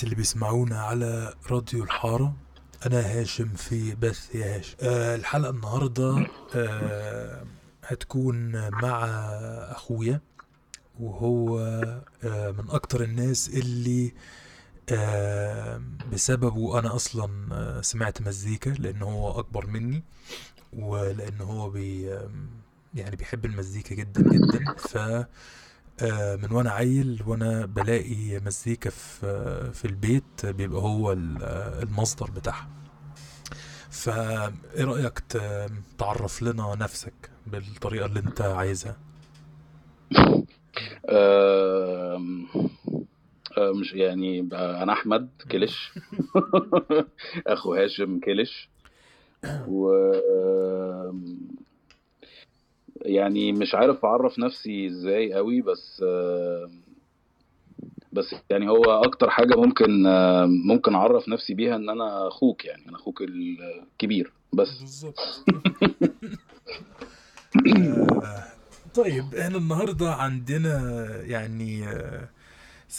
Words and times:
الناس 0.00 0.04
اللي 0.12 0.14
بيسمعونا 0.16 0.80
على 0.82 1.34
راديو 1.50 1.84
الحارة. 1.84 2.34
أنا 2.86 3.00
هاشم 3.00 3.48
في 3.54 3.94
بث 3.94 4.34
يا 4.34 4.56
هاشم. 4.56 4.76
آه 4.82 5.16
الحلقة 5.16 5.50
النهاردة 5.50 6.26
آه 6.54 7.44
هتكون 7.84 8.68
مع 8.70 9.04
أخويا 9.76 10.20
وهو 11.00 11.58
آه 12.24 12.50
من 12.50 12.70
أكتر 12.70 13.02
الناس 13.04 13.48
اللي 13.48 14.12
آه 14.88 15.82
بسببه 16.12 16.78
أنا 16.78 16.94
أصلا 16.96 17.30
آه 17.52 17.80
سمعت 17.80 18.22
مزيكا 18.22 18.70
لأن 18.70 19.02
هو 19.02 19.38
أكبر 19.38 19.66
مني 19.66 20.02
ولأن 20.72 21.40
هو 21.40 21.70
بي 21.70 22.02
يعني 22.94 23.16
بيحب 23.16 23.44
المزيكا 23.44 23.94
جدا 23.94 24.22
جدا. 24.22 24.74
ف 24.78 24.98
من 26.42 26.52
وأنا 26.52 26.70
عيل 26.70 27.22
وأنا 27.26 27.66
بلاقي 27.66 28.40
مزيكا 28.46 28.90
في 28.90 29.26
آه، 29.26 29.70
في 29.70 29.84
البيت 29.84 30.46
بيبقى 30.46 30.80
هو 30.82 31.12
ال- 31.12 31.42
آه، 31.42 31.82
المصدر 31.82 32.30
بتاعها. 32.30 32.68
فايه 33.90 34.84
رأيك 34.84 35.18
ت- 35.18 35.70
تعرف 35.98 36.42
لنا 36.42 36.74
نفسك 36.74 37.30
بالطريقة 37.46 38.06
اللي 38.06 38.20
انت 38.20 38.40
عايزها؟ 38.40 38.96
آه، 41.08 42.22
مش 43.80 43.92
يعني 43.92 44.48
أنا 44.52 44.92
أحمد 44.92 45.28
كلش 45.52 45.92
أخو 47.46 47.74
هاشم 47.74 48.20
كلش 48.20 48.70
و 49.68 49.92
يعني 53.02 53.52
مش 53.52 53.74
عارف 53.74 54.04
اعرف 54.04 54.38
نفسي 54.38 54.86
إزاي 54.86 55.32
قوي 55.32 55.60
بس 55.60 56.04
بس 58.12 58.34
يعني 58.50 58.68
هو 58.68 58.84
أكتر 58.84 59.30
حاجة 59.30 59.54
ممكن 59.56 60.02
ممكن 60.66 60.94
اعرف 60.94 61.28
نفسي 61.28 61.54
بيها 61.54 61.76
ان 61.76 61.90
أنا 61.90 62.28
أخوك 62.28 62.64
يعني 62.64 62.88
أنا 62.88 62.96
أخوك 62.96 63.22
الكبير 63.22 64.32
بس. 64.52 64.78
بالظبط. 64.80 65.18
آه، 68.24 68.44
طيب 68.94 69.34
إحنا 69.34 69.58
النهاردة 69.58 70.12
عندنا 70.12 71.06
يعني 71.22 71.86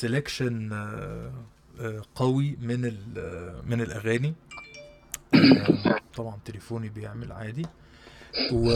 سelection 0.01 0.73
قوي 2.15 2.57
من 2.61 2.81
من 3.69 3.81
الأغاني. 3.81 4.33
آه، 5.33 5.99
طبعا 6.15 6.37
تليفوني 6.45 6.89
بيعمل 6.89 7.31
عادي. 7.31 7.65
و 8.53 8.71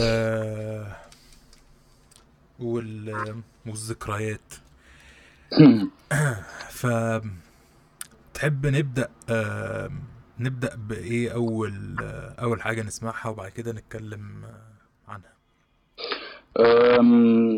وال... 2.60 3.34
والذكريات 3.66 4.54
ف 6.80 6.86
تحب 8.34 8.66
نبدأ 8.66 9.08
آه، 9.30 9.90
نبدأ 10.40 10.76
بإيه 10.88 11.34
أول 11.34 11.96
آه، 12.02 12.34
أول 12.42 12.62
حاجة 12.62 12.82
نسمعها 12.82 13.28
وبعد 13.28 13.50
كده 13.50 13.72
نتكلم 13.72 14.44
آه، 14.44 15.10
عنها 15.10 15.36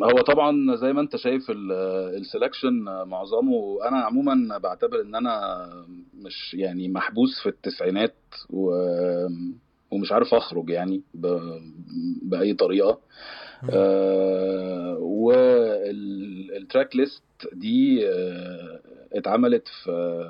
هو 0.05 0.21
طبعا 0.27 0.77
زي 0.77 0.93
ما 0.93 1.01
أنت 1.01 1.17
شايف 1.17 1.51
السelection 1.51 2.73
معظمه 3.07 3.89
أنا 3.89 3.97
عموما 3.97 4.59
بعتبر 4.59 5.01
إن 5.01 5.15
أنا 5.15 5.67
مش 6.15 6.55
يعني 6.55 6.89
محبوس 6.89 7.43
في 7.43 7.49
التسعينات 7.49 8.17
و 8.51 8.71
ومش 9.91 10.13
عارف 10.13 10.35
أخرج 10.35 10.71
يعني. 10.71 11.03
بأي 12.23 12.55
طريقة 12.55 12.99
أه 13.71 14.97
والتراك 16.69 16.97
ليست 16.97 17.23
دي 17.53 18.09
آه، 18.09 18.81
اتعملت 19.13 19.69
في 19.69 20.25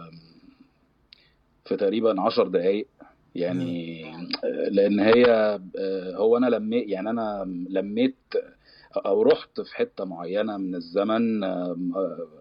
في 1.64 1.76
تقريبا 1.76 2.20
عشر 2.20 2.48
دقايق. 2.48 2.86
يعني 3.34 4.04
آه، 4.44 4.68
لأن 4.68 5.00
هي 5.00 5.24
آه، 5.78 6.16
هو 6.16 6.36
أنا 6.36 6.46
لميت 6.46 6.88
يعني 6.88 7.10
أنا 7.10 7.44
لميت 7.70 8.16
أو 8.96 9.22
رحت 9.22 9.60
في 9.60 9.76
حتة 9.76 10.04
معينة 10.04 10.56
من 10.56 10.74
الزمن 10.74 11.44
آه، 11.44 11.76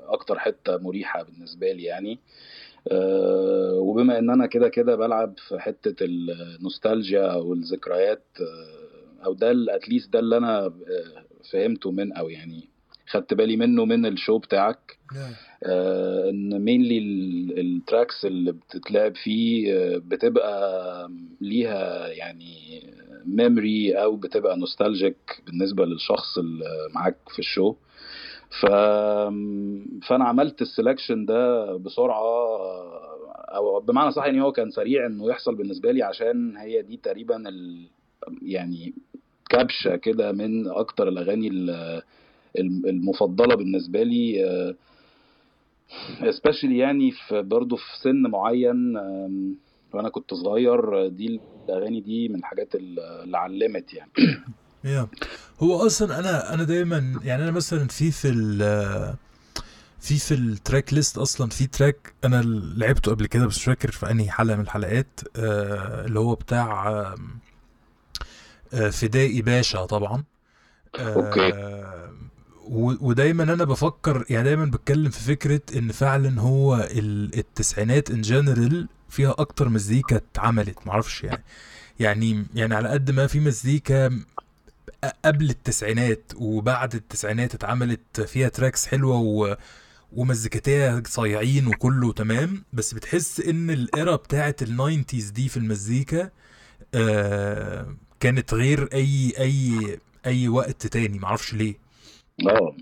أكتر 0.08 0.40
حتة 0.40 0.78
مريحة 0.78 1.24
بالنسبة 1.24 1.72
لي 1.72 1.84
يعني. 1.84 2.20
آه، 2.92 3.74
وبما 3.74 4.20
إن 4.20 4.30
أنا 4.30 4.46
كده 4.46 4.70
كده 4.70 4.96
بلعب 4.96 5.34
في 5.48 5.60
حتة 5.60 6.06
النوستالجيا 6.06 7.34
أو 7.34 7.54
الذكريات 7.54 8.24
آه، 8.42 8.87
أو 9.28 9.34
ده 9.34 9.76
at 9.76 9.87
least 9.87 10.14
ده 10.14 10.20
اللي 10.20 10.38
أنا 10.38 10.66
آه، 10.66 10.74
فهمته 11.52 11.92
من 11.92 12.14
أو 12.14 12.30
يعني 12.30 12.70
خدت 13.08 13.34
بالي 13.34 13.58
منه 13.58 13.86
من 13.86 14.06
ال 14.06 14.12
show 14.12 14.38
بتاعك 14.38 14.98
نعم. 15.16 15.32
آه، 15.64 16.30
إن 16.30 16.60
mainly 16.60 16.98
ال 17.62 17.71
tracks 17.71 18.26
اللي 18.26 18.52
بتتلعب 18.52 19.16
فيه 19.16 19.74
آه، 19.74 19.98
بتبقى 19.98 21.10
ليها 21.42 22.08
يعني 22.08 22.84
memory 23.26 23.94
أو 23.94 24.16
بتبقى 24.16 24.58
nostalgic 24.58 25.42
بالنسبة 25.46 25.86
للشخص 25.86 26.38
اللي 26.38 26.90
معاك 26.96 27.18
في 27.30 27.40
ال 27.40 27.47
show 27.47 27.76
ف 28.62 28.66
فأنا 30.08 30.26
عملت 30.26 30.64
السelection 30.64 31.26
ده 31.28 31.74
بسرعة 31.78 32.24
أو 33.56 33.80
بمعنى 33.80 34.12
صح 34.12 34.26
يعني 34.26 34.42
هو 34.42 34.52
كان 34.52 34.72
سريع 34.72 35.06
إنه 35.06 35.30
يحصل 35.30 35.56
بالنسبة 35.56 35.92
لي 35.92 36.04
عشان 36.04 36.58
هي 36.58 36.82
دي 36.82 36.98
تقريبا 36.98 37.50
ال... 37.50 37.88
يعني 38.42 38.94
كبشة 39.50 39.96
كده 39.96 40.32
من 40.32 40.68
أكتر 40.68 41.08
الأغاني 41.08 41.48
ال- 41.48 42.04
المفضلة 42.90 43.56
بالنسبة 43.56 44.04
لي 44.04 44.46
آه، 44.46 44.76
especially 46.22 46.72
يعني 46.72 47.12
في 47.12 47.42
برضه 47.42 47.76
في 47.76 47.84
سن 48.04 48.22
معين 48.22 48.98
وأنا 49.94 50.10
كنت 50.10 50.34
صغير 50.34 51.08
دي 51.08 51.42
الأغاني 51.70 52.02
دي 52.02 52.30
من 52.30 52.36
الحاجات 52.36 52.76
اللي 52.76 53.38
علمت 53.38 53.94
يعني. 53.94 54.12
هو 55.60 55.86
أصلا 55.86 56.20
أنا 56.20 56.54
أنا 56.54 56.64
دايما 56.64 57.20
يعني 57.24 57.44
أنا 57.44 57.52
مثلا 57.52 57.88
في 57.88 58.12
في 58.12 58.30
في 60.00 60.18
في 60.20 60.34
ال 60.34 60.44
track 60.44 60.94
list 60.94 61.18
أصلا 61.18 61.50
في 61.50 61.68
track 61.68 62.14
أنا 62.26 62.42
لعبته 62.78 63.12
قبل 63.12 63.26
كده 63.26 63.46
بس 63.46 63.60
فاكر 63.60 63.92
في 63.92 64.12
أنهي 64.12 64.30
حلقة 64.32 64.56
من 64.56 64.62
الحلقات 64.62 65.20
آه 65.36 66.06
اللي 66.06 66.20
هو 66.20 66.36
بتاع 66.36 66.98
فدائي 68.92 69.42
باشا 69.42 69.86
طبعا. 69.86 70.24
أوكي. 71.00 71.54
آه 71.54 72.10
ودايما 73.00 73.44
أنا 73.44 73.64
بفكر 73.64 74.26
يعني 74.30 74.44
دايما 74.44 74.66
بتكلم 74.66 75.10
في 75.10 75.20
فكرة 75.20 75.62
إن 75.78 75.92
فعلا 75.92 76.42
هو 76.42 76.76
ال- 76.76 77.38
التسعينات 77.40 78.12
in 78.12 78.22
general 78.22 78.88
فيها 79.10 79.36
أكتر 79.38 79.70
مزيكا 79.70 80.16
اتعملت 80.16 80.78
معرفش 80.88 81.24
يعني. 81.24 81.44
يعني 82.00 82.46
يعني 82.56 82.76
على 82.76 82.90
قد 82.90 83.12
ما 83.12 83.28
في 83.28 83.40
مزيكا 83.40 84.20
قبل 85.26 85.50
التسعينات 85.50 86.32
وبعد 86.36 86.96
التسعينات 86.96 87.54
اتعملت 87.56 88.22
فيها 88.22 88.50
tracks 88.50 88.86
حلوة 88.88 89.18
و... 89.18 89.58
ومزيكتها 90.14 91.04
صايعين 91.08 91.68
وكله 91.68 92.14
تمام 92.14 92.64
بس 92.74 92.94
بتحس 92.94 93.40
إن 93.40 93.70
ال 93.72 93.83
era 93.83 94.16
بتاعت 94.16 94.62
ال 94.64 94.71
nineties 94.71 95.30
دي 95.30 95.50
في 95.50 95.58
المزيكا 95.58 96.30
آه 96.96 97.96
كانت 98.20 98.54
غير 98.54 98.90
أي 98.94 99.34
أي 99.40 100.00
أي 100.26 100.48
وقت 100.48 100.88
تاني 100.88 101.20
معرفش 101.20 101.54
ليه. 101.54 101.76
آه. 102.50 102.76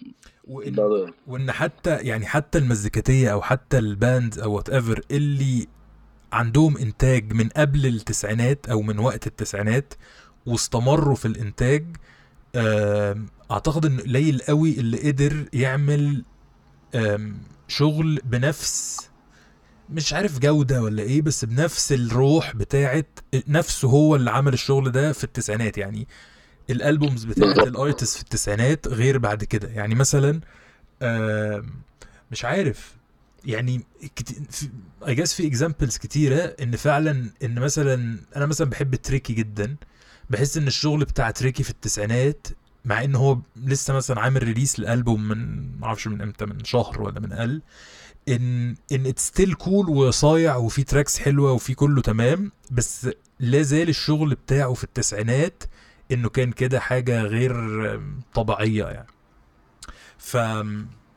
وإن 0.48 1.12
وإن 1.28 1.52
حتى 1.52 1.96
يعني 1.96 2.26
حتى 2.26 2.58
المزيكاتية 2.58 3.34
أو 3.34 3.42
حتى 3.42 3.78
ال 3.78 3.90
band 3.90 4.40
أو 4.40 4.54
whatever 4.54 5.02
اللي 5.12 5.68
عندهم 6.34 6.78
إنتاج 6.78 7.34
من 7.34 7.50
قبل 7.50 7.86
التسعينات 7.86 8.70
أو 8.70 8.82
من 8.82 9.00
وقت 9.00 9.28
التسعينات 9.28 9.94
واستمروا 10.46 11.16
في 11.16 11.26
الإنتاج 11.26 11.86
أعتقد 13.52 13.86
إن 13.86 14.00
قليل 14.00 14.42
قوي 14.42 14.80
اللي 14.80 15.12
قدر 15.12 15.50
يعمل 15.54 16.24
شغل 17.68 18.22
بنفس 18.24 19.10
مش 19.90 20.14
عارف 20.14 20.40
جودة 20.40 20.82
ولا 20.82 21.04
إيه 21.04 21.22
بس 21.22 21.46
بنفس 21.46 21.92
الروح 21.92 22.56
بتاعت 22.56 23.20
نفسه 23.48 23.88
هو 23.88 24.16
اللي 24.16 24.32
عمل 24.32 24.54
الشغل 24.54 24.92
ده 24.92 25.12
في 25.14 25.24
التسعينات. 25.24 25.78
يعني 25.78 26.08
الألبومز 26.70 27.24
بتاعت 27.26 27.58
الارتست 27.58 28.16
في 28.16 28.24
التسعينات 28.24 28.88
غير 28.88 29.18
بعد 29.18 29.44
كده. 29.44 29.68
يعني 29.68 29.96
مثلا 29.96 30.42
مش 32.32 32.46
عارف. 32.46 32.96
يعني 33.46 33.82
I 35.08 35.16
guess 35.16 35.34
في 35.34 35.48
examples 35.48 35.98
كتيرة 35.98 36.56
إن 36.62 36.76
فعلا 36.76 37.30
إن 37.44 37.60
مثلا 37.60 38.18
أنا 38.36 38.46
مثلا 38.46 38.70
بحب 38.70 38.96
Tricky 38.96 39.34
جدا. 39.34 39.76
بحس 40.30 40.58
إن 40.58 40.68
الشغل 40.68 41.06
بتاع 41.06 41.32
Tricky 41.32 41.64
في 41.64 41.70
التسعينات 41.70 42.48
مع 42.86 43.04
إن 43.04 43.16
هو 43.16 43.40
لسه 43.56 43.94
مثلا 43.94 44.22
عامل 44.22 44.44
release 44.44 44.80
لألبوم 44.80 45.28
من 45.28 45.70
معرفش 45.80 46.08
من 46.08 46.22
إمتى 46.22 46.46
من 46.46 46.64
شهر 46.64 47.02
ولا 47.02 47.20
من 47.20 47.32
أقل 47.34 47.62
إن 48.30 48.76
إن 48.92 49.06
it's 49.06 49.28
still 49.28 49.54
cool 49.54 49.90
وصايع 49.90 50.56
وفي 50.56 50.84
tracks 50.84 51.20
حلوة 51.20 51.52
وفي 51.52 51.74
كله 51.74 52.02
تمام 52.02 52.52
بس 52.72 53.10
لا 53.40 53.62
زال 53.62 53.90
الشغل 53.90 54.36
بتاعه 54.36 54.74
في 54.74 54.84
التسعينات 54.84 55.64
إنه 56.12 56.30
كان 56.30 56.52
كده 56.52 56.80
حاجة 56.80 57.22
غير 57.24 57.54
طبيعية 58.34 58.86
يعني. 58.86 59.08
ف 60.18 60.38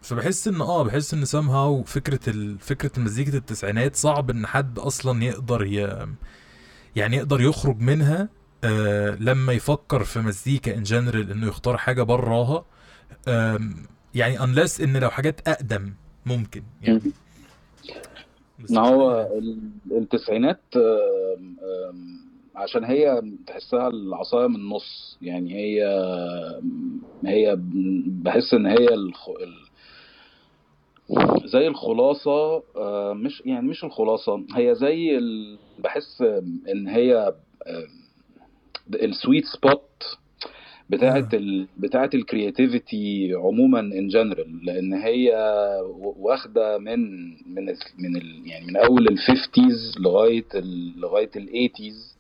فبحس 0.03 0.49
إن 0.49 0.61
آه 0.61 0.83
بحس 0.83 1.15
إن 1.15 1.25
somehow 1.27 1.87
فكرة 1.89 2.21
ال... 2.31 2.59
فكرة 2.59 3.01
مزيكة 3.01 3.37
التسعينات 3.37 3.97
صعب 3.97 4.31
إن 4.31 4.47
حد 4.47 4.79
أصلا 4.79 5.25
يقدر 5.25 5.65
ي... 5.65 6.07
يعني 6.97 7.17
يقدر 7.17 7.41
يخرج 7.41 7.81
منها 7.81 8.29
آه 8.65 9.11
لما 9.21 9.53
يفكر 9.53 10.05
في 10.05 10.21
مزيكا 10.21 10.75
ان 10.77 10.83
جنرال 10.83 11.31
إنه 11.31 11.47
يختار 11.47 11.77
حاجة 11.77 12.03
براها 12.03 12.65
آم، 13.29 13.87
يعني 14.15 14.39
unless 14.39 14.81
إن 14.81 14.97
لو 14.97 15.11
حاجات 15.11 15.49
أقدم 15.49 15.95
ممكن 16.29 16.63
يعني. 16.83 17.01
ما 18.71 18.89
هو 18.89 19.29
التسعينات 19.91 20.61
عشان 22.57 22.85
هي 22.85 23.23
تحسها 23.47 23.89
العصاية 23.89 24.47
من 24.47 24.57
النص 24.57 25.19
يعني 25.23 25.55
هي 25.55 25.85
هي 27.25 27.57
بحس 28.07 28.55
إن 28.55 28.67
هي 28.67 28.95
الخ... 28.95 29.29
ال- 29.29 29.69
زي 31.49 31.67
الخلاصة 31.69 32.63
آه، 32.77 33.13
مش 33.13 33.43
يعني 33.47 33.67
مش 33.67 33.85
الخلاصة 33.85 34.45
هي 34.55 34.75
زي 34.75 35.19
ال... 35.19 35.59
بحس 35.79 36.23
إن 36.73 36.89
هي 36.89 37.35
ال 38.95 39.03
sweet 39.03 39.45
spot 39.45 40.19
بتاعت 40.91 41.35
آه. 41.35 41.39
ال... 41.39 41.67
بتاعت 41.79 42.15
ال 42.15 42.26
creativity 42.26 43.35
عموما 43.35 43.81
in 43.81 44.09
general 44.09 44.65
لأن 44.65 44.95
هي 44.95 45.33
واخدة 46.01 46.79
من 46.79 47.29
من 47.55 47.69
ال... 47.69 47.77
من 47.99 48.17
ال... 48.17 48.43
يعني 48.47 48.67
من 48.67 48.77
أول 48.77 49.09
ال 49.09 49.19
fifties 49.19 49.95
لغاية 50.01 50.47
ال... 50.55 51.01
لغاية 51.01 51.31
ال 51.37 51.46
eighties 51.46 52.19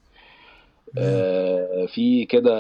آه، 0.99 1.87
في 1.87 2.25
كده 2.25 2.55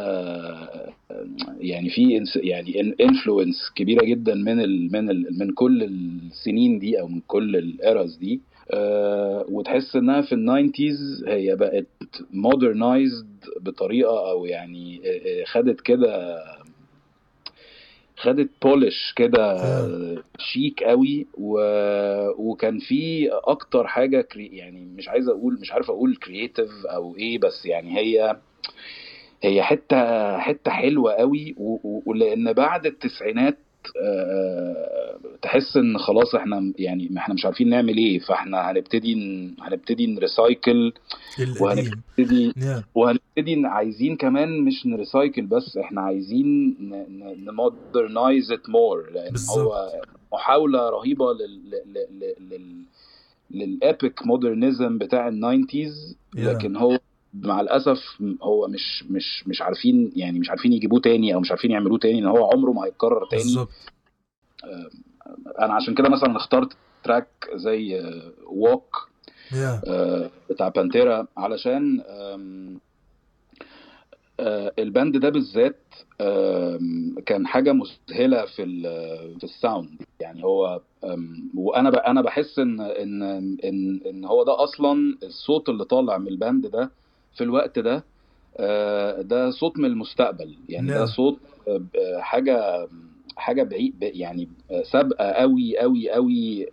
يعني 1.60 1.90
في 1.90 2.24
يعني 2.36 2.94
influence 3.00 3.70
كبيرة 3.74 4.04
جدا 4.04 4.34
من 4.34 4.60
ال 4.60 4.92
من 4.92 5.10
ال 5.10 5.38
من 5.38 5.52
كل 5.52 5.82
السنين 5.82 6.78
دي 6.78 7.00
أو 7.00 7.08
من 7.08 7.20
كل 7.26 7.56
ال 7.56 7.68
eras 7.68 8.16
دي. 8.16 8.40
آه، 8.70 9.44
وتحس 9.48 9.96
إنها 9.96 10.20
في 10.20 10.32
ال 10.32 10.42
nineties 10.42 11.24
هي 11.26 11.56
بقت 11.56 11.86
modernized 12.30 13.44
بطريقة 13.60 14.30
أو 14.30 14.44
يعني 14.44 15.00
آه، 15.04 15.42
آه، 15.42 15.44
خدت 15.44 15.80
كده 15.80 16.38
خدت 18.16 18.50
polish 18.62 19.12
كده. 19.16 19.56
شيك 20.38 20.82
قوي 20.82 21.26
و... 21.34 21.58
وكان 22.38 22.78
في 22.78 23.28
أكتر 23.32 23.86
حاجة 23.86 24.20
crea... 24.20 24.46
يعني 24.46 24.84
مش 24.84 25.08
عايز 25.08 25.28
أقول 25.28 25.58
مش 25.60 25.72
عارف 25.72 25.90
أقول 25.90 26.16
creative 26.16 26.86
أو 26.86 27.16
إيه 27.16 27.38
بس 27.38 27.66
يعني 27.66 27.98
هي 27.98 28.36
هي 29.42 29.62
حتة 29.62 30.38
حتة 30.38 30.70
حلوة 30.70 31.12
قوي 31.12 31.54
و... 31.58 31.78
و... 31.84 32.02
ولأن 32.06 32.52
بعد 32.52 32.86
التسعينات 32.86 33.58
تحس 35.42 35.76
إن 35.76 35.98
خلاص 35.98 36.34
إحنا 36.34 36.72
يعني 36.78 37.10
إحنا 37.16 37.34
مش 37.34 37.44
عارفين 37.44 37.68
نعمل 37.68 37.96
إيه 37.96 38.18
فإحنا 38.18 38.70
هنبتدي. 38.70 39.14
هنبتدي 39.60 40.06
ن 40.06 40.17
recycle 40.17 40.92
وهنبتدي 41.60 42.52
وهنبتدي 42.94 43.62
عايزين 43.66 44.16
كمان 44.16 44.60
مش 44.60 44.86
ن 44.86 44.94
recycle 44.94 45.46
بس 45.46 45.76
إحنا 45.76 46.00
عايزين 46.00 46.76
ن 47.46 47.57
modernize 47.57 48.52
it 48.52 48.68
more 48.68 49.10
لأن. 49.14 49.34
هو 49.50 49.88
محاولة 50.32 50.90
رهيبة 50.90 51.32
لل 51.32 51.70
لل 51.70 52.34
لل 52.50 52.82
لل 53.50 53.75
epic 53.75 54.26
modernism 54.26 54.98
بتاع 54.98 55.28
ال 55.28 55.37
nineties. 55.37 56.16
لكن 56.34 56.76
هو 56.76 56.98
مع 57.34 57.60
الأسف 57.60 58.22
هو 58.42 58.68
مش 58.68 59.04
مش 59.10 59.48
مش 59.48 59.62
عارفين 59.62 60.12
يعني 60.16 60.38
مش 60.38 60.50
عارفين 60.50 60.72
يجيبوه 60.72 61.00
تاني 61.00 61.34
أو 61.34 61.40
مش 61.40 61.50
عارفين 61.50 61.70
يعملوه 61.70 61.98
تاني 61.98 62.18
ان 62.18 62.26
هو 62.26 62.50
عمره 62.52 62.70
ما 62.72 62.84
هيتكرر 62.84 63.26
تاني. 63.26 63.42
بالظبط. 63.42 63.68
أنا 65.60 65.74
عشان 65.74 65.94
كده 65.94 66.08
مثلا 66.08 66.36
اخترت 66.36 66.76
track 67.04 67.28
زي 67.54 68.02
Walk 68.46 69.08
يا 69.52 69.80
آه، 69.86 70.30
بتاع 70.50 70.68
Pantera 70.68 71.26
علشان 71.36 72.02
آه، 74.40 74.72
ال 74.78 74.86
band 74.86 75.16
ده 75.16 75.28
بالذات 75.28 75.76
كان 77.26 77.46
حاجة 77.46 77.72
مذهلة 77.72 78.44
في 78.44 78.64
في 79.38 79.44
ال 79.44 79.54
sound 79.54 80.02
يعني 80.20 80.44
هو 80.44 80.80
وأنا 81.54 82.10
أنا 82.10 82.22
بحس 82.22 82.58
إن 82.58 82.80
إن 82.80 83.22
إن 83.64 84.00
إن 84.06 84.24
هو 84.24 84.44
ده 84.44 84.64
أصلا 84.64 85.18
الصوت 85.22 85.68
اللي 85.68 85.84
طالع 85.84 86.18
من 86.18 86.28
ال 86.28 86.36
band 86.36 86.66
ده 86.66 86.90
في 87.34 87.44
الوقت 87.44 87.78
ده 87.78 88.04
آه، 88.60 89.22
ده 89.22 89.50
صوت 89.50 89.78
من 89.78 89.84
المستقبل 89.84 90.56
يعني 90.68 90.88
ده 90.88 90.98
نعم. 90.98 91.06
صوت 91.06 91.38
آه، 91.68 92.20
حاجة 92.20 92.88
حاجة 93.36 93.62
بعيد 93.62 93.94
يعني 94.02 94.48
آه، 94.70 94.82
سابقة 94.82 95.24
قوي 95.24 95.78
قوي 95.78 96.10
قوي 96.10 96.66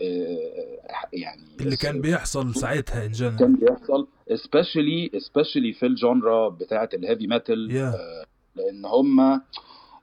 يعني 1.13 1.41
اللي 1.61 1.75
كان 1.75 2.01
بيحصل 2.01 2.55
ساعتها 2.55 3.05
in 3.05 3.11
general 3.11 3.37
كان 3.37 3.55
بيحصل 3.55 4.07
especially 4.31 5.09
especially 5.19 5.79
في 5.79 5.83
ال 5.85 5.96
genre 5.96 6.49
بتاعة 6.49 6.89
ال 6.93 6.99
heavy 6.99 7.27
metal 7.27 7.69
Yeah. 7.71 8.25
لأن 8.55 8.85
هم 8.85 9.41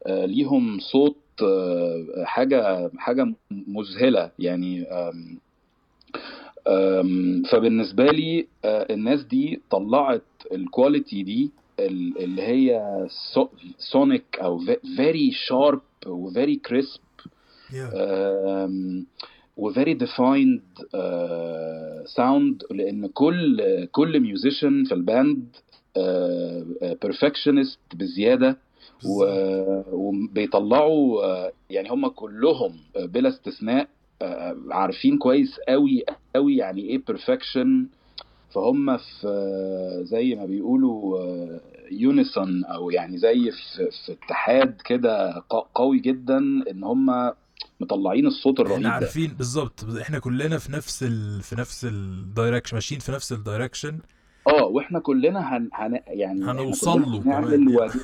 ليهم 0.06 0.78
صوت 0.78 1.16
حاجة 2.24 2.90
حاجة 2.98 3.34
مذهلة 3.50 4.30
يعني 4.38 4.86
فبالنسبة 7.50 8.04
لي 8.06 8.46
الناس 8.64 9.22
دي 9.24 9.60
طلعت 9.70 10.22
ال 10.52 10.61
quality 10.61 11.22
دي 11.22 11.50
ال- 11.80 12.18
اللي 12.18 12.42
هي 12.42 12.82
sonic 13.78 14.24
أو 14.42 14.58
very 14.96 15.30
sharp 15.32 15.80
و 16.06 16.16
very 16.16 16.56
crisp 16.56 17.00
و 19.56 19.64
very 19.64 19.94
defined 19.94 20.62
sound 22.16 22.62
لأن 22.70 23.06
كل 23.06 23.62
كل 23.92 24.20
musician 24.20 24.84
في 24.84 24.94
ال 24.94 25.04
band 25.04 25.44
perfectionist 27.02 27.78
بزيادة. 27.94 28.58
و- 29.06 29.82
وبيطلعوا 29.92 31.24
آه، 31.24 31.52
يعني 31.70 31.90
هم 31.90 32.06
كلهم 32.08 32.72
بلا 32.96 33.28
استثناء 33.28 33.88
عارفين 34.70 35.18
كويس 35.18 35.60
قوي 35.68 36.04
قوي 36.34 36.56
يعني 36.56 36.80
إيه 36.82 37.02
perfection 37.06 37.86
فهم 38.54 38.96
في 38.96 39.26
آه، 39.26 40.02
زي 40.02 40.34
ما 40.34 40.46
بيقولوا 40.46 41.18
unison 41.90 42.64
أو 42.64 42.90
يعني 42.90 43.18
زي 43.18 43.50
في, 43.50 43.90
في 44.06 44.12
اتحاد 44.12 44.76
كده 44.84 45.42
قوي 45.74 45.98
جدا 45.98 46.38
إن 46.70 46.84
هم 46.84 47.32
مطلعين 47.80 48.26
الصوت 48.26 48.60
الرهيب 48.60 48.76
إحنا 48.76 48.90
عارفين 48.90 49.30
بالظبط 49.32 49.84
إحنا 50.00 50.18
كلنا 50.18 50.58
في 50.58 50.72
نفس 50.72 51.02
ال... 51.02 51.42
في 51.42 51.56
نفس 51.56 51.84
ال 51.84 51.93
direction 51.93 52.76
ماشيين 52.76 53.00
في 53.00 53.12
نفس 53.12 53.32
ال 53.32 53.39
direction 53.39 53.98
آه 54.48 54.64
وإحنا 54.64 54.98
كلنا 54.98 55.56
هن... 55.56 55.68
هن... 55.72 56.00
يعني 56.06 56.44
هنوصل 56.44 57.00
له 57.00 57.20
بنعمل. 57.20 57.76
واجب... 57.76 58.00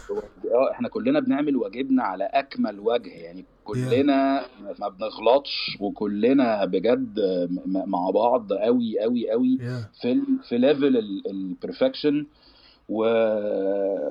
آه 0.55 0.71
إحنا 0.73 0.89
كلنا 0.89 1.21
بنعمل 1.21 1.57
واجبنا 1.57 2.03
على 2.03 2.25
أكمل 2.25 2.81
وجه 2.81 3.11
يعني 3.11 3.45
كلنا 3.65 4.43
ما 4.81 4.89
بنغلطش 4.89 5.77
وكلنا 5.81 6.65
بجد 6.65 7.21
مع 7.67 8.11
بعض 8.11 8.53
قوي 8.53 9.01
قوي 9.01 9.31
قوي 9.31 9.59
يا 9.61 9.79
في 10.01 10.13
ال... 10.13 10.23
في 10.49 10.59
level 10.59 10.97
ال 11.31 11.39
perfection 11.39 12.27
و... 12.89 13.03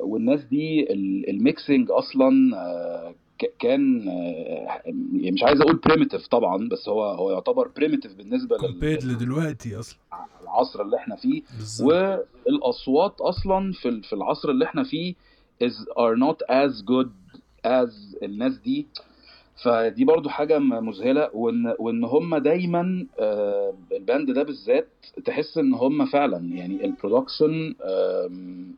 والناس 0.04 0.44
دي 0.44 0.94
ال- 0.94 1.30
ال 1.30 1.39
mixing 1.39 1.92
أصلا 1.92 2.58
آه، 2.58 3.16
كان 3.60 4.08
آه، 4.10 4.82
يعني 5.14 5.32
مش 5.32 5.44
عايز 5.44 5.62
أقول 5.62 5.76
primitive 5.76 6.28
طبعا 6.28 6.70
بس 6.70 6.90
هو 6.90 7.04
هو 7.04 7.32
يعتبر 7.32 7.68
primitive 7.76 8.16
بالنسبة 8.16 8.58
لل- 8.58 9.00
لدلوقتي 9.14 9.80
أصلا. 9.80 10.00
للعصر 10.42 10.82
اللي 10.82 10.98
إحنا 10.98 11.16
فيه. 11.16 11.42
بالظبط. 11.58 11.88
والأصوات 12.48 13.22
أصلا 13.22 13.74
في 13.74 14.02
في 14.02 14.14
العصر 14.14 14.50
اللي 14.50 14.66
إحنا 14.66 14.84
فيه 14.84 15.14
is 15.64 15.74
are 15.98 16.16
not 16.20 16.38
as 16.50 16.82
good 16.84 17.10
as 17.68 18.24
الناس 18.24 18.58
دي. 18.58 18.88
فدي 19.64 20.06
برضو 20.06 20.30
حاجة 20.30 20.60
مذهلة. 20.60 21.30
وإن 21.34 21.76
وإن 21.80 22.04
هم 22.04 22.36
دايما 22.38 23.06
آه، 23.20 23.74
ال 23.92 24.00
band 24.00 24.32
ده 24.32 24.44
بالذات 24.44 24.88
تحس 25.26 25.58
إن 25.58 25.74
هم 25.74 26.06
فعلا 26.06 26.38
يعني 26.56 26.86
ال 26.86 26.94
production 26.94 27.76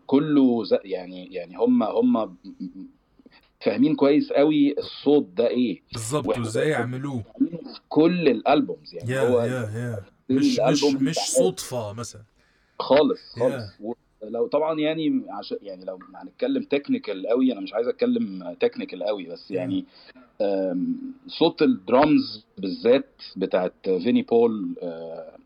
كله 0.08 0.64
يعني 0.86 1.34
يعني 1.34 1.58
هم 1.58 1.84
هم 1.84 2.36
فاهمين 3.62 3.96
كويس 3.96 4.32
قوي 4.34 4.76
الصوت 4.78 5.28
ده 5.38 5.48
إيه. 5.48 5.82
بالظبط 5.94 6.28
وإزاي 6.38 6.70
يعملوه. 6.70 7.24
كل 7.90 8.28
ال 8.30 8.39
albums 8.39 8.96
يعني. 8.96 9.12
يا 9.12 9.22
هو 9.22 9.40
يا 9.42 9.46
يا 9.50 10.04
مش 10.30 10.60
مش 10.60 10.84
مش 10.84 11.16
صدفة 11.16 11.94
مثلا. 11.94 12.22
خالص 12.80 13.20
Yeah. 13.36 13.40
خالص. 13.40 13.64
لو 14.24 14.48
طبعا 14.48 14.80
يعني 14.80 15.26
عشان 15.30 15.58
يعني 15.62 15.86
لو 15.86 16.00
هنتكلم 16.16 16.64
technical 16.64 17.28
قوي 17.28 17.54
أنا 17.54 17.62
مش 17.62 17.74
عايز 17.74 17.88
أتكلم 17.88 18.56
technical 18.60 19.04
قوي 19.04 19.26
بس 19.26 19.52
يعني 19.52 19.86
صوت 21.28 21.62
الدرامز 21.62 22.46
بالذات 22.58 23.22
بتاعت 23.36 23.74
فيني 23.84 24.22
بول 24.22 24.76
آه، 24.82 25.38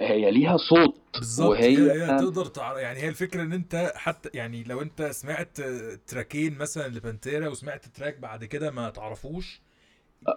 هي 0.00 0.30
ليها 0.30 0.56
صوت 0.56 1.07
بالظبط 1.18 1.48
وهي 1.48 2.06
تقدر 2.06 2.46
تعرف 2.46 2.78
يعني 2.78 3.00
هي 3.00 3.08
الفكرة 3.08 3.42
إن 3.42 3.52
أنت 3.52 3.92
حتى 3.96 4.30
يعني 4.34 4.64
لو 4.64 4.82
أنت 4.82 5.02
سمعت 5.02 5.60
track 6.06 6.43
ين 6.43 6.58
مثلا 6.58 6.88
لبانتيرا 6.88 7.48
وسمعت 7.48 7.86
track 7.86 8.18
بعد 8.18 8.44
كده 8.44 8.70
ما 8.70 8.90
تعرفوش 8.90 9.60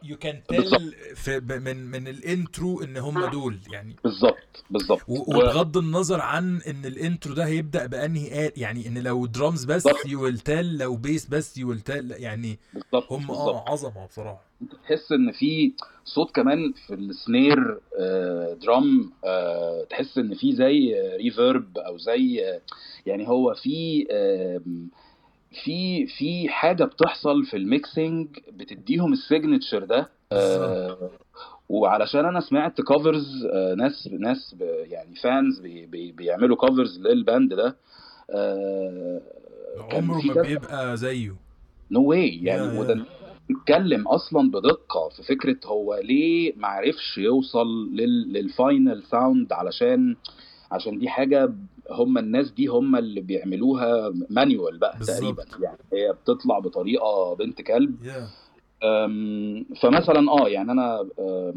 you 0.04 0.18
can. 0.18 0.42
tell 0.48 1.62
من 1.62 1.78
من 1.92 2.08
ال 2.08 2.20
intro 2.20 2.84
إن 2.84 2.98
هم 2.98 3.26
دول 3.26 3.60
يعني. 3.72 3.96
بالظبط 4.04 4.64
بالظبط. 4.70 5.02
وبغض 5.08 5.78
النظر 5.78 6.22
عن 6.22 6.62
إن 6.62 6.86
ال 6.86 6.94
intro 6.94 7.34
ده 7.34 7.46
هيبدأ 7.46 7.86
بأنهي 7.86 8.48
آل 8.48 8.52
يعني 8.58 8.88
إن 8.88 8.98
لو 8.98 9.26
درامز 9.26 9.66
بس. 9.66 9.88
you 10.06 10.24
will 10.24 10.40
tell 10.40 10.78
لو 10.78 10.96
bass 10.96 11.26
بس 11.26 11.58
you 11.58 11.70
will 11.70 11.80
tell 11.80 12.12
يعني 12.12 12.60
بالظبط 12.74 13.12
هم 13.12 13.32
آه 13.32 13.70
عظمة 13.70 14.06
بصراحة. 14.06 14.52
تحس 14.84 15.12
إن 15.12 15.32
في 15.32 15.74
صوت 16.06 16.32
كمان 16.36 16.74
في 16.88 16.94
ال 16.94 17.08
snare 17.08 17.80
آه، 18.00 18.54
drum 18.62 19.12
آه، 19.26 19.84
تحس 19.90 20.18
إن 20.18 20.36
في 20.36 20.56
زي 20.56 20.96
reverb 21.18 21.78
أو 21.78 21.98
زي 21.98 22.50
آه، 22.50 22.62
يعني 23.06 23.28
هو 23.28 23.54
في 23.54 24.06
في 25.64 26.08
في 26.08 26.50
حاجة 26.50 26.84
بتحصل 26.84 27.44
في 27.46 27.58
ال 27.58 27.68
mixing 27.68 28.28
بتديهم 28.54 29.14
ال 29.14 29.21
signature 29.21 29.84
ده 29.84 30.10
آه، 30.32 31.10
وعلشان 31.70 32.26
أنا 32.26 32.40
سمعت 32.40 32.82
covers 32.82 33.46
ناس 33.78 34.08
ناس 34.20 34.56
ب- 34.60 34.62
يعني 34.92 35.16
fans 35.16 35.60
بي 35.60 35.86
بي 35.86 36.12
بيعملوا 36.12 36.56
covers 36.58 37.00
لل 37.00 37.18
band 37.18 37.54
ده 37.54 37.76
آه، 38.30 39.22
عمره 39.94 40.22
ما 40.26 40.42
بيبقى 40.42 40.98
زيه 40.98 41.36
no 41.92 42.04
way 42.04 42.38
يا- 42.44 42.56
يعني. 42.56 42.80
وده 42.80 43.06
بيتكلم 43.50 44.08
أصلا 44.08 44.52
بدقة 44.52 45.10
في 45.10 45.24
فكرة 45.24 45.58
هو 45.66 45.96
ليه 46.04 46.54
ما 46.58 46.68
عرفش 46.68 47.18
يوصل 47.18 47.90
لل... 47.96 48.34
لل 48.34 48.54
final 48.54 49.04
sound 49.04 49.54
علشان 49.54 50.16
عشان 50.72 51.00
دي 51.00 51.10
حاجة 51.10 51.54
هم 51.92 52.18
الناس 52.18 52.52
دي 52.52 52.68
هم 52.68 52.96
اللي 52.96 53.22
بيعملوها 53.22 54.14
manual 54.30 54.78
بقى 54.78 54.98
بالظبط. 54.98 55.18
تقريبا. 55.20 55.44
يعني 55.66 55.78
هي 55.94 56.14
بتطلع 56.14 56.60
بطريقة 56.60 57.36
بنت 57.36 57.62
كلب. 57.62 57.96
أم، 58.84 59.66
فمثلا 59.82 60.32
آه 60.32 60.48
يعني 60.50 60.72
أنا 60.72 61.08
آه، 61.20 61.54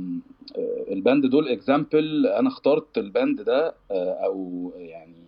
ال 0.90 0.98
band 0.98 1.26
دول 1.26 1.48
example 1.48 2.26
أنا 2.26 2.48
اخترت 2.48 2.98
ال 2.98 3.07
band 3.07 3.40
ده 3.40 3.74
آه، 3.90 4.12
أو 4.24 4.72
يعني 4.76 5.24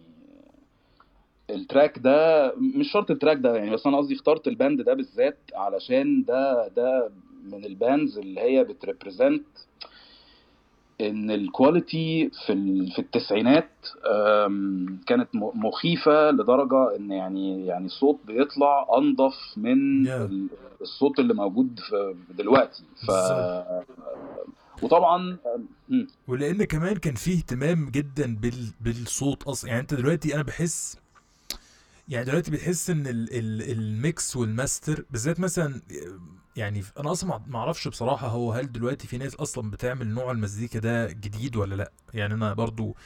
ال 1.50 1.58
track 1.58 1.99
ده 1.98 2.52
مش 2.56 2.92
شرط 2.92 3.10
ال 3.11 3.15
track 3.15 3.37
ده 3.36 3.56
يعني 3.56 3.70
بس 3.70 3.86
أنا 3.86 3.96
قصدي 3.96 4.14
اخترت 4.14 4.48
ال 4.49 4.55
band 4.55 4.80
ده 4.82 4.94
بالذات 4.94 5.38
علشان 5.54 6.25
ده 6.25 6.68
ده 6.68 7.10
من 7.44 7.64
ال 7.64 7.74
bands 7.74 8.18
اللي 8.18 8.40
هي 8.40 8.64
بت 8.64 8.79
represent 8.79 9.44
إن 11.00 11.30
ال 11.30 11.43
quality 11.43 12.30
في 12.46 12.86
في 12.94 12.98
التسعينات 12.98 13.70
كانت 15.06 15.28
مخيفة 15.34 16.30
لدرجة 16.30 16.96
إن 16.96 17.10
يعني 17.10 17.66
يعني 17.66 17.86
الصوت 17.86 18.20
بيطلع 18.26 18.86
أنضف 18.98 19.34
من 19.56 20.06
Yeah. 20.06 20.10
ال- 20.10 20.48
الصوت 20.80 21.18
اللي 21.18 21.34
موجود 21.34 21.80
في 21.88 22.14
دلوقتي 22.30 22.84
ف 23.06 23.10
وطبعا. 24.82 25.36
ولأن 26.28 26.64
كمان 26.64 26.96
كان 26.96 27.14
فيه 27.14 27.36
اهتمام 27.38 27.90
جدا 27.90 28.36
بال... 28.36 28.72
بالصوت 28.80 29.42
أصلا 29.42 29.70
يعني 29.70 29.82
أنت 29.82 29.94
دلوقتي 29.94 30.34
أنا 30.34 30.42
بحس 30.42 30.98
يعني 32.08 32.24
دلوقتي 32.24 32.50
بتحس 32.50 32.90
إن 32.90 33.06
ال... 33.06 33.28
ال... 33.38 33.70
ال 33.70 33.87
mix 33.87 34.37
وال 34.37 34.53
master 34.53 35.04
بالذات 35.10 35.40
مثلا 35.40 35.80
يعني 36.56 36.84
أنا 37.00 37.12
أصلا 37.12 37.40
ما- 37.46 37.58
أعرفش 37.58 37.88
بصراحة 37.88 38.28
هو 38.28 38.52
هل 38.52 38.72
دلوقتي 38.72 39.06
في 39.08 39.18
ناس 39.18 39.34
أصلا 39.34 39.70
بتعمل 39.70 40.06
نوع 40.08 40.30
المزيكا 40.30 40.78
ده 40.78 41.06
جديد 41.12 41.56
ولا 41.56 41.75
لأ 41.75 41.92
يعني 42.14 42.34
أنا 42.34 42.54
برضو 42.54 42.96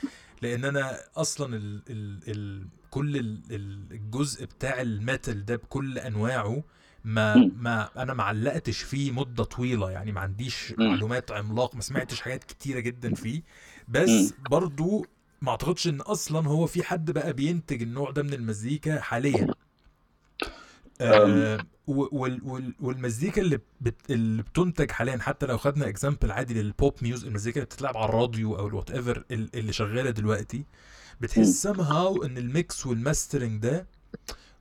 لأن 0.43 0.65
أنا 0.65 0.99
أصلا 1.17 1.57
ال... 1.57 1.83
ال... 1.91 2.21
ال... 2.29 2.67
كل 2.91 3.17
ال... 3.17 3.41
ال- 3.51 3.93
الجزء 3.93 4.45
بتاع 4.45 4.81
الميتال 4.81 5.45
ده 5.45 5.57
بكل 5.57 5.99
أنواعه 5.99 6.63
ما. 7.05 7.37
ما 7.57 8.03
أنا 8.03 8.15
ما 8.15 8.23
علقتش 8.23 8.83
فيه 8.83 9.13
مدة 9.13 9.45
طويلة 9.45 9.91
يعني 9.91 10.13
ما 10.13 10.21
عنديش. 10.21 10.75
معلومات 10.87 11.31
عملاق 11.33 11.75
ما 11.75 11.81
سمعتش 11.81 12.21
حاجات 12.21 12.45
كتيرة 12.45 12.81
جدا 12.81 13.13
فيه 13.15 13.43
بس 13.89 14.35
برضو 14.39 15.07
ما 15.43 15.51
أعتقدش 15.51 15.89
إن 15.89 16.01
أصلا 16.01 16.49
هو 16.49 16.67
في 16.67 16.83
حد 16.83 17.11
بقى 17.11 17.33
بينتج 17.33 17.83
النوع 17.83 18.11
ده 18.11 18.23
من 18.23 18.35
المزيكا 18.35 19.01
حاليا 19.01 19.51
آه 21.01 21.59
والمزيكا 22.81 23.43
اللي 23.43 23.59
بت 23.81 23.95
اللي 24.11 24.43
بتنتج 24.43 24.91
حاليا 24.91 25.19
حتى 25.19 25.47
لو 25.47 25.59
خدنا 25.59 25.89
example 25.89 26.31
عادي 26.33 26.55
لل 26.63 26.76
pop 26.76 26.95
music 27.03 27.27
المزيكا 27.27 27.57
اللي 27.57 27.67
بتتلعب 27.67 27.97
على 27.97 28.09
الراديو 28.09 28.59
أو 28.59 28.67
ال 28.69 28.91
whatever 28.91 29.25
اللي 29.31 29.73
شغالة 29.73 30.11
دلوقتي 30.11 30.65
بتحس 31.21 31.67
somehow 31.67 32.25
إن 32.25 32.39
ال 32.39 32.51
mix 32.51 32.87
وال 32.87 33.01
mastering 33.01 33.63
ده 33.63 33.87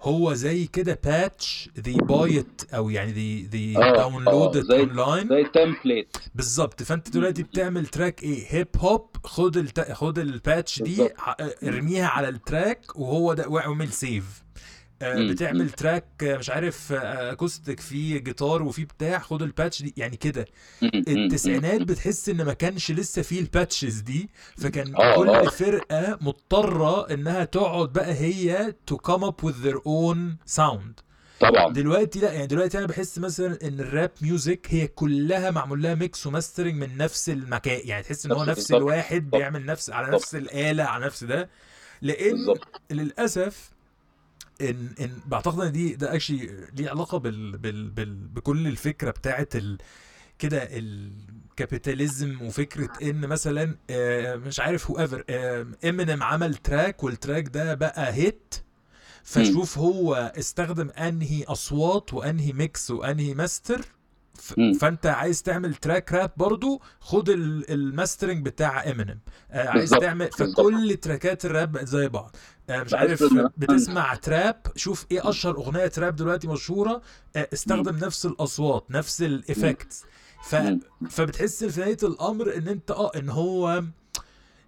هو 0.01 0.33
زي 0.33 0.65
كده 0.67 0.99
patch 1.03 1.69
they 1.79 1.93
buy 1.93 2.39
it 2.39 2.61
أو 2.73 2.89
يعني 2.89 3.11
they 3.11 3.43
they 3.45 3.73
download 3.73 4.57
زي- 4.57 4.79
اونلاين 4.79 5.27
زي 5.29 5.43
template 5.43 6.17
بالظبط. 6.35 6.83
فأنت 6.83 7.09
دلوقتي 7.09 7.43
بتعمل 7.43 7.85
track 7.87 8.23
إيه؟ 8.23 8.45
hip 8.47 8.67
hop 8.77 9.09
خد 9.23 9.57
الت... 9.57 9.91
خد 9.91 10.19
ال 10.19 10.30
patch 10.30 10.81
دي 10.81 11.09
ارميها 11.63 12.07
على 12.07 12.29
ال 12.29 12.40
track 12.40 12.95
وهو 12.99 13.33
ده 13.33 13.47
واعمل 13.47 13.91
save. 13.93 14.43
بتعمل 15.03 15.61
مم. 15.63 15.67
track 15.69 16.05
آه، 16.23 16.37
مش 16.37 16.49
عارف 16.49 16.91
آه، 16.93 17.31
acoustic 17.31 17.79
فيه 17.79 18.17
جيتار 18.17 18.63
وفيه 18.63 18.85
بتاع 18.85 19.19
خد 19.19 19.41
ال 19.41 19.48
patch 19.48 19.81
دي 19.83 19.93
يعني 19.97 20.17
كده. 20.17 20.45
التسعينات 20.83 21.81
بتحس 21.81 22.29
إن 22.29 22.41
ما 22.45 22.53
كانش 22.53 22.91
لسه 22.91 23.21
فيه 23.21 23.39
ال 23.39 23.47
patches 23.47 23.99
دي 23.99 24.29
فكان 24.57 24.95
آه، 24.95 25.15
كل 25.15 25.29
آه. 25.29 25.43
فرقة 25.49 26.17
مضطرة 26.21 27.13
إنها 27.13 27.43
تقعد 27.45 27.93
بقى 27.93 28.13
هي 28.13 28.73
to 28.91 28.95
come 28.95 29.21
up 29.23 29.45
with 29.49 29.55
their 29.65 29.77
own 29.79 30.17
sound. 30.59 31.03
طبعا. 31.39 31.73
دلوقتي 31.73 32.19
لا 32.19 32.31
يعني 32.33 32.47
دلوقتي 32.47 32.77
أنا 32.77 32.85
بحس 32.87 33.19
مثلا 33.19 33.57
إن 33.67 33.79
ال 33.79 33.87
rap 33.87 34.11
music 34.21 34.67
هي 34.69 34.87
كلها 34.87 35.51
معمول 35.51 35.81
لها 35.81 35.95
mix 35.95 36.27
و 36.27 36.32
mastering 36.32 36.73
من 36.75 36.97
نفس 36.97 37.29
المكان 37.29 37.81
يعني 37.83 38.03
تحس 38.03 38.25
إن 38.25 38.31
هو 38.31 38.43
نفس-. 38.45 38.71
الواحد. 38.71 39.29
بيعمل 39.29 39.65
نفس 39.65 39.89
على 39.89 40.11
نفس 40.15 40.35
الآلة 40.35 40.83
على 40.83 41.05
نفس 41.05 41.23
ده. 41.23 41.49
لأن 42.01 42.35
للأسف 42.91 43.71
إن 44.61 44.89
إن 44.99 45.19
بعتقد 45.25 45.59
إن 45.59 45.71
دي 45.71 45.95
ده 45.95 46.13
actually 46.15 46.67
ليه 46.73 46.89
علاقة 46.89 47.17
بال 47.17 47.57
بال 47.57 47.89
بال 47.89 48.15
بكل 48.27 48.67
الفكرة 48.67 49.11
بتاعت 49.11 49.55
ال 49.55 49.77
كده 50.39 50.67
ال 50.71 50.87
capitalism 50.87 52.41
وفكرة 52.41 52.89
إن 53.01 53.27
مثلا 53.27 53.75
آه، 53.89 54.35
مش 54.35 54.59
عارف 54.59 54.91
whoever 54.91 55.23
امينيم 55.85 56.23
عمل 56.23 56.55
track 56.55 57.03
وال 57.03 57.16
track 57.16 57.47
ده 57.47 57.73
بقى 57.73 58.13
hit 58.13 58.55
فشوف 59.23 59.77
هو 59.77 60.33
استخدم 60.37 60.89
أنهي 60.89 61.43
أصوات 61.43 62.13
وأنهي 62.13 62.53
mix 62.53 62.91
وأنهي 62.91 63.33
ماستر. 63.33 63.85
فانت 64.79 65.05
عايز 65.05 65.43
تعمل 65.43 65.75
track 65.75 66.13
rap 66.13 66.31
برضو 66.37 66.81
خد 66.99 67.29
ال- 67.29 67.71
ال 67.71 67.79
mastering 67.79 68.45
بتاع 68.45 68.91
امينيم 68.91 69.19
آه 69.51 69.67
عايز 69.69 69.89
تعمل. 69.89 70.29
فكل 70.31 70.97
track 71.01 71.38
ات 71.38 71.45
ال 71.45 71.53
rap 71.53 71.77
زي 71.85 72.07
بعض. 72.07 72.35
آه 72.69 72.83
مش 72.83 72.93
عارف 72.93 73.23
بتسمع 73.57 74.15
trap 74.15 74.61
شوف 74.75 75.05
إيه 75.11 75.29
اشهر 75.29 75.55
اغنية 75.57 75.87
trap 75.87 76.15
دلوقتي 76.15 76.47
مشهورة. 76.47 77.01
آه 77.35 77.47
استخدم 77.53 77.95
نفس 77.95 78.25
الأصوات 78.25 78.85
نفس 78.91 79.21
ال 79.21 79.32
effects 79.32 80.03
ف. 80.43 80.55
فبتحس 81.09 81.63
في 81.63 81.79
نهاية 81.79 81.97
الأمر 82.03 82.55
إن 82.57 82.67
أنت 82.67 82.91
آه 82.91 83.11
إن 83.15 83.29
هو 83.29 83.83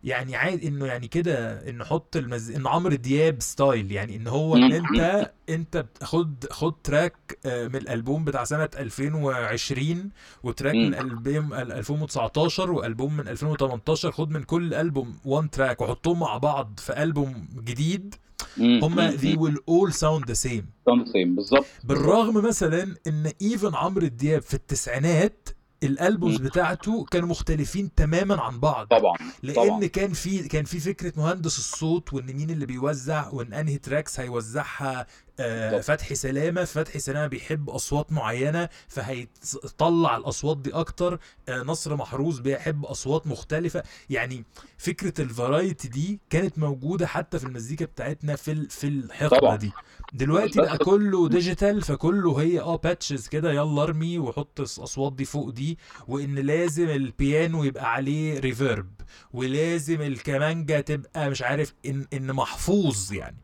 يعني 0.04 0.36
عادي 0.36 0.68
إنه 0.68 0.86
يعني 0.86 1.08
كده 1.08 1.70
إنه 1.70 1.84
حط 1.84 2.16
المز... 2.16 2.52
إنه 2.52 2.70
عمرو 2.70 2.96
دياب 2.96 3.42
style 3.42 3.92
يعني 3.92 4.16
إن 4.16 4.28
هو 4.28 4.56
ان 4.56 4.72
أنت 4.72 5.32
أنت 5.50 5.78
بتاخد 5.78 6.46
خد 6.52 6.74
track 6.84 7.38
آه، 7.46 7.68
من 7.68 7.76
الألبوم 7.76 8.26
بتاع 8.26 8.44
سنة 8.44 8.70
2020 8.78 10.10
و 10.44 10.48
track. 10.48 10.76
من 10.76 10.94
ألبوم 10.96 11.54
2019 11.54 12.72
وألبوم 12.72 13.18
من 13.18 13.28
2018 13.28 14.12
خد 14.12 14.32
من 14.32 14.44
كل 14.44 14.74
ألبوم 14.74 15.18
one 15.26 15.50
track 15.50 15.82
وحطهم 15.82 16.20
مع 16.20 16.38
بعض 16.38 16.80
في 16.80 17.04
ألبوم 17.04 17.48
جديد 17.64 18.16
هما 18.60 19.12
they 19.18 19.36
will 19.38 19.58
all 19.70 19.92
sound 19.92 20.26
the 20.32 20.36
same. 20.50 20.66
same 21.14 21.36
بالظبط. 21.36 21.66
بالرغم 21.84 22.46
مثلا 22.48 22.96
إن 23.08 23.32
even 23.42 23.76
عمرو 23.76 24.08
دياب 24.08 24.42
في 24.42 24.54
التسعينات 24.54 25.50
ال 25.84 25.90
albums. 25.90 26.38
بتاعته 26.38 27.06
كانوا 27.06 27.28
مختلفين 27.30 27.96
تماما 27.96 28.42
عن 28.42 28.60
بعض 28.60 28.88
طبعا 28.88 29.18
لأن 29.44 29.56
طبعا. 29.56 29.86
كان 29.88 30.14
في 30.14 30.48
كان 30.48 30.66
في 30.66 30.80
فكرة 30.80 31.14
مهندس 31.18 31.58
الصوت 31.58 32.14
وإن 32.14 32.26
مين 32.26 32.50
اللي 32.50 32.66
بيوزع 32.66 33.30
وإن 33.30 33.54
أنهي 33.54 33.78
tracks 33.78 34.20
هيوزعها 34.20 35.08
آه. 35.40 35.82
فتحي 35.82 36.16
سلامة 36.16 36.64
فتحي 36.64 37.00
سلامة 37.00 37.28
بيحب 37.28 37.70
أصوات 37.70 38.12
معينة 38.12 38.70
فهيطلع 38.88 40.18
الأصوات 40.18 40.58
دي 40.58 40.74
أكتر 40.74 41.20
آه 41.50 41.62
نصر 41.62 41.96
محروس 41.96 42.40
بيحب 42.40 42.86
أصوات 42.86 43.28
مختلفة 43.28 43.84
يعني 44.10 44.46
فكرة 44.78 45.22
ال 45.22 45.30
variety 45.30 45.88
دي 45.88 46.20
كانت 46.30 46.60
موجودة 46.60 47.08
حتى 47.08 47.40
في 47.40 47.46
المزيكا 47.46 47.86
بتاعتنا 47.86 48.36
في 48.36 48.68
في 48.70 48.88
الحقبة. 48.88 49.56
دي 49.56 49.72
دلوقتي 50.14 50.62
بقى 50.62 50.78
كله 50.78 51.30
digital 51.30 51.82
فكله 51.82 52.42
هي 52.42 52.60
آه 52.60 52.76
patches 52.78 53.28
كده 53.28 53.52
يلا 53.52 53.84
ارمي 53.84 54.20
وحط 54.20 54.60
الاصوات 54.60 55.14
دي 55.14 55.26
فوق 55.26 55.50
دي 55.50 55.78
وإن 56.08 56.36
لازم 56.36 56.90
البيانو 56.90 57.64
يبقى 57.64 57.94
عليه 57.94 58.40
reverb 58.40 58.90
ولازم 59.34 60.02
الكمانجا 60.02 60.82
تبقى 60.82 61.30
مش 61.30 61.42
عارف 61.42 61.74
ان 61.86 62.06
إن 62.14 62.34
محفوظ 62.34 63.14
يعني. 63.14 63.38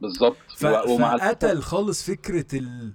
بالظبط. 0.00 0.36
ف... 0.56 0.66
فقتل 0.66 1.62
خالص 1.62 2.02
فكرة 2.10 2.46
ال 2.58 2.92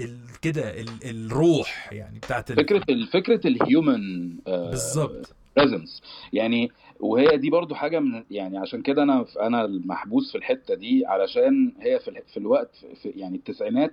ال- 0.00 0.40
كده 0.42 0.80
ال- 0.80 1.04
الروح 1.04 1.88
يعني 1.92 2.18
بتاعت 2.18 2.50
ال- 2.50 2.56
فكرة 2.56 2.84
ال- 2.88 3.06
فكرة 3.12 3.46
ال 3.46 3.61
human 3.61 4.36
بالظبط. 4.46 5.34
presence 5.56 6.02
يعني 6.32 6.70
وهي 7.00 7.36
دي 7.36 7.50
برضو 7.50 7.74
حاجة 7.74 7.98
من 8.00 8.24
يعني 8.30 8.58
عشان 8.58 8.82
كده 8.82 9.02
أنا 9.02 9.24
أنا 9.40 9.64
المحبوس 9.64 10.32
في 10.32 10.38
الحتة 10.38 10.74
دي 10.74 11.06
علشان 11.06 11.72
هي 11.80 11.98
في, 11.98 12.22
في 12.32 12.36
الوقت 12.36 12.76
في 13.02 13.08
يعني 13.08 13.36
التسعينات 13.36 13.92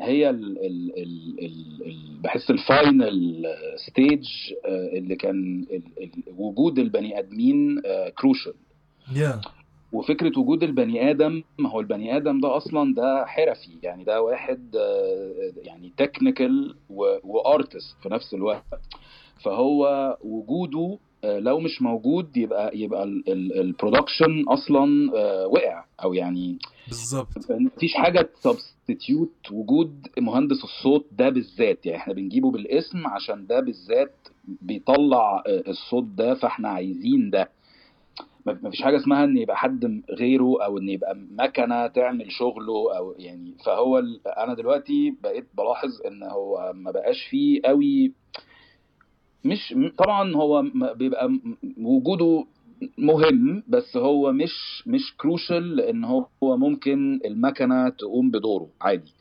هي 0.00 0.30
ال 0.30 0.58
ال 0.66 0.92
ال 0.98 1.38
ال 1.38 1.86
ال 1.86 2.20
بحس 2.22 2.50
ال 2.50 2.66
final 2.66 3.44
stage 3.76 4.28
اللي 4.66 5.16
كان 5.16 5.66
ال 5.70 5.82
ال 6.02 6.10
وجود 6.38 6.78
البني 6.78 7.18
آدمين 7.18 7.82
crucial 8.18 8.54
yeah 9.16 9.40
وفكرة 9.92 10.38
وجود 10.38 10.62
البني 10.62 11.10
آدم 11.10 11.42
ما 11.58 11.70
هو 11.70 11.80
البني 11.80 12.16
آدم 12.16 12.40
ده 12.40 12.56
أصلا 12.56 12.94
ده 12.94 13.26
حرفي 13.26 13.70
يعني 13.82 14.04
ده 14.04 14.22
واحد 14.22 14.76
آه، 14.76 15.52
يعني 15.62 15.92
technical 15.96 16.74
و 17.24 17.34
artist 17.34 17.96
في 18.02 18.08
نفس 18.08 18.34
الوقت. 18.34 18.64
فهو 19.44 20.16
وجوده 20.24 20.78
آه، 20.78 20.98
لو 21.24 21.60
مش 21.60 21.82
موجود 21.82 22.36
يبقى 22.36 22.78
يبقى 22.78 23.04
ال 23.28 23.38
production 23.38 24.44
أصلا 24.48 25.12
آه، 25.16 25.46
وقع 25.46 25.84
أو 26.02 26.14
يعني 26.14 26.58
بالظبط. 26.88 27.28
مفيش 27.50 27.94
حاجة 27.94 28.22
ت 28.22 28.32
substitute 28.32 29.32
وجود 29.52 30.06
مهندس 30.18 30.64
الصوت 30.64 31.06
ده 31.12 31.28
بالذات. 31.28 31.86
يعني 31.86 31.98
إحنا 31.98 32.14
بنجيبه 32.14 32.50
بالاسم 32.50 33.06
عشان 33.06 33.46
ده 33.46 33.60
بالذات 33.60 34.14
بيطلع 34.62 35.42
آه، 35.46 35.62
الصوت 35.68 36.04
ده 36.04 36.34
فإحنا 36.34 36.68
عايزين 36.68 37.30
ده. 37.30 37.50
مفيش 38.46 38.82
حاجة 38.82 38.96
اسمها 38.96 39.24
إن 39.24 39.36
يبقى 39.36 39.56
حد 39.56 40.02
غيره 40.10 40.64
أو 40.64 40.78
إن 40.78 40.88
يبقى 40.88 41.16
مكنة 41.30 41.86
تعمل 41.86 42.32
شغله 42.32 42.96
أو 42.98 43.14
يعني 43.18 43.54
فهو 43.64 44.02
أنا 44.38 44.54
دلوقتي 44.54 45.14
بقيت 45.22 45.46
بلاحظ 45.54 46.02
إن 46.06 46.22
هو 46.22 46.72
ما 46.74 46.90
بقاش 46.90 47.22
فيه 47.30 47.60
قوي 47.64 48.12
مش 49.46 49.74
طبعا 49.98 50.34
هو 50.36 50.64
بيبقى 50.94 51.38
وجوده 51.80 52.44
مهم 52.98 53.62
بس 53.68 53.96
هو 53.96 54.32
مش 54.32 54.82
مش 54.86 55.16
كروشال 55.16 55.76
لأن 55.76 56.04
هو 56.04 56.26
ممكن 56.42 57.20
المكنة 57.24 57.88
تقوم 57.88 58.30
بدوره 58.30 58.68
عادي. 58.80 59.12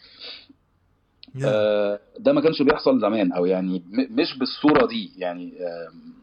yeah 1.35 1.47
آه، 1.47 1.99
ده 2.19 2.33
ما 2.33 2.41
كانش 2.41 2.61
بيحصل 2.61 2.99
زمان 3.01 3.31
أو 3.31 3.45
يعني 3.45 3.83
مش 3.93 4.37
بالصورة 4.37 4.85
دي 4.87 5.11
يعني 5.17 5.53
آم، 5.59 6.13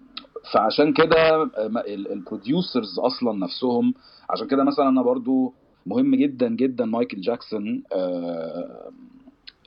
فعشان 0.53 0.93
كده 0.93 1.43
ال 1.87 1.98
producers 1.98 2.99
أصلا 2.99 3.39
نفسهم 3.39 3.95
عشان 4.31 4.47
كده 4.47 4.65
مثلا 4.65 4.89
أنا 4.89 5.03
برضو 5.03 5.55
مهم 5.87 6.15
جدا 6.15 6.49
جدا 6.49 6.85
مايكل 6.85 7.21
جاكسون 7.21 7.83
آه، 7.93 7.97
آه، 7.97 8.91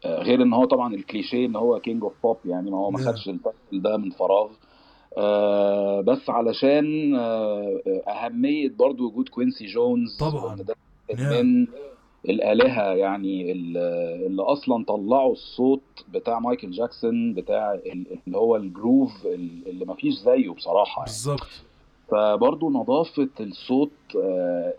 غير 0.05 0.41
إن 0.41 0.53
هو 0.53 0.65
طبعا 0.65 0.93
الكليشيه 0.95 1.45
إن 1.45 1.55
هو 1.55 1.79
king 1.79 2.03
of 2.03 2.13
pop 2.23 2.37
يعني 2.45 2.71
ما 2.71 2.77
هو 2.77 2.91
ما 2.91 2.99
Yeah. 2.99 3.01
خدش 3.07 3.29
ال 3.29 3.38
title 3.38 3.81
ده 3.81 3.97
من 3.97 4.09
فراغ 4.09 4.47
آه، 5.17 6.01
بس 6.01 6.29
علشان 6.29 7.15
آه، 7.15 7.79
أهمية 8.07 8.69
برضو 8.69 9.05
وجود 9.07 9.29
كوينسي 9.29 9.65
جونز 9.65 10.17
طبعاً. 10.17 10.55
ده 10.55 10.75
Yeah. 11.11 11.19
من 11.19 11.67
الآلهة 12.29 12.93
يعني 12.93 13.51
ال- 13.51 13.77
اللي 14.25 14.41
أصلا 14.41 14.85
طلعوا 14.85 15.31
الصوت 15.31 15.81
بتاع 16.13 16.39
مايكل 16.39 16.71
جاكسون 16.71 17.33
بتاع 17.33 17.73
ال- 17.73 18.05
اللي 18.27 18.37
هو 18.37 18.55
ال 18.55 18.65
groove 18.65 19.25
اللي 19.25 19.85
مفيش 19.85 20.13
زيه 20.13 20.49
بصراحة 20.49 20.99
يعني. 20.99 21.05
بالظبط 21.11 21.47
فبرضه 22.11 22.69
نظافة 22.69 23.29
الصوت 23.39 23.91
آه، 24.23 24.73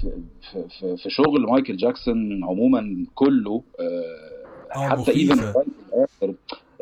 في- 0.00 0.12
في- 0.52 0.68
في- 0.78 0.96
في 0.96 1.10
شغل 1.10 1.42
مايكل 1.42 1.76
جاكسون 1.76 2.44
عموما 2.44 3.06
كله 3.14 3.62
آه، 4.76 4.88
حتى. 4.88 5.10
even 5.12 6.34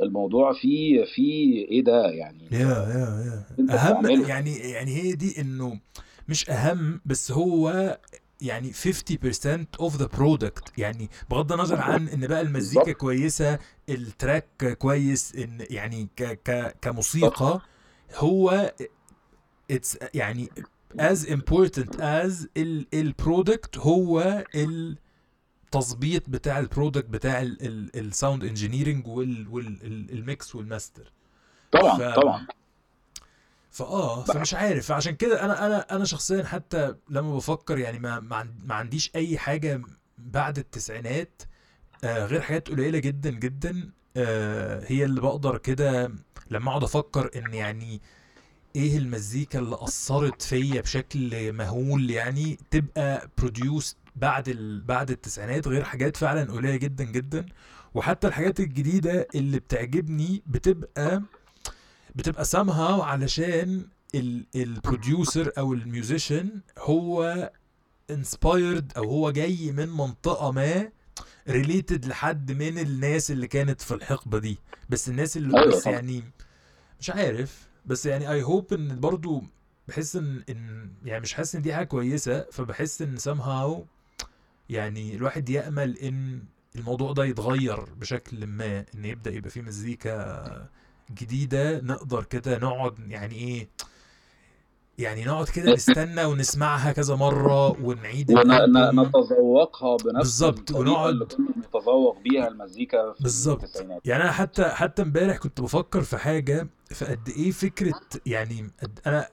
الموضوع 0.02 0.52
فيه 0.52 1.04
فيه 1.14 1.68
إيه 1.68 1.84
ده 1.84 2.06
يعني 2.10 2.44
yeah 2.52 2.58
yeah 2.58 3.24
yeah 3.26 3.44
أنت 3.58 3.70
أهم. 3.70 4.06
يعني 4.28 4.54
يعني 4.56 4.96
هي 4.96 5.12
دي 5.12 5.40
إنه 5.40 5.78
مش 6.28 6.50
أهم 6.50 7.00
بس 7.06 7.32
هو 7.32 7.98
يعني 8.40 8.72
50% 8.72 8.76
of 9.80 9.92
the 9.98 10.06
product 10.18 10.62
يعني 10.78 11.10
بغض 11.30 11.52
النظر 11.52 11.80
عن 11.80 12.08
إن 12.08 12.26
بقى 12.26 12.40
المزيكا. 12.40 12.92
كويسة 12.92 13.58
ال 13.88 14.03
track 14.03 14.76
كويس 14.78 15.34
إن 15.36 15.58
يعني 15.70 16.08
ك 16.16 16.22
ك 16.24 16.76
كموسيقى 16.82 17.60
هو 18.14 18.72
it's 19.72 19.96
يعني 20.14 20.48
as 21.00 21.26
important 21.28 21.96
as 21.98 22.46
ال 22.56 22.86
ال 22.94 23.05
product 23.05 23.78
هو 23.78 24.44
التظبيط 25.66 26.28
بتاع 26.28 26.58
البرودكت 26.58 27.04
بتاع 27.08 27.42
الساوند 27.42 28.44
انجينيرنج 28.44 29.06
والميكس 29.06 30.54
والماستر 30.54 31.12
طبعا 31.72 31.98
ف- 31.98 32.14
طبعا. 32.14 32.46
فاه 33.70 34.24
فمش 34.24 34.54
عارف. 34.54 34.86
فعشان 34.86 35.14
كده 35.14 35.44
أنا 35.44 35.66
أنا 35.66 35.96
أنا 35.96 36.04
شخصيا 36.04 36.44
حتى 36.44 36.94
لما 37.08 37.36
بفكر 37.36 37.78
يعني 37.78 37.98
ما 37.98 38.20
ما 38.64 38.74
عنديش 38.74 39.10
أي 39.16 39.38
حاجة 39.38 39.82
بعد 40.18 40.58
التسعينات 40.58 41.42
آه 42.04 42.26
غير 42.26 42.40
حاجات 42.40 42.68
قليلة 42.68 42.98
جدا 42.98 43.30
جدا 43.30 43.90
آه 44.16 44.84
هي 44.86 45.04
اللي 45.04 45.20
بقدر 45.20 45.58
كده 45.58 46.12
لما 46.50 46.70
أقعد 46.70 46.82
أفكر 46.84 47.30
إن 47.36 47.54
يعني 47.54 48.00
إيه 48.76 48.98
المزيكا 48.98 49.58
اللي 49.58 49.76
أثرت 49.80 50.42
فيا 50.42 50.80
بشكل 50.80 51.52
مهول 51.52 52.10
يعني 52.10 52.58
تبقى 52.70 53.28
بروديوست 53.38 53.96
بعد 54.16 54.48
ال... 54.48 54.80
بعد 54.80 55.10
التسعينات 55.10 55.68
غير 55.68 55.84
حاجات 55.84 56.16
فعلا 56.16 56.52
قليلة 56.52 56.76
جدا 56.76 57.04
جدا. 57.04 57.46
وحتى 57.94 58.26
الحاجات 58.26 58.60
الجديدة 58.60 59.28
اللي 59.34 59.58
بتعجبني 59.58 60.42
بتبقى 60.46 61.22
بتبقى 62.14 62.44
سامها 62.44 63.04
علشان 63.04 63.88
ال 64.56 64.67
producer 64.67 65.52
أو 65.58 65.72
ال 65.72 65.81
musician 65.81 66.48
هو 66.78 67.50
inspired 68.10 68.92
أو 68.96 69.04
هو 69.04 69.30
جاي 69.30 69.72
من 69.72 69.88
منطقة 69.88 70.50
ما 70.52 70.90
related 71.48 72.06
لحد 72.06 72.52
من 72.52 72.78
الناس 72.78 73.30
اللي 73.30 73.46
كانت 73.46 73.80
في 73.80 73.94
الحقبة 73.94 74.38
دي. 74.38 74.58
بس 74.88 75.08
الناس 75.08 75.36
اللي 75.36 75.58
أيوة 75.58 75.76
بس. 75.76 75.86
يعني 75.86 76.24
مش 77.00 77.10
عارف. 77.10 77.68
بس 77.86 78.06
يعني 78.06 78.30
I 78.30 78.42
hope 78.42 78.72
إن 78.72 79.00
برضو 79.00 79.42
بحس 79.88 80.16
إن 80.16 80.44
إن 80.48 80.90
يعني 81.04 81.20
مش 81.20 81.34
حاسس 81.34 81.54
إن 81.56 81.62
دي 81.62 81.74
حاجة 81.74 81.86
كويسة 81.86 82.46
فبحس 82.52 83.02
إن 83.02 83.18
somehow 83.18 83.95
يعني 84.70 85.14
الواحد 85.16 85.48
يأمل 85.48 85.98
إن 85.98 86.42
الموضوع 86.76 87.12
ده 87.12 87.24
يتغير 87.24 87.80
بشكل 87.80 88.46
ما 88.46 88.84
إن 88.94 89.04
يبدأ 89.04 89.30
يبقى 89.30 89.50
فيه 89.50 89.60
مزيكا 89.62 90.68
جديدة 91.20 91.80
نقدر 91.80 92.24
كده 92.24 92.58
نقعد 92.58 92.98
يعني 93.10 93.34
إيه 93.34 93.68
يعني 94.98 95.24
نقعد 95.24 95.48
كده 95.48 95.72
نستنى 95.72 96.24
ونسمعها 96.24 96.92
كذا 96.92 97.14
مرة 97.14 97.80
ونعيد. 97.82 98.30
ونتذوقها 98.30 99.96
بنفس 99.96 100.16
بالظبط، 100.16 100.70
ونقعد- 100.70 101.28
بنتذوق 101.38 102.18
بيها 102.22 102.48
المزيكا 102.48 103.12
في 103.12 103.22
بالظبط. 103.22 103.82
يعني 104.04 104.22
أنا 104.22 104.32
حتى 104.32 104.64
حتى 104.64 105.02
امبارح 105.02 105.36
كنت 105.36 105.60
بفكر 105.60 106.02
في 106.02 106.16
حاجة 106.16 106.68
في 106.86 107.04
قد 107.04 107.28
إيه 107.28 107.50
فكرة 107.50 108.00
يعني 108.26 108.70
قد 108.82 109.00
أنا 109.06 109.28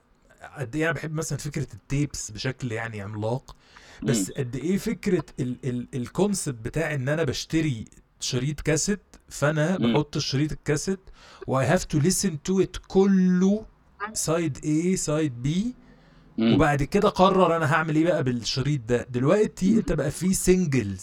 قد 0.58 0.76
إيه 0.76 0.84
أنا 0.84 0.92
بحب 0.92 1.12
مثلا 1.14 1.38
فكرة 1.38 1.66
ال 1.74 1.83
tapes 1.83 2.30
بشكل 2.30 2.72
يعني 2.72 3.00
عملاق 3.00 3.56
بس 4.04 4.30
قد 4.30 4.56
إيه 4.56 4.78
فكرة 4.78 5.24
ال 5.40 5.56
ال 5.64 5.86
ال 5.94 6.03
concept 6.03 6.64
بتاع 6.64 6.94
إن 6.94 7.08
أنا 7.08 7.24
بشتري 7.24 7.84
شريط 8.20 8.60
كاسيت 8.60 9.00
فأنا. 9.28 9.76
بحط 9.78 10.16
الشريط 10.16 10.52
الكاسيت 10.52 11.00
و 11.46 11.66
I 11.66 11.70
have 11.70 11.84
to 11.84 11.98
listen 11.98 12.42
to 12.42 12.60
it 12.60 12.76
كله 12.88 13.66
side 14.12 14.58
A 14.58 14.94
side 14.98 15.72
مم. 16.38 16.54
وبعد 16.54 16.82
كده 16.82 17.08
قرر 17.08 17.56
أنا 17.56 17.72
هعمل 17.72 17.96
إيه 17.96 18.04
بقى 18.04 18.24
بالشريط 18.24 18.80
ده 18.88 19.06
دلوقتي 19.10 19.74
أنت 19.78 19.92
بقى 19.92 20.10
في 20.10 20.34
singles 20.34 21.02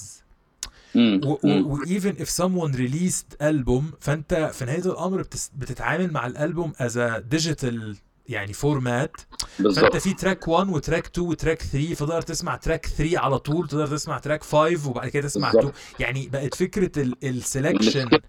مم. 0.95 1.21
مم. 1.43 1.67
و 1.67 1.77
even 1.77 2.15
if 2.21 2.41
someone 2.41 2.75
released 2.75 3.35
album 3.41 3.91
فأنت 3.99 4.51
في 4.53 4.65
نهاية 4.65 4.85
الأمر 4.85 5.21
بتتعامل 5.55 6.11
مع 6.13 6.27
الألبوم 6.27 6.73
as 6.79 6.99
digital 7.29 7.95
يعني 8.29 8.53
format 8.53 9.11
فأنت 9.39 9.61
بالظبط 9.63 9.97
في 9.97 10.13
track 10.13 10.47
1 10.47 10.69
و 10.69 10.75
track 10.75 11.05
2 11.05 11.27
و 11.27 11.33
track 11.33 11.61
3 11.61 11.93
فتقدر 11.93 12.21
تسمع 12.21 12.55
track 12.55 12.85
3 12.85 13.19
على 13.19 13.39
طول 13.39 13.67
تقدر 13.67 13.87
تسمع 13.87 14.17
track 14.17 14.43
5 14.43 14.89
وبعد 14.89 15.09
كده 15.09 15.27
تسمع 15.27 15.51
بالظبط. 15.51 15.73
2 15.75 15.83
يعني 15.99 16.29
بقت 16.29 16.55
فكرة 16.55 17.13
ال 17.25 17.33
selection 17.33 18.07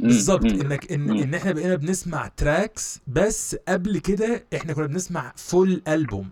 مم. 0.00 0.08
بالظبط. 0.08 0.44
إنك 0.44 0.92
ان. 0.92 1.10
إن 1.10 1.34
إحنا 1.34 1.52
بقينا 1.52 1.74
بنسمع 1.74 2.28
tracks 2.36 3.00
بس 3.06 3.56
قبل 3.68 3.98
كده 3.98 4.44
إحنا 4.54 4.72
كنا 4.72 4.86
بنسمع 4.86 5.32
full 5.36 5.82
album 5.88 6.30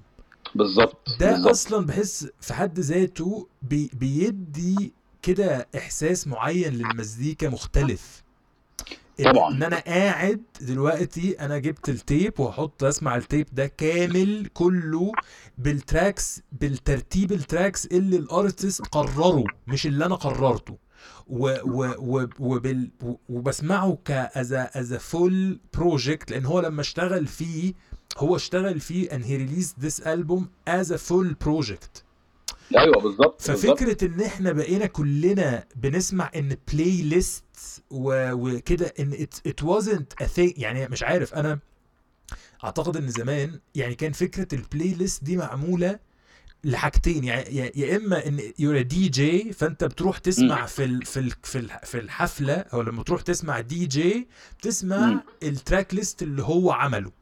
بالظبط 0.55 1.09
ده 1.21 1.31
بالظبط. 1.33 1.51
أصلا 1.51 1.87
بحس 1.87 2.29
في 2.41 2.55
حد 2.55 2.81
ذاته 2.81 3.49
بي 3.63 3.91
بيدي 3.93 4.93
كده 5.23 5.69
إحساس 5.77 6.27
معين 6.27 6.73
للمزيكا 6.73 7.49
مختلف 7.49 8.23
طبعاً. 9.25 9.55
إن 9.55 9.63
أنا 9.63 9.79
قاعد 9.79 10.43
دلوقتي 10.61 11.33
أنا 11.41 11.59
جبت 11.59 11.89
ال 11.89 11.99
tape 11.99 12.41
وأحط 12.41 12.85
أسمع 12.85 13.17
ال 13.17 13.23
tape 13.23 13.47
ده 13.53 13.67
كامل 13.67 14.47
كله 14.55 15.13
بال 15.59 15.79
tracks 15.79 16.41
بالترتيب 16.53 17.33
ال 17.33 17.41
tracks 17.41 17.87
اللي 17.87 18.17
ال 18.17 18.26
artist 18.26 18.83
قرره 18.87 19.45
مش 19.67 19.87
اللي 19.87 20.07
أنا 20.07 20.15
قررته 20.15 20.79
و 21.27 21.55
و 21.65 21.95
و 21.99 22.27
وبال 22.39 22.91
و- 23.03 23.15
وبسمعه 23.29 23.99
ك 24.05 24.21
as 24.21 24.53
as 24.53 24.95
full 24.95 25.61
project 25.75 26.31
لأن 26.31 26.47
هو 26.47 26.61
لما 26.61 26.81
اشتغل 26.81 27.27
فيه 27.27 27.73
هو 28.19 28.37
اشتغل 28.37 28.81
فيه 28.81 29.09
and 29.09 29.23
he 29.23 29.37
released 29.49 29.85
this 29.87 30.05
album 30.07 30.41
as 30.71 30.91
a 30.91 30.99
full 30.99 31.35
project 31.49 32.03
أيوه 32.79 33.01
بالظبط. 33.01 33.43
ففكرة 33.43 34.05
إن 34.07 34.21
إحنا 34.21 34.53
بقينا 34.53 34.87
كلنا 34.87 35.65
بنسمع 35.77 36.31
إن 36.37 36.57
playlist 36.73 37.45
وكده 37.91 38.95
إن 39.01 39.13
it, 39.13 39.51
it 39.51 39.65
wasn't 39.67 40.25
a 40.25 40.29
thing 40.37 40.53
يعني 40.57 40.89
مش 40.89 41.03
عارف 41.03 41.35
أنا 41.35 41.59
أعتقد 42.65 42.97
إن 42.97 43.09
زمان 43.09 43.61
يعني 43.75 43.95
كان 43.95 44.13
فكرة 44.13 44.49
ال 44.53 44.89
playlist 44.95 45.25
دي 45.25 45.37
معمولة 45.37 45.99
لحاجتين 46.65 47.25
يعني 47.25 47.57
يا- 47.57 47.97
إما 47.97 48.27
إن 48.27 48.41
you're 48.59 48.83
DJ 48.83 49.53
فأنت 49.53 49.85
بتروح 49.85 50.19
تسمع. 50.19 50.67
في 50.67 50.85
ال 50.85 51.05
في 51.05 51.21
ال 51.21 51.31
في 51.43 51.59
ال 51.59 51.71
في 51.85 51.99
الحفلة 52.01 52.55
أو 52.55 52.83
لما 52.83 53.03
تروح 53.03 53.23
تسمع 53.23 53.61
دي 53.61 53.87
جي. 53.87 54.29
بتسمع 54.59 55.21
ال 55.43 55.52
track 55.52 55.95
list 55.95 56.23
اللي 56.23 56.43
هو 56.43 56.73
عمله. 56.73 57.13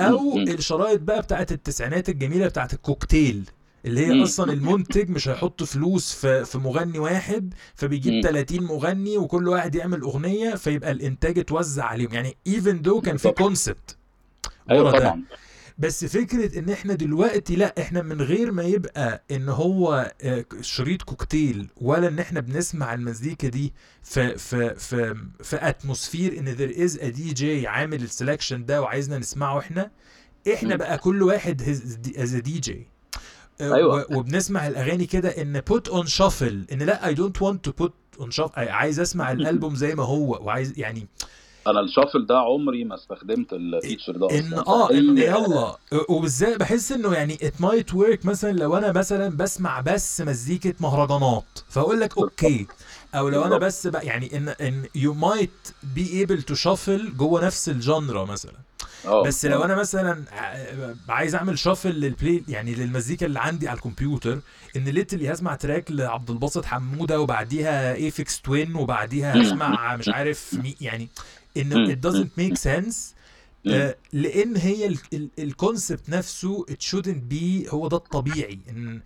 أو. 0.00 0.38
الشرايط 0.38 1.00
بقى 1.00 1.22
بتاعت 1.22 1.52
التسعينات 1.52 2.08
الجميلة 2.08 2.46
بتاعت 2.48 2.74
الكوكتيل 2.74 3.50
اللي 3.84 4.06
هي. 4.06 4.22
أصلا 4.22 4.52
المنتج 4.52 5.10
مش 5.10 5.28
هيحط 5.28 5.62
فلوس 5.62 6.12
في 6.14 6.44
في 6.44 6.58
مغني 6.58 6.98
واحد 6.98 7.54
فبيجيب 7.74 8.12
مم. 8.14 8.20
30 8.22 8.62
مغني 8.62 9.18
وكل 9.18 9.48
واحد 9.48 9.74
يعمل 9.74 10.00
أغنية 10.00 10.54
فيبقى 10.54 10.90
الإنتاج 10.90 11.38
اتوزع 11.38 11.84
عليهم 11.84 12.12
يعني 12.14 12.36
even 12.46 12.82
though 12.82 13.00
كان 13.00 13.16
في. 13.16 13.30
concept 13.30 13.96
أيوه 14.70 14.98
طبعا 14.98 15.22
بس 15.78 16.04
فكرة 16.04 16.58
إن 16.58 16.70
إحنا 16.70 16.94
دلوقتي 16.94 17.56
لأ 17.56 17.74
إحنا 17.80 18.02
من 18.02 18.20
غير 18.22 18.52
ما 18.52 18.62
يبقى 18.62 19.22
إن 19.30 19.48
هو 19.48 20.12
آه، 20.22 20.44
شريط 20.60 21.02
كوكتيل 21.02 21.68
ولا 21.80 22.08
إن 22.08 22.18
إحنا 22.18 22.40
بنسمع 22.40 22.94
المزيكا 22.94 23.48
دي 23.48 23.72
في 24.02 24.38
في 24.38 24.74
في 24.74 25.16
في 25.42 25.56
atmosphere 25.68 26.38
إن 26.38 26.48
there 26.48 26.84
is 26.84 26.98
a 26.98 27.08
DJ 27.08 27.66
عامل 27.66 28.02
ال 28.02 28.08
selection 28.08 28.64
ده 28.66 28.82
وعايزنا 28.82 29.18
نسمعه 29.18 29.58
إحنا 29.58 29.90
إحنا. 30.54 30.76
بقى 30.76 30.98
كل 30.98 31.22
واحد 31.22 31.62
is 32.18 32.34
DJ 32.36 32.86
أيوة. 33.60 34.06
وبنسمع 34.12 34.66
الأغاني 34.68 35.06
كده 35.06 35.28
إن 35.28 35.62
put 35.70 35.90
on 35.92 36.06
shuffle 36.06 36.72
إن 36.72 36.82
لأ 36.82 37.12
I 37.12 37.14
don't 37.16 37.40
want 37.40 37.70
to 37.70 37.84
put 37.84 37.92
on 38.24 38.30
shuffle 38.30 38.58
عايز 38.58 39.00
أسمع 39.00 39.32
الألبوم 39.32 39.74
زي 39.74 39.94
ما 39.94 40.02
هو 40.04 40.38
وعايز 40.44 40.78
يعني 40.78 41.06
أنا 41.66 41.80
ال 41.80 41.86
shuffle 41.86 42.26
ده 42.26 42.38
عمري 42.38 42.84
ما 42.84 42.94
استخدمت 42.94 43.52
ال 43.52 43.60
feature 43.60 44.16
ده 44.16 44.38
إن. 44.38 44.54
آه 44.54 44.90
إن 44.90 45.18
يلا 45.18 45.76
وبالذات 46.08 46.60
بحس 46.60 46.92
إنه 46.92 47.14
يعني 47.14 47.36
it 47.36 47.62
might 47.64 47.92
work 47.96 48.26
مثلا 48.26 48.52
لو 48.52 48.76
أنا 48.76 48.92
مثلا 48.92 49.36
بسمع 49.36 49.80
بس 49.80 50.20
مزيكة 50.20 50.74
مهرجانات 50.80 51.44
فأقول 51.68 52.00
لك 52.00 52.18
okay 52.18 52.66
أو 53.14 53.28
لو 53.28 53.44
أنا. 53.44 53.58
بس 53.58 53.86
بقى 53.86 54.06
يعني 54.06 54.36
إن 54.36 54.48
إن 54.48 54.84
you 54.96 55.14
might 55.24 55.72
be 55.98 56.24
able 56.26 56.42
to 56.52 56.54
shuffle 56.64 57.16
جوه 57.16 57.44
نفس 57.46 57.68
ال 57.68 57.77
genre 57.77 58.24
مثلا 58.24 58.52
آه 59.06 59.22
بس 59.22 59.44
لو 59.46 59.64
أنا 59.64 59.74
مثلا 59.74 60.24
ع- 60.32 60.94
عايز 61.12 61.34
اعمل 61.34 61.58
shuffle 61.58 61.90
لل 61.90 62.07
play 62.07 62.42
يعني 62.48 62.74
للمزيكا 62.74 63.26
اللي 63.26 63.40
عندي 63.40 63.68
على 63.68 63.76
الكمبيوتر 63.76 64.40
إن 64.76 64.84
literally 64.84 65.32
هسمع 65.32 65.54
track 65.54 65.90
لعبد 65.90 66.30
الباسط 66.30 66.64
حمودة 66.64 67.20
وبعديها 67.20 67.94
Aphex 67.94 68.40
Twin 68.40 68.74
وبعديها. 68.76 69.42
هسمع 69.42 69.96
مش 69.96 70.08
عارف 70.08 70.54
مي 70.54 70.74
يعني. 70.80 71.08
إن 71.56 71.94
it 71.96 72.06
doesn't 72.08 72.40
make 72.42 72.56
sense 72.62 72.96
مم. 73.64 73.72
آه، 73.72 73.96
لأن 74.12 74.56
هي 74.56 74.94
ال 75.38 75.47
concept 75.47 76.10
نفسه 76.10 76.66
it 76.70 76.84
shouldn't 76.90 77.32
be 77.34 77.74
هو 77.74 77.88
ده 77.88 77.96
الطبيعي 77.96 78.58
إن. 78.70 79.00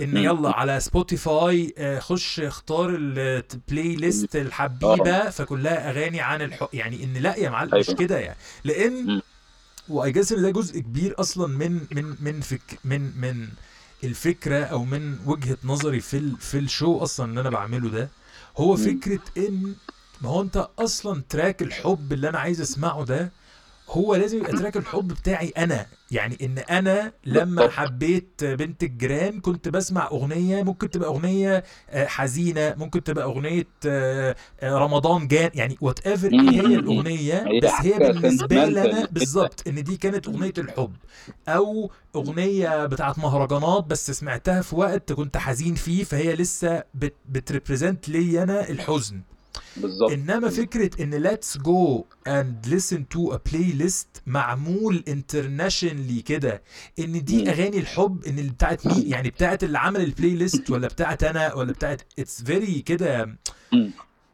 إن. 0.00 0.16
يلا 0.16 0.50
على 0.50 0.80
سبوتيفاي 0.80 1.74
آه، 1.78 1.98
خش 1.98 2.40
اختار 2.40 2.88
ال 2.98 3.96
playlist 3.96 4.36
الحبيبة 4.36 5.30
فكلها 5.30 5.90
أغاني 5.90 6.20
عن 6.20 6.42
الحب 6.42 6.68
يعني 6.72 7.04
إن 7.04 7.12
لأ 7.12 7.36
يا 7.36 7.50
معلم 7.50 7.70
مش 7.78 7.88
أيوة. 7.88 7.98
كده 8.00 8.18
يعني 8.18 8.36
لأن. 8.64 9.20
و 9.88 10.12
I 10.12 10.15
guess 10.15 10.32
إن 10.32 10.42
ده 10.42 10.50
جزء 10.50 10.80
كبير 10.80 11.14
أصلا 11.20 11.46
من 11.46 11.80
من 11.92 12.16
من 12.20 12.40
فك 12.40 12.78
من 12.84 13.00
من 13.20 13.48
الفكرة 14.04 14.64
أو 14.64 14.84
من 14.84 15.18
وجهة 15.26 15.58
نظري 15.64 16.00
في 16.00 16.16
ال 16.16 16.36
في 16.38 16.58
ال 16.58 16.66
show 16.66 16.98
أصلا 16.98 17.26
اللي 17.30 17.40
أنا 17.40 17.50
بعمله 17.50 17.88
ده 17.90 18.10
هو. 18.56 18.76
فكرة 18.76 19.20
ان 19.38 19.74
ما 20.22 20.28
هو 20.30 20.42
أنت 20.42 20.68
أصلا 20.78 21.22
تراك 21.28 21.62
الحب 21.62 22.12
اللي 22.12 22.28
أنا 22.28 22.38
عايز 22.38 22.60
أسمعه 22.60 23.04
ده 23.04 23.30
هو 23.88 24.14
لازم 24.14 24.38
يبقى 24.38 24.52
تراك 24.52 24.76
الحب 24.76 25.08
بتاعي 25.08 25.48
أنا. 25.48 25.86
يعني 26.10 26.36
إن 26.42 26.58
أنا 26.58 27.12
لما. 27.26 27.68
حبيت 27.68 28.44
بنت 28.44 28.82
الجيران 28.82 29.40
كنت 29.40 29.68
بسمع 29.68 30.06
أغنية 30.06 30.62
ممكن 30.62 30.90
تبقى 30.90 31.08
أغنية 31.08 31.64
آه، 31.90 32.06
حزينة 32.06 32.74
ممكن 32.78 33.04
تبقى 33.04 33.24
أغنية 33.24 33.66
آه، 33.86 34.36
آه، 34.60 34.78
رمضان 34.78 35.28
جان. 35.28 35.50
يعني 35.54 35.76
whatever 35.80 36.26
إيه 36.32 36.40
هي 36.50 36.60
الأغنية 36.60 37.44
بس 37.62 37.70
هي 37.80 37.98
بالنسبة 37.98 38.64
لي 38.64 38.90
أنا. 38.92 39.06
بالظبط 39.10 39.68
إن 39.68 39.84
دي 39.84 39.96
كانت 39.96 40.28
أغنية 40.28 40.52
الحب. 40.58 40.92
أو 41.48 41.90
أغنية 42.16 42.86
بتاعت 42.86 43.18
مهرجانات 43.18 43.84
بس 43.84 44.10
سمعتها 44.10 44.62
في 44.62 44.76
وقت 44.76 45.12
كنت 45.12 45.36
حزين 45.36 45.74
فيه 45.74 46.04
فهي 46.04 46.34
لسه 46.36 46.82
بت 46.94 47.14
بت 47.28 47.42
represent 47.42 48.08
لي 48.08 48.42
أنا 48.42 48.68
الحزن. 48.70 49.20
بالظبط 49.76 50.10
إنما 50.12 50.48
فكرة 50.50 51.02
إن 51.02 51.14
let's 51.14 51.58
go 51.58 52.04
and 52.26 52.66
listen 52.66 53.08
to 53.08 53.32
a 53.34 53.40
playlist 53.52 54.08
معمول 54.26 55.04
internationally 55.08 56.22
كده 56.22 56.62
إن 56.98 57.24
دي. 57.24 57.50
أغاني 57.50 57.78
الحب 57.78 58.24
إن 58.24 58.38
اللي 58.38 58.50
بتاعت 58.50 58.86
مين 58.86 59.06
يعني 59.10 59.30
بتاعت 59.30 59.64
اللي 59.64 59.78
عمل 59.78 60.00
ال 60.00 60.34
playlist 60.34 60.70
ولا 60.70 60.88
بتاعت 60.88 61.24
أنا 61.24 61.54
ولا 61.54 61.72
بتاعت 61.72 62.02
it's 62.18 62.42
very 62.42 62.82
كده. 62.82 63.36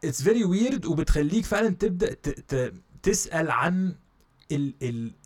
it's 0.05 0.22
very 0.22 0.44
weird 0.44 0.87
وبتخليك 0.87 1.44
فعلا 1.44 1.68
تبدأ 1.68 2.12
ت- 2.14 2.28
ت- 2.28 2.72
تسأل 3.02 3.50
عن 3.50 3.94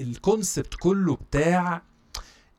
ال 0.00 0.09
concept 0.10 0.74
كله 0.74 1.16
بتاع 1.16 1.82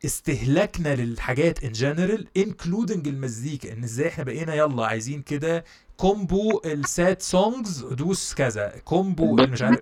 استهلاكنا 0.06 0.96
للحاجات 0.96 1.64
in 1.64 1.72
general 1.72 2.28
including 2.38 3.08
المزيكا 3.08 3.74
إن 3.74 3.84
إزاي 3.84 4.08
إحنا 4.08 4.24
بقينا 4.24 4.54
يلا 4.56 4.86
عايزين 4.86 5.22
كده 5.22 5.64
combo 5.98 6.62
ال 6.66 6.80
sad 6.80 7.22
songs 7.22 7.86
دوس 7.86 8.34
كذا. 8.34 8.74
combo 8.86 9.36
مش 9.36 9.62
عارف 9.62 9.80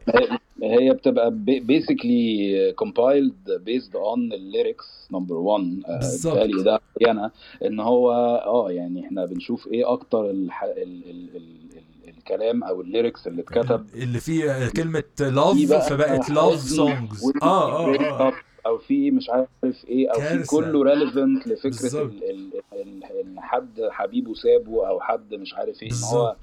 هي 0.64 0.94
بتبقى 0.94 1.32
basically 1.36 2.74
compiled 2.84 3.50
based 3.68 3.94
on 3.96 4.18
ال 4.34 4.44
lyrics 4.44 5.08
number 5.12 5.36
1 5.36 5.82
بالظبط. 5.88 6.38
ده 6.66 6.80
أنا 7.08 7.32
إن 7.66 7.80
هو 7.80 8.12
آه 8.46 8.72
يعني 8.72 9.06
إحنا 9.06 9.26
بنشوف 9.26 9.68
إيه 9.68 9.92
أكتر 9.94 10.30
الح... 10.30 10.64
ال... 10.64 10.74
ال... 10.78 11.10
ال... 11.10 11.36
ال... 11.36 12.14
الكلام 12.18 12.64
أو 12.64 12.82
ال 12.82 12.88
lyrics 12.88 13.28
اللي 13.28 13.42
اتكتب. 13.42 13.86
اللي 13.96 14.20
فيه 14.20 14.70
كلمة 14.70 15.04
love 15.20 15.90
فبقت 15.90 16.30
love 16.30 16.60
songs 16.60 17.32
آه 17.44 17.86
آه 17.86 18.28
آه. 18.28 18.34
أو 18.66 18.78
في 18.78 19.12
مش 19.12 19.30
عارف 19.30 19.86
إيه 19.88 20.10
أو 20.10 20.20
في 20.22 20.28
كارثة. 20.30 20.48
كله 20.58 20.84
relevant 20.84 21.48
لفكرة 21.48 21.70
بالظبط. 21.70 22.12
ال... 22.12 22.24
ال... 22.30 22.62
ال... 22.74 23.04
ان 23.04 23.40
حد 23.40 23.82
حبيبه 23.92 24.34
سابه 24.34 24.88
أو 24.88 25.00
حد 25.02 25.34
مش 25.34 25.54
عارف 25.54 25.84
إيه 25.84 25.90
إن 25.92 26.04
هو 26.04 26.36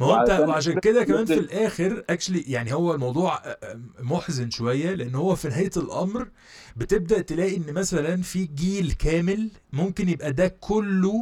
ما 0.00 0.06
هو 0.06 0.14
أنت 0.20 0.30
وعشان- 0.30 0.48
وعشان 0.48 0.78
كده 0.80 1.04
كمان 1.04 1.24
في 1.24 1.34
الآخر 1.34 2.04
actually 2.10 2.40
يعني 2.48 2.72
هو 2.74 2.94
الموضوع 2.94 3.42
محزن 4.00 4.50
شوية 4.50 4.94
لأن 4.94 5.14
هو 5.14 5.34
في 5.34 5.48
نهاية 5.48 5.70
الأمر 5.76 6.28
بتبدأ 6.76 7.20
تلاقي 7.20 7.56
إن 7.56 7.72
مثلا 7.74 8.22
في 8.22 8.46
جيل 8.46 8.92
كامل 8.92 9.50
ممكن 9.72 10.08
يبقى 10.08 10.32
ده 10.32 10.48
كله 10.60 11.20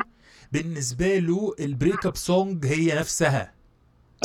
بالنسبة 0.53 1.19
له 1.19 1.55
ال 1.61 1.68
break 1.68 2.07
up 2.07 2.17
song 2.17 2.67
هي 2.67 2.95
نفسها 2.99 3.58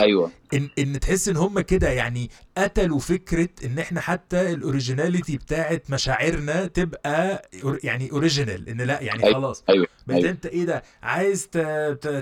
أيوه 0.02 0.32
إن 0.54 0.70
إن 0.80 1.00
تحس 1.00 1.30
إن 1.30 1.38
هم 1.38 1.60
كده 1.60 1.90
يعني 1.90 2.30
قتلوا 2.58 3.00
فكرة 3.00 3.50
إن 3.66 3.80
إحنا 3.80 4.02
حتى 4.02 4.54
ال 4.54 4.61
originality 4.61 5.38
بتاعت 5.38 5.84
مشاعرنا 5.90 6.66
تبقى 6.68 7.50
يعني 7.84 8.12
original 8.12 8.70
إن 8.70 8.82
لأ 8.82 9.02
يعني 9.02 9.24
أيوة. 9.24 9.34
خلاص 9.34 9.64
أيوه 9.70 9.88
بقيت 10.08 10.20
أيوة. 10.20 10.32
انت 10.32 10.46
إيه 10.46 10.66
ده؟ 10.66 10.84
عايز 11.04 11.48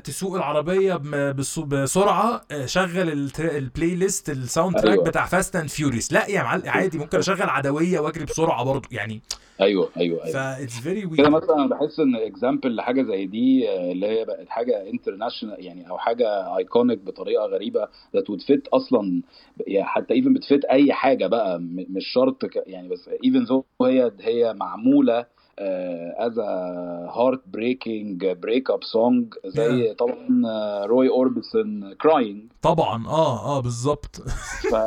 تسوق 0.04 0.36
العربية 0.36 0.96
بسرعة 1.67 2.41
آه، 2.52 2.65
شغل 2.65 3.30
ال 3.39 3.95
playlist 3.95 4.30
ال 4.30 4.76
soundtrack 4.76 4.93
أيوة. 4.94 5.04
بتاع 5.04 5.26
Fast 5.26 5.56
and 5.56 5.69
Furious 5.69 6.13
لا 6.13 6.28
يا 6.28 6.44
معلم 6.44 6.63
عادي 6.70 6.98
ممكن 6.98 7.17
أشغل 7.17 7.50
عدوية 7.50 8.00
وأجري 8.00 8.26
بسرعة 8.26 8.63
برضه 8.63 8.88
يعني. 8.91 9.22
أيوه 9.62 9.89
أيوه 9.98 10.26
أيوه. 10.26 10.34
فا 10.34 10.63
it's 10.63 10.80
very 10.80 11.08
كده 11.17 11.30
مثلا 11.30 11.56
أنا 11.56 11.67
بحس 11.67 12.00
إن 12.00 12.15
example 12.15 12.76
لحاجة 12.76 13.04
زي 13.04 13.26
دي 13.26 13.70
آه، 13.70 13.91
اللي 13.91 14.08
هي 14.08 14.26
بقت 14.26 14.50
حاجة 14.50 14.89
international 14.89 15.65
يعني 15.65 15.89
أو 15.89 15.98
حاجة 15.98 16.58
iconic 16.58 17.00
بطريقة 17.00 17.46
غريبة 17.46 17.88
that 18.15 18.30
would 18.30 18.41
fit 18.41 18.67
أصلا 18.67 19.22
يعني 19.67 19.88
حتى 19.88 20.13
even 20.13 20.34
بت 20.34 20.46
fit 20.46 20.65
أي 20.65 20.94
حاجة 20.94 21.28
بقى 21.28 21.60
مش 21.62 22.08
شرط 22.13 22.38
يعني 22.67 22.88
بس 22.88 23.10
even 23.24 23.43
though 23.43 23.65
هي 23.82 24.12
هي 24.22 24.54
معمولة 24.54 25.26
as 26.17 26.39
heartbreaking 27.10 28.26
break 28.26 28.69
up 28.69 28.84
song 28.84 29.34
زي 29.46 29.62
Yeah. 29.94 29.96
طبعا 29.96 30.42
آه، 30.46 30.86
روي 30.86 31.10
أوربسون 31.10 31.94
Crying 31.93 32.43
طبعا 32.62 33.08
آه 33.08 33.58
آه 33.58 33.60
بالظبط. 33.60 34.22
ف 34.72 34.76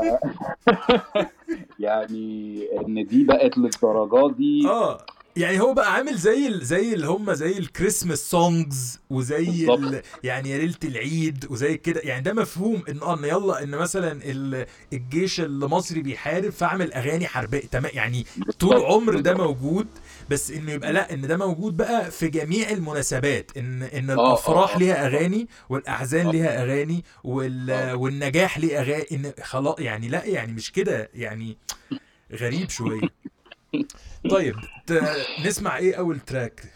يعني 1.79 2.63
إن 2.87 3.07
دي 3.07 3.25
بقت 3.25 3.59
للدرجات 3.59 4.37
دي. 4.37 4.69
آه 4.69 4.99
يعني 5.37 5.61
هو 5.61 5.75
بقى 5.75 5.93
عامل 5.93 6.15
زي 6.15 6.47
ال... 6.47 6.65
زي 6.65 6.95
اللي 6.95 7.07
هم 7.07 7.33
زي 7.33 7.59
ال 7.59 7.66
Christmas 7.66 8.31
songs 8.31 9.01
وزي 9.11 9.75
ال... 9.75 10.03
يعني 10.25 10.51
يا 10.51 10.59
ليلة 10.59 10.75
العيد 10.85 11.47
وزي 11.51 11.77
كده. 11.77 12.01
يعني 12.05 12.23
ده 12.23 12.33
مفهوم 12.33 12.83
إن 12.89 13.03
آه 13.03 13.15
إن 13.19 13.25
يلا 13.25 13.63
إن 13.63 13.71
مثلا 13.71 14.13
ال... 14.25 14.67
الجيش 14.93 15.41
المصري 15.41 16.03
بيحارب 16.03 16.51
فاعمل 16.51 16.93
أغاني 16.93 17.27
حربية. 17.27 17.61
تمام 17.61 17.91
يعني 17.95 18.27
طول. 18.59 18.77
عمر 18.77 19.21
ده 19.21 19.35
موجود. 19.35 19.87
بس 20.31 20.51
إنه 20.51 20.73
يبقى 20.73 20.93
لأ 20.93 21.15
إن 21.15 21.21
ده 21.21 21.37
موجود 21.37 21.77
بقى 21.77 22.11
في 22.11 22.29
جميع 22.29 22.71
المناسبات 22.71 23.51
إن 23.57 23.83
إن 23.83 24.11
آه، 24.11 24.15
الأفراح 24.15 24.75
آه. 24.75 24.79
ليها 24.79 25.07
أغاني 25.07 25.49
والأحزان 25.69 26.27
آه. 26.27 26.31
ليها 26.33 26.63
أغاني 26.63 27.05
وال... 27.25 27.71
آه. 27.71 27.97
والنجاح 27.97 28.59
ليه 28.59 28.81
أغاني 28.81 29.07
إن 29.13 29.33
خلاص 29.43 29.79
يعني 29.79 30.09
لأ 30.09 30.25
يعني 30.25 30.53
مش 30.53 30.73
كده 30.73 31.11
يعني 31.15 31.57
غريب 32.33 32.71
شوية 32.71 33.01
طيب. 34.31 34.55
نسمع 35.47 35.77
إيه 35.77 35.95
أول 35.95 36.21
تراك 36.21 36.75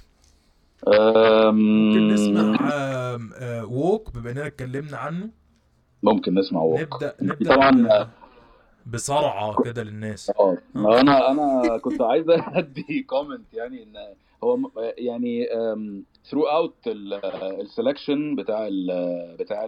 ممكن 0.87 2.09
نسمع 2.09 2.57
آه، 2.73 3.65
ووك 3.65 4.11
بما 4.15 4.31
إننا 4.31 4.47
اتكلمنا 4.47 4.97
عنه 4.97 5.29
ممكن 6.03 6.35
نسمع 6.35 6.61
Walk 6.61 6.81
نبدأ 6.81 7.15
نبدأ 7.21 7.55
طبعا 7.55 8.09
بسرعة 8.87 9.63
كده 9.65 9.83
للناس. 9.83 10.33
آه 10.41 10.57
أنا 11.01 11.31
أنا 11.31 11.79
كنت 11.79 12.03
عايز 12.03 12.25
ادي 12.31 13.03
comment 13.03 13.55
يعني 13.55 13.83
إن 13.83 13.97
هو 14.45 14.59
يعني 14.99 15.47
throughout 16.31 16.43
ال 16.43 16.75
selection 16.89 18.37
بتاع 18.39 18.67
ال 18.67 18.87
بتاع 19.39 19.65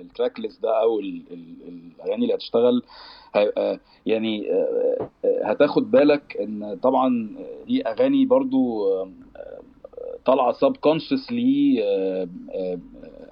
ال 0.00 0.07
track 0.07 0.40
list 0.40 0.62
ده 0.62 0.80
أو 0.82 1.00
ال- 1.00 1.22
ال- 1.30 1.68
الأغاني 1.98 2.22
اللي 2.24 2.34
هتشتغل 2.34 2.82
يعني 4.06 4.52
آه، 4.52 5.08
آه، 5.24 5.44
هتاخد 5.44 5.90
بالك 5.90 6.36
إن 6.40 6.78
طبعا 6.82 7.36
دي 7.66 7.82
أغاني 7.82 8.26
برضو 8.26 8.92
آه، 8.92 9.10
طالعة 10.24 10.52
سب 10.52 10.76
كونشسلي 10.76 11.82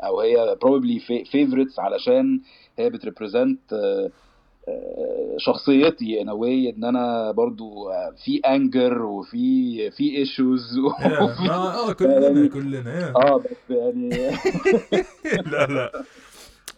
أو 0.03 0.21
هي 0.21 0.57
probably 0.65 1.01
favorites 1.25 1.79
علشان 1.79 2.41
هي 2.79 2.91
بت 2.91 3.03
represent 3.03 3.61
شخصيتي 5.39 6.25
in 6.25 6.27
a 6.29 6.33
way 6.35 6.75
إن 6.77 6.85
أنا 6.85 7.31
برضو 7.33 7.89
آه، 7.91 8.15
في 8.25 8.39
anger 8.39 9.03
وفي 9.03 9.91
في 9.91 10.17
issues 10.17 10.79
آه 11.51 11.89
آه 11.89 11.93
كلنا 11.93 12.49
كلنا 12.49 13.01
يا. 13.01 13.13
آه 13.17 13.37
بس 13.39 13.71
يعني 13.77 14.09
لا 15.53 15.67
لا. 15.67 16.05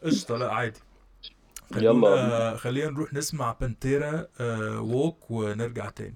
قشطة 0.04 0.36
لا 0.36 0.52
عادي. 0.52 0.80
يلا. 1.76 2.08
خلينا 2.16 2.56
خلينا 2.56 2.90
نروح 2.90 3.14
نسمع 3.14 3.56
بانتيرا 3.60 4.26
آه 4.40 4.80
Walk 4.80 5.30
ونرجع 5.30 5.90
تاني. 5.90 6.14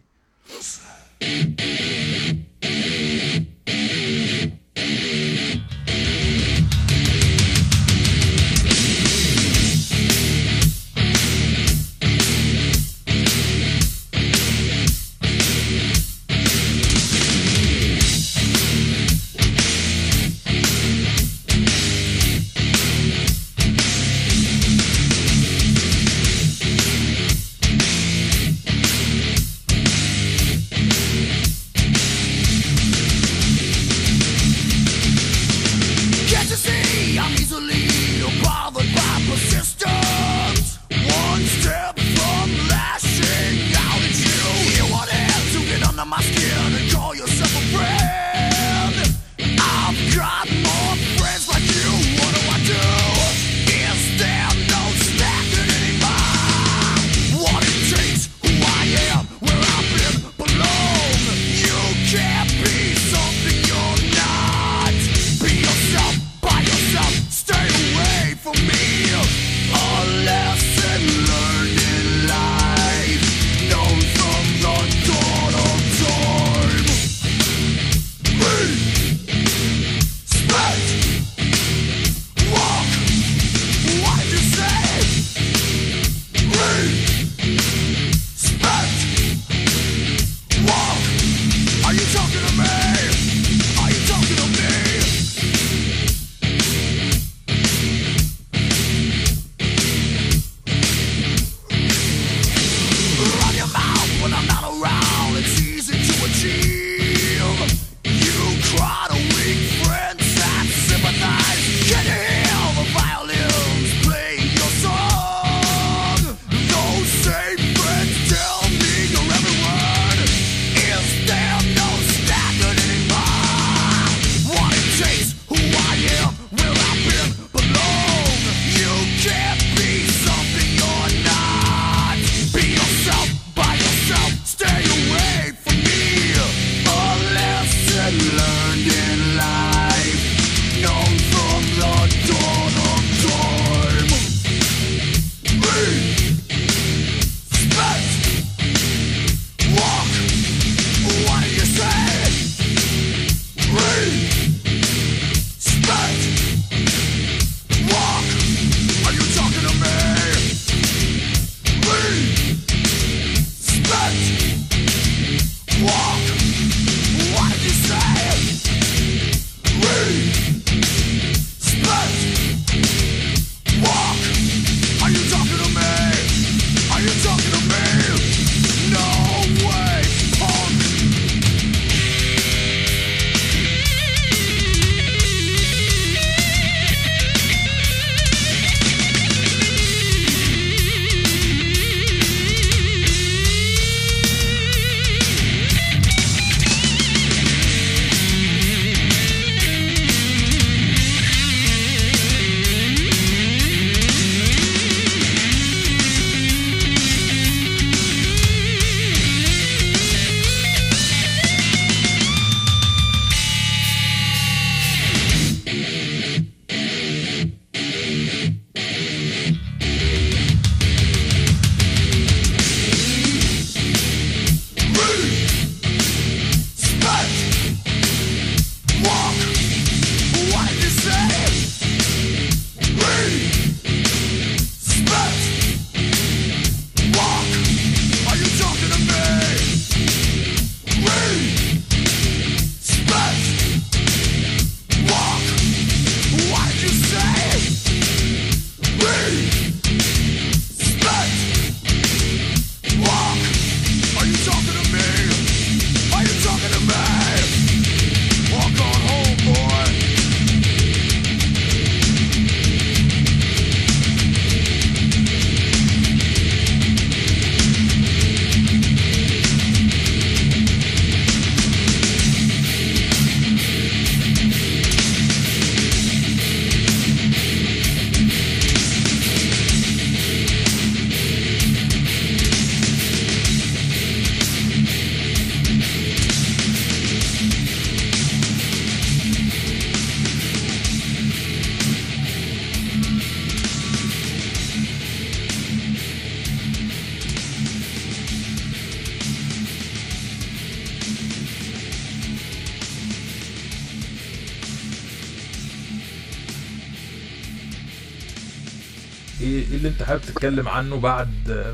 تتكلم 310.38 310.68
عنه 310.68 311.00
بعد 311.00 311.28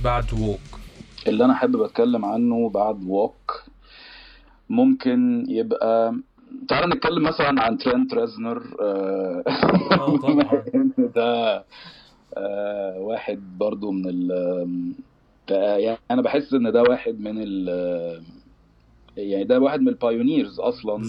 بعد 0.04 0.24
Walk 0.32 0.80
اللي 1.26 1.44
أنا 1.44 1.54
حابب 1.54 1.82
اتكلم 1.82 2.24
عنه 2.24 2.68
بعد 2.68 3.04
Walk 3.04 3.64
ممكن 4.68 5.46
يبقى 5.48 6.14
تعال 6.68 6.88
نتكلم 6.88 7.22
مثلا 7.22 7.62
عن 7.62 7.78
ترينت 7.78 8.14
ريزنر 8.14 8.76
آه، 8.80 9.42
آه 9.92 10.16
طبعا. 10.16 10.64
ده 11.16 11.64
آه، 12.36 12.98
واحد 12.98 13.58
برضو 13.58 13.90
من 13.90 14.08
ال 14.08 14.32
آه، 15.50 15.76
يعني 15.76 15.98
أنا 16.10 16.22
بحس 16.22 16.54
إن 16.54 16.72
ده 16.72 16.82
واحد 16.82 17.20
من 17.20 17.34
ال 17.38 17.68
يعني 19.16 19.44
ده 19.44 19.60
واحد 19.60 19.80
من 19.80 19.88
ال 19.88 19.96
pioneers 19.96 20.60
أصلا 20.60 21.02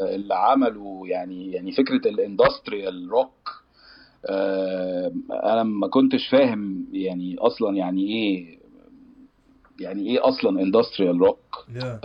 اللي 0.00 0.34
عملوا 0.34 1.06
يعني 1.06 1.52
يعني 1.52 1.72
فكرة 1.72 2.08
ال 2.08 2.17
industrial 2.17 3.08
rock 3.10 3.59
أنا 5.30 5.62
ما 5.62 5.88
كنتش 5.88 6.28
فاهم 6.28 6.86
يعني 6.92 7.36
أصلا 7.38 7.76
يعني 7.76 8.06
إيه 8.08 8.58
يعني 9.80 10.06
إيه 10.10 10.28
أصلا 10.28 10.62
industrial 10.62 11.18
rock 11.20 11.66
يا 11.74 12.00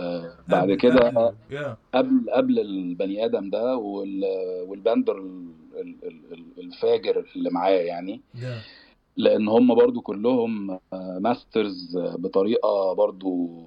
بعد 0.48 0.72
كده 0.72 1.34
يا 1.50 1.76
قبل 1.94 2.30
قبل 2.30 2.58
البني 2.58 3.24
آدم 3.24 3.50
ده 3.50 3.76
وال- 3.76 4.62
والباند 4.68 5.16
ال- 5.18 5.54
ال- 5.80 6.32
ال- 6.32 6.52
الفاجر 6.64 7.26
اللي 7.36 7.50
معاه 7.50 7.70
يعني. 7.70 8.20
يا 8.34 8.60
لأن 9.16 9.48
هم 9.48 9.74
برضو 9.74 10.00
كلهم 10.00 10.78
masters 11.20 11.98
بطريقة 11.98 12.92
برضو 12.92 13.62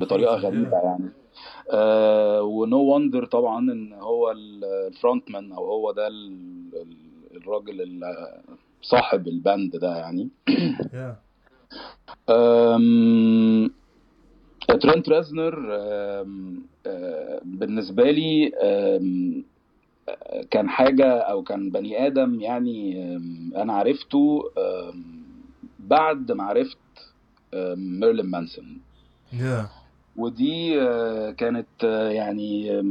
بطريقة 0.00 0.34
غريبة 0.34 0.76
يعني. 0.76 1.08
آه 1.70 2.42
و 2.42 2.54
no 2.54 2.78
wonder 2.94 3.24
طبعا 3.26 3.58
إن 3.72 3.92
هو 3.92 4.30
ال 4.30 5.30
frontman 5.30 5.52
أو 5.52 5.64
هو 5.66 5.92
ده 5.92 6.06
ال- 6.06 7.05
الراجل 7.36 7.82
ال- 7.82 8.40
صاحب 8.82 9.28
ال 9.28 9.38
band 9.38 9.76
ده 9.76 9.96
يعني. 9.96 10.28
ترنت 14.80 15.08
ريزنر 15.08 15.54
أم، 15.74 16.62
أه، 16.86 17.40
بالنسبة 17.44 18.10
لي 18.10 18.52
أه، 18.62 19.00
كان 20.50 20.68
حاجة 20.68 21.18
أو 21.18 21.42
كان 21.42 21.70
بني 21.70 22.06
آدم 22.06 22.40
يعني 22.40 23.06
أنا 23.56 23.72
عرفته 23.72 24.42
بعد 25.78 26.32
ما 26.32 26.44
عرفت 26.44 26.78
ميرلين 27.76 28.26
مانسون. 28.26 28.80
يا 29.32 29.68
ودي 30.16 30.80
آه، 30.82 31.30
كانت 31.30 31.66
آه، 31.84 32.08
يعني 32.10 32.82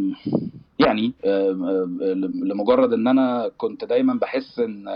يعني 0.80 1.14
لمجرد 2.44 2.94
إن 2.94 3.08
أنا 3.08 3.52
كنت 3.58 3.86
دايما 3.86 4.14
بحس 4.14 4.60
إن 4.60 4.88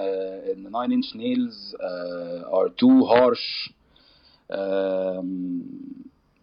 إن 0.52 0.72
ناين 0.72 0.92
انش 0.92 1.16
نيلز 1.16 1.76
are 2.54 2.68
too 2.78 3.06
harsh 3.06 3.74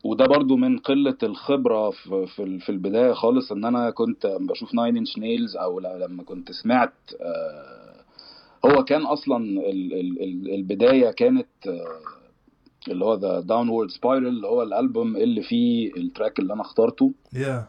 وده 0.05 0.27
برضو 0.27 0.57
من 0.57 0.79
قلة 0.79 1.17
الخبرة 1.23 1.91
في 1.91 2.27
في 2.61 2.69
البداية 2.69 3.13
خالص 3.13 3.53
إن 3.53 3.65
أنا 3.65 3.91
كنت 3.91 4.27
بشوف 4.41 4.75
ناين 4.75 4.97
انش 4.97 5.19
نيلز 5.19 5.57
أو 5.57 5.81
لما 5.81 6.23
كنت 6.23 6.53
سمعت 6.53 6.93
آه، 7.21 7.97
هو 8.67 8.85
كان 8.85 9.03
أصلا 9.03 9.37
ال- 9.71 9.93
ال- 9.95 10.23
ال- 10.23 10.55
البداية 10.55 11.11
كانت 11.11 11.47
آه، 11.67 11.99
اللي 12.89 13.05
هو 13.05 13.15
The 13.15 13.41
Downward 13.41 13.91
Spiral 13.91 14.27
اللي 14.27 14.47
هو 14.47 14.63
الألبوم 14.63 15.17
اللي 15.17 15.43
فيه 15.43 15.93
ال 15.97 16.04
track 16.04 16.39
اللي 16.39 16.53
أنا 16.53 16.63
اخترته. 16.63 17.13
أم، 17.35 17.67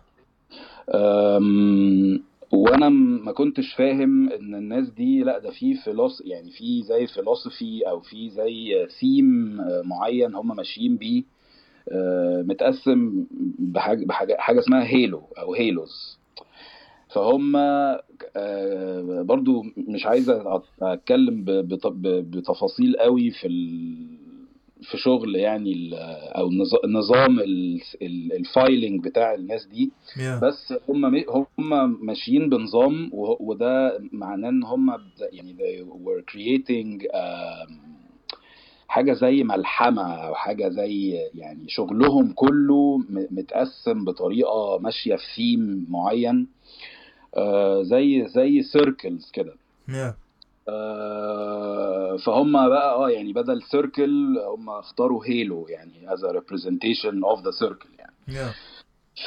وأنا 2.52 2.90
ما 2.90 3.32
كنتش 3.32 3.74
فاهم 3.74 4.30
ان 4.30 4.56
الناس 4.56 4.90
دي 4.90 5.24
لا 5.24 5.40
ده 5.40 5.52
في 5.52 5.76
فيلوس 5.76 6.24
يعني 6.26 6.52
في 6.52 6.84
زي 6.84 7.08
philosophy 7.08 7.90
أو 7.90 8.00
في 8.02 8.30
زي 8.30 8.88
ثيم 9.00 9.58
معين 9.84 10.36
هم 10.36 10.56
ماشيين 10.56 10.98
بيه 10.98 11.24
أه، 11.92 12.42
متقسم 12.48 13.26
بحاجه 13.60 14.06
بحاجه 14.06 14.36
حاجة 14.40 14.60
اسمها 14.60 14.84
halo 14.84 15.24
أو 15.40 15.54
halos. 15.54 16.20
فهم 17.10 17.56
آه، 17.56 19.22
برضو 19.22 19.64
مش 19.78 20.06
عايز 20.06 20.30
أتكلم 20.82 21.44
بتفاصيل 22.04 22.98
قوي 22.98 23.32
في 23.32 23.48
في 24.82 24.98
شغل 24.98 25.36
يعني 25.36 25.74
ال- 25.74 25.94
أو 26.38 26.50
نظ- 26.50 26.86
نظام 26.86 27.40
ال- 27.40 27.82
ال- 28.02 28.34
ال 28.34 28.44
filing 28.44 29.04
بتاع 29.04 29.34
الناس 29.34 29.66
دي. 29.66 29.92
Yeah 30.20 30.40
بس 30.44 30.74
هم 30.90 31.16
هم 31.60 32.06
ماشيين 32.06 32.50
بنظام 32.50 33.10
وده 33.40 34.00
معناه 34.12 34.50
إن 34.50 34.64
هم 34.64 34.90
يعني 35.32 35.56
they 35.58 35.84
were 35.86 36.22
creating 36.34 37.08
حاجة 38.88 39.14
زي 39.14 39.44
ملحمة 39.44 40.14
أو 40.14 40.36
حاجة 40.36 40.70
زي 40.70 41.10
يعني 41.36 41.70
شغلهم 41.70 42.32
كله 42.34 42.98
متقسم 43.32 44.06
بطريقة 44.06 44.78
ماشية 44.80 45.16
في 45.16 45.24
ثيم 45.36 45.86
معين 45.90 46.48
آه، 47.38 47.84
زي 47.84 48.28
زي 48.28 48.62
circles 48.62 49.32
كده. 49.32 49.54
آه، 49.90 50.18
فهم 52.26 52.70
بقى 52.70 52.94
آه 52.96 53.10
يعني 53.10 53.34
بدل 53.34 53.62
circle 53.64 54.38
هم 54.40 54.70
اختاروا 54.70 55.26
halo 55.26 55.68
يعني 55.68 56.10
a 56.10 56.34
representation 56.34 57.16
of 57.36 57.42
the 57.44 57.52
circle 57.66 58.00
يعني. 58.00 58.14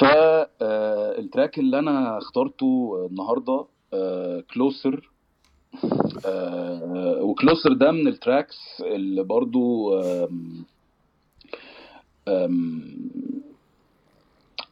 فال 0.01 0.46
track 0.46 1.59
اللي 1.59 1.79
أنا 1.79 2.19
اخترته 2.19 3.07
النهارده 3.11 3.65
Closer 4.55 5.11
و 7.21 7.28
Closer 7.28 7.73
ده 7.73 7.91
من 7.93 8.09
ال 8.09 8.16
tracks 8.16 8.57
اللي 8.81 9.23
برضو 9.23 9.95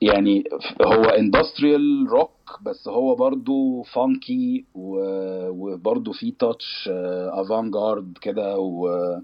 يعني 0.01 0.45
هو 0.87 1.03
industrial 1.05 2.07
rock 2.09 2.31
بس 2.63 2.89
هو 2.89 3.15
برضو 3.15 3.83
funky 3.83 4.65
وبرضو 4.75 6.13
فيه 6.13 6.33
touch 6.39 6.89
avant-garde 7.33 8.19
كده 8.21 8.59
و- 8.59 9.19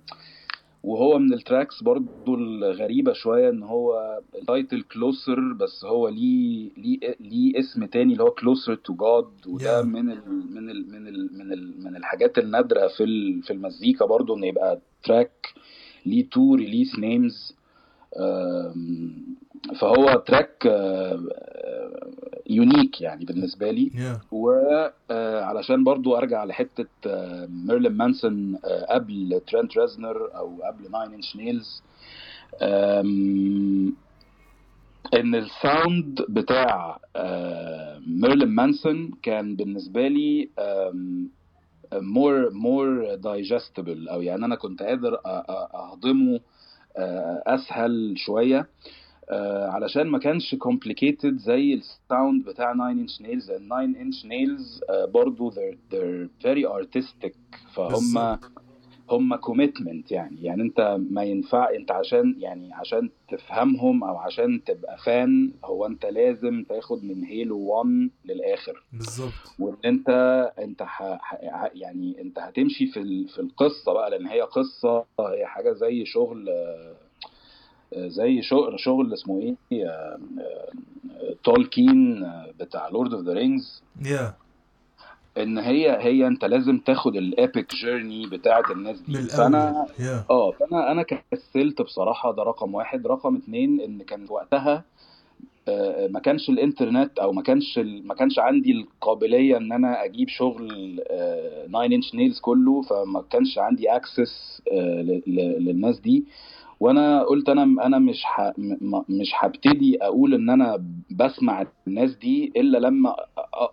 وهو 0.83 1.19
من 1.19 1.33
ال 1.33 1.40
tracks 1.40 1.83
برضو 1.83 2.35
الغريبة 2.35 3.13
شوية 3.13 3.51
إن 3.51 3.63
هو 3.63 4.19
ال 4.35 4.43
title 4.43 4.83
Closer 4.83 5.53
بس 5.53 5.85
هو 5.85 6.09
ليه 6.09 6.71
ليه 6.77 7.17
ليه 7.21 7.59
اسم 7.59 7.85
تاني 7.85 8.13
اللي 8.13 8.23
هو 8.23 8.31
Closer 8.31 8.75
to 8.75 8.95
God 8.95 9.47
وده 9.47 9.83
Yeah. 9.83 9.87
من 9.87 10.11
ال 10.11 10.23
من 10.55 10.71
ال 10.71 10.91
من 10.93 11.09
ال 11.09 11.39
من 11.39 11.53
ال 11.53 11.85
من 11.85 11.97
الحاجات 11.97 12.39
النادرة 12.39 12.87
في 12.89 13.05
ال 13.05 13.43
في 13.43 13.53
المزيكا 13.53 14.05
برضو 14.07 14.37
إن 14.37 14.45
يبقى 14.45 14.81
track 15.03 15.55
ليه 16.07 16.29
two 16.31 16.55
release 16.55 16.99
names 16.99 17.57
فهو 19.81 20.23
track 20.27 20.67
unique 22.51 23.01
يعني 23.01 23.25
بالنسبة 23.25 23.71
لي. 23.71 23.91
Yeah 23.95 24.21
وعلشان 24.31 25.85
برضو 25.85 26.17
أرجع 26.17 26.45
لحتة 26.45 26.87
آه، 27.07 27.47
Marilyn 27.51 27.93
Manson 27.93 28.59
آه، 28.65 28.95
قبل 28.95 29.41
Trent 29.47 29.79
Reznor 29.79 30.37
أو 30.37 30.63
قبل 30.63 30.91
Nine 30.91 31.15
Inch 31.15 31.37
Nails 31.37 31.83
إن 35.15 35.35
ال 35.35 35.50
sound 35.50 36.25
بتاع 36.29 36.99
آه، 37.17 38.01
Marilyn 38.07 38.49
Manson 38.49 39.11
كان 39.23 39.57
بالنسبة 39.57 40.09
لي 40.09 40.51
more 41.93 42.51
more 42.51 43.15
digestible 43.15 44.09
أو 44.09 44.23
يعني 44.23 44.45
أنا 44.45 44.55
كنت 44.55 44.83
قادر 44.83 45.19
أهضمه 45.75 46.41
آه، 46.97 47.43
أسهل 47.47 48.15
شوية. 48.17 48.59
آه، 48.59 48.67
علشان 49.75 50.07
ما 50.07 50.19
كانش 50.19 50.55
complicated 50.55 51.35
زي 51.35 51.75
ال 51.75 51.87
sound 51.87 52.45
بتاع 52.45 52.73
9 52.73 53.07
inch 53.07 53.21
nails 53.23 53.51
لأن 53.51 53.69
9 53.69 53.95
inch 53.95 54.25
nails 54.25 54.91
آه، 54.91 55.05
برضو 55.05 55.51
they're, 55.51 55.77
they're 55.93 56.29
very 56.47 56.67
artistic. 56.67 57.35
فهم. 57.75 58.39
هم 59.11 59.37
commitment 59.37 60.11
يعني. 60.11 60.43
يعني 60.43 60.63
انت 60.63 60.97
ما 61.11 61.23
ينفع 61.23 61.75
انت 61.75 61.91
عشان 61.91 62.35
يعني 62.39 62.75
عشان 62.75 63.11
تفهمهم 63.29 64.05
أو 64.05 64.17
عشان 64.17 64.65
تبقى 64.65 64.97
fan 64.99 65.53
هو 65.65 65.87
انت 65.87 66.07
لازم 66.07 66.65
تاخد 66.69 67.05
من 67.05 67.25
halo 67.25 67.59
1 67.59 68.11
للآخر. 68.25 68.85
بالظبط. 68.93 69.33
وإن 69.59 69.77
انت 69.85 70.09
انت 70.59 70.83
ح... 70.83 71.03
ح... 71.03 71.39
يعني 71.75 72.21
انت 72.21 72.39
هتمشي 72.39 72.87
في 72.87 73.01
ال... 73.01 73.29
في 73.29 73.39
القصة 73.39 73.93
بقى 73.93 74.11
لأن 74.11 74.27
هي 74.27 74.41
قصة 74.41 75.05
هي 75.21 75.47
حاجة 75.47 75.73
زي 75.73 76.05
شغل 76.05 76.49
آه، 76.49 76.53
آه، 76.53 76.97
زي 77.97 78.43
شغل 78.43 78.81
شغل 78.81 79.13
اسمه 79.13 79.41
إيه؟ 79.41 79.87
آه، 79.87 80.19
آه، 80.41 81.35
تولكين 81.45 82.25
آه، 82.25 82.51
بتاع 82.61 82.89
Lord 82.89 83.15
of 83.15 83.25
the 83.25 83.33
Rings 83.33 83.83
إن 85.39 85.59
هي 85.59 85.91
هي 86.01 86.27
أنت 86.27 86.45
لازم 86.45 86.79
تاخد 86.79 87.17
ال 87.17 87.29
epic 87.29 87.75
journey 87.75 88.27
بتاعت 88.27 88.71
الناس 88.71 89.01
دي. 89.01 89.13
فانا 89.23 89.71
الأول. 89.71 89.87
Yeah 89.99 90.25
آه 90.31 90.51
فانا 90.51 90.93
أنا 90.93 91.03
كسلت 91.03 91.83
بصراحة 91.83 92.33
ده 92.33 92.43
رقم 92.43 92.75
واحد. 92.75 93.07
رقم 93.07 93.37
اتنين 93.37 93.81
إن 93.81 94.03
كان 94.03 94.27
وقتها 94.31 94.85
ما 96.09 96.21
كانش 96.21 96.49
الإنترنت 96.49 97.19
أو 97.19 97.33
ما 97.33 97.43
كانش 97.43 97.79
ما 97.79 98.15
كانش 98.15 98.39
عندي 98.39 98.73
القابلية 98.73 99.57
إن 99.57 99.73
أنا 99.73 100.05
أجيب 100.05 100.29
شغل 100.29 101.01
9 101.69 101.85
Inch 101.85 102.15
Nails 102.15 102.41
كله 102.41 102.83
فما 102.83 103.25
كانش 103.31 103.59
عندي 103.59 103.89
access 103.97 104.63
للناس 105.59 106.01
دي. 106.01 106.25
وأنا 106.85 107.23
قلت 107.23 107.49
أنا 107.49 107.63
أنا 107.87 107.99
مش 107.99 108.25
ح... 108.25 108.53
مش 109.09 109.31
هبتدي 109.35 110.03
أقول 110.03 110.35
ان 110.35 110.51
أنا 110.51 110.85
بسمع 111.11 111.67
الناس 111.87 112.15
دي 112.17 112.53
إلا 112.57 112.79
لما 112.79 113.17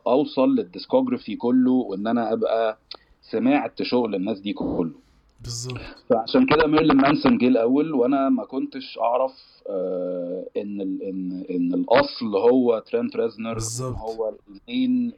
أوصل 0.08 0.56
لل 0.56 0.68
discography 0.68 1.36
كله 1.36 1.72
وإن 1.72 2.08
أنا 2.08 2.34
أبقى 2.34 2.78
سمعت 3.22 3.84
شغل 3.84 4.16
الناس 4.16 4.40
دي 4.40 4.54
كله. 4.54 4.92
بالظبط. 5.44 5.78
فعشان 6.10 6.46
كده 6.46 6.68
Marilyn 6.68 6.98
Manson 6.98 7.38
جه 7.38 7.48
الأول 7.48 7.94
وأنا 7.94 8.30
ما 8.30 8.46
كنتش 8.46 9.00
أعرف 9.00 9.34
آه 9.70 10.46
إن 10.58 10.82
ال 10.82 11.04
ان 11.04 11.46
إن 11.50 11.74
الأصل 11.74 12.36
هو 12.36 12.80
Trent 12.80 13.16
Reznor 13.16 13.54
بالظبط. 13.54 13.96
هو 13.98 14.34
ال 14.50 14.63
main 14.63 15.14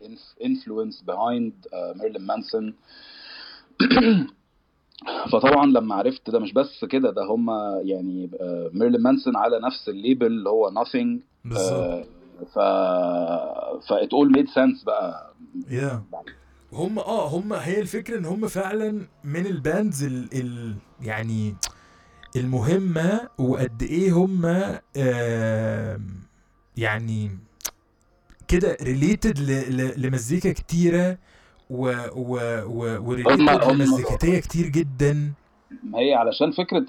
influence 0.45 1.01
behind 1.01 1.53
Marilyn 1.95 2.21
Manson. 2.21 2.73
فطبعا 5.31 5.65
لما 5.65 5.95
عرفت 5.95 6.29
ده 6.29 6.39
مش 6.39 6.53
بس 6.53 6.85
كده 6.85 7.11
ده 7.11 7.23
هم 7.25 7.49
يعني 7.85 8.29
آه 8.41 8.69
Marilyn 8.73 9.01
Manson 9.01 9.35
على 9.37 9.59
نفس 9.59 9.89
ال 9.89 9.95
label 9.95 10.25
اللي 10.25 10.49
هو 10.49 10.71
nothing 10.71 11.19
بالظبط. 11.45 11.73
آه 11.73 12.03
ف 12.53 12.59
ف 13.87 13.93
it 13.93 14.09
all 14.09 14.37
made 14.37 14.47
sense 14.49 14.85
بقى. 14.85 15.33
Yeah 15.69 16.03
هم 16.73 16.99
آه 16.99 17.27
هم 17.27 17.53
هي 17.53 17.81
الفكرة 17.81 18.17
إن 18.17 18.25
هم 18.25 18.47
فعلا 18.47 19.07
من 19.23 19.45
ال 19.45 19.55
bands 19.55 20.03
ال, 20.03 20.27
ال 20.33 20.75
يعني 21.01 21.55
المهمة 22.35 23.29
وقد 23.37 23.83
إيه 23.83 24.11
هم 24.11 24.45
آم، 24.97 26.07
يعني 26.77 27.31
كده 28.47 28.77
related 28.81 29.39
لمزيكا 29.97 30.51
كتيرة 30.51 31.17
و 31.69 31.87
و 32.15 32.35
و 32.65 32.97
هم- 32.97 33.07
و 33.07 33.14
related 33.14 33.63
هم- 33.63 33.71
لمزيكاتيه 33.81 34.39
كتير 34.39 34.67
جدا. 34.67 35.33
ما 35.83 35.99
هي 35.99 36.13
علشان 36.13 36.51
فكرة 36.51 36.85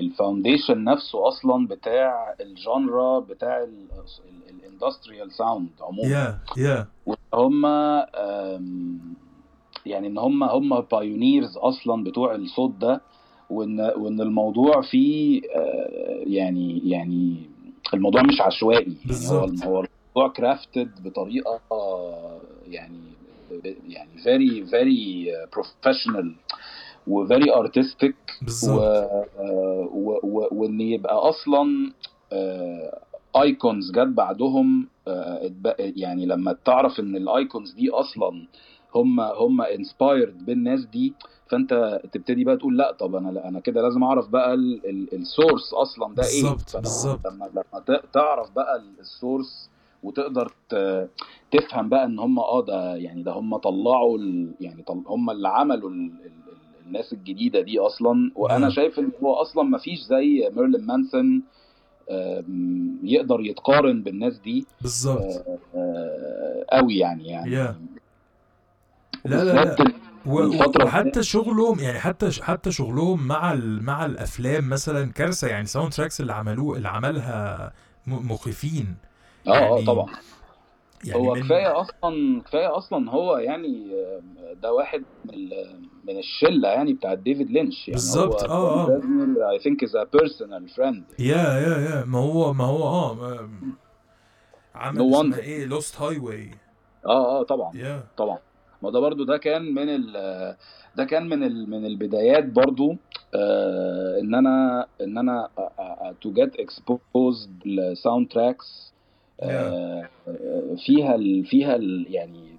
ال 0.00 0.08
foundation 0.08 0.84
نفسه 0.84 1.28
أصلا 1.28 1.66
بتاع 1.66 2.34
ال 2.40 2.53
genre 2.53 3.18
بتاع 3.20 3.66
ال 4.50 4.57
industrial 4.57 5.32
sound 5.32 5.68
عموما. 5.80 6.08
Yeah 6.08 6.38
yeah. 6.56 6.86
هم 7.34 7.66
يعني 9.86 10.06
إن 10.06 10.18
هم 10.18 10.42
هم 10.44 10.80
pioneers 10.80 11.56
أصلا 11.56 12.04
بتوع 12.04 12.34
الصوت 12.34 12.70
ده 12.80 13.00
وإن 13.50 13.80
وإن 13.80 14.20
الموضوع 14.20 14.80
فيه 14.82 15.40
آه، 15.56 16.22
يعني 16.26 16.90
يعني 16.90 17.36
الموضوع 17.94 18.22
مش 18.22 18.40
عشوائي. 18.40 18.82
يعني 18.84 18.96
هو 18.96 19.06
بالظبط. 19.06 19.48
الموضوع 19.62 20.28
crafted 20.36 20.90
بطريقة 21.04 21.60
يعني 22.66 22.98
يعني 23.88 24.10
very 24.22 24.70
very 24.70 25.28
professional 25.58 26.26
و 27.06 27.26
very 27.26 27.50
artistic 27.62 28.14
و, 28.42 28.44
بالظبط 28.44 28.80
آه، 28.80 29.88
و, 29.92 30.18
و, 30.22 30.48
وإن 30.52 30.80
يبقى 30.80 31.14
أصلا 31.14 31.92
icons 33.36 33.90
جت 33.90 33.98
بعدهم 34.08 34.88
اتب- 35.08 35.74
يعني 35.78 36.26
لما 36.26 36.56
تعرف 36.64 37.00
إن 37.00 37.16
ال 37.16 37.25
icons 37.25 37.72
دي 37.72 37.90
أصلا 37.90 38.46
هم 38.94 39.20
هم 39.20 39.60
inspired 39.62 40.46
بالناس 40.46 40.84
دي 40.86 41.14
فأنت 41.50 42.00
تبتدي 42.12 42.44
بقى 42.44 42.56
تقول 42.56 42.76
لا 42.78 42.92
طب 42.92 43.14
أنا 43.16 43.48
أنا 43.48 43.60
كده 43.60 43.82
لازم 43.82 44.02
أعرف 44.04 44.28
بقى 44.28 44.54
ال 45.12 45.21
source 45.21 45.72
أصلا 45.74 46.14
ده 46.14 46.22
إيه 46.22 46.42
بالظبط، 46.42 46.76
بالظبط. 46.76 47.26
لما 47.26 47.50
لما 47.54 48.00
تعرف 48.12 48.50
بقى 48.50 48.82
ال 49.00 49.10
source 49.10 49.70
وتقدر 50.02 50.52
تفهم 51.52 51.88
بقى 51.88 52.04
إن 52.04 52.18
هم 52.18 52.38
آه 52.38 52.64
ده 52.64 52.94
يعني 52.96 53.22
ده 53.22 53.32
هم 53.32 53.56
طلعوا 53.56 54.18
ال- 54.18 54.52
يعني 54.60 54.82
طل 54.82 55.02
هم 55.06 55.30
اللي 55.30 55.48
عملوا 55.48 55.90
ال- 55.90 55.96
ال- 56.24 56.26
ال- 56.26 56.86
الناس 56.86 57.12
الجديدة 57.12 57.60
دي 57.60 57.78
أصلا. 57.78 58.30
وأنا. 58.36 58.70
شايف 58.70 58.98
إن 58.98 59.10
هو 59.22 59.34
أصلا 59.34 59.62
ما 59.64 59.78
فيش 59.78 60.00
زي 60.00 60.50
Marilyn 60.56 60.86
Manson 60.86 61.42
يقدر 63.02 63.40
يتقارن 63.40 64.02
بالناس 64.02 64.38
دي 64.38 64.66
بالظبط. 64.80 65.44
آه، 65.74 66.64
قوي 66.72 66.96
يعني 66.98 67.26
يعني. 67.26 67.50
لا 69.24 69.44
لا 69.44 69.52
لا. 69.52 69.76
الفترة 70.26 70.84
وحتى 70.84 71.22
شغلهم 71.22 71.78
يعني 71.80 71.98
حتى 72.00 72.30
حتى 72.42 72.72
شغلهم 72.72 73.26
مع 73.26 73.52
ال- 73.52 73.82
مع 73.82 74.04
الأفلام 74.06 74.68
مثلا 74.68 75.12
كارثة 75.12 75.48
يعني 75.48 75.66
soundtracks 75.66 76.20
اللي 76.20 76.32
عملوه 76.32 76.76
اللي 76.76 76.88
عملها 76.88 77.72
م- 78.06 78.32
مخيفين. 78.32 78.94
آه 79.46 79.50
آه 79.50 79.74
يعني- 79.74 79.84
طبعا. 79.86 80.06
يعني 81.04 81.20
هو 81.20 81.34
من- 81.34 81.40
كفاية 81.42 81.80
أصلا 81.80 82.42
كفاية 82.42 82.76
أصلا 82.76 83.10
هو 83.10 83.36
يعني 83.36 83.90
آه، 83.94 84.52
ده 84.62 84.72
واحد 84.72 85.02
من 85.24 85.48
من 86.04 86.18
الشلة 86.18 86.68
يعني 86.68 86.92
بتاع 86.92 87.14
ديفيد 87.14 87.50
لينش. 87.50 87.88
يعني 87.88 87.92
بالظبط، 87.92 88.44
آه، 88.44 88.86
آه. 88.86 89.00
I 89.50 89.58
think 89.58 89.82
as 89.84 89.96
a 89.96 90.04
personal 90.04 90.68
friend 90.68 91.04
yeah 91.18 91.36
yeah 91.36 91.78
yeah. 91.78 92.04
ما 92.04 92.18
هو 92.18 92.52
ما 92.52 92.64
هو 92.64 92.82
آه 92.82 93.48
عمل 94.74 94.98
No 94.98 95.14
اسمها. 95.16 95.38
إيه؟ 95.38 95.64
لوست 95.66 96.00
هاي 96.00 96.18
واي 96.18 96.50
آه 97.06 97.40
آه 97.40 97.42
طبعا 97.42 97.76
yeah. 97.76 98.04
طبعا. 98.16 98.38
ما 98.82 98.90
ده 98.90 99.00
برضو 99.00 99.24
ده 99.24 99.36
كان 99.36 99.74
من 99.74 99.88
ال 99.88 100.12
ده 100.96 101.04
كان 101.04 101.28
من 101.28 101.42
ال 101.44 101.70
من 101.70 101.86
البدايات 101.86 102.44
برضو 102.44 102.96
آه 103.34 104.20
إن 104.20 104.34
أنا 104.34 104.86
إن 105.00 105.18
أنا 105.18 105.48
to 106.20 106.32
get 106.32 106.56
exposed 106.56 107.66
ل 107.66 108.28
soundtracks 108.28 108.91
فيها 110.86 111.14
ال 111.14 111.46
فيها 111.46 111.76
ال 111.76 112.06
يعني 112.08 112.52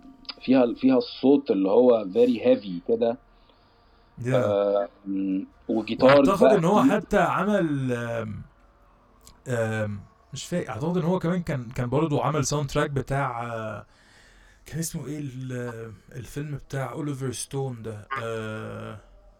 فيها 0.45 0.63
ال 0.63 0.75
فيها 0.75 0.97
الصوت 0.97 1.51
اللي 1.51 1.69
هو 1.69 2.05
very 2.13 2.45
heavy 2.45 2.79
كده. 2.87 3.17
آه، 4.27 4.87
وجيتار 5.67 6.07
وأعتقد 6.15 6.39
بقى 6.43 6.57
إن 6.57 6.65
هو. 6.65 6.83
حتى 6.83 7.17
عمل 7.17 7.91
آم، 7.93 8.41
آم، 9.47 9.99
مش 10.33 10.45
فاكر 10.45 10.69
أعتقد 10.69 10.97
إن 10.97 11.03
هو 11.03 11.19
كمان 11.19 11.41
كان 11.43 11.65
كان 11.75 11.89
برضه 11.89 12.23
عمل 12.23 12.45
soundtrack 12.45 12.89
بتاع 12.89 13.43
آه، 13.53 13.85
كان 14.65 14.79
اسمه 14.79 15.07
إيه 15.07 15.19
ال- 15.19 15.91
الفيلم 16.15 16.55
بتاع 16.67 16.91
اوليفر 16.91 17.31
ستون 17.31 17.81
ده 17.81 18.07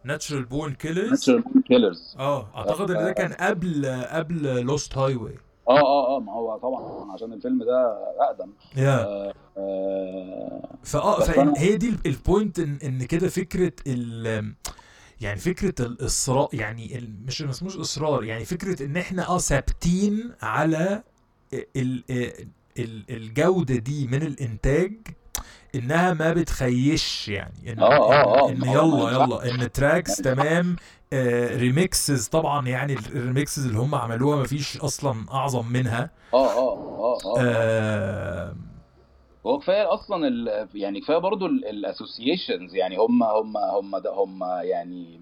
ناتشرال 0.04 0.44
بورن 0.44 0.72
كيلرز 0.74 1.30
Natural 1.30 1.42
Killers. 1.42 2.18
آه 2.20 2.48
أعتقد 2.56 2.90
إن 2.90 3.04
ده 3.04 3.12
كان 3.12 3.32
قبل 3.32 3.86
قبل 4.10 4.60
لوست 4.60 4.98
هاي 4.98 5.14
واي 5.14 5.38
آه 5.68 5.80
آه 5.80 6.16
آه 6.16 6.20
ما 6.20 6.32
هو 6.32 6.56
طبعا 6.58 7.12
عشان 7.12 7.32
الفيلم 7.32 7.62
ده 7.64 7.98
أقدم. 8.20 8.50
yeah. 8.76 9.04
آه 9.56 10.68
فآه 10.84 11.20
فهي 11.20 11.44
أنا- 11.54 11.58
هي 11.58 11.76
دي 11.76 11.88
ال- 11.88 11.98
ال 12.06 12.15
point 12.15 12.58
إن 12.58 12.78
إن 12.84 13.04
كده 13.04 13.28
فكرة 13.28 13.72
ال 13.86 14.54
يعني 15.20 15.40
فكرة 15.40 15.86
الاصرار 15.86 16.48
يعني 16.52 16.98
ال- 16.98 17.26
مش 17.26 17.42
ما 17.42 17.50
اسموش 17.50 17.76
إصرار 17.76 18.24
يعني 18.24 18.44
فكرة 18.44 18.82
إن 18.86 18.96
إحنا 18.96 19.28
آه 19.28 19.38
ثابتين 19.38 20.32
على 20.42 21.02
ال 21.54 22.04
ال 22.78 23.04
الجودة 23.10 23.74
دي 23.76 24.06
من 24.06 24.22
الإنتاج 24.22 24.92
إنها 25.74 26.12
ما 26.14 26.32
بتخيش 26.32 27.28
يعني 27.28 27.72
إن 27.72 27.78
آه، 27.78 28.12
آه، 28.12 28.48
آه، 28.48 28.52
ما 28.52 28.72
يلا 28.72 29.10
يلا 29.10 29.50
إن 29.50 29.72
tracks 29.72 30.16
تمام 30.16 30.76
آه 31.12 31.56
remixes 31.56 32.28
طبعا 32.28 32.68
يعني 32.68 32.92
ال 32.92 33.01
remixes 33.01 33.66
اللي 33.66 33.78
هم 33.78 33.94
عملوها 33.94 34.36
ما 34.36 34.46
فيش 34.46 34.80
أصلا 34.80 35.14
أعظم 35.32 35.66
منها. 35.72 36.10
آه 36.34 36.46
آه 36.52 36.78
آه 36.78 37.18
آه. 37.26 37.34
آه. 37.38 38.54
هو 39.46 39.58
كفاية 39.58 39.94
أصلا. 39.94 40.28
يعني 40.74 41.00
كفاية 41.00 41.18
برضو 41.18 41.46
الاسوسيشنز 41.46 42.74
يعني 42.74 42.96
هم 42.96 43.22
هم 43.22 43.56
هم 43.56 43.98
ده 43.98 44.12
هم 44.12 44.44
يعني 44.44 45.20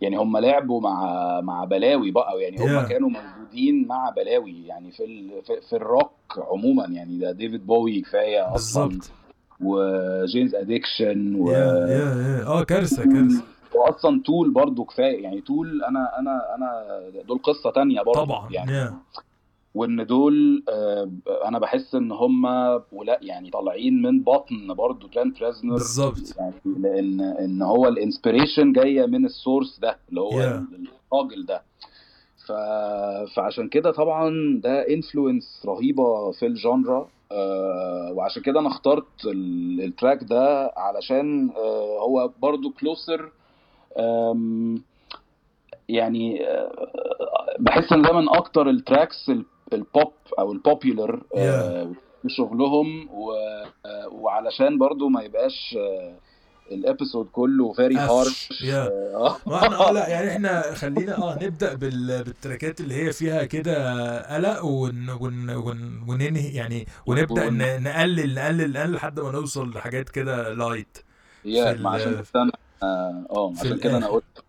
يعني 0.00 0.16
هم 0.16 0.36
لعبوا 0.38 0.80
مع 0.80 1.40
مع 1.40 1.64
بلاوي 1.64 2.10
بقى 2.10 2.42
يعني 2.42 2.56
هم 2.58 2.84
Yeah. 2.84 2.88
كانوا 2.88 3.10
موجودين 3.10 3.86
مع 3.88 4.10
بلاوي 4.16 4.66
يعني 4.66 4.92
في 4.92 5.04
ال... 5.04 5.42
في, 5.46 5.60
في 5.68 5.76
الروك 5.76 6.12
عموما 6.36 6.84
يعني 6.86 7.18
ده 7.18 7.32
ديفيد 7.32 7.66
بوي 7.66 8.00
كفاية 8.00 8.54
أصلا. 8.54 8.86
بالظبط. 8.88 9.10
وجينز 9.62 10.54
أديكشن 10.54 11.34
و... 11.34 11.50
yeah 11.50 11.58
yeah 11.58 12.38
yeah. 12.38 12.46
آه 12.46 12.62
كارثة 12.64 13.04
كارثة. 13.04 13.42
واصلا 13.74 14.22
تول 14.24 14.50
برضو 14.50 14.84
كفاية 14.84 15.22
يعني 15.22 15.40
تول 15.40 15.82
أنا 15.84 16.18
أنا 16.18 16.54
أنا 16.54 16.82
دول 17.28 17.38
قصة 17.42 17.70
تانية 17.70 18.00
برضو 18.02 18.24
طبعا 18.24 18.48
يعني. 18.52 18.72
yeah. 18.72 18.94
وإن 19.74 20.06
دول 20.06 20.62
آه، 20.68 21.10
أنا 21.44 21.58
بحس 21.58 21.94
إن 21.94 22.12
هم 22.12 22.44
ولا 22.92 23.18
يعني 23.22 23.50
طالعين 23.50 24.02
من 24.02 24.22
بطن 24.22 24.74
برضو 24.74 25.06
ترانت 25.06 25.42
ريزنر. 25.42 25.72
بالظبط. 25.72 26.36
يعني 26.38 26.54
لأن 26.78 27.20
إن 27.20 27.62
هو 27.62 27.88
ال 27.88 27.95
inspiration 27.95 28.72
جاية 28.72 29.06
من 29.06 29.24
ال 29.24 29.32
source 29.32 29.78
ده 29.82 29.96
اللي 30.08 30.20
هو 30.20 30.30
Yeah. 30.30 31.12
الراجل 31.12 31.46
ده. 31.46 31.62
ف... 32.46 32.52
فعشان 33.36 33.68
كده 33.68 33.90
طبعا 33.92 34.30
ده 34.62 34.88
influence 34.94 35.62
رهيبة 35.66 36.30
في 36.32 36.46
ال 36.46 36.55
genre. 36.55 37.08
وعشان 38.12 38.42
كده 38.42 38.60
أنا 38.60 38.68
اخترت 38.68 39.24
ال- 39.24 39.80
ال 39.84 39.91
track 39.91 40.24
ده 40.24 40.72
علشان 40.76 41.50
آه 41.56 41.98
هو 42.00 42.30
برضو 42.38 42.70
Closer 42.70 43.30
يعني 45.88 46.46
آه 46.48 46.72
بحس 47.58 47.92
ان 47.92 48.02
ده 48.02 48.12
من 48.12 48.28
أكتر 48.28 48.68
ال 48.70 48.79
tracks 48.79 49.30
ال- 49.30 49.44
البوب 49.72 50.12
أو 50.38 50.52
ال 50.52 50.61
popular 50.61 51.20
Yeah. 51.20 51.96
في 52.22 52.28
شغلهم. 52.28 53.08
آه، 53.86 54.08
وعلشان 54.12 54.78
برضو 54.78 55.08
ما 55.08 55.22
يبقاش 55.22 55.76
آه، 55.78 56.14
ال 56.74 56.81
episode 56.81 57.26
كله 57.32 57.72
very. 57.72 57.96
harsh. 57.96 58.48
ما 59.46 59.56
إحنا 59.56 59.88
آه 59.88 59.92
لا 59.92 60.08
يعني 60.08 60.30
إحنا 60.30 60.74
خلينا 60.74 61.18
آه 61.18 61.38
نبدأ 61.44 61.74
بال... 61.74 62.24
بالتراكات 62.24 62.80
اللي 62.80 62.94
هي 62.94 63.12
فيها 63.12 63.44
كده 63.44 64.36
قلق 64.36 64.64
ون... 64.64 65.10
ون... 65.10 65.50
ون... 65.50 66.04
وننهي 66.08 66.54
يعني 66.54 66.86
ونبدأ 67.06 67.46
ون-. 67.46 67.58
نقلل 67.82 68.34
نقلل 68.34 68.72
نقلل 68.74 68.92
لحد 68.92 69.20
ما 69.20 69.30
نوصل 69.30 69.70
لحاجات 69.70 70.08
كده 70.08 70.54
light 70.54 70.98
yeah 71.44 71.64
ما 71.72 71.96
ال- 71.96 72.00
عشان 72.00 72.24
أنا 72.36 72.52
آه 72.82 73.26
آه، 73.30 73.52
عشان 73.60 73.78
كده 73.78 73.90
أنا 73.90 73.98
الآخر. 73.98 74.12
قلت 74.14 74.44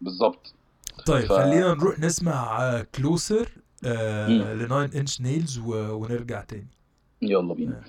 بالظبط 0.00 0.54
طيب 1.06 1.24
ف- 1.26 1.32
خلينا 1.32 1.74
نروح 1.74 2.00
نسمع 2.00 2.80
كلوسر 2.94 3.48
مم. 3.84 4.42
لناين 4.42 4.90
انش 4.94 5.20
نيلز 5.20 5.58
ونرجع 5.66 6.40
تاني 6.40 6.66
يلا 7.22 7.54
بينا 7.54 7.80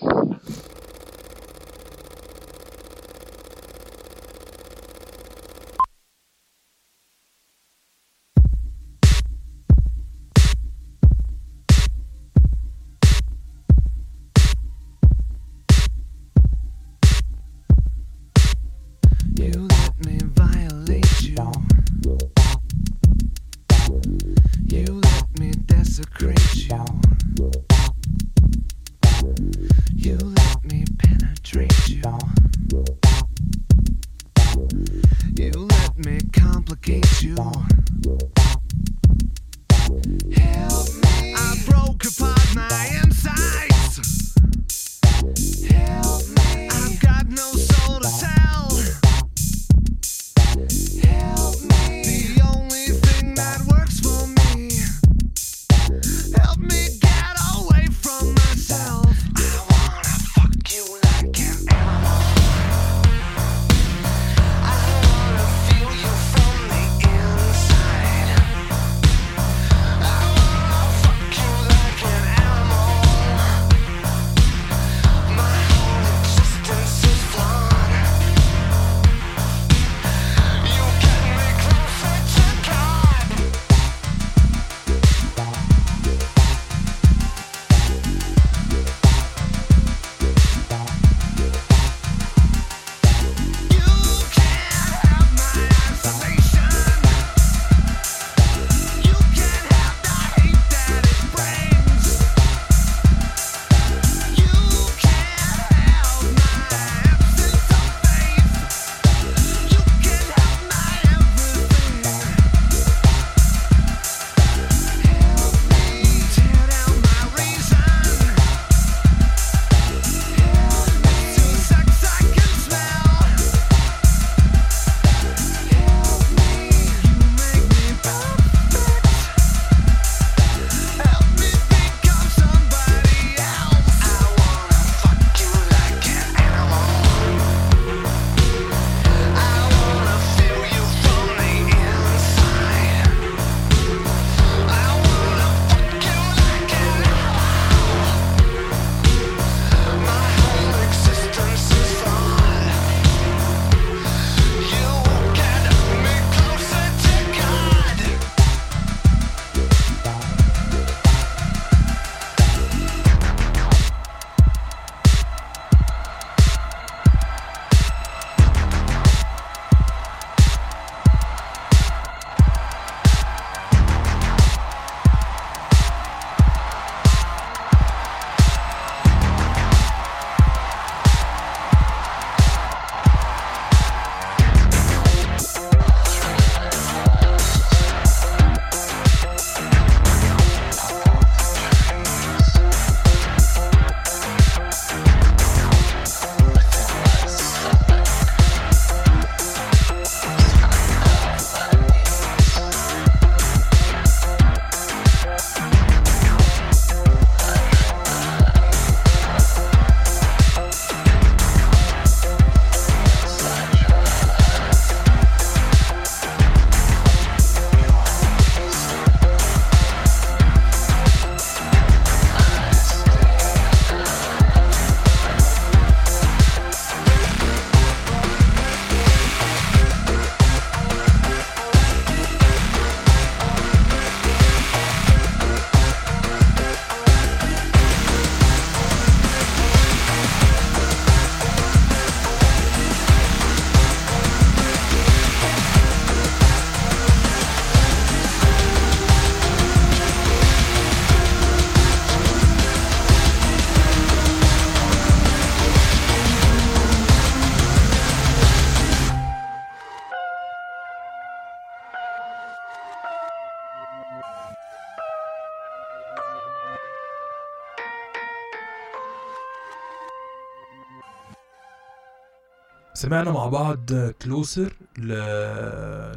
سمعنا 272.97 273.31
مع 273.31 273.45
بعض 273.47 273.79
Closer 274.21 274.73
ل 274.97 275.11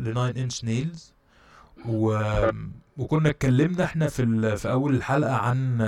ل 0.04 0.12
9 0.14 0.28
Inch 0.42 0.64
Nails 0.64 1.14
و... 1.88 2.18
وكنا 2.96 3.30
اتكلمنا 3.30 3.84
إحنا 3.84 4.08
في 4.08 4.22
ال... 4.22 4.56
في 4.56 4.70
أول 4.70 4.94
الحلقة 4.94 5.34
عن 5.34 5.82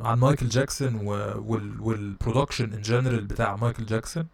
عن 0.00 0.18
مايكل 0.18 0.48
جاكسون 0.48 0.94
و... 0.94 1.10
وال... 1.46 1.80
وال 1.80 1.95
production 1.95 2.72
in 2.72 2.80
general 2.82 3.24
بتاع 3.24 3.56
مايكل 3.56 3.86
جاكسون 3.86 4.26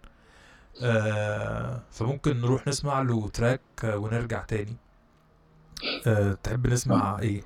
آه 0.82 1.82
فممكن 1.90 2.40
نروح 2.40 2.66
نسمع 2.68 3.02
له 3.02 3.28
track 3.28 3.60
ونرجع 3.84 4.42
تاني. 4.42 4.76
آه 6.06 6.32
تحب 6.32 6.66
نسمع 6.66 7.18
إيه؟ 7.22 7.42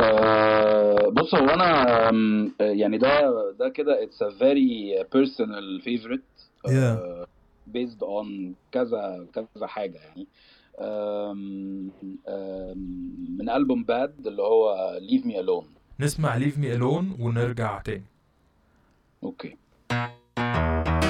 آه، 0.00 1.08
بص 1.08 1.34
هو 1.34 1.48
أنا 1.48 2.10
يعني 2.60 2.98
ده 2.98 3.30
ده 3.58 3.68
كده 3.68 4.06
it's 4.06 4.20
a 4.26 4.30
very 4.38 5.04
personal 5.16 5.84
favorite. 5.84 6.35
آه، 6.70 7.26
based 7.74 8.00
on 8.02 8.52
كذا 8.72 9.26
كذا 9.34 9.66
حاجة 9.66 9.98
يعني. 9.98 10.26
من 13.38 13.50
ألبوم 13.50 13.84
Bad 13.84 14.26
اللي 14.26 14.42
هو 14.42 14.98
Leave 15.00 15.24
Me 15.24 15.34
Alone. 15.34 15.66
نسمع 16.00 16.36
Leave 16.36 16.58
Me 16.58 16.74
Alone 16.74 17.16
ونرجع 17.20 17.78
تاني. 17.78 18.04
okay 19.22 19.56
I 20.38 21.05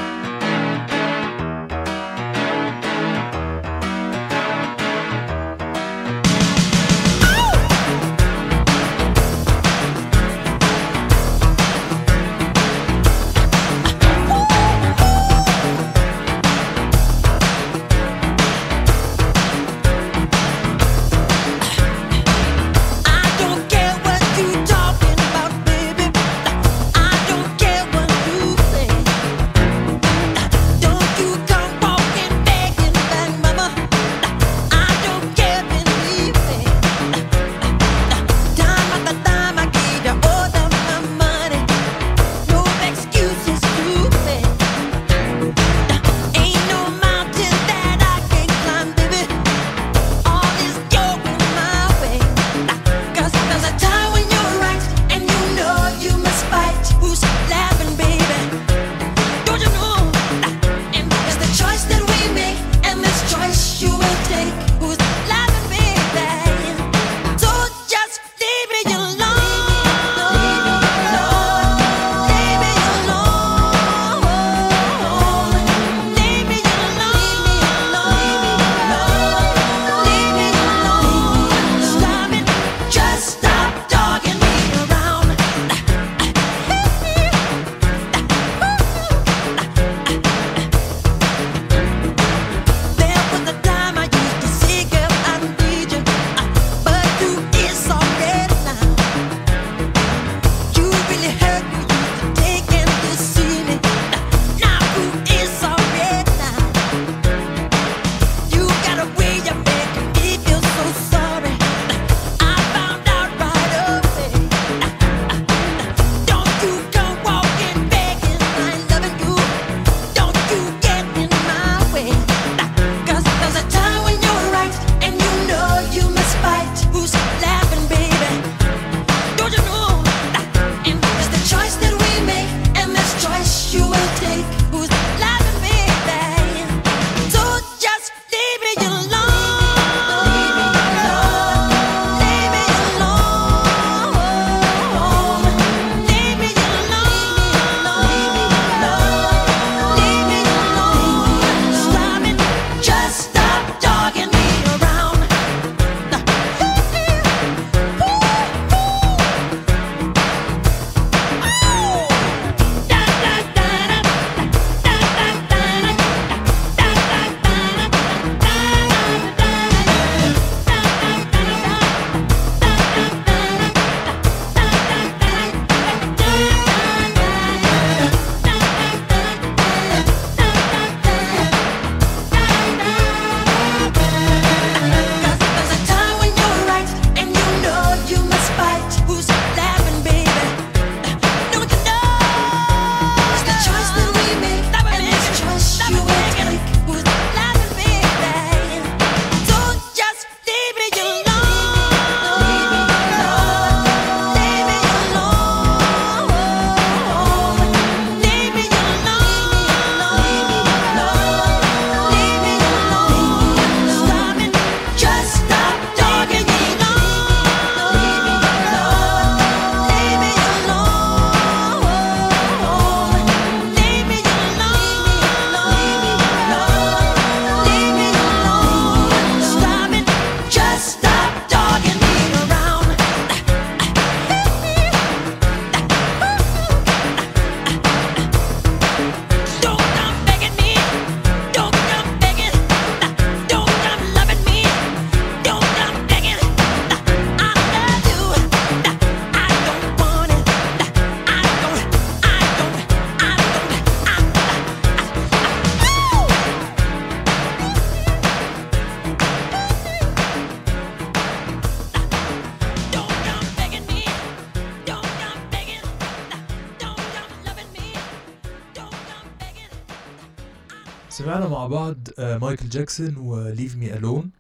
مع 271.67 271.73
بعض 271.73 271.97
مايكل 272.19 272.69
جاكسون 272.69 273.17
و 273.17 273.27
Leave 273.27 273.77
Me 273.77 273.95
Alone 273.97 274.31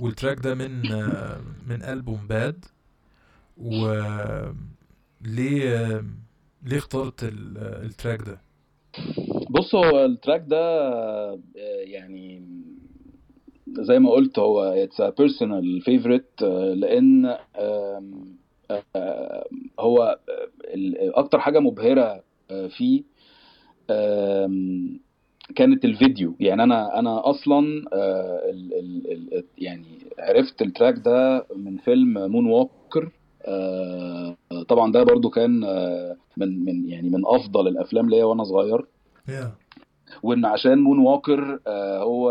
وال 0.00 0.11
track 0.11 0.38
ده 0.38 0.54
من 0.54 0.92
آه، 0.92 1.40
من 1.68 1.82
ألبوم 1.82 2.26
Bad 2.28 2.64
و 3.58 3.86
ليه 5.20 5.76
آه، 5.78 6.04
ليه 6.62 6.78
اخترت 6.78 7.24
ال- 7.24 7.58
آه، 7.58 7.82
ال 7.82 7.89
track 7.89 8.22
ده؟ 8.22 8.38
بص 9.50 9.74
هو 9.74 10.04
ال 10.04 10.11
track 10.11 10.44
ده 10.48 10.60
يعني 11.84 12.42
زي 13.80 13.98
ما 13.98 14.10
قلت 14.10 14.38
هو 14.38 14.86
personal 15.20 15.84
favorite 15.84 16.42
آه، 16.44 16.74
لأن 16.74 17.36
هو 19.80 20.18
أكتر 21.14 21.40
حاجة 21.40 21.58
مبهرة 21.58 22.22
فيه 22.68 23.02
كانت 25.56 25.84
الفيديو. 25.84 26.34
يعني 26.40 26.62
أنا 26.62 26.98
أنا 26.98 27.30
أصلا 27.30 27.84
آه، 27.92 28.50
ال 28.50 28.74
ال 28.74 29.12
ال 29.12 29.44
يعني 29.58 29.84
عرفت 30.18 30.62
ال 30.62 30.67
track 30.67 30.94
ده 30.98 31.46
من 31.56 31.76
فيلم 31.76 32.30
Moonwalker 32.30 33.10
آه، 33.44 34.36
طبعا 34.68 34.92
ده 34.92 35.02
برضو 35.02 35.30
كان 35.30 35.64
آه، 35.64 36.16
من 36.36 36.64
من 36.64 36.88
يعني 36.88 37.08
من 37.10 37.22
أفضل 37.26 37.68
الأفلام 37.68 38.10
ليا 38.10 38.24
وأنا 38.24 38.44
صغير. 38.44 38.86
وإن 40.22 40.44
عشان 40.44 40.78
Moonwalker 40.78 41.60
آه، 41.66 42.02
هو 42.02 42.30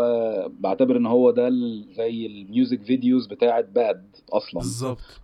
بعتبر 0.60 0.96
إن 0.96 1.06
هو 1.06 1.30
ده 1.30 1.50
زي 1.96 2.26
ال 2.26 2.35
music 2.35 2.82
videos 2.82 3.26
بتاعت 3.26 3.64
Bad 3.64 4.16
أصلا. 4.32 4.60
بالظبط. 4.60 5.20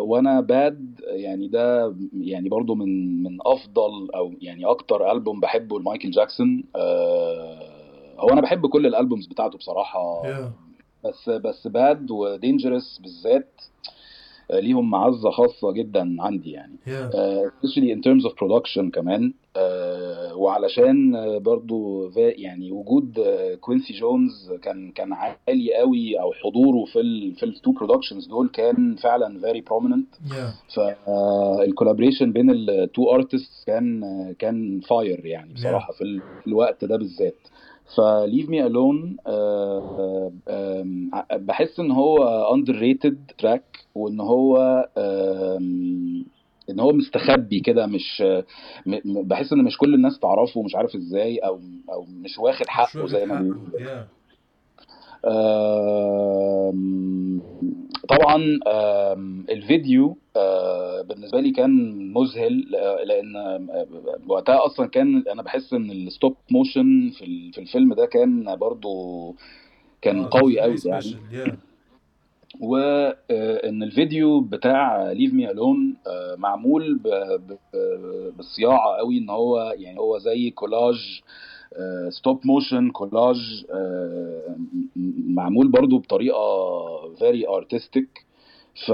وأنا 0.00 0.40
Bad 0.40 1.00
يعني 1.06 1.48
ده 1.48 1.94
يعني 2.20 2.48
برضو 2.48 2.74
من 2.74 3.22
من 3.22 3.38
افضل 3.46 4.10
أو 4.14 4.34
يعني 4.40 4.64
أكتر 4.64 5.12
البوم 5.12 5.40
بحبه 5.40 5.78
لمايكل 5.78 6.10
جاكسون. 6.10 6.64
آه، 6.76 8.16
هو 8.18 8.28
أنا 8.28 8.40
بحب 8.40 8.66
كل 8.66 8.86
ال 8.86 8.92
albums 8.92 9.26
بتاعته 9.26 9.58
بصراحة. 9.58 10.26
yeah 10.26 10.52
بس 11.04 11.28
بس 11.30 11.66
Bad 11.66 12.10
و 12.10 12.19
Dangerous 12.19 12.98
بالذات 12.98 13.60
ليهم 14.52 14.90
معزة 14.90 15.30
خاصة 15.30 15.72
جدا 15.72 16.16
عندي 16.20 16.50
يعني. 16.50 16.76
Uh, 17.10 17.50
especially 17.50 17.90
in 17.96 18.00
terms 18.02 18.24
of 18.30 18.32
production 18.32 18.90
كمان. 18.92 19.32
uh, 19.56 19.58
وعلشان 20.36 21.12
برضو 21.38 22.10
يعني 22.16 22.72
وجود 22.72 23.20
كوينسي 23.60 23.92
جونز 23.92 24.52
كان 24.62 24.90
كان 24.90 25.12
عالي 25.12 25.74
قوي 25.74 26.20
أو 26.20 26.32
حضوره 26.32 26.84
في 26.84 27.00
ال 27.00 27.34
في 27.34 27.42
ال 27.42 27.49
two 27.49 27.72
productions 27.72 28.26
دول 28.26 28.48
كان 28.48 28.96
فعلا 28.96 29.40
very 29.40 29.60
prominent. 29.70 30.32
yeah 30.36 30.52
فال 30.74 30.95
collaboration 30.95 32.32
بين 32.32 32.50
ال 32.50 32.66
two 32.66 33.14
artists 33.14 33.66
كان 33.66 34.04
آه، 34.04 34.34
كان 34.38 34.80
fire 34.80 35.26
يعني 35.26 35.54
بصراحة 35.54 35.92
في 35.92 36.20
الوقت 36.46 36.84
ده 36.84 36.96
بالذات. 36.96 37.38
ف 37.96 38.05
Leave 38.05 38.48
Me 38.48 38.66
Alone 38.66 39.16
بحس 41.32 41.80
إن 41.80 41.90
هو 41.90 42.16
underrated 42.54 43.30
track 43.38 43.76
وإن 43.94 44.20
هو 44.20 44.56
إن 46.70 46.80
هو 46.80 46.92
مستخبي 46.92 47.60
كده 47.60 47.86
مش 47.86 48.22
بحس 49.04 49.52
إن 49.52 49.64
مش 49.64 49.78
كل 49.78 49.94
الناس 49.94 50.18
تعرفه 50.18 50.60
ومش 50.60 50.74
عارف 50.74 50.94
إزاي 50.94 51.38
أو 51.38 51.60
أو 51.92 52.04
مش 52.08 52.38
واخد 52.38 52.62
مش 52.62 52.68
حقه 52.68 53.06
زي 53.06 53.26
ما 53.26 53.34
بيقولوا. 53.34 53.80
طبعا 58.08 58.58
الفيديو 59.50 60.16
آه، 60.36 61.02
بالنسبة 61.02 61.40
لي 61.40 61.50
كان 61.50 61.70
مذهل 62.12 62.74
آه، 62.76 63.04
لأن 63.04 63.36
آه، 63.36 63.86
وقتها 64.28 64.66
أصلا 64.66 64.86
كان 64.86 65.24
أنا 65.32 65.42
بحس 65.42 65.72
إن 65.72 65.90
ال 65.90 65.99
stop 65.99 66.36
motion 66.50 67.10
في 67.18 67.24
ال- 67.24 67.52
في 67.52 67.60
الفيلم 67.60 67.94
ده 67.94 68.06
كان 68.06 68.56
برضو 68.56 69.34
كان 70.02 70.24
قوي 70.24 70.60
قوي 70.60 70.76
يعني. 70.84 71.04
وان 72.60 73.82
الفيديو 73.82 74.40
بتاع 74.40 75.12
Leave 75.12 75.34
Me 75.34 75.50
Alone 75.50 75.96
معمول 76.36 77.00
بصياعة 78.38 78.96
قوي 78.96 79.18
إن 79.18 79.30
هو 79.30 79.74
يعني 79.78 79.98
هو 79.98 80.18
زي 80.18 80.50
collage 80.50 81.20
stop 82.08 82.40
motion 82.46 82.90
collage 82.90 83.66
معمول 85.28 85.68
برضو 85.68 85.98
بطريقة 85.98 86.38
very 87.14 87.48
artistic 87.48 88.24
ف 88.86 88.90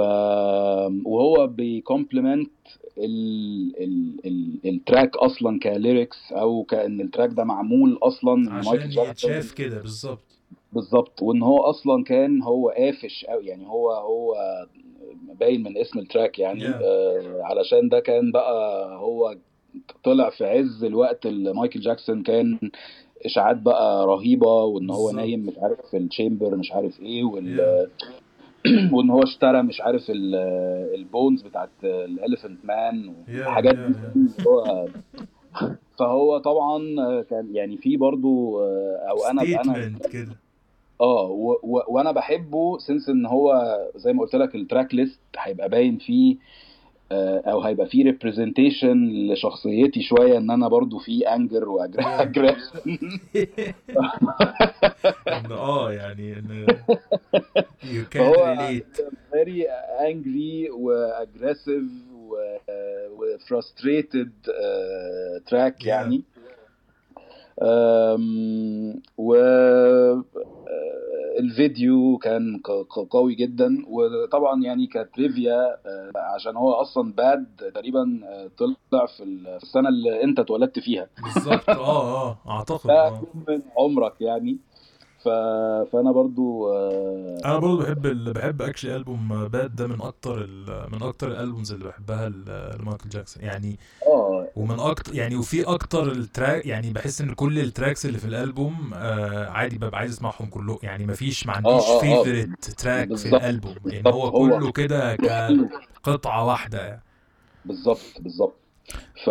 وهو 1.07 1.47
بي 1.47 1.64
complement 1.64 2.51
ال... 2.99 3.73
ال... 3.83 4.21
ال... 4.27 4.59
ال 4.65 4.73
track 4.73 5.17
أصلا 5.17 5.59
ك 5.59 5.69
lyrics 5.69 6.33
أو 6.33 6.63
كأن 6.65 7.01
ال 7.01 7.06
track 7.06 7.31
ده 7.31 7.45
معمول 7.45 7.99
أصلا 8.03 8.53
عشان 8.53 8.93
يتشاف 8.93 9.53
كده 9.53 9.81
بالظبط. 9.81 10.25
بالظبط. 10.73 11.23
وإن 11.23 11.43
هو 11.43 11.59
أصلا 11.59 12.05
كان 12.05 12.43
هو 12.43 12.69
قافش 12.69 13.25
قوي 13.25 13.47
يعني 13.47 13.67
هو 13.67 13.91
هو 13.93 14.35
باين 15.41 15.63
من 15.63 15.79
اسم 15.79 15.99
ال 15.99 16.05
track 16.05 16.39
يعني 16.39 16.61
Yeah. 16.61 16.83
آه 16.83 17.41
علشان 17.43 17.89
ده 17.89 18.01
كان 18.01 18.33
بقى 18.33 18.87
هو 18.99 19.37
طلع 20.05 20.31
في 20.31 20.45
عز 20.45 20.85
الوقت 20.85 21.27
اللي 21.27 21.53
مايكل 21.53 21.81
جاكسون 21.81 22.23
كان 22.23 22.59
إشاعات 23.27 23.57
بقى 23.57 24.07
رهيبة 24.07 24.47
وإن 24.65 24.91
هو. 24.91 25.11
نايم 25.11 25.41
مش 25.47 25.55
عارف 25.59 25.79
في 25.91 25.97
ال 25.97 26.04
chamber 26.04 26.57
مش 26.57 26.73
عارف 26.73 27.01
إيه 27.01 27.25
وال 27.25 27.57
Yeah. 27.87 28.05
وإن 28.95 29.11
هو 29.11 29.23
اشترى 29.23 29.63
مش 29.63 29.81
عارف 29.81 30.11
ال- 30.11 30.35
ال 30.95 31.03
bones 31.03 31.43
بتاعت 31.43 31.71
ال 31.85 31.94
Elephant 31.94 32.65
Man 32.65 33.05
Yeah, 33.09 33.29
والحاجات 33.29 33.75
yeah, 33.75 33.79
دي 33.89 34.29
هو 34.47 34.89
فهو 35.99 36.39
طبعا 36.39 36.79
كان 37.31 37.55
يعني 37.55 37.77
في 37.77 37.97
برضو 37.97 38.61
أو 39.11 39.25
أنا 39.25 39.43
أنا 39.43 39.99
كده 40.13 40.37
آه 41.01 41.29
وأنا 41.89 42.13
بحبه 42.13 42.79
since 42.79 43.09
إن 43.09 43.27
هو 43.27 43.77
زي 43.97 44.13
ما 44.13 44.21
قلت 44.23 44.35
لك 44.35 44.55
ال 44.55 44.95
tracklist 44.95 45.21
هيبقى 45.39 45.69
باين 45.69 45.99
فيه 45.99 46.37
آه، 46.37 46.39
أو 47.13 47.61
هيبقى 47.63 47.87
فيه 47.87 48.05
representation 48.05 49.09
لشخصيتي 49.33 50.03
شوية 50.03 50.39
إن 50.39 50.51
أنا 50.51 50.69
برضو 50.69 50.99
في 50.99 51.29
anger 51.35 51.69
و 51.69 51.80
aggression 51.80 52.99
آه 55.51 55.93
يعني 55.93 56.33
إن 56.39 56.67
فهو 58.15 58.57
relate. 58.57 59.03
very 59.33 59.63
angry 60.09 60.71
و 60.71 60.81
aggressive 60.81 61.83
و 63.11 63.22
frustrated 63.22 64.33
track. 65.47 65.85
يعني. 65.87 66.23
و 69.19 69.35
آه، 69.35 70.25
الفيديو 71.39 72.19
كان 72.19 72.61
قوي 73.11 73.35
جدا 73.35 73.85
وطبعا 73.89 74.63
يعني 74.63 74.87
ك 74.87 74.97
trivia 74.97 75.61
آه، 75.87 76.13
عشان 76.35 76.57
هو 76.57 76.73
أصلا 76.73 77.13
Bad 77.13 77.47
تقريبا 77.75 78.21
آه، 78.25 78.51
طلع 78.59 79.07
في 79.07 79.23
ال- 79.23 79.59
في 79.59 79.63
السنة 79.63 79.89
اللي 79.89 80.23
أنت 80.25 80.39
اتولدت 80.39 80.79
فيها. 80.79 81.07
بالظبط. 81.25 81.71
آه 81.71 82.29
آه 82.31 82.39
أعتقد 82.49 82.91
آه. 82.91 83.23
من 83.49 83.63
عمرك 83.79 84.21
يعني. 84.21 84.59
ف... 85.25 85.29
فأنا 85.93 86.13
برضو 86.13 86.73
آه، 86.73 87.39
أنا 87.45 87.59
برضو 87.59 87.77
بحب 87.83 88.07
ال... 88.07 88.33
بحب 88.33 88.63
actually 88.63 88.97
ألبوم 88.97 89.49
Bad 89.49 89.77
ده 89.77 89.87
من 89.87 90.01
أكتر 90.03 90.45
ال... 90.45 90.87
من 90.93 91.03
أكتر 91.03 91.29
ال 91.29 91.35
albums 91.35 91.73
اللي 91.73 91.85
بحبها 91.85 92.29
لمايكل 92.29 93.09
جاكسون 93.09 93.43
يعني 93.45 93.79
آه 94.07 94.47
ومن 94.57 94.81
أكتر 94.81 95.15
يعني 95.15 95.37
وفي 95.37 95.63
أكتر 95.65 96.13
ال 96.13 96.22
track 96.22 96.67
يعني 96.67 96.93
بحس 96.93 97.21
إن 97.21 97.35
كل 97.35 97.59
ال 97.59 97.66
tracks 97.66 98.07
اللي 98.07 98.19
في 98.19 98.25
الألبوم 98.27 98.91
آه 98.95 99.49
عادي 99.51 99.79
ببقى 99.79 99.99
عايز 100.01 100.13
أسمعهم 100.13 100.47
كلهم 100.47 100.79
يعني 100.83 101.07
مفيش 101.07 101.47
ما 101.47 101.53
عنديش 101.53 101.89
آه، 101.89 102.03
آه. 102.05 102.49
track 102.79 103.07
في 103.07 103.09
بالظبط. 103.09 103.41
الألبوم 103.43 103.77
يعني. 103.87 104.09
هو 104.09 104.23
هو- 104.29 104.59
كله 104.59 104.73
كده 104.73 105.17
كقطعة 106.05 106.45
واحدة 106.47 106.87
يعني. 106.87 107.03
بالظبط 107.65 108.21
بالظبط 108.21 108.64
ف 109.25 109.31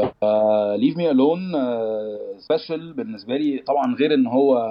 Leave 0.75 0.97
Me 0.97 1.11
Alone 1.11 1.39
special 2.39 2.93
بالنسبة 2.93 3.37
لي 3.37 3.63
طبعا 3.67 3.95
غير 3.95 4.13
إن 4.13 4.27
هو 4.27 4.69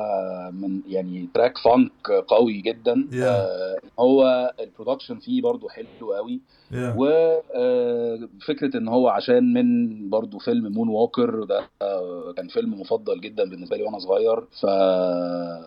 من 0.53 0.81
يعني 0.89 1.29
track 1.35 1.59
funk 1.59 2.11
قوي 2.29 2.61
جدا 2.61 3.09
Yeah. 3.13 3.15
آه، 3.23 3.77
هو 4.01 4.53
ال 4.61 4.66
production 4.66 5.19
فيه 5.19 5.43
برضو 5.43 5.69
حلو 5.69 6.13
قوي 6.13 6.41
Yeah. 6.73 6.95
وفكره 6.97 8.77
إن 8.79 8.89
هو 8.89 9.09
عشان 9.09 9.53
من 9.53 10.11
برضو 10.11 10.39
فيلم 10.39 10.73
Moonwalker 10.73 11.45
ده 11.45 11.69
آه، 11.83 12.33
كان 12.37 12.49
فيلم 12.49 12.81
مفضل 12.81 13.21
جدا 13.21 13.45
بالنسبة 13.51 13.77
لي 13.77 13.83
وأنا 13.83 13.99
صغير 13.99 14.41
ف 14.41 14.65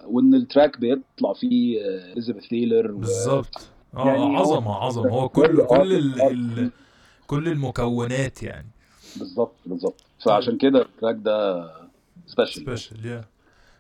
وإن 0.08 0.36
ال 0.36 0.43
track 0.43 0.80
بيطلع 0.80 1.34
فيه 1.34 1.82
آه، 1.82 2.14
اليزابيث 2.14 2.48
تايلر. 2.48 2.92
بالظبط 2.92 3.68
آه 3.98 4.08
يعني 4.08 4.20
هو- 4.24 4.36
عظمة 4.36 4.76
عظمة 4.76 5.10
هو 5.12 5.30
كل 5.30 5.66
كل 5.66 5.94
ال... 5.94 6.22
ال... 6.22 6.72
كل 7.28 7.48
المكونات 7.48 8.44
يعني 8.44 8.68
بالظبط 9.36 9.56
بالظبط. 9.66 10.02
فعشان 10.26 10.58
كده 10.58 10.82
ال 10.82 10.87
track 10.87 11.16
ده 11.16 11.68
special 12.28 12.62
special 12.62 13.06
yeah 13.06 13.26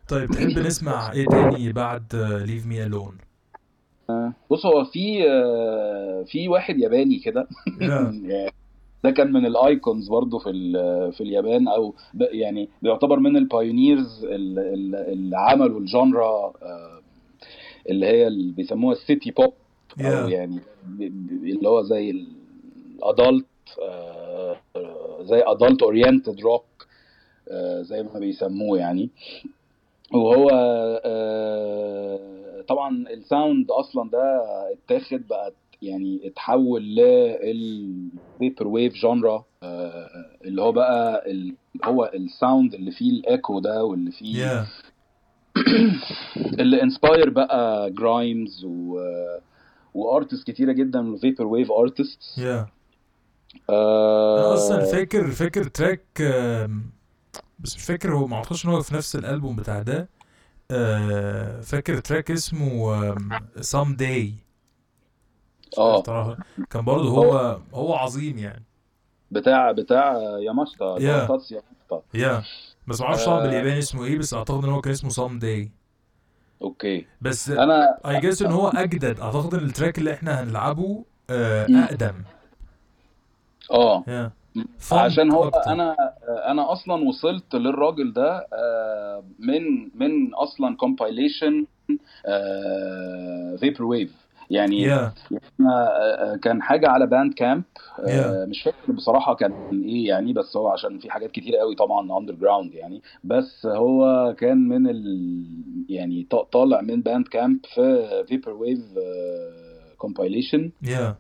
طيب 0.09 0.29
تحب 0.29 0.59
نسمع 0.59 1.11
إيه 1.11 1.25
تاني 1.25 1.71
بعد 1.71 2.15
Leave 2.47 2.65
Me 2.65 2.83
Alone 2.83 3.17
بص 4.51 4.65
هو 4.65 4.83
في 4.83 5.29
آه، 5.29 6.23
في 6.27 6.49
واحد 6.49 6.79
ياباني 6.79 7.19
كده. 7.19 7.47
yeah 7.81 8.51
ده 9.03 9.11
كان 9.11 9.33
من 9.33 9.45
ال 9.45 9.56
icons 9.56 10.09
برضه 10.09 10.39
في 10.39 10.51
في 11.17 11.21
اليابان 11.21 11.67
أو 11.67 11.95
يعني 12.19 12.69
بيعتبر 12.81 13.19
من 13.19 13.37
ال 13.37 13.47
pioneers 13.47 14.25
اللي 14.25 15.37
عملوا 15.37 15.79
ال 15.79 15.92
genre 15.92 16.53
آه، 16.61 17.01
اللي 17.89 18.05
هي 18.05 18.27
اللي 18.27 18.51
بيسموها 18.51 18.95
ال 18.95 19.03
city 19.03 19.31
pop 19.31 19.53
أو. 19.99 20.27
يعني 20.29 20.59
اللي 20.99 21.69
هو 21.69 21.83
زي 21.83 22.11
ال 22.99 23.07
adult 23.07 23.45
زي 25.21 25.43
adult 25.45 25.83
oriented 25.83 26.39
rock 26.41 26.87
زي 27.81 28.03
ما 28.03 28.19
بيسموه 28.19 28.79
يعني. 28.79 29.09
وهو 30.13 30.49
آه، 31.05 32.61
طبعا 32.67 33.05
ال 33.09 33.20
sound 33.20 33.71
أصلا 33.71 34.09
ده 34.09 34.41
اتاخد 34.73 35.27
بقى 35.27 35.53
يعني 35.81 36.27
اتحول 36.27 36.95
لل 36.95 38.67
vaporwave 38.67 38.93
genre 38.93 39.45
اللي 40.45 40.61
هو 40.61 40.71
بقى 40.71 41.31
ال- 41.31 41.55
هو 41.85 42.11
ال 42.13 42.23
sound 42.23 42.73
اللي 42.73 42.91
فيه 42.91 43.11
الايكو 43.11 43.59
ده 43.59 43.83
واللي 43.83 44.11
فيه 44.11 44.37
yeah 44.37 44.65
اللي 46.61 46.83
inspire 46.83 47.29
بقى 47.29 47.91
Grimes 47.91 48.65
و 48.65 48.99
و 49.93 50.00
artists 50.00 50.47
كتيرة 50.47 50.71
جدا 50.71 51.15
vaporwave 51.15 51.71
artists 51.71 52.37
yeah 52.37 52.67
أنا 53.69 54.53
أصلا 54.53 54.85
فاكر 54.85 55.31
فاكر 55.31 55.63
track 55.63 56.05
بس 57.59 57.75
مش 57.75 57.83
فاكر 57.83 58.15
هو 58.15 58.27
ما 58.27 58.35
أعتقدش 58.35 58.65
إن 58.65 58.69
هو 58.71 58.81
في 58.81 58.95
نفس 58.95 59.15
الألبوم 59.15 59.55
بتاع 59.55 59.81
ده. 59.81 60.09
آه، 60.71 61.61
فاكر 61.61 61.97
track 61.99 62.31
اسمه 62.31 63.15
Someday 63.61 64.33
آه. 65.77 66.37
كان 66.69 66.85
برضه 66.85 67.09
هو 67.09 67.59
هو 67.73 67.93
عظيم 67.95 68.37
يعني. 68.37 68.63
بتاع 69.31 69.71
بتاع 69.71 70.17
ياماشتا 70.39 70.95
Yeah. 70.95 71.27
تاتس 71.27 71.51
ياماشتا 71.51 72.01
yeah 72.13 72.43
بس 72.87 73.01
ما 73.01 73.07
أعرفش 73.07 73.27
آه. 73.27 73.43
بالياباني 73.43 73.79
اسمه 73.79 74.05
إيه 74.05 74.17
بس 74.17 74.33
أعتقد 74.33 74.63
إن 74.63 74.69
هو 74.69 74.81
كان 74.81 74.93
اسمه 74.93 75.09
Someday 75.09 75.71
okay. 76.61 77.05
بس 77.21 77.49
أنا 77.49 77.97
I 78.07 78.19
guess 78.19 78.41
إن 78.41 78.51
هو 78.51 78.67
أجدد. 78.67 79.19
أعتقد 79.19 79.53
إن 79.53 79.65
ال 79.65 79.71
track 79.71 79.97
اللي 79.97 80.13
إحنا 80.13 80.43
هنلعبه 80.43 81.05
آه،. 81.29 81.67
أقدم. 81.85 82.23
آه. 83.71 84.31
عشان 84.91 85.31
هو 85.31 85.43
أكتر. 85.47 85.71
أنا 85.71 85.95
أنا 86.51 86.71
أصلا 86.71 87.07
وصلت 87.07 87.55
للراجل 87.55 88.13
ده 88.13 88.47
آه، 88.53 89.23
من 89.39 89.63
من 89.95 90.33
أصلا 90.33 90.75
compilation 90.75 91.65
vaporwave 93.59 94.25
يعني 94.49 94.81
yeah. 94.81 95.13
آه، 95.61 96.35
كان 96.35 96.61
حاجة 96.61 96.89
على 96.89 97.07
Bandcamp 97.07 97.63
Yeah. 97.97 98.49
مش 98.49 98.63
فاكر 98.63 98.91
بصراحة 98.91 99.35
كان 99.35 99.53
إيه 99.85 100.07
يعني 100.07 100.33
بس 100.33 100.57
هو 100.57 100.67
عشان 100.67 100.99
في 100.99 101.09
حاجات 101.11 101.31
كتير 101.31 101.55
قوي 101.55 101.75
طبعا 101.75 102.19
underground 102.19 102.73
يعني. 102.73 103.01
بس 103.23 103.65
هو 103.65 104.33
كان 104.37 104.57
من 104.57 104.87
ال 104.89 105.45
يعني 105.89 106.27
طالع 106.51 106.81
من 106.81 107.01
Bandcamp 107.01 107.59
في 107.75 108.07
vaporwave 108.27 108.79
compilation 109.97 110.71
yeah. 110.83 111.15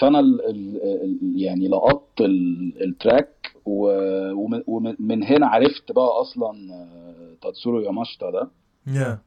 فأنا 0.00 0.20
ال 0.20 0.40
ال 0.50 0.82
ال 0.82 1.18
يعني 1.40 1.68
لقطت 1.68 2.20
ال- 2.20 2.82
ال 2.82 2.94
track 2.94 3.52
ومن- 3.66 4.62
ومن 4.66 4.96
من 4.98 5.24
هنا 5.24 5.46
عرفت 5.46 5.92
بقى 5.92 6.20
أصلا 6.20 6.72
آه، 6.74 7.34
تاتسورو 7.42 7.80
ياماشتا 7.80 8.30
ده. 8.30 8.48
yeah 8.86 9.18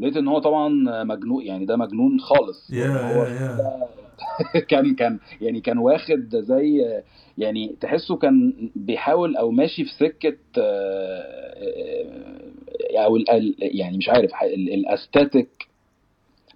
لقيت 0.00 0.16
إن 0.16 0.28
هو 0.28 0.38
طبعا 0.38 0.68
مجنون 1.04 1.42
يعني 1.46 1.64
ده 1.64 1.76
مجنون 1.76 2.20
خالص. 2.20 2.70
yeah 2.70 2.88
هو 2.88 3.24
yeah 3.24 3.28
yeah 3.34 4.60
كان 4.70 4.94
كان 4.94 5.18
يعني 5.40 5.60
كان 5.60 5.78
واخد 5.78 6.36
زي 6.36 7.02
يعني 7.38 7.76
تحسه 7.80 8.16
كان 8.16 8.52
بيحاول 8.76 9.36
أو 9.36 9.50
ماشي 9.50 9.84
في 9.84 9.92
سكة 9.94 10.36
آه، 10.58 11.54
آه، 11.56 13.04
أو 13.04 13.18
يعني 13.58 13.96
مش 13.98 14.08
عارف 14.08 14.30
ال- 14.42 14.74
ال 14.74 14.83
aesthetic 14.83 15.68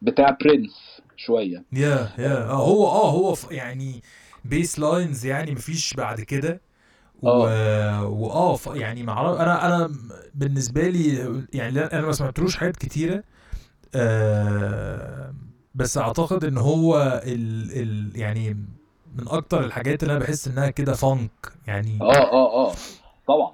بتاع 0.02 0.36
برنس 0.44 0.91
شوية. 1.16 1.64
yeah 1.72 2.12
yeah 2.18 2.50
آه، 2.50 2.52
هو 2.52 2.86
آه 2.86 3.10
هو 3.10 3.36
يعني 3.50 4.02
bass 4.44 4.78
lines 4.78 5.26
يعني 5.26 5.50
مفيش 5.52 5.94
بعد 5.94 6.20
كده. 6.20 6.60
واه 7.22 8.56
ف- 8.56 8.66
يعني 8.74 9.02
معرف 9.02 9.40
أنا 9.40 9.66
أنا 9.66 9.92
بالنسبة 10.34 10.88
لي 10.88 11.16
يعني 11.52 11.80
أنا 11.80 12.06
ما 12.06 12.12
سمعتلوش 12.12 12.56
حاجات 12.56 12.76
كتيرة. 12.76 13.24
آه 13.94 15.34
بس 15.74 15.98
أعتقد 15.98 16.44
إن 16.44 16.58
هو 16.58 17.22
ال 17.26 17.72
ال 17.82 18.20
يعني 18.20 18.54
من 19.18 19.28
أكتر 19.28 19.64
الحاجات 19.64 20.02
اللي 20.02 20.12
أنا 20.16 20.20
بحس 20.24 20.48
إنها 20.48 20.70
كده 20.70 20.94
funk 20.94 21.52
يعني 21.66 21.98
آه 22.00 22.12
آه 22.14 22.68
آه. 22.70 22.74
طبعا. 23.28 23.52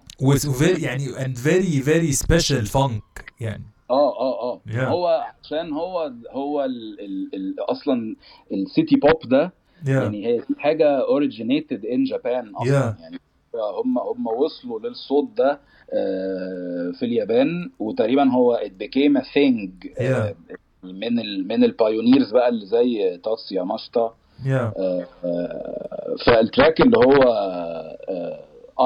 very 0.59 0.83
يعني 0.83 1.09
and 1.15 1.39
very 1.39 1.85
very 1.87 2.27
special 2.27 2.71
funk 2.77 3.23
يعني. 3.41 3.65
آه 3.91 4.21
آه 4.21 4.43
آه. 4.43 4.61
Yeah. 4.69 4.77
هو 4.79 5.25
عشان 5.45 5.73
هو 5.73 6.13
هو 6.31 6.65
ال 6.65 7.01
ال 7.01 7.31
ال 7.35 7.55
أصلا 7.71 8.17
ال 8.53 8.61
city 8.61 8.97
pop 8.97 9.29
ده 9.29 9.53
yeah. 9.85 9.89
يعني 9.89 10.27
هي 10.27 10.43
حاجة 10.59 11.01
originated 11.01 11.87
in 11.87 12.05
Japan 12.05 12.53
أصلا. 12.57 12.95
Yeah. 12.95 13.01
يعني 13.03 13.21
هم 13.55 13.99
هم 13.99 14.27
وصلوا 14.27 14.81
للصوت 14.81 15.29
ده 15.37 15.61
آه، 15.93 16.93
في 16.99 17.05
اليابان 17.05 17.71
وتقريبا 17.79 18.31
هو 18.31 18.61
it 18.65 18.85
became 18.85 19.21
a 19.21 19.25
thing 19.25 19.89
آه، 20.01 20.35
من 20.83 21.19
ال 21.19 21.49
من 21.49 21.65
ال 21.65 21.72
pioneers 21.72 22.33
بقى 22.33 22.49
اللي 22.49 22.67
زي 22.67 23.19
تاتسو 23.25 23.53
ياماشيتا 23.53 24.15
yeah. 24.45 24.49
آه، 24.49 25.07
آه، 25.25 26.17
فال 26.27 26.42
track 26.42 26.81
اللي 26.81 26.97
هو 26.99 27.23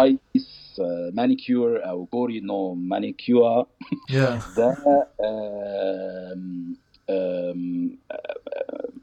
Ice 0.03 0.62
Manicure 1.15 1.89
أو 1.89 2.07
كوري 2.07 2.41
نو 2.41 2.75
مانيكيور 2.75 3.67
yeah. 4.11 4.15
ده 4.57 4.77
آه، 5.21 6.37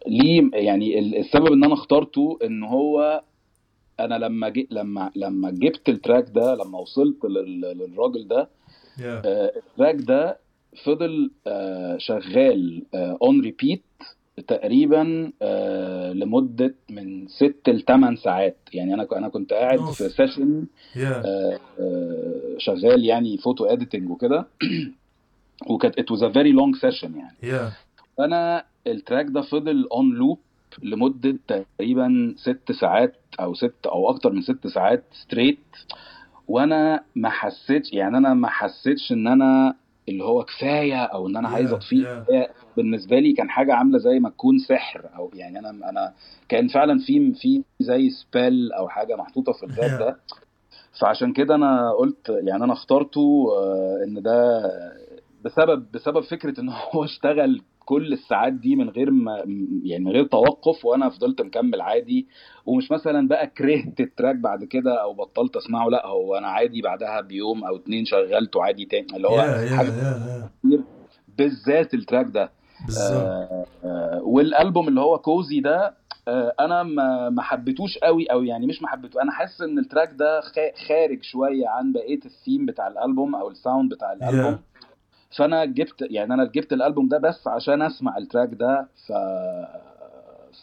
ليه 0.07 0.49
يعني 0.53 0.99
ال- 0.99 1.15
السبب 1.17 1.51
إن 1.53 1.63
أنا 1.63 1.74
اخترته 1.74 2.39
إن 2.43 2.63
هو 2.63 3.24
أنا 3.99 4.15
لما 4.15 4.49
جي 4.49 4.67
لما 4.72 5.11
لما 5.15 5.51
جبت 5.51 5.89
ال 5.89 5.96
track 5.96 6.30
ده 6.30 6.55
لما 6.55 6.80
وصلت 6.80 7.26
لل- 7.26 7.61
للراجل 7.61 8.28
ده 8.28 8.49
آه، 9.26 9.51
ال 9.58 9.64
track 9.64 9.95
ده 9.95 10.39
فضل 10.84 11.32
آه، 11.47 11.97
شغال 11.97 12.86
on 12.95 13.41
repeat 13.41 13.84
تقريبا 14.42 15.32
آه، 15.42 16.14
لمدة 16.14 16.76
من 16.90 17.28
6 17.28 17.72
ل 17.72 17.82
8 17.86 18.18
ساعات. 18.18 18.58
يعني 18.74 18.94
أنا 18.94 19.08
أنا 19.12 19.30
كنت 19.30 19.54
قاعد 19.54 19.80
أوف. 19.80 20.04
في 20.04 20.10
session 20.10 20.66
yeah. 20.96 21.00
آه، 21.00 21.60
آه، 21.80 22.56
شغال 22.58 23.06
يعني 23.06 23.38
photo 23.38 23.66
editing 23.66 24.10
وكده. 24.10 24.48
وكانت 25.70 26.00
it 26.00 26.12
was 26.12 26.24
a 26.24 26.30
very 26.30 26.52
long 26.52 26.76
session 26.76 27.16
يعني. 27.16 27.36
Yeah. 27.42 27.74
فانا 28.18 28.66
ال 28.88 28.94
track 28.94 29.26
ده 29.26 29.42
فضل 29.42 29.88
on 29.91 30.14
loop 30.14 30.39
لمدة 30.84 31.38
تقريبا 31.48 32.34
ست 32.38 32.72
ساعات 32.72 33.16
أو 33.40 33.54
ست 33.54 33.86
أو 33.86 34.10
أكتر 34.10 34.32
من 34.32 34.42
ست 34.42 34.68
ساعات 34.68 35.04
straight 35.12 35.60
وأنا 36.48 37.04
ما 37.16 37.30
حسيتش 37.30 37.94
يعني 37.94 38.18
أنا 38.18 38.34
ما 38.34 38.48
حسيتش 38.48 39.12
إن 39.12 39.28
أنا 39.28 39.76
اللي 40.10 40.24
هو 40.24 40.43
كفاية 40.43 41.03
أو 41.03 41.28
إن 41.28 41.38
أنا 41.38 41.49
Yeah, 41.49 41.51
عايز 41.53 41.74
أطفيه 41.74 42.05
yeah. 42.32 42.51
بالنسبة 42.78 43.20
لي 43.20 43.34
كان 43.34 43.49
حاجة 43.49 43.74
عاملة 43.74 43.97
زي 43.97 44.20
ما 44.20 44.30
تكون 44.30 44.60
سحر 44.60 45.10
أو 45.16 45.32
يعني 45.34 45.60
أنا 45.60 45.70
أنا 45.89 46.14
كان 46.49 46.68
فعلا 46.68 46.99
في 46.99 47.34
في 47.34 47.64
زي 47.80 48.10
spell 48.10 48.74
أو 48.74 48.89
حاجة 48.89 49.16
محطوطة 49.16 49.51
في 49.53 49.64
الباب 49.64 49.91
Yeah. 49.91 49.99
ده 49.99 50.20
فعشان 51.01 51.34
كده 51.34 51.55
أنا 51.55 51.91
قلت 51.91 52.30
يعني 52.30 52.64
أنا 52.64 52.74
اخترته 52.74 53.47
آه، 53.57 54.03
إن 54.07 54.22
ده 54.22 54.62
بسبب 55.45 55.91
بسبب 55.93 56.22
فكرة 56.24 56.60
إن 56.62 56.70
هو 56.70 57.03
اشتغل 57.10 57.62
كل 57.90 58.14
الساعات 58.14 58.54
دي 58.54 58.76
من 58.76 58.90
غير 58.90 59.12
ما 59.12 59.38
يعني 59.84 60.04
من 60.06 60.12
غير 60.12 60.24
توقف 60.24 60.86
وأنا 60.86 61.10
فضلت 61.10 61.42
مكمل 61.42 61.82
عادي. 61.82 62.28
ومش 62.66 62.92
مثلا 62.92 63.28
بقى 63.28 63.48
كرهت 63.48 64.00
ال 64.00 64.06
track 64.06 64.36
بعد 64.36 64.64
كده 64.64 65.02
أو 65.02 65.14
بطلت 65.14 65.56
أسمعه 65.56 65.88
لأ 65.90 66.08
هو 66.08 66.36
أنا 66.36 66.48
عادي 66.48 66.82
بعدها 66.82 67.22
بيوم 67.22 67.64
أو 67.64 67.76
اتنين 67.76 68.06
شغلته 68.06 68.64
عادي 68.64 68.86
تاني. 68.86 69.08
اللي 69.16 69.28
هو 69.28 69.42
yeah 69.42 69.72
yeah 69.72 69.74
حاجة 69.78 69.90
yeah 69.90 70.74
yeah 70.74 70.80
بالذات 71.38 71.94
ال 71.93 71.99
track 71.99 72.26
ده. 72.26 72.52
آه، 73.12 73.66
آه، 73.84 74.22
والألبوم 74.24 74.88
اللي 74.88 75.02
هو 75.02 75.18
كوزي 75.18 75.60
ده 75.60 75.94
آه، 76.28 76.54
أنا 76.60 76.84
ما 77.30 77.42
حبيتوش 77.42 77.98
قوي 77.98 78.26
أو 78.26 78.44
يعني 78.44 78.68
مش 78.68 78.82
ما 78.82 78.88
حبيته 78.88 79.22
أنا 79.22 79.32
حاسس 79.32 79.62
إن 79.62 79.80
ال 79.80 79.85
track 79.85 80.10
ده 80.14 80.42
خا- 80.42 80.88
خارج 80.88 81.24
شوية 81.24 81.68
عن 81.68 81.92
بقية 81.94 82.20
الثيم 82.26 82.66
بتاع 82.66 82.88
الألبوم 82.88 83.36
أو 83.36 83.50
ال 83.50 83.57
sound 83.57 83.93
بتاع 83.94 84.14
الألبوم. 84.14 84.60
فأنا 85.38 85.66
جبت 85.66 86.02
يعني 86.02 86.34
أنا 86.34 86.46
جبت 86.46 86.74
الألبوم 86.74 87.08
ده 87.08 87.18
بس 87.18 87.48
عشان 87.48 87.82
أسمع 87.82 88.18
ال 88.18 88.23
track 88.23 88.50
ده 88.54 88.88
ف 89.08 89.12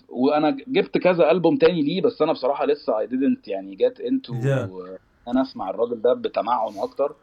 وأنا 0.09 0.51
جبت 0.69 0.99
كذا 0.99 1.31
ألبوم 1.31 1.57
تاني 1.57 1.83
ليه 1.83 2.03
بس 2.03 2.23
أنا 2.23 2.33
بصراحة 2.33 2.67
لسه 2.67 2.93
I 3.07 3.09
didn't 3.09 3.49
يعني 3.49 3.77
get 3.77 3.99
into 4.03 4.33
Yeah. 4.33 4.99
أنا 5.29 5.43
أسمع 5.43 5.71
الراجل 5.71 6.03
ده 6.03 6.15
بتمعن 6.15 6.79
أكتر. 6.79 7.15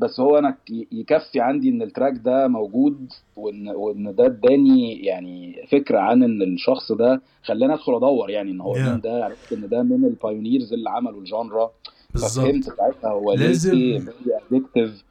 بس 0.00 0.20
هو 0.20 0.38
أنا 0.38 0.56
يكفي 0.92 1.40
عندي 1.40 1.68
إن 1.68 1.82
ال 1.82 1.87
track 1.87 2.12
ده 2.24 2.48
موجود 2.48 3.12
وان 3.36 3.68
وإن 3.68 4.14
ده 4.14 4.26
اداني 4.26 5.04
يعني 5.04 5.66
فكرة 5.70 5.98
عن 5.98 6.22
إن 6.22 6.42
الشخص 6.42 6.92
ده 6.92 7.20
خلاني 7.42 7.74
أدخل 7.74 7.96
أدور 7.96 8.30
يعني 8.30 8.50
إن 8.50 8.60
هو 8.60 8.74
Yeah. 8.74 8.78
مين 8.78 9.00
ده 9.00 9.24
عرفت 9.24 9.52
إن 9.52 9.68
ده 9.68 9.82
من 9.82 10.04
ال 10.04 10.12
pioneers 10.12 10.72
اللي 10.72 10.90
عملوا 10.90 11.20
ال 11.20 11.28
genre 11.28 11.70
بالظبط. 12.12 12.54
ساعتها 12.64 13.10
هو 13.10 13.32
ليه 13.32 13.46
لازم- 13.46 14.08
ادكتيف 14.52 15.04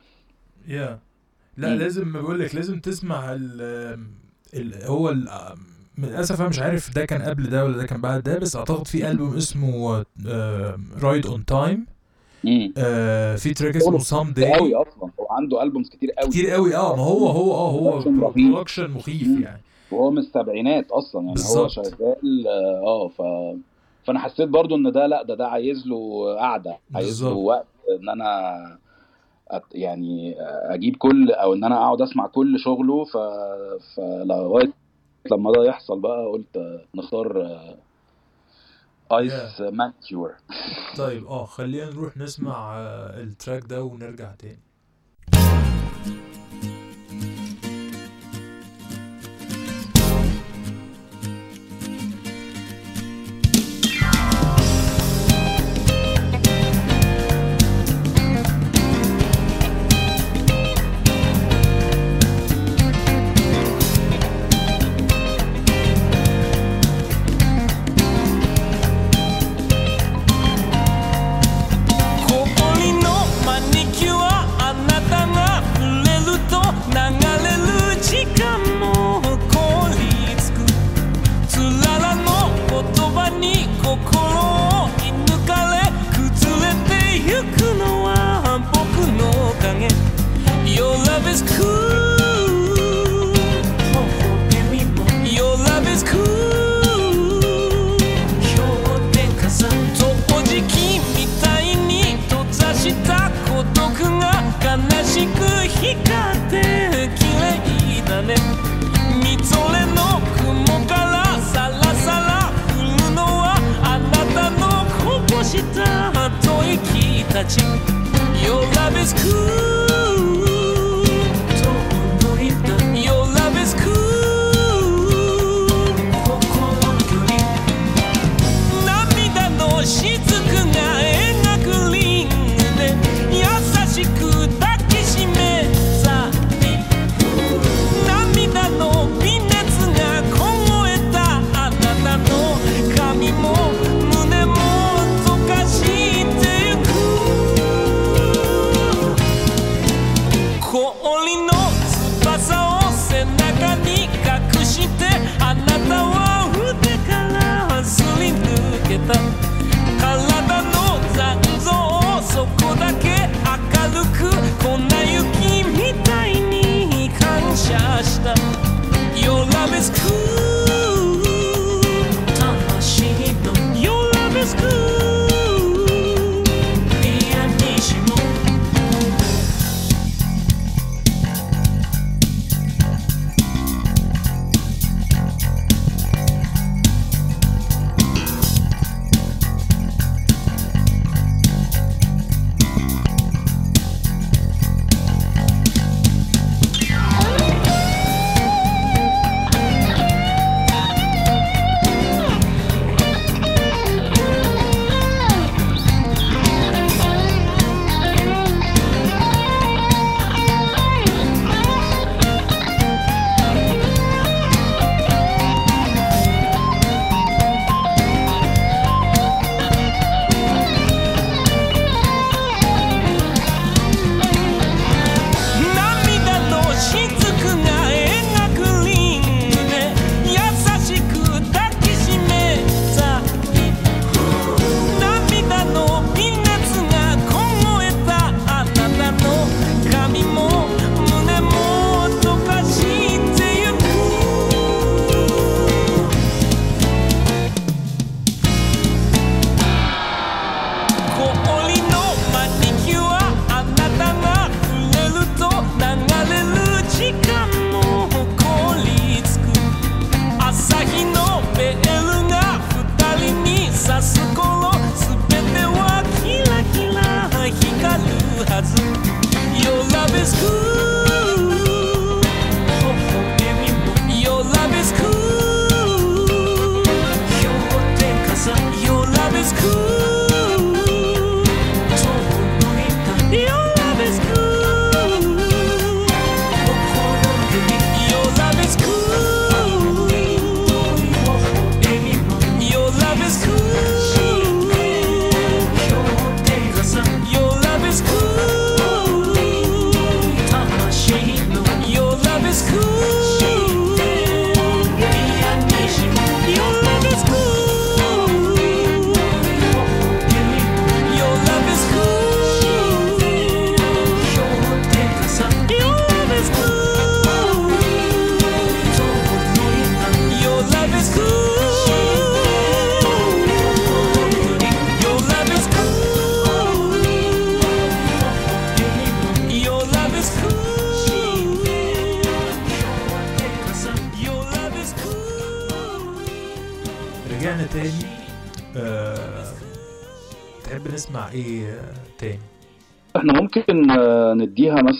يا 0.67 0.99
لا 1.57 1.69
مم. 1.69 1.79
لازم 1.79 2.11
بقول 2.13 2.39
لك 2.39 2.55
لازم 2.55 2.79
تسمع 2.79 3.33
ال 3.33 3.61
ال 4.53 4.83
هو 4.83 5.09
ال 5.09 5.27
للأسف 5.97 6.39
أنا 6.41 6.49
مش 6.49 6.59
عارف 6.59 6.93
ده 6.95 7.05
كان 7.05 7.21
قبل 7.21 7.49
ده 7.49 7.65
ولا 7.65 7.77
ده 7.77 7.85
كان 7.85 8.01
بعد 8.01 8.23
ده 8.23 8.37
بس 8.39 8.55
أعتقد 8.55 8.87
في 8.87 9.11
ألبوم 9.11 9.37
اسمه 9.37 10.05
رايد 11.01 11.25
اون 11.25 11.45
تايم 11.45 11.85
في 13.37 13.53
تراك 13.55 13.75
اسمه 13.75 13.99
سام 13.99 14.19
قوي 14.19 14.33
داي 14.33 14.75
أصلا 14.75 15.11
هو 15.19 15.27
عنده 15.31 15.63
ألبومز 15.63 15.89
كتير 15.89 16.11
قوي 16.11 16.29
كتير 16.29 16.49
قوي 16.49 16.75
آه 16.75 16.95
ما 16.95 17.03
هو 17.03 17.27
هو 17.27 17.53
آه 17.53 17.71
هو. 17.71 17.99
برودكشن 18.31 18.91
مخيف 18.91 19.27
مم. 19.27 19.41
يعني 19.43 19.61
وهو 19.91 20.11
من 20.11 20.17
السبعينات 20.17 20.91
أصلا 20.91 21.21
يعني 21.21 21.29
هو 21.31 21.33
بالظبط. 21.33 21.69
شغال 21.69 22.47
آه 22.85 23.07
ف 23.07 23.21
فأنا 24.03 24.19
حسيت 24.19 24.49
برضو 24.49 24.75
إن 24.75 24.91
ده 24.91 25.07
لأ 25.07 25.23
ده 25.23 25.35
ده 25.35 25.47
عايز 25.47 25.87
له 25.87 26.35
قعدة 26.39 26.77
عايز 26.95 27.23
له. 27.23 27.29
وقت 27.29 27.67
إن 28.01 28.09
أنا 28.09 28.53
يعني 29.71 30.35
أجيب 30.73 30.95
كل 30.95 31.31
أو 31.31 31.53
إن 31.53 31.63
أنا 31.63 31.75
أقعد 31.75 32.01
أسمع 32.01 32.27
كل 32.27 32.59
شغله 32.59 33.05
ف 33.05 33.17
فلغايه 33.95 34.73
لما 35.31 35.51
ده 35.51 35.65
يحصل 35.65 35.99
بقى 35.99 36.25
قلت 36.25 36.81
نختار 36.95 37.45
Ice 39.11 39.61
Manicure 39.61 40.35
طيب 40.97 41.25
آه 41.27 41.45
خلينا 41.45 41.89
نروح 41.89 42.17
نسمع 42.17 42.77
آه، 42.77 43.21
ال 43.21 43.28
track 43.28 43.63
ده 43.65 43.83
ونرجع 43.83 44.31
تاني. 44.35 44.59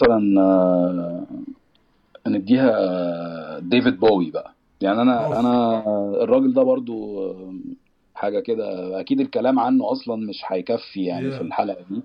مثلا 0.02 0.42
آه، 0.42 1.26
نديها 2.28 3.60
ديفيد 3.60 4.00
بوي 4.00 4.32
بقى 4.32 4.54
يعني 4.82 5.02
أنا 5.02 5.26
أوف. 5.26 5.34
أنا 5.38 5.84
الراجل 6.24 6.54
ده 6.54 6.64
برضو 6.64 7.24
آه، 7.32 7.54
حاجة 8.16 8.40
كده 8.40 9.00
أكيد 9.00 9.20
الكلام 9.20 9.60
عنه 9.60 9.92
أصلا 9.92 10.16
مش 10.16 10.42
هيكفي 10.46 11.06
يعني 11.06 11.32
Yeah. 11.32 11.34
في 11.34 11.42
الحلقة 11.42 11.86
دي 11.90 12.02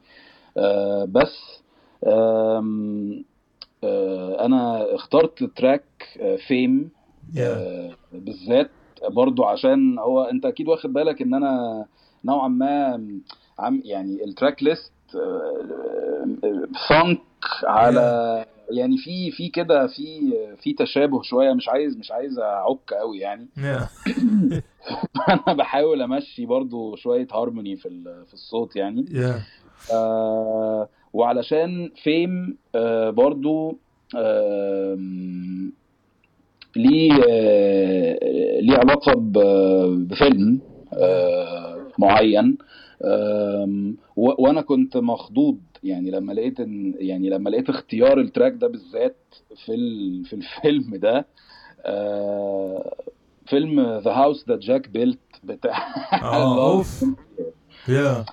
آه، 0.56 1.05
بس 1.05 1.62
آم، 2.06 3.24
آه، 3.85 4.47
أنا 4.47 4.94
اخترت 4.94 5.44
تراك 5.44 5.85
فيم 6.48 6.90
يا 7.35 7.90
بالذات 8.12 8.70
برضو 9.09 9.44
عشان 9.44 9.98
هو 9.98 10.23
أنت 10.23 10.47
أكيد 10.47 10.68
واخد 10.68 10.93
بالك 10.93 11.23
إن 11.23 11.35
أنا 11.35 11.85
نوعا 12.24 12.48
ما 12.48 13.01
عم 13.59 13.81
يعني 13.85 14.24
التراك 14.24 14.62
ليست 14.62 14.93
فانك 16.89 17.20
على 17.65 18.01
يعني 18.70 18.97
في 18.99 19.31
في 19.31 19.49
كده 19.49 19.87
في 19.87 20.33
في 20.62 20.73
تشابه 20.73 21.23
شوية 21.23 21.53
مش 21.53 21.69
عايز 21.69 21.97
مش 21.99 22.11
عايز 22.12 22.39
أعك 22.39 22.93
قوي 23.01 23.19
يعني. 23.19 23.49
أنا 25.28 25.53
بحاول 25.57 26.03
أمشي 26.03 26.47
برضو 26.47 26.97
شوية 26.97 27.27
هارموني 27.33 27.77
في 27.77 27.89
في 28.27 28.35
الصوت 28.35 28.77
يعني. 28.77 29.05
آه 29.91 30.89
وعلشان 31.12 31.91
فيم 32.03 32.59
آه 32.74 33.11
برضو 33.11 33.81
آم، 34.16 35.73
ليه 36.77 37.12
آه 37.28 38.19
ليه 38.61 38.77
علاقة 38.77 39.12
ب- 39.15 40.09
بفيلم 40.09 40.61
آه 40.93 41.89
معين. 41.99 42.59
وأنا 44.16 44.60
كنت 44.60 44.97
مخضوض. 44.97 45.59
يعني 45.82 46.10
لما 46.10 46.32
لقيت 46.32 46.60
ان 46.60 46.94
يعني 46.98 47.31
لما 47.31 47.51
لقيت 47.51 47.68
اختيار 47.68 48.20
ال 48.20 48.26
track 48.26 48.53
ده 48.52 48.66
بالذات 48.68 49.16
في 49.64 49.74
في 50.24 50.32
الفيلم 50.32 50.97
ده 50.97 51.27
آه، 51.85 52.94
فيلم 53.47 53.81
The 53.81 54.11
House 54.11 54.49
That 54.49 54.59
Jack 54.59 54.89
Built 54.89 55.19
بتاع 55.44 55.78
آه 56.23 56.70
أوف. 56.73 57.05
Yeah 57.89 58.24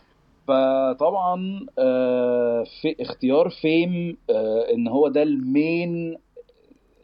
فطبعا 0.48 1.66
آه، 1.80 2.64
في 2.82 2.96
اختيار 3.00 3.50
فيم 3.50 4.18
آه، 4.30 4.74
إن 4.74 4.88
هو 4.88 5.08
ده 5.08 5.24
ال 5.24 5.42
main 5.42 6.18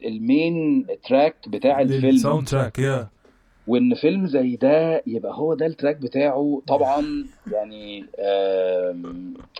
ال 0.04 0.20
main 0.20 0.86
track 1.08 1.48
بتاع 1.48 1.80
الفيلم. 1.80 2.08
ال 2.08 2.48
soundtrack 2.48 2.78
yeah 2.78 3.08
وإن 3.70 3.94
فيلم 3.94 4.26
زي 4.26 4.56
ده 4.56 5.02
يبقى 5.06 5.32
هو 5.34 5.54
ده 5.54 5.66
ال 5.66 5.71
track 5.71 5.96
بتاعه 5.96 6.62
طبعا 6.66 7.26
يعني 7.52 8.04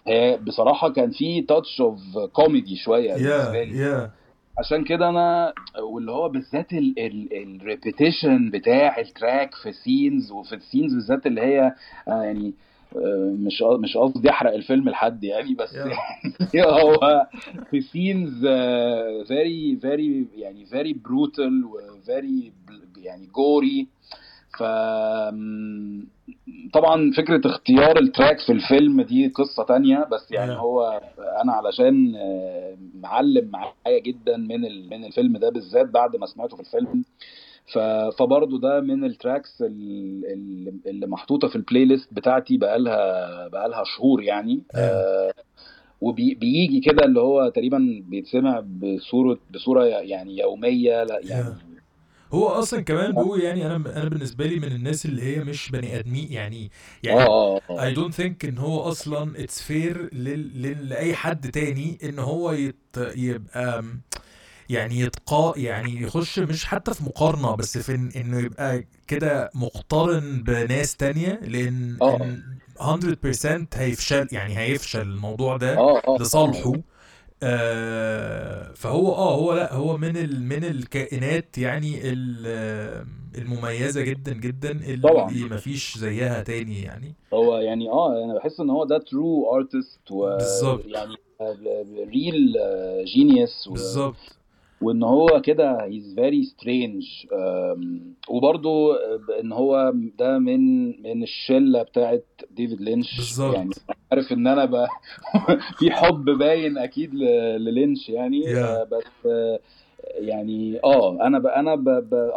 هي 0.07 0.39
بصراحة 0.47 0.93
كان 0.93 1.11
في 1.11 1.43
touch 1.43 1.81
of 1.81 2.01
comedy 2.33 2.77
شوية 2.77 3.15
بالنسبة 3.15 3.65
لي 3.65 3.79
yeah 3.79 4.11
عشان 4.59 4.85
كده 4.85 5.09
أنا 5.09 5.53
واللي 5.83 6.13
هو 6.13 6.29
بالذات 6.29 6.67
ال 6.73 6.89
repetition 6.89 8.51
بتاع 8.51 8.99
ال 8.99 9.08
track 9.08 9.55
في 9.55 9.73
scenes 9.73 10.33
وفي 10.33 10.55
ال 10.55 10.60
scenes 10.60 10.95
بالذات 10.95 11.27
اللي 11.27 11.41
هي 11.41 11.75
آه، 12.09 12.23
يعني 12.23 12.55
آه، 12.97 13.35
مش 13.39 13.63
مش 13.63 13.97
قصدي 13.97 14.31
أحرق 14.31 14.55
الفيلم 14.55 14.89
لحد 14.89 15.25
يعني 15.25 15.55
بس 15.55 15.71
Yeah. 15.71 15.75
يعني 16.55 16.71
هو 16.83 17.27
في 17.71 17.81
scenes 17.81 18.47
very 19.29 19.79
very 19.81 20.27
يعني 20.37 20.67
very 20.67 20.93
brutal 20.93 21.65
و 21.65 21.82
very 21.82 22.53
يعني 23.05 23.27
gory. 23.27 23.87
ف 24.59 24.63
طبعا 26.73 27.11
فكرة 27.17 27.41
اختيار 27.47 27.99
ال 27.99 28.06
track 28.06 28.39
في 28.41 28.53
الفيلم 28.53 29.03
دي 29.03 29.29
قصة 29.29 29.63
تانية 29.65 30.05
بس 30.13 30.33
يعني 30.33 30.55
Yeah. 30.55 30.59
هو 30.59 31.01
أنا 31.43 31.53
علشان 31.53 32.15
آه، 32.17 32.77
معلم 32.95 33.51
معايا 33.51 33.99
جدا 34.07 34.37
من 34.37 34.61
من 34.91 35.05
الفيلم 35.05 35.37
ده 35.37 35.51
بالذات 35.51 35.87
بعد 35.91 36.17
ما 36.17 36.27
سمعته 36.27 36.57
في 36.57 36.63
الفيلم. 36.63 37.05
فبرضه 38.19 38.61
ده 38.61 38.81
من 38.81 39.05
ال 39.05 39.13
tracks 39.13 39.63
ال- 39.63 40.25
ال- 40.27 40.75
اللي 40.87 41.07
محطوطة 41.07 41.49
في 41.49 41.57
ال 41.57 41.85
playlist 41.85 42.15
بتاعتي 42.15 42.57
بقالها 42.57 43.49
بقالها 43.49 43.85
شهور 43.85 44.23
يعني. 44.23 44.63
آه، 44.75 45.33
وبيجي 46.01 46.81
كده 46.81 47.05
اللي 47.05 47.21
هو 47.21 47.49
تقريبا 47.49 48.03
بيتسمع 48.09 48.61
بصورة 48.67 49.39
بصورة 49.55 49.85
يعني 49.85 50.39
يومية 50.39 51.05
لا 51.05 51.21
يعني 51.25 51.45
هو 52.33 52.49
أصلا 52.49 52.81
كمان 52.81 53.13
بقول 53.13 53.41
يعني 53.43 53.67
أنا 53.67 53.77
أنا 53.77 54.09
بالنسبة 54.09 54.47
لي 54.47 54.57
من 54.57 54.73
الناس 54.73 55.07
اللي 55.07 55.23
هي 55.23 55.45
مش 55.45 55.71
بني 55.71 55.99
آدمين 55.99 56.33
يعني 56.33 56.71
يعني 57.03 57.21
آه 57.21 57.61
آه 57.71 57.93
I 57.93 57.97
don't 57.97 58.15
think 58.15 58.45
إن 58.49 58.59
هو 58.59 58.81
أصلا 58.81 59.47
it's 59.47 59.59
fair 59.69 59.97
لل... 60.13 60.63
لل... 60.63 60.89
لاي 60.89 61.15
حد 61.15 61.51
تاني 61.51 61.99
إن 62.05 62.19
هو 62.19 62.53
يت... 62.53 62.77
يبقى 63.17 63.85
يعني 64.69 65.01
يتقا 65.01 65.53
يعني 65.57 66.03
يخش 66.03 66.39
مش 66.39 66.65
حتى 66.65 66.95
في 66.95 67.05
مقارنة 67.05 67.55
بس 67.55 67.79
في 67.79 67.95
إن... 67.95 68.11
إنه 68.17 68.39
يبقى 68.39 68.85
كده 69.07 69.51
مقترن 69.55 70.43
بناس 70.43 70.97
تانية 70.97 71.41
لأن 71.43 71.99
آه. 72.03 72.17
إن 72.17 72.43
100% 72.81 73.67
هيفشل 73.75 74.29
يعني 74.33 74.59
هيفشل 74.59 75.01
الموضوع 75.01 75.57
ده 75.57 75.79
آه 75.79 75.99
آه. 76.09 76.17
لصالحه. 76.21 76.73
آه 77.43 78.73
فهو 78.75 79.15
آه 79.15 79.35
هو 79.35 79.55
لأ 79.55 79.75
هو 79.75 79.97
من 79.97 80.17
ال 80.17 80.43
من 80.43 80.65
الكائنات 80.65 81.59
يعني 81.59 82.01
ال- 82.13 83.07
المميزة 83.39 84.03
جدا 84.03 84.33
جدا 84.33 84.71
اللي 84.71 85.09
طبعاً. 85.09 85.31
مفيش 85.51 85.99
زيها 85.99 86.43
تاني 86.43 86.83
يعني 86.83 87.15
هو 87.35 87.57
يعني 87.57 87.91
آه 87.91 88.25
أنا 88.25 88.35
بحس 88.35 88.61
إن 88.61 88.71
هو 88.71 88.85
ده 88.85 88.99
true 88.99 89.55
artist 89.57 90.11
و 90.11 90.37
بالظبط. 90.37 90.85
يعني 90.87 91.15
real 92.09 92.55
genius 93.05 93.69
بالظبط 93.69 94.17
وإن 94.81 95.03
هو 95.03 95.41
كده 95.45 95.85
he's 95.85 96.15
very 96.15 96.43
strange 96.43 97.05
وبرضه 98.29 98.97
إن 99.41 99.53
هو 99.53 99.93
ده 100.19 100.39
من 100.39 100.87
من 101.03 101.23
الشلة 101.23 101.83
بتاعت 101.83 102.25
ديفيد 102.51 102.81
لينش 102.81 103.17
بالظبط. 103.17 103.55
يعني 103.55 103.71
عارف 104.13 104.33
إن 104.33 104.47
أنا 104.47 104.65
ب... 104.65 104.87
في 105.79 105.91
حب 105.91 106.25
باين 106.25 106.79
أكيد 106.79 107.15
للينش 107.15 108.09
يعني 108.09 108.43
Yeah. 108.43 108.57
آه، 108.57 108.85
بس 108.85 109.27
آه، 109.27 109.61
يعني 110.19 110.81
آه 110.85 111.27
أنا 111.27 111.39
ب... 111.39 111.47
أنا. 111.47 111.75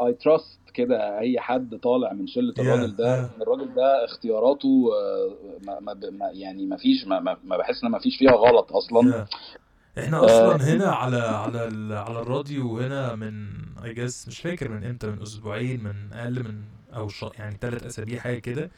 I 0.05 0.13
trust 0.13 0.59
كده 0.73 1.19
أي 1.19 1.39
حد 1.39 1.79
طالع 1.79 2.13
من 2.13 2.27
شلة 2.27 2.53
Yeah, 2.53 2.59
الراجل 2.59 2.95
ده 2.95 3.27
yeah. 3.27 3.41
الراجل 3.41 3.73
ده 3.73 4.05
اختياراته 4.05 4.89
آه، 4.93 5.29
ما... 5.65 5.79
ما... 5.79 6.29
يعني 6.33 6.65
ما 6.65 6.77
فيش 6.77 7.07
ما, 7.07 7.19
ما... 7.19 7.37
ما 7.43 7.57
بحس 7.57 7.83
إن 7.83 7.89
ما 7.91 7.99
فيش 7.99 8.17
فيها 8.17 8.31
غلط 8.31 8.73
أصلا 8.73 9.11
Yeah. 9.11 9.35
إحنا 9.99 10.25
أصلا 10.25 10.73
هنا 10.73 10.85
على 10.91 11.17
على 11.17 11.59
على 11.95 12.19
الراديو 12.21 12.79
هنا 12.79 13.15
من 13.15 13.47
I 13.83 13.93
guess 13.93 14.27
مش 14.27 14.39
فاكر 14.39 14.69
من 14.69 14.83
إمتى 14.83 15.07
من 15.07 15.21
أسبوعين 15.21 15.83
من 15.83 16.13
أقل 16.13 16.43
من 16.43 16.61
أو 16.95 17.07
ش... 17.09 17.25
يعني 17.39 17.57
ثلاث 17.61 17.83
أسابيع 17.83 18.19
حاجة 18.19 18.39
كده. 18.39 18.71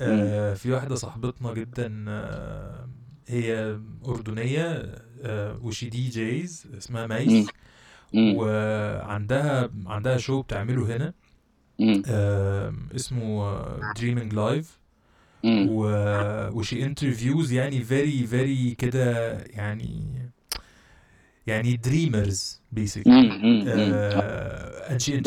آه 0.00 0.54
في 0.54 0.72
واحدة 0.72 0.94
صاحبتنا 0.94 1.54
جدا 1.54 2.04
آه 2.08 2.88
هي 3.28 3.78
أردنية 4.08 4.94
آه 5.22 5.58
و 5.62 5.88
she 5.88 6.08
DJs 6.08 6.66
اسمها 6.78 7.06
ميس. 7.06 7.48
وعندها 8.14 9.70
عندها 9.86 10.16
شو 10.16 10.42
بتعمله 10.42 10.96
هنا. 10.96 11.14
آه 12.08 12.74
اسمه 12.94 13.62
Dreaming 13.96 14.34
Life 14.34 14.78
مم. 15.44 15.66
و 15.70 15.84
و 16.58 16.64
she 16.64 16.84
interviews 16.84 17.52
يعني 17.52 17.84
very 17.84 18.26
very 18.26 18.74
كده 18.74 19.32
يعني 19.38 20.02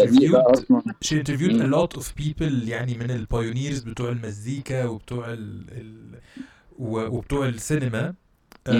دي 0.05 0.27
بقى 0.27 0.43
interviewed 0.43 0.51
أصلا 0.51 0.81
she 1.05 1.23
interviewed 1.23 1.53
مم. 1.53 1.73
a 1.73 1.77
lot 1.77 1.97
of 1.99 2.03
people 2.03 2.67
يعني 2.67 2.97
من 2.97 3.11
البايونيرز 3.11 3.79
بتوع 3.79 4.09
المزيكا 4.09 4.85
وبتوع 4.85 5.33
ال, 5.33 5.65
ال 5.71 6.19
وبتوع 6.79 7.47
السينما 7.47 8.13
uh, 8.69 8.71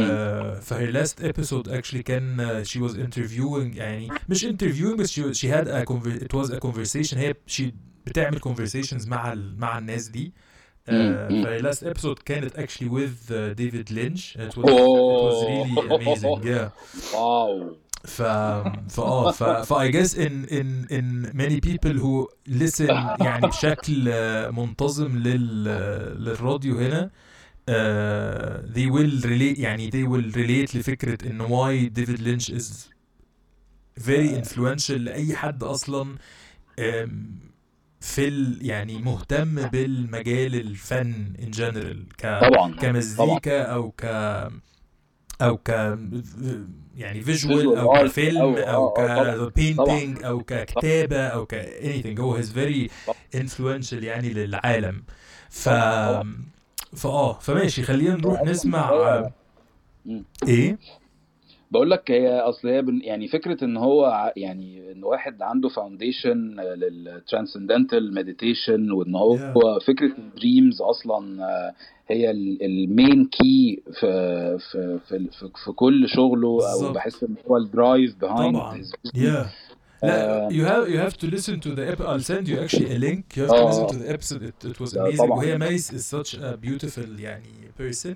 ف 0.61 0.73
her 0.73 0.91
last 0.93 1.23
episode 1.23 1.67
actually 1.71 1.97
كان 2.01 2.37
uh, 2.63 2.67
she 2.67 2.79
was 2.79 2.95
interviewing 2.97 3.75
يعني 3.77 4.09
مش 4.29 4.45
interviewing 4.45 4.95
بس 4.99 5.19
a 5.19 5.85
conver- 5.85 6.23
it 6.23 6.39
was 6.39 6.49
a 6.51 6.59
conversation 6.59 7.17
هي 7.17 7.33
she 7.57 7.63
بتعمل 8.05 8.39
conversations 8.41 9.07
مع 9.07 9.33
ال, 9.33 9.59
مع 9.59 9.77
الناس 9.77 10.07
دي 10.07 10.33
uh, 10.35 10.54
مم. 10.89 11.43
ف 11.43 11.47
her 11.47 11.61
last 11.63 11.83
episode 11.83 12.23
كانت 12.25 12.53
actually 12.59 12.89
with 12.89 13.31
uh, 13.31 13.53
David 13.57 13.89
Lynch 13.91 14.35
it 14.35 14.55
was, 14.57 14.65
it 14.65 14.81
was 15.25 15.43
really 15.45 15.95
amazing 15.95 16.43
yeah 16.43 16.69
واو 17.15 17.75
ف 18.03 18.21
ف 18.89 18.99
آه 18.99 19.31
ف 19.63 19.73
I 19.73 19.87
guess 19.91 20.13
in 20.13 20.45
in 20.59 20.67
in 20.97 21.05
many 21.33 21.59
people 21.69 21.93
who 22.03 22.27
listen 22.47 22.89
يعني 23.21 23.47
بشكل 23.47 24.09
آه، 24.09 24.49
منتظم 24.51 25.17
لل 25.17 25.63
للراديو 26.23 26.77
هنا 26.79 27.09
uh, 27.69 27.73
they 28.75 28.87
will 28.91 29.21
relate 29.23 29.59
يعني 29.59 29.91
they 29.91 30.05
will 30.07 30.31
relate 30.35 30.75
لفكرة 30.75 31.17
ان 31.29 31.41
why 31.47 31.89
David 31.99 32.19
Lynch 32.19 32.49
is 32.49 32.89
very 33.99 34.29
influential 34.43 34.91
لأي 34.91 35.35
حد 35.35 35.63
أصلا 35.63 36.15
um, 36.79 37.11
في 38.05 38.27
ال 38.27 38.57
يعني 38.61 38.97
مهتم 38.97 39.67
بالمجال 39.67 40.55
الفن 40.55 41.33
ان 41.43 41.51
جنرال 41.51 42.05
ك 42.17 42.39
طبعا 42.41 42.73
كمزيكا 42.75 43.61
أو 43.63 43.91
ك 43.91 44.05
أو 45.41 45.57
ك 45.57 45.69
يعني 46.97 47.21
visual 47.21 47.77
أو 47.77 47.93
كفيلم 47.93 48.55
أو 48.55 48.89
طبعاً. 48.89 49.49
ك 49.49 49.57
painting 49.57 50.23
أو 50.23 50.43
ككتابة 50.43 51.27
أو 51.27 51.45
ك 51.45 51.55
anything. 51.81 52.19
هو 52.19 52.35
he's 52.35 52.51
very 52.51 52.89
influential 53.35 53.93
يعني 54.03 54.29
للعالم. 54.29 55.03
ف 55.49 55.69
طبعاً. 55.69 56.43
فاه 56.95 57.39
فماشي 57.39 57.83
خلينا 57.83 58.15
نروح 58.15 58.41
نسمع. 58.43 58.91
إيه؟ 60.47 60.77
بقول 61.71 61.91
لك 61.91 62.11
هي 62.11 62.39
أصل 62.39 62.67
هي 62.67 62.83
يعني 63.01 63.27
فكرة 63.27 63.63
إن 63.65 63.77
هو 63.77 64.33
يعني 64.37 64.91
إن 64.91 65.03
واحد 65.03 65.41
عنده 65.41 65.69
foundation 65.69 66.55
لل 66.59 66.78
transcendental 66.78 68.13
meditation 68.13 68.91
وإن 68.91 69.15
هو 69.15 69.35
Yeah. 69.37 69.85
فكرة 69.87 70.13
ال 70.17 70.26
dreams 70.26 70.81
أصلا 70.81 71.41
هي 72.07 72.31
ال 72.61 72.74
main 72.74 73.25
key 73.25 73.83
في 73.99 74.57
في 74.71 74.99
في 75.07 75.27
في, 75.39 75.49
في 75.65 75.71
كل 75.71 76.09
شغله 76.09 76.59
أو. 76.73 76.93
بحس 76.93 77.23
إن 77.23 77.35
هو 77.47 77.57
ال 77.57 77.67
drive 77.67 78.15
behind 78.15 78.55
طبعا 78.57 78.83
yeah 79.15 79.47
لا 80.03 80.49
you 80.49 80.65
have 80.65 80.89
you 80.93 80.99
have 80.99 81.17
to 81.17 81.27
listen 81.35 81.59
to 81.59 81.75
the 81.75 81.91
episode 81.91 82.07
I'll 82.07 82.27
send 82.33 82.47
you 82.47 82.59
actually 82.59 82.91
a 82.95 82.99
link 82.99 83.23
you 83.37 83.41
have 83.43 83.49
to 83.49 83.55
آه. 83.55 83.71
listen 83.71 83.95
to 83.95 83.99
the 83.99 84.09
episode 84.17 84.43
it, 84.43 84.65
it 84.71 84.79
was 84.79 84.93
amazing. 84.93 85.29
وهي 85.31 85.57
ميس 85.57 85.91
is 85.91 86.15
such 86.17 86.33
a 86.37 86.57
beautiful 86.67 87.19
يعني 87.19 87.71
person 87.79 88.15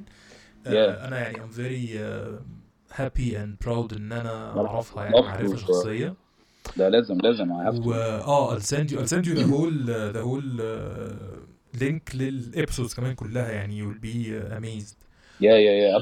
Yeah. 0.66 0.68
آه 0.68 1.08
أنا 1.08 1.20
يعني 1.20 1.38
I'm 1.38 1.52
very 1.56 1.98
uh, 1.98 2.59
happy 2.94 3.34
and 3.36 3.66
proud 3.68 3.94
إن 3.98 4.12
أنا 4.12 4.58
أعرفها 4.58 5.04
يعني 5.06 5.50
to. 5.50 5.56
شخصية. 5.56 6.14
ده 6.78 6.90
لازم 6.90 7.18
لازم. 7.18 7.52
و 7.52 7.94
آه 7.94 8.60
the 8.60 9.46
whole 9.52 9.90
uh, 9.90 10.14
the 10.16 10.24
whole 10.24 10.60
uh, 10.60 11.80
link 11.82 12.16
لل 12.16 12.31
episodes 12.31 12.94
كمان 12.94 13.16
كلها 13.16 13.52
يعني 13.52 13.82
you'll 13.84 13.98
be 14.06 14.16
uh, 14.28 14.58
amazed. 14.58 14.96
Yeah 15.42 15.58
yeah 15.66 15.76
yeah 15.86 15.96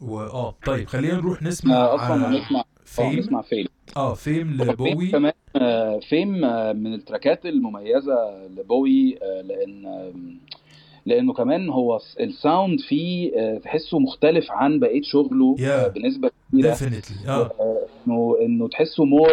و 0.00 0.20
آه 0.20 0.54
طيب 0.66 0.88
خلينا 0.88 1.14
نروح 1.14 1.42
نسمع 1.42 1.74
آه، 1.76 1.94
أصلا 1.94 2.24
آه، 2.26 2.28
هنسمع 2.28 2.60
آه 2.60 2.64
فيم 2.84 3.18
نسمع 3.18 3.42
فيم 3.42 3.66
آه 3.96 4.14
Fame 4.14 4.56
Fame 4.56 4.62
ل 4.70 4.76
Bowie. 4.76 5.10
كمان 5.10 5.32
آه، 5.56 6.00
Fame 6.08 6.44
آه، 6.44 6.72
من 6.72 6.94
التراكات 6.94 7.46
المميزة 7.46 8.46
ل 8.58 8.68
Bowie 8.68 9.18
آه، 9.22 9.40
لأن 9.42 9.86
لأنه 11.06 11.32
كمان 11.32 11.68
هو 11.70 12.00
ال 12.20 12.30
sound 12.30 12.80
فيه 12.80 13.32
آه، 13.36 13.58
تحسه 13.58 13.98
مختلف 13.98 14.50
عن 14.50 14.78
بقية 14.78 15.02
شغله 15.02 15.56
Yeah. 15.58 15.62
آه، 15.62 15.88
بنسبة 15.88 16.30
كبيرة. 16.52 16.74
آه. 17.28 17.50
آه، 17.60 17.78
إنه 18.06 18.36
إنه 18.42 18.68
تحسه 18.68 19.04
more 19.04 19.28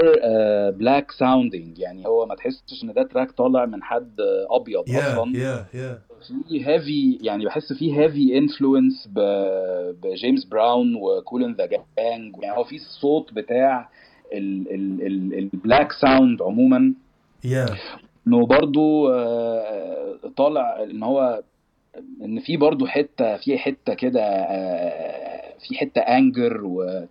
black 0.71 1.11
sounding 1.11 1.79
يعني 1.79 2.05
هو 2.07 2.25
ما 2.25 2.35
تحسش 2.35 2.83
إن 2.83 2.93
ده 2.93 3.03
track 3.03 3.31
طالع 3.31 3.65
من 3.65 3.83
حد 3.83 4.19
آه، 4.19 4.55
أبيض 4.55 4.83
yeah 4.89 4.95
أصلا. 5.03 5.33
yeah 5.33 5.75
yeah. 5.75 6.19
في 6.49 6.67
heavy 6.67 7.17
يعني 7.21 7.45
بحس 7.45 7.73
فيه 7.73 7.99
heavy 8.01 8.37
influence 8.37 9.09
ب 10.03 10.10
James 10.10 10.45
Brown 10.45 10.95
و 10.95 11.02
Kool 11.03 11.31
and 11.32 11.53
the 11.53 11.65
Gang 11.65 12.35
يعني 12.41 12.57
هو 12.57 12.63
في 12.63 12.75
الصوت 12.75 13.33
بتاع 13.33 13.89
ال 14.33 14.60
black 14.60 15.91
sound 15.91 16.41
عموما. 16.41 16.93
Yeah. 17.47 17.71
إنه 18.27 18.45
برضو 18.45 19.09
آه، 19.13 20.15
طالع 20.37 20.83
إن 20.83 21.03
هو 21.03 21.41
إن 22.21 22.39
في 22.39 22.57
برضو 22.57 22.85
حتة 22.87 23.37
في 23.37 23.57
حتة 23.57 23.93
كده 23.93 24.21
آه، 24.23 25.53
في 25.59 25.75
حتة 25.75 26.01
anger 26.01 26.65
و 26.65 27.05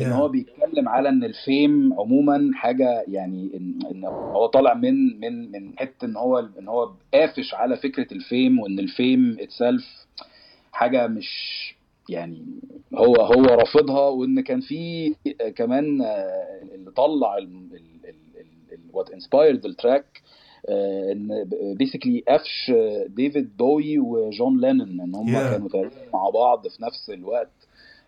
إن 0.00 0.12
هو 0.12 0.28
بيتكلم 0.28 0.88
على 0.88 1.08
إن 1.08 1.24
ال 1.24 1.38
fame 1.38 1.92
عموما 2.00 2.50
حاجة 2.54 3.04
يعني 3.08 3.50
إن, 3.54 3.78
إن 3.90 4.04
هو 4.04 4.46
طالع 4.46 4.74
من 4.74 5.20
من 5.20 5.50
من 5.52 5.78
حتة 5.78 6.04
إن 6.04 6.16
هو 6.16 6.38
إن 6.58 6.68
هو 6.68 6.92
قافش 7.14 7.54
على 7.54 7.76
فكرة 7.76 8.14
ال 8.14 8.23
fame 8.23 8.58
وإن 8.60 8.78
الفيم 8.78 9.36
اتسلف 9.40 10.06
حاجة 10.72 11.06
مش 11.06 11.30
يعني 12.08 12.44
هو 12.94 13.14
هو 13.14 13.44
رافضها 13.44 14.08
وإن 14.08 14.40
كان 14.40 14.60
في 14.60 15.14
كمان 15.56 16.02
آه، 16.02 16.60
اللي 16.74 16.90
طلع 16.90 17.38
what 18.92 19.10
inspired 19.10 19.64
ال 19.66 19.75
track 19.75 20.22
basically 21.78 22.24
قفش 22.28 22.70
آه، 22.74 23.06
ديفيد 23.08 23.56
بوي 23.56 23.98
وجون 23.98 24.60
لينون 24.60 25.00
إن 25.00 25.14
هم 25.14 25.36
Yeah. 25.36 25.50
كانوا 25.50 25.68
تقريبا 25.68 25.90
مع 26.14 26.30
بعض 26.30 26.68
في 26.68 26.82
نفس 26.82 27.10
الوقت. 27.10 27.52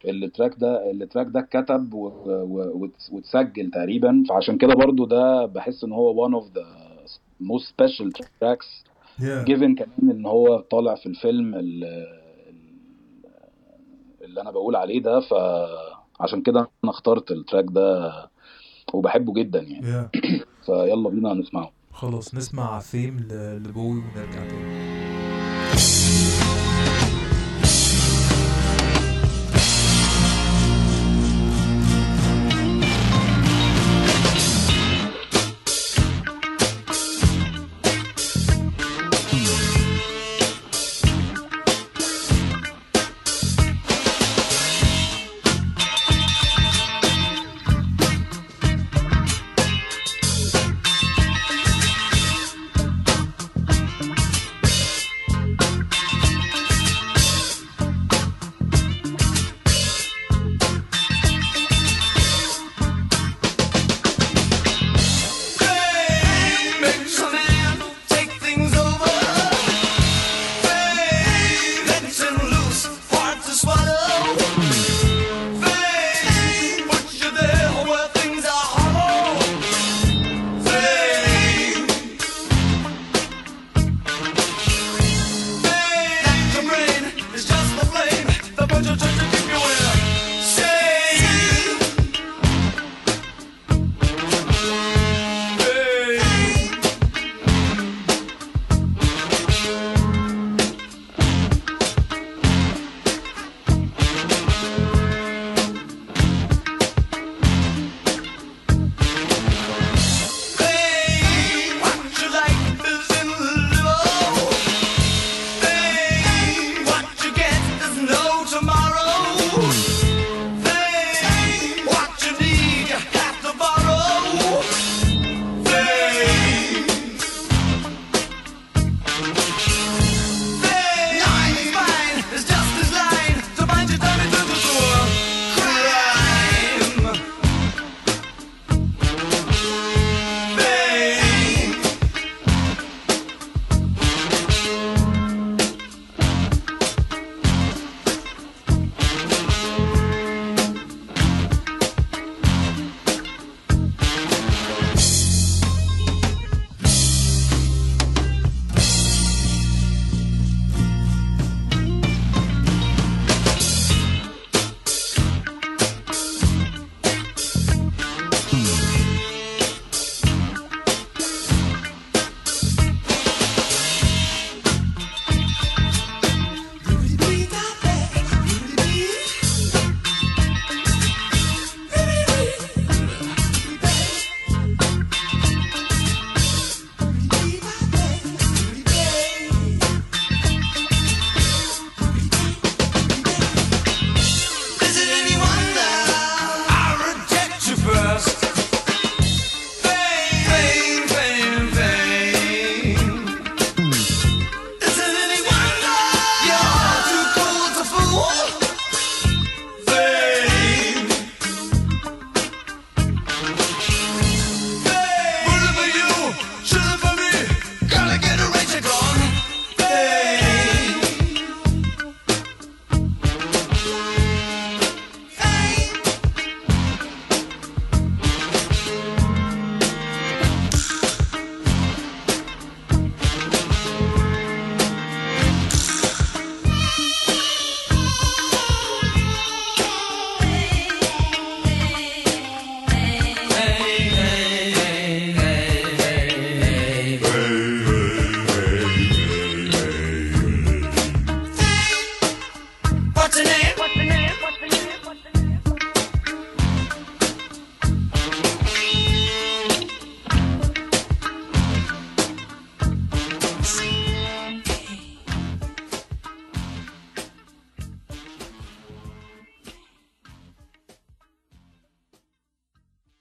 ال 0.05 0.13
track 0.13 0.55
ده 0.59 0.91
ال 0.91 0.97
track 0.97 1.27
ده 1.27 1.41
اتكتب 1.41 1.95
واتسجل 3.11 3.71
تقريبا. 3.71 4.25
فعشان 4.29 4.59
كده 4.59 4.75
برضو 4.75 5.05
ده 5.05 5.47
بحس 5.47 5.85
إن 5.85 5.93
هو 5.93 6.29
one 6.29 6.33
of 6.43 6.47
the 6.59 6.65
most 7.43 7.65
special 7.73 8.09
tracks 8.19 8.85
yeah. 9.21 9.45
given 9.51 9.75
كمان 9.79 10.11
إن 10.11 10.27
هو 10.27 10.59
طالع 10.61 10.95
في 10.95 11.07
الفيلم 11.07 11.55
ال- 11.55 11.85
ال- 11.85 13.25
اللي 14.25 14.41
أنا 14.41 14.51
بقول 14.51 14.77
عليه 14.77 15.03
ده. 15.03 15.21
فعشان 15.21 16.43
كده 16.43 16.61
أنا 16.85 16.93
اخترت 16.93 17.31
ال 17.31 17.37
track 17.37 17.65
ده 17.71 18.13
وبحبه 18.95 19.33
جدا 19.33 19.61
يعني. 19.63 19.87
Yeah. 20.07 20.09
فيلا 20.67 21.09
بينا 21.09 21.35
نسمعه. 21.35 21.78
خلاص 21.99 22.35
نسمع 22.35 22.79
Fame 22.81 23.17
ل- 23.21 23.63
ل 23.63 23.69
Bowie 23.69 23.99
ونرجع 23.99 24.47
تاني. 24.47 25.08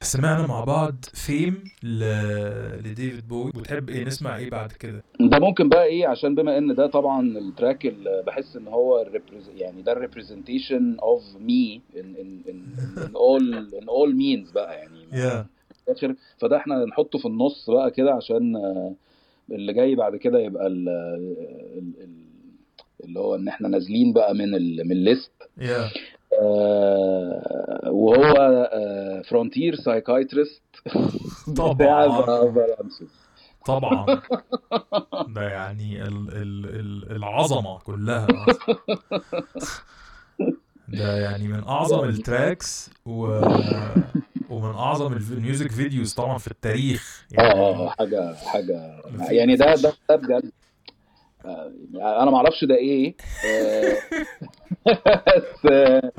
سمعنا 0.07 0.47
مع 0.47 0.63
بعض 0.63 0.95
Fame 1.13 1.63
ل... 1.83 2.03
لديفيد 2.85 3.27
بوي. 3.27 3.51
وتحب 3.55 3.89
إيه؟ 3.89 4.05
نسمع 4.05 4.37
إيه 4.37 4.49
بعد 4.49 4.71
كده؟ 4.71 5.03
ده 5.19 5.39
ممكن 5.39 5.69
بقى 5.69 5.85
إيه 5.85 6.07
عشان 6.07 6.35
بما 6.35 6.57
إن 6.57 6.75
ده 6.75 6.87
طبعا 6.87 7.21
ال 7.37 7.45
track 7.45 7.85
اللي 7.85 8.23
بحس 8.27 8.55
إن 8.55 8.67
هو 8.67 9.07
يعني 9.55 9.81
ده 9.81 9.91
ال 9.91 9.98
representation 9.98 10.97
of 10.99 11.23
me 11.39 11.81
in 11.99 12.15
in 12.15 12.41
in 12.47 13.15
all 13.15 13.53
in 13.81 13.87
all 13.87 14.15
means 14.15 14.51
بقى 14.51 14.75
يعني. 14.75 15.05
في 15.73 15.91
الآخر 15.91 16.15
فده 16.37 16.57
إحنا 16.57 16.85
نحطه 16.85 17.19
في 17.19 17.25
النص 17.25 17.69
بقى 17.69 17.91
كده 17.91 18.13
عشان 18.13 18.55
آه، 18.55 18.93
اللي 19.51 19.73
جاي 19.73 19.95
بعد 19.95 20.15
كده 20.15 20.39
يبقى 20.39 20.67
ال 20.67 20.89
ال- 20.89 21.93
ال- 22.03 22.27
اللي 23.03 23.19
هو 23.19 23.35
إن 23.35 23.47
إحنا 23.47 23.67
نازلين 23.67 24.13
بقى 24.13 24.33
من 24.33 24.55
ال 24.55 24.81
من 24.85 24.91
ال 24.91 24.99
list 24.99 25.31
آه، 25.61 25.89
وهو 27.91 28.33
Frontier 29.29 29.75
Psychiatrist 29.75 30.61
طبعاً. 31.57 32.53
طبعا. 33.65 34.05
ده 35.35 35.41
يعني 35.41 36.01
ال... 36.03 36.07
ال... 36.31 36.65
ال... 36.79 37.15
العظمة 37.15 37.79
كلها. 37.79 38.27
ده 40.87 41.17
يعني 41.17 41.47
من 41.47 41.63
أعظم 41.63 42.03
ال 42.09 42.21
tracks 42.21 42.89
و... 43.05 43.41
ومن 44.49 44.75
أعظم 44.75 45.13
ال 45.13 45.23
music 45.23 45.71
videos 45.71 46.13
طبعا 46.13 46.37
في 46.37 46.47
التاريخ. 46.47 47.25
آه 47.39 47.41
يعني 47.41 47.59
آه 47.59 47.89
حاجة 47.89 48.33
حاجة. 48.35 49.01
يعني 49.31 49.55
ده 49.55 49.75
ده 49.75 49.93
ده 50.09 50.15
بجد. 50.15 50.31
آه، 50.43 50.66
أنا 51.95 52.31
ما 52.31 52.37
أعرفش 52.37 52.63
ده 52.65 52.75
إيه. 52.75 53.15
آه، 53.45 53.97
بس 55.27 55.71
آه، 55.71 56.11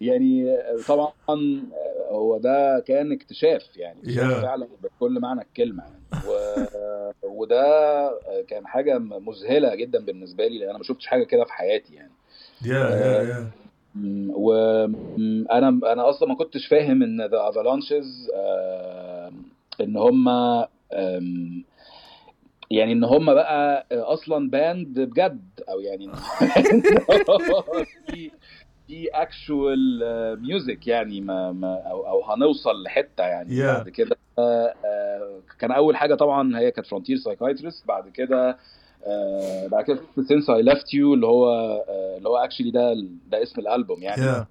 يعني 0.00 0.50
آه، 0.50 0.76
طبعا 0.88 1.12
آه، 1.28 2.10
هو 2.10 2.38
ده 2.38 2.84
كان 2.86 3.12
اكتشاف 3.12 3.76
يعني. 3.76 4.00
Yeah. 4.02 4.20
فعلا 4.42 4.68
بكل 4.82 5.20
معنى 5.20 5.40
الكلمة 5.42 5.82
يعني. 5.84 6.02
و- 6.28 7.10
وده 7.22 7.62
آه، 8.08 8.42
كان 8.48 8.66
حاجة 8.66 8.98
مذهلة 8.98 9.74
جدا 9.74 9.98
بالنسبة 10.04 10.46
لي 10.46 10.58
لأن 10.58 10.68
أنا 10.68 10.78
ما 10.78 10.84
شفتش 10.84 11.06
حاجة 11.06 11.24
كده 11.24 11.44
في 11.44 11.52
حياتي 11.52 11.94
يعني. 11.94 12.12
يا 12.64 12.78
يا 12.90 13.22
يا. 13.22 13.50
وأنا 14.34 15.68
أنا 15.92 16.08
أصلا 16.08 16.28
ما 16.28 16.34
كنتش 16.34 16.66
فاهم 16.66 17.02
إن 17.02 17.20
ذا 17.26 17.48
افالانشز 17.48 18.30
إن 19.80 19.96
هم 19.96 20.28
يعني 22.70 22.92
إن 22.92 23.04
هم 23.04 23.34
بقى 23.34 23.86
أصلا 23.92 24.50
band 24.50 25.00
بجد 25.00 25.48
أو 25.68 25.80
يعني 25.80 26.08
في 28.06 28.30
في 28.86 29.08
actual 29.14 30.00
music 30.42 30.86
يعني 30.86 31.20
ما, 31.20 31.52
ما 31.52 31.74
أو 31.90 32.06
أو 32.08 32.24
هنوصل 32.24 32.82
لحتة 32.82 33.24
يعني 33.24 33.58
Yeah. 33.62 33.76
بعد 33.76 33.88
كده. 33.88 34.16
آه، 34.38 34.74
آه، 34.84 35.40
كان 35.58 35.70
أول 35.72 35.96
حاجة 35.96 36.14
طبعا 36.14 36.58
هي 36.58 36.70
كانت 36.70 36.86
Frontier 36.86 37.16
Psychiatrist 37.16 37.86
بعد 37.86 38.08
كده 38.08 38.58
آه، 39.06 39.66
بعد 39.66 39.84
كده 39.84 39.98
Since 40.28 40.50
I 40.50 40.62
Left 40.62 40.94
You 40.94 41.14
اللي 41.14 41.26
هو 41.26 41.48
اللي 42.16 42.28
هو 42.28 42.36
actually 42.36 42.70
ده 42.70 42.94
ده 43.30 43.42
اسم 43.42 43.60
الألبوم 43.60 44.02
يعني. 44.02 44.22
يا 44.22 44.46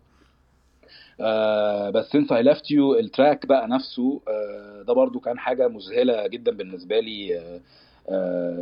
آه 1.20 1.90
بس 1.90 2.06
Since 2.06 2.32
I 2.32 2.44
Left 2.44 2.72
You 2.72 2.96
ال 3.00 3.07
track 3.07 3.46
بقى 3.46 3.68
نفسه 3.68 4.22
آه 4.28 4.82
ده 4.88 4.94
برضو 4.94 5.20
كان 5.20 5.40
حاجة 5.40 5.68
مذهلة 5.68 6.28
جدا 6.28 6.52
بالنسبة 6.52 7.00
لي 7.00 7.40
آه 7.40 7.60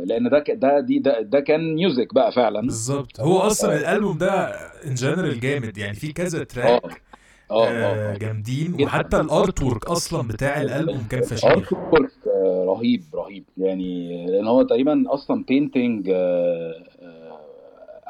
لأن 0.06 0.28
ده 0.28 0.38
ك- 0.38 0.50
ده 0.50 0.80
دي 0.80 0.98
ده, 0.98 1.20
ده 1.20 1.40
كان 1.40 1.74
music 1.74 2.14
بقى 2.14 2.32
فعلا. 2.32 2.60
بالظبط. 2.60 3.20
هو 3.20 3.38
أصلا 3.38 3.78
الألبوم 3.78 4.18
ده 4.18 4.44
in 4.86 4.94
general 4.94 5.40
جامد. 5.40 5.78
يعني 5.78 5.94
في 5.94 6.12
كذا 6.12 6.40
آه 6.40 6.44
track 6.44 7.02
آه 7.50 7.68
آه، 7.68 8.12
آه 8.12 8.16
جامدين. 8.16 8.72
جدا. 8.72 8.84
وحتى 8.84 9.16
ال 9.20 9.62
artwork 9.62 9.86
أصلا 9.86 10.28
بتاع 10.28 10.60
الألبوم 10.62 11.06
كان 11.10 11.22
فشيخ 11.22 11.44
artwork 11.44 12.10
آه، 12.26 12.64
رهيب 12.68 13.02
رهيب. 13.14 13.44
يعني 13.56 14.26
لأن 14.26 14.46
هو 14.46 14.62
تقريبا 14.62 15.04
أصلا 15.08 15.44
painting 15.44 16.10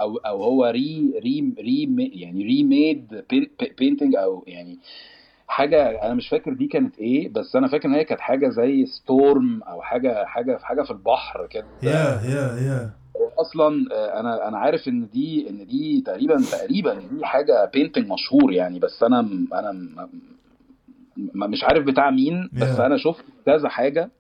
أو 0.01 0.17
أو 0.17 0.43
هو 0.45 0.65
re 0.67 1.13
re 1.23 1.55
re 1.59 2.11
يعني 2.13 2.45
remade 2.45 3.23
painting 3.79 4.17
أو 4.17 4.45
يعني 4.47 4.79
حاجة 5.55 6.03
أنا 6.07 6.15
مش 6.15 6.29
فاكر 6.29 6.53
دي 6.53 6.67
كانت 6.67 6.99
إيه 6.99 7.29
بس 7.33 7.57
أنا 7.57 7.69
فاكر 7.69 7.89
إن 7.89 7.95
هي 7.95 8.05
كانت 8.05 8.21
حاجة 8.21 8.49
زي 8.49 8.87
storm 8.87 9.63
أو 9.63 9.83
حاجة 9.83 10.25
حاجة 10.25 10.57
حاجة 10.63 10.83
في 10.83 10.91
البحر 10.91 11.47
كده. 11.47 11.67
Yeah 11.83 12.21
yeah 12.25 12.57
yeah. 12.67 12.91
أصلا 13.39 13.87
آه، 13.93 14.21
أنا 14.21 14.49
أنا 14.49 14.59
عارف 14.59 14.89
إن 14.89 15.09
دي 15.13 15.51
إن 15.51 15.67
دي 15.67 16.03
تقريبا 16.07 16.43
تقريبا 16.53 16.95
دي 16.95 17.25
حاجة 17.27 17.65
painting 17.75 18.09
مشهور 18.13 18.53
يعني 18.53 18.79
بس 18.79 19.03
أنا 19.03 19.21
أنا 19.53 20.09
مش 21.47 21.65
عارف 21.65 21.85
بتاع 21.85 22.11
مين 22.11 22.51
بس 22.53 22.77
Yeah. 22.77 22.81
أنا 22.81 22.97
شفت 22.97 23.25
كذا 23.47 23.69
حاجة. 23.69 24.11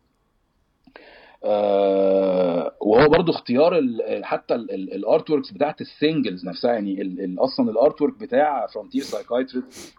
آه 1.44 2.72
وهو 2.80 3.08
برضو 3.08 3.32
اختيار 3.32 3.78
ال- 3.78 4.24
حتى 4.24 4.54
ال 4.54 5.30
artworks 5.30 5.50
بتاعت 5.52 5.80
ال 5.80 5.89
singles 5.89 6.46
نفسها 6.48 6.72
يعني 6.72 7.02
ال- 7.02 7.20
ال- 7.24 7.38
أصلا 7.44 7.70
ال 7.70 8.02
artwork 8.02 8.18
بتاع 8.20 8.66
Frontier 8.66 9.02
Psychiatrist 9.02 9.94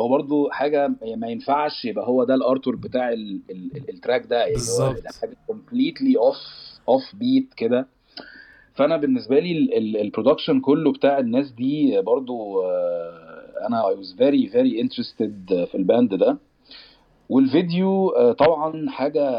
هو 0.00 0.08
برضو 0.08 0.50
حاجة 0.50 0.90
ما 1.16 1.28
ينفعش 1.28 1.84
يبقى 1.84 2.06
هو 2.06 2.24
ده 2.24 2.34
ال 2.34 2.66
artwork 2.66 2.78
بتاع 2.78 3.12
ال- 3.12 3.40
ال- 3.50 3.76
ال- 3.76 3.90
ال 3.90 3.96
track 3.96 4.26
ده 4.26 4.36
يعني 4.36 4.50
هو 4.52 4.92
بالظبط. 4.92 5.14
حاجة 5.20 5.36
completely 5.46 6.16
off 6.18 6.36
offbeat 6.88 7.54
كده 7.56 7.86
فأنا 8.74 8.96
بالنسبة 8.96 9.38
لي 9.38 9.78
ال 10.00 10.06
production 10.06 10.60
كله 10.60 10.92
بتاع 10.92 11.18
الناس 11.18 11.50
دي 11.50 12.00
برضو 12.00 12.62
آه، 12.62 13.66
أنا 13.68 13.82
I 13.82 13.96
was 13.96 14.08
very 14.18 14.52
very 14.52 14.84
interested 14.84 15.54
في 15.66 15.74
ال 15.74 15.82
band 15.82 16.14
ده 16.14 16.38
والفيديو 17.28 18.08
آه، 18.08 18.32
طبعا 18.32 18.90
حاجة 18.90 19.30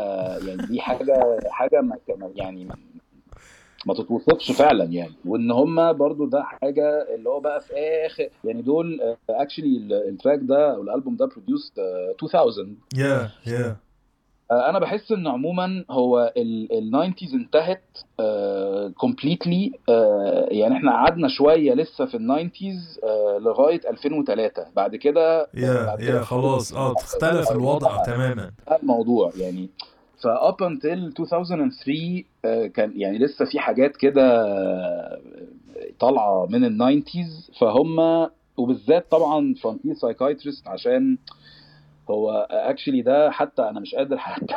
يعني 0.48 0.66
دي 0.68 0.82
حاجة 0.82 1.40
حاجة 1.50 1.90
يعني 2.36 2.68
ما, 3.86 3.94
تتوصفش 3.94 4.52
فعلا 4.52 4.84
يعني. 4.84 5.14
وإن 5.26 5.52
هم 5.52 5.94
برضو 5.94 6.26
ده 6.26 6.44
حاجة 6.44 7.16
اللي 7.16 7.30
هو 7.30 7.40
بقى 7.40 7.62
في 7.62 7.74
آخر 8.06 8.30
يعني 8.44 8.62
دول 8.62 9.16
actually 9.30 9.78
ال 10.10 10.15
track 10.15 10.40
ده 10.42 10.76
أو 10.76 10.82
الألبوم 10.82 11.16
ده 11.16 11.26
produced 11.26 11.74
2000 12.24 12.76
يا 12.98 13.30
يا 13.48 13.76
آه، 14.52 14.70
أنا 14.70 14.80
بحس 14.80 15.12
إن 15.12 15.28
عموما 15.28 15.86
هو 15.92 16.34
ال 16.72 16.79
nineties 16.79 17.34
انتهت 17.34 17.84
completely 18.98 19.72
يعني 20.52 20.76
إحنا 20.78 20.92
قعدنا 20.92 21.28
شوية 21.28 21.74
لسه 21.74 22.06
في 22.06 22.16
ال 22.18 22.27
nineties 22.27 23.00
لغاية 23.40 23.82
2003 23.90 24.66
بعد 24.76 24.96
كده 24.96 25.48
يا 25.54 25.86
بعد 25.86 26.00
يا 26.02 26.08
كده 26.08 26.22
خلاص. 26.22 26.74
آه 26.74 26.94
اختلف 26.94 27.52
الوضع 27.52 28.04
تماما. 28.04 28.52
الموضوع 28.82 29.32
يعني 29.38 29.70
fab 30.26 30.64
until 30.64 31.14
2003 31.20 32.24
آه، 32.46 32.68
كان 32.68 32.94
يعني 32.96 33.18
لسه 33.18 33.46
في 33.46 33.60
حاجات 33.60 33.98
كده 33.98 34.46
آه، 34.48 35.20
طالعة 36.00 36.48
من 36.50 36.66
ال 36.66 36.74
nineties. 36.74 37.52
فهم 37.60 38.28
وبالذات 38.58 39.12
طبعا 39.12 39.54
Frontier 39.54 39.94
Psychiatrist 39.94 40.68
عشان 40.68 41.18
هو 42.10 42.48
actually 42.52 43.02
ده 43.02 43.32
حتى 43.32 43.62
أنا 43.62 43.80
مش 43.80 43.96
قادر 43.96 44.18
حتى 44.28 44.56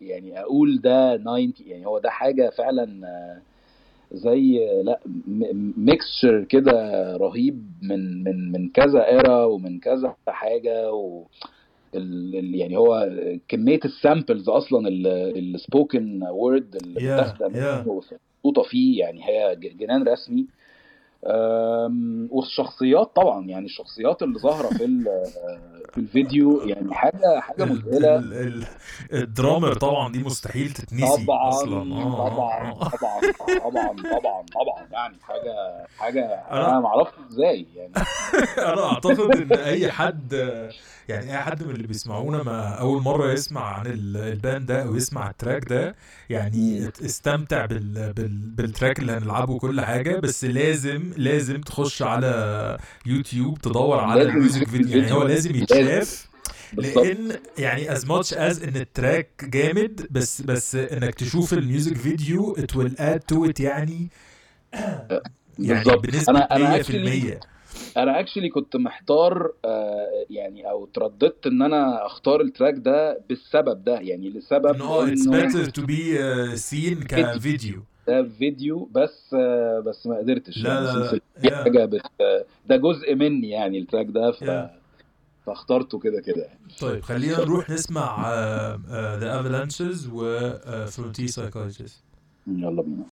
يعني 0.00 0.40
أقول 0.40 0.80
ده 0.80 1.16
90 1.16 1.52
يعني 1.66 1.86
هو 1.86 1.98
ده 1.98 2.10
حاجة 2.10 2.50
فعلا 2.50 3.06
آه، 3.06 3.38
زي 4.12 4.58
لا 4.82 5.00
mixture 5.76 6.44
كده 6.44 6.72
رهيب 7.16 7.72
من 7.82 8.24
من 8.24 8.52
من 8.52 8.68
كذا 8.68 9.06
era 9.06 9.44
ومن 9.44 9.80
كذا 9.80 10.14
حاجة 10.28 10.92
و 10.92 11.24
يعني 12.54 12.76
هو 12.76 13.10
كمية 13.48 13.80
ال 13.84 13.92
samples 13.92 14.48
أصلا 14.48 14.88
ال 15.36 15.48
spoken 15.48 16.22
word 16.22 16.76
اللي 16.76 17.00
yeah. 17.00 17.42
منه 17.42 17.88
ومحطوطه 17.88 18.62
فيه 18.70 19.00
يعني 19.00 19.24
هي 19.24 19.56
جنان 19.56 20.08
رسمي 20.08 20.46
والشخصيات 22.30 23.10
طبعا 23.16 23.46
يعني 23.46 23.66
الشخصيات 23.66 24.22
اللي 24.22 24.38
ظاهرة 24.38 24.68
في 24.68 24.84
في 25.92 25.98
الفيديو 25.98 26.60
يعني 26.66 26.94
حاجة 26.94 27.40
حاجة 27.40 27.64
مذهلة. 27.64 28.16
ال- 28.16 28.32
ال- 28.32 28.64
ال 29.12 29.20
drummer 29.20 29.74
طبعا 29.74 30.12
دي 30.12 30.18
مستحيل 30.22 30.70
تتنسي 30.70 31.24
طبعا 31.26 31.48
أصلا. 31.48 31.94
آه، 31.94 32.28
طبعا. 32.28 32.72
طبعا 32.72 33.20
طبعا 33.60 33.96
طبعا 33.96 34.44
طبعا. 34.54 34.86
يعني 34.92 35.16
حاجة 35.22 35.86
حاجة 35.98 36.44
أنا- 36.48 36.52
أنا 36.52 36.80
ما 36.80 36.86
أعرفش 36.88 37.12
إزاي 37.30 37.66
يعني. 37.76 37.92
أنا 38.72 38.84
أعتقد 38.92 39.36
إن 39.52 39.52
أي 39.58 39.92
حد 39.92 40.32
يعني 41.08 41.30
أي 41.32 41.38
حد 41.38 41.62
من 41.62 41.70
اللي 41.74 41.86
بيسمعونا 41.86 42.42
ما 42.42 42.68
أول 42.68 43.02
مرة 43.02 43.32
يسمع 43.32 43.64
عن 43.78 43.86
ال- 43.86 44.16
ال 44.16 44.26
band 44.26 44.66
ده 44.66 44.82
أو 44.82 44.96
يسمع 44.96 45.30
ال 45.30 45.36
track 45.36 45.64
ده 45.68 45.94
يعني 46.30 46.88
استمتع 47.04 47.66
بال 47.66 48.12
بال 48.12 48.28
بال 48.28 48.48
track 48.48 48.98
اللي 48.98 49.12
هنلعبه 49.12 49.52
وكل 49.52 49.80
حاجة. 49.80 50.16
بس 50.20 50.44
لازم 50.44 51.12
لازم 51.16 51.60
تخش 51.60 52.02
على 52.02 52.78
يوتيوب 53.06 53.58
تدور 53.58 54.00
على 54.00 54.22
ال 54.22 54.30
music 54.30 54.68
video. 54.68 54.98
يعني 55.00 55.12
هو. 55.12 55.22
لازم 55.22 55.54
يتشاف. 55.54 55.77
بالظبط 56.72 57.06
لأن 57.06 57.40
يعني 57.58 57.96
as 57.96 58.00
much 58.00 58.32
as 58.32 58.62
إن 58.62 58.76
ال 58.76 58.87
track 58.87 59.44
جامد 59.44 60.06
بس 60.10 60.42
بس 60.42 60.74
إنك 60.74 61.14
تشوف 61.14 61.52
ال 61.52 61.59
music 61.59 61.96
video 61.96 62.56
it 62.56 62.74
will 62.76 62.94
add 62.98 63.34
to 63.34 63.48
it 63.50 63.60
يعني. 63.60 64.08
يعني 65.58 65.84
بالظبط 65.84 66.06
بنسبة 66.06 66.30
أنا 66.30 66.56
أنا 66.56 66.76
100% 66.76 66.80
actually 66.80 67.40
أنا 67.96 68.20
actually 68.20 68.48
كنت 68.48 68.76
محتار 68.76 69.52
آه، 69.64 70.24
يعني 70.30 70.70
أو 70.70 70.86
ترددت 70.86 71.46
إن 71.46 71.62
أنا 71.62 72.06
أختار 72.06 72.40
ال 72.40 72.46
track 72.46 72.74
ده 72.76 73.20
بالسبب 73.28 73.84
ده. 73.84 74.00
يعني 74.00 74.30
لسبب 74.30 74.66
إنه 74.66 75.06
it's 75.06 75.26
إنه 75.26 75.48
better 75.48 75.66
to 75.70 75.82
be 75.82 76.18
uh, 76.18 76.60
seen 76.70 77.06
كفيديو. 77.06 77.82
ده 78.08 78.28
فيديو 78.38 78.88
بس 78.92 79.34
آه، 79.34 79.80
بس 79.80 80.06
ما 80.06 80.16
قدرتش. 80.16 80.58
لا، 80.58 80.70
يعني 80.70 81.20
لا، 81.42 81.48
لا. 81.50 81.64
حاجة 81.64 81.84
بت 81.84 82.02
ده 82.66 82.76
جزء 82.76 83.14
مني 83.14 83.50
يعني 83.50 83.78
التراك 83.78 84.06
ده 84.06 84.32
ف 84.32 84.44
Yeah. 84.44 84.77
فاخترته 85.48 85.98
كده 85.98 86.20
كده 86.20 86.42
يعني 86.42 86.58
طيب 86.80 87.02
خلينا 87.02 87.38
نروح 87.38 87.70
نسمع 87.70 88.16
uh, 88.16 88.76
uh, 88.76 89.20
The 89.20 89.28
Avalanches 89.38 90.08
و 90.12 90.50
uh, 90.50 90.90
Frontier 90.90 91.32
Psychologist 91.32 91.92
يلا 92.46 92.82
بينا 92.82 93.04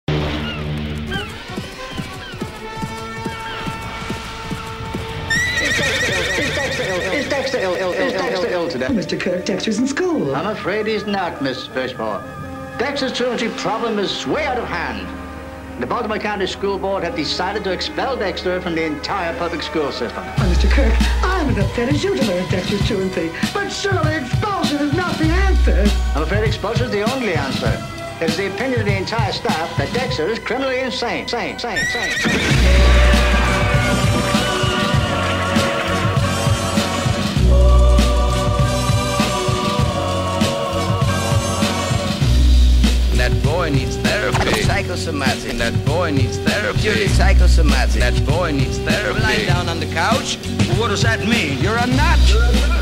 Is 7.18 7.28
Dexter 7.28 7.58
ill, 7.58 7.74
ill, 7.74 7.92
ill, 7.92 8.10
Dexter 8.10 8.50
ill 8.56 8.68
today? 8.68 8.86
Mr. 8.86 9.16
Kirk, 9.20 9.44
Dexter's 9.44 9.78
in 9.78 9.86
school. 9.86 10.34
I'm 10.34 10.48
afraid 10.58 10.86
he's 10.86 11.06
not, 11.06 11.32
Miss 11.42 11.58
Fishmore. 11.74 12.20
Dexter's 12.78 13.12
truancy 13.18 13.48
problem 13.66 13.98
is 14.04 14.26
way 14.26 14.44
out 14.46 14.58
of 14.58 14.66
hand. 14.78 15.23
The 15.80 15.86
Baltimore 15.86 16.20
County 16.20 16.46
School 16.46 16.78
Board 16.78 17.02
have 17.02 17.16
decided 17.16 17.64
to 17.64 17.72
expel 17.72 18.16
Dexter 18.16 18.60
from 18.60 18.76
the 18.76 18.84
entire 18.84 19.36
public 19.36 19.60
school 19.60 19.90
system. 19.90 20.22
Oh, 20.24 20.54
Mr. 20.54 20.70
Kirk, 20.70 20.94
I'm 21.24 21.48
as 21.50 21.58
upset 21.58 21.88
as 21.88 22.04
you 22.04 22.16
to 22.16 22.24
learn 22.26 22.48
Dexter's 22.48 22.86
truancy. 22.86 23.32
But 23.52 23.70
surely 23.70 24.14
expulsion 24.14 24.78
is 24.78 24.92
not 24.94 25.18
the 25.18 25.24
answer. 25.24 25.84
I'm 26.14 26.22
afraid 26.22 26.44
expulsion 26.44 26.86
is 26.86 26.92
the 26.92 27.02
only 27.12 27.34
answer. 27.34 27.76
It 28.20 28.30
is 28.30 28.36
the 28.36 28.54
opinion 28.54 28.80
of 28.80 28.86
the 28.86 28.96
entire 28.96 29.32
staff 29.32 29.76
that 29.76 29.92
Dexter 29.92 30.28
is 30.28 30.38
criminally 30.38 30.78
insane. 30.78 31.26
Sane, 31.26 31.58
sane, 31.58 31.84
sane. 31.86 32.10
That 43.16 43.42
boy 43.42 43.70
needs 43.70 44.03
therapy. 44.32 44.62
Psychosomatic. 44.62 45.50
And 45.50 45.60
that 45.60 45.84
boy 45.84 46.10
needs 46.10 46.38
therapy. 46.38 46.80
Purely 46.80 47.08
psychosomatic. 47.08 48.00
That 48.00 48.26
boy 48.26 48.52
needs 48.52 48.78
therapy. 48.78 49.20
Lying 49.20 49.46
down 49.46 49.68
on 49.68 49.80
the 49.80 49.86
couch. 49.86 50.38
What 50.78 50.88
does 50.88 51.02
that 51.02 51.20
mean? 51.26 51.58
You're 51.58 51.76
a 51.76 51.86
nut. 51.86 52.20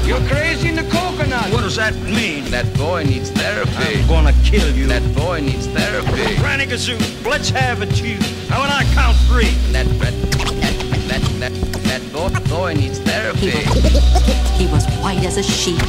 You're 0.06 0.23
crazy 0.28 0.69
in 0.69 0.77
the 0.77 0.85
coconut. 0.85 1.52
What 1.52 1.62
does 1.62 1.77
that 1.77 1.94
mean? 2.02 2.44
That 2.51 2.73
boy 2.77 3.05
needs 3.05 3.31
therapy. 3.31 4.01
I'm 4.01 4.09
gonna 4.09 4.35
kill 4.44 4.74
you. 4.74 4.86
That 4.86 5.02
boy 5.14 5.40
needs 5.40 5.66
therapy. 5.66 6.36
Granny 6.36 6.66
Gazoo, 6.66 6.98
let's 7.24 7.51
have 7.51 7.82
it, 7.82 8.02
you. 8.02 8.19
Now 8.48 8.60
when 8.60 8.70
I 8.70 8.85
count 8.94 9.16
three. 9.28 9.51
That 9.73 9.86
that 10.01 10.14
that 11.09 11.23
that, 11.40 11.52
that 11.85 12.02
boy, 12.12 12.31
boy 12.48 12.74
needs 12.74 12.98
therapy. 13.01 13.51
He 14.59 14.66
was 14.66 14.86
white 15.02 15.24
as 15.24 15.36
a 15.36 15.43
sheet. 15.43 15.82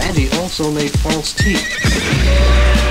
And 0.00 0.16
he 0.16 0.28
also 0.38 0.70
made 0.70 0.90
false 0.90 1.32
teeth. 1.34 2.83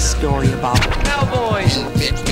Story 0.00 0.50
about 0.54 0.80
Cowboys. 1.04 2.29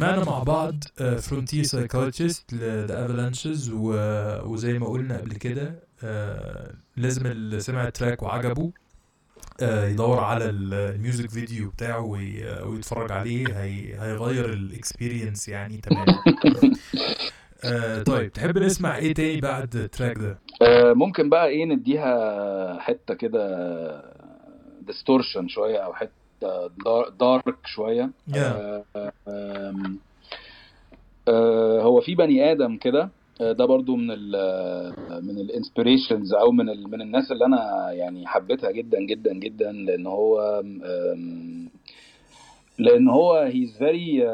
سمعنا 0.00 0.24
مع 0.24 0.42
بعض 0.42 0.74
Frontier 1.18 1.62
Psychiatrist 1.62 2.52
The 2.52 3.04
Avalanches 3.06 3.70
وزي 4.44 4.78
ما 4.78 4.86
قلنا 4.88 5.18
قبل 5.18 5.32
كده 5.32 5.74
آه، 6.04 6.72
لازم 6.96 7.26
اللي 7.26 7.60
سمع 7.60 7.86
ال 7.86 7.92
track 7.92 8.22
وعجبه 8.22 8.72
آه، 9.62 9.86
يدور 9.88 10.18
على 10.20 10.44
ال- 10.50 10.74
ال 10.74 10.83
music 10.83 11.30
video 11.30 11.70
بتاعه 11.70 12.00
وي- 12.00 12.62
ويتفرج 12.62 13.12
عليه 13.12 13.62
هي 13.62 13.94
هيغير 14.00 14.52
ال 14.52 14.61
experience 14.61 15.48
يعني 15.48 15.76
تماما. 15.76 16.18
آه، 17.64 18.02
طيب 18.02 18.32
تحب 18.32 18.58
نسمع 18.58 18.96
إيه 18.96 19.14
تاني 19.14 19.40
بعد 19.40 19.76
ال 19.76 19.83
track 19.83 20.18
ده؟ 20.18 20.38
آه، 20.62 20.92
ممكن 20.92 21.28
بقى 21.28 21.48
إيه 21.48 21.64
نديها 21.64 22.80
حتة 22.80 23.14
كده 23.14 23.40
distortion 24.86 25.48
شوية 25.48 25.78
أو 25.78 25.94
حتة 25.94 26.19
dark 27.20 27.66
شوية. 27.66 28.10
Yeah. 28.30 28.36
آه، 28.36 28.84
آه، 31.28 31.82
هو 31.82 32.00
في 32.00 32.14
بني 32.14 32.52
آدم 32.52 32.76
كده 32.76 33.08
آه، 33.40 33.52
ده 33.52 33.64
برضو 33.64 33.96
من 33.96 34.10
ال 34.10 34.32
من 35.22 35.38
ال 35.38 35.45
inspirations 35.45 36.34
أو 36.34 36.50
من 36.52 36.68
ال 36.68 36.90
من 36.90 37.00
الناس 37.02 37.32
اللي 37.32 37.44
أنا 37.44 37.92
يعني 37.92 38.26
حبيتها 38.26 38.70
جدا 38.70 39.00
جدا 39.00 39.32
جدا 39.34 39.72
لأن 39.72 40.06
هو 40.06 40.62
لأن 42.78 43.08
هو 43.08 43.34
he's 43.34 43.78
very 43.78 44.26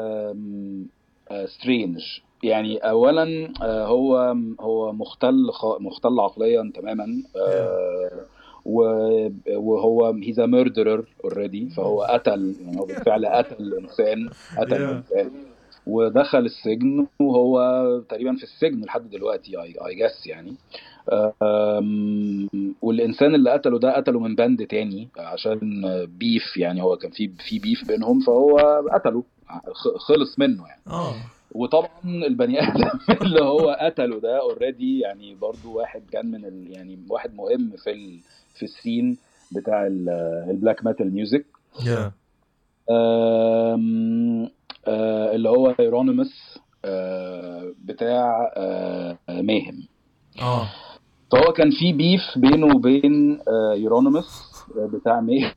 strange 1.45 1.99
يعني 2.43 2.77
اولا 2.77 3.53
هو 3.63 4.35
هو 4.59 4.93
مختل 4.93 5.35
مختل 5.79 6.19
عقليا 6.19 6.71
تماما. 6.75 7.05
و- 7.35 8.36
وهو 8.67 10.13
he's 10.13 10.39
murderer 10.39 11.05
already 11.23 11.69
فهو 11.69 12.01
قتل 12.01 12.55
يعني 12.65 12.79
هو 12.79 12.85
بالفعل 12.85 13.25
قتل 13.25 13.73
انسان 13.73 14.29
قتل. 14.57 14.83
انسان 14.83 15.31
ودخل 15.87 16.45
السجن 16.45 17.07
وهو 17.19 17.59
تقريبا 18.09 18.35
في 18.35 18.43
السجن 18.43 18.81
لحد 18.81 19.09
دلوقتي 19.09 19.57
I 19.57 19.95
guess 19.95 20.27
يعني. 20.27 20.53
والإنسان 22.81 23.35
اللي 23.35 23.51
قتله 23.51 23.79
ده 23.79 23.95
قتله 23.95 24.19
من 24.19 24.35
band 24.35 24.67
تاني 24.67 25.07
عشان 25.17 25.81
beef 26.19 26.57
يعني 26.57 26.81
هو 26.83 26.97
كان 26.97 27.11
في 27.11 27.31
في 27.39 27.59
beef 27.59 27.87
بينهم 27.87 28.19
فهو 28.19 28.57
قتله 28.93 29.23
خلص 29.97 30.39
منه 30.39 30.67
يعني. 30.67 30.81
آه. 30.87 31.13
وطبعا 31.51 31.89
البني 32.05 32.59
آدم 32.63 32.89
اللي 33.21 33.41
هو 33.41 33.77
قتله 33.81 34.19
ده 34.19 34.39
already 34.39 34.99
يعني 34.99 35.35
برضو 35.35 35.73
واحد 35.73 36.01
كان 36.11 36.31
من 36.31 36.45
ال 36.45 36.71
يعني 36.71 36.99
واحد 37.09 37.35
مهم 37.35 37.71
في 37.83 37.91
ال 37.91 38.19
في 38.57 38.63
السين 38.63 39.17
بتاع 39.51 39.87
ال- 39.87 40.09
البلاك 40.49 40.85
ميتال 40.85 41.13
ميوزك 41.13 41.45
اللي 45.35 45.49
هو 45.49 45.75
ايرونيموس 45.79 46.59
بتاع 47.85 48.51
ماهم 49.29 49.83
آه. 50.41 50.67
فهو 51.31 51.53
كان 51.53 51.71
في 51.71 51.93
بيف 51.93 52.21
بينه 52.37 52.75
وبين 52.75 53.39
يورونيموس 53.75 54.51
بتاع 54.77 55.21
ماهم 55.21 55.51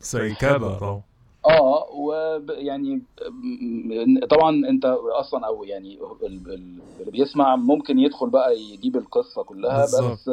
سايكابا 0.00 0.74
طبعا 0.78 1.02
آه 1.46 1.90
ويعني 1.92 3.02
طبعا 4.30 4.50
أنت 4.68 4.84
أصلا 5.12 5.46
أو 5.46 5.64
يعني 5.64 5.98
ال- 6.22 6.52
ال- 6.52 6.80
اللي 7.00 7.10
بيسمع 7.10 7.56
ممكن 7.56 7.98
يدخل 7.98 8.30
بقى 8.30 8.58
يجيب 8.60 8.96
القصة 8.96 9.42
كلها. 9.42 9.84
بس 9.84 10.28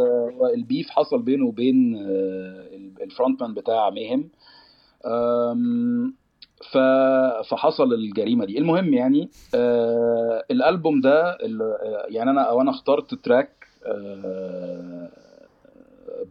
ال 0.56 0.62
beef 0.62 0.90
حصل 0.90 1.22
بينه 1.22 1.46
وبين 1.46 1.96
آه، 1.96 3.04
ال 3.04 3.09
frontman 3.09 3.54
بتاع 3.54 3.90
Mayhem 3.90 4.30
آم، 5.06 6.14
ف 6.72 6.78
فحصل 7.50 7.94
الجريمة 7.94 8.46
دي. 8.46 8.58
المهم 8.58 8.94
يعني 8.94 9.30
آه 9.54 10.44
الألبوم 10.52 11.02
ده 11.02 11.32
آه، 11.32 12.06
يعني 12.10 12.30
أنا 12.32 12.42
أو 12.42 12.62
أنا 12.62 12.72
اخترت 12.72 13.14
track 13.14 13.68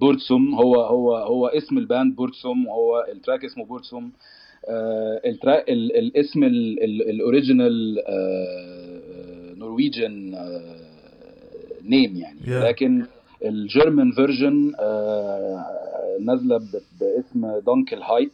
Burzum. 0.00 0.54
هو 0.54 0.74
هو 0.80 1.16
هو 1.16 1.46
اسم 1.46 1.78
ال 1.78 1.86
band 1.86 2.16
Burzum 2.16 2.66
وهو 2.66 3.06
ال 3.12 3.17
track 3.17 3.44
اسمه 3.44 3.64
Burzum. 3.64 4.04
آه 4.04 4.39
الاسم 4.68 6.44
ال- 6.44 6.84
ال- 6.84 7.10
ال 7.10 7.20
original 7.20 7.98
آه 8.06 9.54
Norwegian 9.54 10.34
آه 10.34 10.76
name 11.84 12.16
يعني. 12.16 12.40
Yeah. 12.44 12.64
لكن 12.64 13.04
ال 13.44 13.54
German 13.54 14.12
version 14.12 14.72
آه 14.80 15.64
نازلة 16.20 16.58
ب- 16.58 16.82
باسم 17.00 17.58
Dunkelheit 17.66 18.32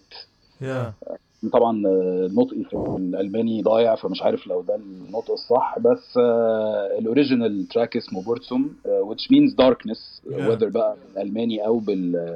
طبعا 1.53 1.83
آه، 1.87 2.29
نطقي 2.33 2.65
في 2.65 2.77
الألماني 2.99 3.63
ضايع 3.63 3.95
فمش 3.95 4.23
عارف 4.23 4.47
لو 4.47 4.63
ده 4.63 4.75
النطق 4.75 5.31
الصح. 5.31 5.79
بس 5.79 6.17
آه، 6.19 6.99
ال 6.99 7.06
original 7.06 7.69
track 7.69 7.97
اسمه 7.97 8.23
Burzum 8.23 8.77
آه، 8.87 9.15
which 9.15 9.23
means 9.33 9.55
darkness 9.55 9.99
Yeah. 10.27 10.49
whether 10.49 10.65
بقى 10.65 10.97
بالألماني 11.15 11.67
أو 11.67 11.79
بال 11.79 12.17
أو 12.17 12.27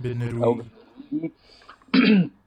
بالنرويج. 0.00 0.64
أم، 1.12 1.30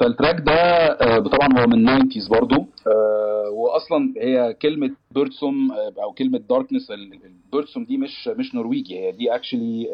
فال 0.00 0.11
track 0.11 0.40
ده 0.40 0.52
آه، 0.52 1.18
طبعا 1.18 1.60
هو 1.60 1.66
من 1.66 2.10
90s 2.10 2.28
برضو. 2.30 2.66
آه، 2.86 3.50
واصلا 3.50 4.14
هي 4.16 4.54
كلمة 4.62 4.90
Burzum 5.14 5.72
آه، 5.72 5.94
أو 6.02 6.12
كلمة 6.12 6.38
darkness 6.38 6.90
ال 6.90 7.03
Burzum 7.03 7.84
دي 7.84 7.96
مش 7.96 8.28
مش 8.28 8.54
نرويجي. 8.54 8.98
هي 8.98 9.12
دي 9.12 9.34
actually 9.34 9.88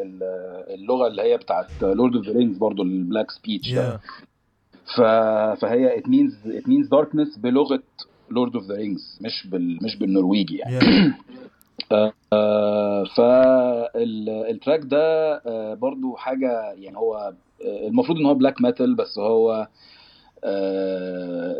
اللغة 0.69 1.07
اللي 1.07 1.21
هي 1.21 1.37
بتاعت 1.37 1.67
Lord 1.81 2.15
of 2.15 2.25
the 2.25 2.33
Rings 2.33 2.57
برضو 2.57 2.83
ال 2.83 2.91
Black 2.91 3.31
Speech 3.31 3.71
ده. 3.73 3.99
فهي 5.55 6.01
it 6.01 6.07
means 6.07 6.33
it 6.45 6.67
means 6.67 6.87
darkness 6.89 7.39
بلغة 7.39 7.83
Lord 8.31 8.55
of 8.55 8.65
the 8.65 8.75
Rings 8.75 9.19
مش 9.21 9.47
بال 9.47 9.79
مش 9.83 9.95
بالنرويجي 9.95 10.57
يعني. 10.57 10.77
آه 10.77 11.13
فال 13.15 13.62
track 13.62 14.81
ده 14.83 15.33
آه 15.45 15.73
برضو 15.73 16.15
حاجة 16.15 16.73
يعني 16.77 16.97
هو 16.97 17.15
آه 17.65 17.87
المفروض 17.87 18.17
إن 18.17 18.25
هو 18.25 18.33
black 18.33 18.61
metal 18.61 18.95
بس 18.95 19.19
هو 19.19 19.67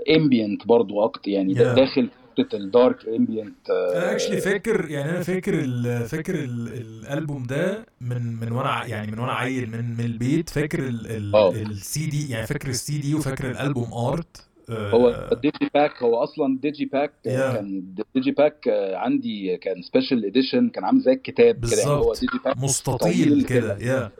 ambient 0.10 0.68
برضو 0.68 1.04
أكتر 1.06 1.30
يعني 1.32 1.56
Yeah. 1.56 1.58
داخل 1.58 2.10
حتة 2.38 2.56
ال 2.57 2.68
dark 2.68 3.07
ambient 3.07 3.69
أنا 3.70 4.12
actually 4.11 4.41
فاكر 4.41 4.90
يعني 4.90 5.10
أنا 5.12 5.22
فاكر 5.24 5.54
ال 5.54 6.06
فاكر 6.06 6.36
ال 6.36 6.68
الألبوم 6.74 7.44
ده 7.44 7.86
من 8.02 8.36
من 8.36 8.52
وأنا 8.52 8.86
يعني 8.86 9.12
من 9.12 9.20
وأنا 9.20 9.32
عيل 9.34 9.70
من 9.72 9.98
من 9.98 10.06
البيت 10.06 10.49
فاكر 10.49 10.80
ال 10.80 11.08
ال 11.08 11.36
آه. 11.36 11.52
السي 11.52 12.06
دي 12.06 12.30
يعني 12.30 12.48
فاكر 12.48 12.70
السي 12.70 12.98
دي 12.98 13.16
وفاكر 13.16 13.52
ال 13.52 13.59
album 13.59 13.94
art 13.94 14.38
آه، 14.38 14.47
هو 14.69 15.30
ال 15.31 15.69
digipak 15.73 16.03
هو 16.03 16.23
أصلا 16.23 16.60
digipak 16.61 17.11
Yeah. 17.26 17.27
كان 17.30 17.84
ال 18.07 18.31
digipak 18.31 18.68
آه، 18.68 18.95
عندي 18.98 19.57
كان 19.57 19.81
special 19.81 20.26
edition 20.26 20.69
كان 20.69 20.84
عامل 20.84 21.02
زي 21.02 21.11
الكتاب 21.14 21.65
كده 21.65 21.77
يعني 21.80 21.89
هو 21.91 22.14
digipak 22.14 22.57
مستطيل 22.57 23.45
كده. 23.45 23.77
yeah 23.77 24.11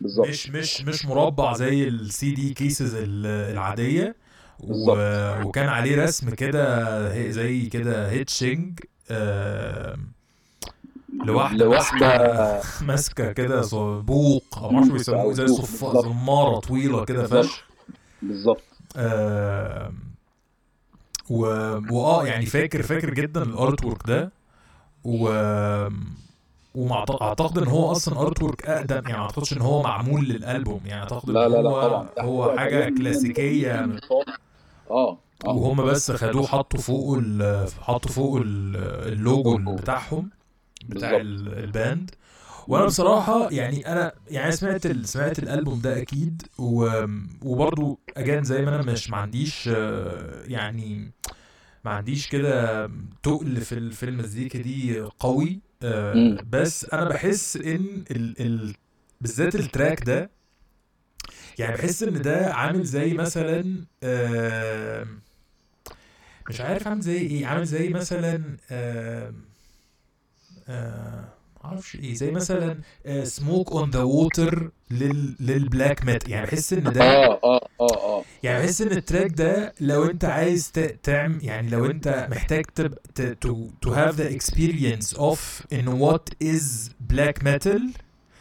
بالظبط 0.00 0.26
مش 0.28 0.50
مش 0.50 0.82
مش 0.82 1.06
مربع 1.06 1.52
زي 1.54 1.88
ال 1.88 2.30
CD 2.34 2.54
cases 2.54 2.94
العادية. 3.04 4.16
و... 4.60 4.90
وكان 5.46 5.68
عليه 5.68 6.04
رسم 6.04 6.30
كده 6.30 7.30
زي 7.30 7.66
كده 7.66 8.10
etching 8.10 8.80
آه... 9.10 9.96
لواحدة 11.24 11.64
لواحدة 11.64 12.60
ماسكة 12.82 13.32
كده 13.32 13.62
صبوق 13.62 14.44
أو 14.58 14.70
معرفش 14.70 14.90
بيسموه 14.90 15.32
زي 15.32 15.46
صبوق، 15.46 15.60
صف- 15.64 15.84
بالظبط. 15.84 16.04
زمارة 16.04 16.58
طويلة 16.60 17.04
كده. 17.04 17.26
فشخ 17.26 17.64
بالظبط. 18.22 18.62
آه... 18.96 19.92
و... 21.30 21.40
واه 21.90 22.26
يعني 22.26 22.46
فاكر 22.46 22.82
فاكر 22.82 23.14
جدا 23.14 23.42
ال 23.42 23.84
artwork 23.84 24.06
ده. 24.06 24.32
و 25.04 25.28
واعتقد 26.74 27.58
إن 27.58 27.66
هو 27.68 27.92
أصلا 27.92 28.20
artwork 28.20 28.66
أقدم 28.66 28.94
يعني 28.94 29.12
ما 29.18 29.24
أعتقدش 29.24 29.52
إن 29.52 29.60
هو 29.60 29.82
معمول 29.82 30.24
للألبوم. 30.24 30.80
يعني 30.86 31.02
أعتقد 31.02 31.30
لا 31.30 31.48
لا 31.48 31.62
لا 31.62 31.70
هو 31.70 31.80
طبعا. 31.88 32.08
هو 32.20 32.54
حاجة 32.58 32.88
كلاسيكية. 32.98 33.80
من 33.80 33.98
صوت- 34.08 34.28
آه 34.90 35.18
آه. 35.46 35.50
وهم 35.50 35.84
بس 35.84 36.10
خدوه 36.12 36.46
حطوا 36.46 36.80
فوقه 36.80 37.18
ال- 37.18 37.68
حطوا 37.82 38.10
فوقه 38.10 38.42
ال- 38.42 38.76
اللوجو 39.12 39.74
بتاعهم 39.76 40.30
بتاع 40.88 41.10
ال 41.16 41.32
band. 41.32 42.10
وأنا 42.68 42.84
بصراحة 42.84 43.50
يعني 43.50 43.92
أنا 43.92 44.12
يعني 44.30 44.46
أنا 44.46 44.56
سمعت 44.56 44.86
ال- 44.86 45.08
سمعت 45.08 45.38
الألبوم 45.38 45.80
ده 45.80 45.98
أكيد 46.02 46.42
و- 46.58 47.04
وبرضو 47.42 48.00
أجان 48.16 48.44
زي 48.44 48.62
ما 48.64 48.74
أنا 48.80 48.92
مش 48.92 49.10
ما 49.10 49.16
عنديش 49.16 49.68
آه، 49.72 50.42
يعني 50.46 51.12
ما 51.84 51.90
عنديش 51.90 52.28
كده 52.28 52.86
تقل 53.22 53.60
في 53.60 53.90
في 53.90 54.02
المزيكا 54.02 54.58
دي 54.58 55.00
قوي 55.00 55.60
آه،. 55.82 56.38
بس 56.50 56.84
أنا 56.92 57.08
بحس 57.08 57.56
إن 57.56 58.04
ال 58.10 58.40
ال 58.40 58.74
بالذات 59.20 59.54
التراك 59.54 60.04
ده 60.04 60.30
يعني 61.58 61.76
بحس 61.76 62.02
إن 62.02 62.22
ده 62.22 62.54
عامل 62.54 62.84
زي 62.84 63.14
مثلا 63.14 63.84
آه، 64.02 65.06
مش 66.48 66.60
عارف 66.60 66.88
عامل 66.88 67.00
زي 67.00 67.16
إيه 67.18 67.46
عامل 67.46 67.64
زي 67.64 67.88
مثلا 67.88 68.56
آه، 68.70 69.32
آه، 70.68 71.24
معرفش 71.64 71.94
إيه 71.96 72.14
زي 72.14 72.30
مثلا 72.30 72.78
Smoke 73.24 73.72
on 73.72 73.90
the 73.90 74.02
Water 74.02 74.70
لل 75.40 75.58
black 75.58 76.04
metal 76.04 76.30
يعني 76.30 76.46
بحس 76.46 76.72
إن 76.72 76.82
ده 76.92 77.02
آه 77.02 77.40
آه 77.44 77.68
آه 77.80 77.94
آه. 78.18 78.24
يعني 78.42 78.62
بحس 78.64 78.82
إن 78.82 78.92
ال 78.92 78.98
track 78.98 79.30
ده 79.32 79.74
لو 79.80 80.04
أنت 80.04 80.24
عايز 80.24 80.70
ت- 80.72 80.98
تعمل 81.02 81.44
يعني 81.44 81.70
لو 81.70 81.86
أنت 81.86 82.28
محتاج 82.30 82.64
تب 82.74 82.94
ت- 83.14 83.38
to 83.46 83.50
to 83.88 83.92
have 83.94 84.16
the 84.16 84.36
experience 84.38 85.16
of 85.18 85.38
in 85.74 85.86
what 86.00 86.46
is 86.46 86.90
black 87.14 87.42
metal. 87.44 87.80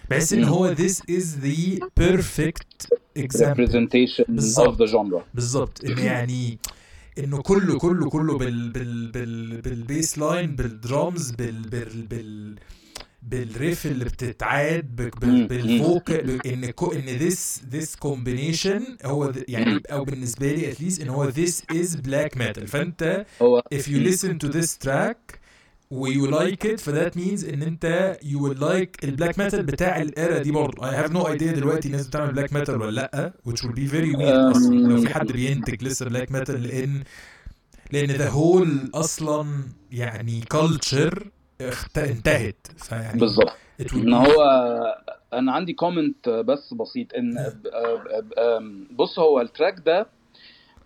بحس 0.09 0.33
إن. 0.33 0.43
هو 0.43 0.75
this 0.75 0.95
is 1.11 1.25
the 1.43 1.79
perfect 1.99 2.87
example. 3.19 3.55
Representation 3.57 4.23
of 4.23 4.31
بالظبط. 4.31 4.81
the 4.83 4.91
genre. 4.91 5.21
بالظبط. 5.33 5.83
إن 5.85 5.97
يعني 6.11 6.57
إنه 7.17 7.41
كله 7.41 7.77
كله 7.77 8.09
كله 8.09 8.37
بال 8.37 8.69
بال 8.71 9.11
بال 9.11 9.61
بالبيس 9.61 10.17
لاين 10.17 10.55
بالدرامز 10.55 11.31
بال 11.31 11.61
بال 11.61 12.01
بال 12.01 12.55
بال 13.27 13.47
riff 13.47 13.85
اللي 13.85 14.05
بتتعاد 14.05 14.85
ب- 14.95 15.09
بال- 15.19 15.29
مم. 15.29 15.47
بال 15.47 15.73
vocal 15.73 16.37
ب- 16.37 16.47
إن 16.47 16.63
إن 16.63 17.29
this 17.29 17.59
this 17.75 17.89
combination 18.07 19.05
هو 19.05 19.33
يعني 19.47 19.81
أو 19.91 20.05
بالنسبة 20.05 20.51
لي 20.51 20.73
least 20.75 21.01
إن 21.01 21.09
هو 21.09 21.31
this 21.31 21.53
is 21.73 21.95
black 21.95 22.37
metal. 22.37 22.65
فأنت 22.65 23.25
if 23.75 23.81
you 23.87 24.07
listen 24.11 24.37
to 24.47 24.51
this 24.53 24.77
track 24.87 25.35
و 25.91 26.07
you 26.13 26.27
like 26.31 26.65
it 26.73 26.79
ف 26.79 26.89
that 26.89 27.15
means 27.15 27.49
إن 27.49 27.61
أنت 27.63 28.17
you 28.23 28.37
will 28.39 28.57
like 28.59 29.03
ال 29.03 29.09
black 29.09 29.39
metal 29.39 29.63
بتاع 29.63 30.01
ال 30.01 30.10
era 30.10 30.37
دي 30.37 30.51
برضه 30.51 30.91
I 30.91 31.05
have 31.05 31.11
no 31.11 31.23
idea 31.27 31.43
دلوقتي 31.55 31.87
الناس 31.87 32.07
بتعمل 32.07 32.31
black 32.33 32.53
metal 32.53 32.81
ولا 32.81 32.91
لأ 32.91 33.33
which 33.49 33.59
will 33.59 33.73
be 33.75 33.91
very 33.91 34.15
weird 34.17 34.55
أصلا 34.57 34.75
لو 34.87 35.01
في 35.01 35.13
حد 35.13 35.31
بينتج 35.31 35.83
لسه 35.83 36.05
black 36.05 36.31
metal 36.31 36.63
لأن 36.63 37.03
لأن 37.91 38.17
the 38.17 38.31
whole 38.33 38.89
أصلا 38.97 39.63
يعني 39.91 40.41
culture 40.53 41.17
اخت... 41.61 41.97
انتهت. 41.97 42.67
فيعني 42.77 43.19
بالظبط. 43.19 43.51
إن 43.95 44.13
هو 44.13 44.41
أنا 45.33 45.51
عندي 45.51 45.73
comment 45.73 46.29
بس 46.29 46.73
بسيط 46.73 47.13
إن 47.13 47.33
ب- 47.63 48.33
آم، 48.39 48.87
بص 48.91 49.19
هو 49.19 49.41
ال 49.41 49.48
track 49.48 49.79
ده 49.85 50.07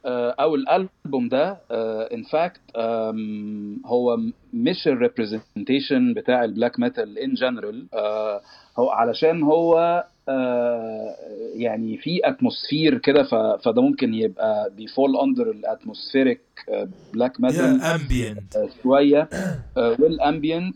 آه، 0.06 0.36
أو 0.40 0.56
الألبوم 0.56 1.30
ده 1.30 1.58
in 1.72 2.24
fact 2.24 2.62
هو 3.86 4.18
مش 4.54 4.88
ال 4.88 4.96
representation 4.96 6.14
بتاع 6.14 6.44
ال 6.44 6.50
black 6.50 6.80
metal 6.80 7.18
in 7.20 7.34
general 7.34 7.88
هو 8.80 8.90
علشان 8.90 9.44
هو 9.44 9.78
آه، 9.78 10.08
يعني 11.56 11.98
في 11.98 12.20
atmosphere 12.24 12.98
كده 12.98 13.24
فده 13.58 13.82
ممكن 13.82 14.14
يبقى 14.14 14.70
بي 14.70 14.86
fall 14.86 15.18
under 15.18 15.52
ال 15.52 15.59
atmospheric 15.59 16.42
black 17.14 17.42
metal 17.42 17.82
ambient. 17.82 18.82
شوية. 18.84 19.30
وال 20.00 20.17
ambient 20.17 20.76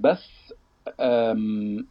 بس 0.00 0.52
آم، 1.00 1.86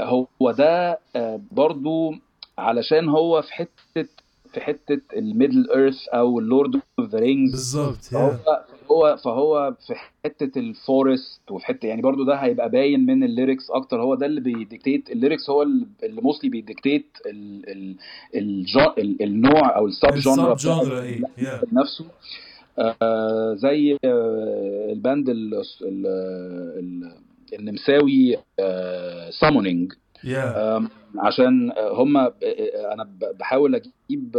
هو 0.00 0.50
ده 0.50 0.98
آه، 1.16 1.40
برضو 1.50 2.14
علشان 2.58 3.08
هو 3.08 3.42
في 3.42 3.52
حتة 3.52 4.08
في 4.52 4.60
حتة 4.60 5.00
ال 5.16 5.24
Middle 5.24 5.70
Earth 5.70 6.08
أو 6.08 6.38
ال 6.38 6.45
Lord 6.45 6.74
of 6.98 7.10
the 7.10 7.18
Rings 7.18 7.52
بالظبط. 7.52 8.77
فهو 8.88 9.16
فهو 9.24 9.74
في 9.86 9.94
حتة 10.24 10.58
ال 10.58 10.71
forest 10.71 11.50
وفي 11.50 11.66
حتة 11.66 11.86
يعني 11.86 12.02
برضو 12.02 12.24
ده 12.24 12.34
هيبقى 12.34 12.70
باين 12.70 13.06
من 13.06 13.24
ال 13.24 13.31
lyrics 13.31 13.70
أكتر. 13.70 14.02
هو 14.02 14.14
ده 14.14 14.26
اللي 14.26 14.40
بي 14.40 14.56
dictate 14.56 15.10
ال 15.10 15.16
lyrics 15.16 15.50
هو 15.50 15.62
اللي 15.62 16.20
mostly 16.22 16.50
بي 16.50 16.62
dictate 16.62 17.06
ال 17.26 17.68
ال 17.70 17.96
الجا- 18.34 18.94
ال 18.98 19.22
النوع 19.22 19.76
أو 19.76 19.86
ال 19.86 19.93
sub 19.93 20.14
genre 20.14 20.56
إيه 21.02 21.20
yeah. 21.20 21.64
نفسه. 21.72 22.04
آه 22.78 23.54
زي 23.54 23.96
آه 24.04 24.92
ال 24.92 24.99
band 24.99 25.28
ال 25.28 25.54
ال 25.82 26.06
ال 26.78 27.12
النمساوي 27.58 28.36
Summoning 29.40 29.92
yeah. 30.24 30.82
عشان 31.18 31.72
هم 31.78 32.16
أنا 32.16 33.08
بحاول 33.40 33.74
أجيب 33.74 34.36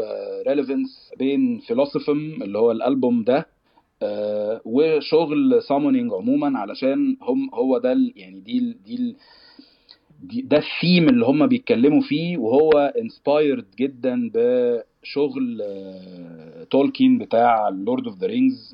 relevance 0.48 1.12
بين 1.20 1.60
Filosofem 1.68 2.18
اللي 2.44 2.58
هو 2.58 2.72
الألبوم 2.72 3.24
ده 3.24 3.46
آه، 4.04 4.62
وشغل 4.66 5.64
Summoning 5.64 6.14
عموما 6.14 6.60
علشان 6.60 7.18
هم 7.22 7.50
هو 7.54 7.78
ده 7.78 7.98
يعني 8.16 8.40
دي 8.40 8.58
ال- 8.58 8.84
دي 8.84 8.96
ال- 8.96 9.16
ده 10.48 10.58
الثيم 10.58 11.10
اللي 11.10 11.26
هم 11.26 11.48
بيتكلموا 11.48 12.02
فيه 12.02 12.38
وهو 12.38 12.94
inspired 13.02 13.66
جدا 13.80 14.32
بشغل 14.34 15.62
آه، 15.64 16.64
تولكين 16.64 17.18
بتاع 17.18 17.70
Lord 17.70 18.08
of 18.08 18.18
the 18.18 18.28
Rings 18.28 18.74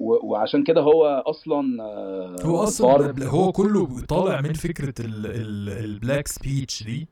وعشان 0.00 0.64
كده 0.64 0.80
هو 0.80 1.24
أصلا 1.26 1.82
آه، 1.82 2.36
هو 2.42 2.62
أصلا 2.62 3.24
هو 3.28 3.52
كله 3.52 3.88
طالع 4.08 4.40
من 4.40 4.52
فكرة 4.52 4.94
ال 5.04 5.25
Black 5.25 6.28
Speech 6.28 6.82
دي. 6.82 7.08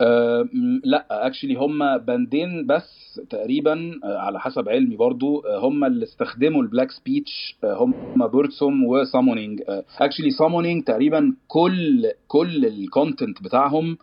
آه، 0.00 0.48
لا 0.84 1.26
اكشلي 1.26 1.54
هم 1.54 1.98
باندين 1.98 2.66
بس 2.66 3.20
تقريبا 3.30 4.00
آه، 4.04 4.18
على 4.18 4.40
حسب 4.40 4.68
علمي 4.68 4.96
برضو 4.96 5.40
آه، 5.40 5.58
هم 5.58 5.84
اللي 5.84 6.04
استخدموا 6.04 6.62
ال 6.62 6.67
Black 6.67 6.90
Speech 6.90 7.56
هم 7.64 8.26
Burzum 8.26 8.84
و 8.84 8.92
Summoning 8.92 9.62
actually 10.00 10.30
Summoning 10.30 10.84
تقريبا 10.84 11.34
كل 11.48 12.06
كل 12.28 12.66
ال 12.66 12.76
content 12.76 13.42
بتاعهم 13.42 13.98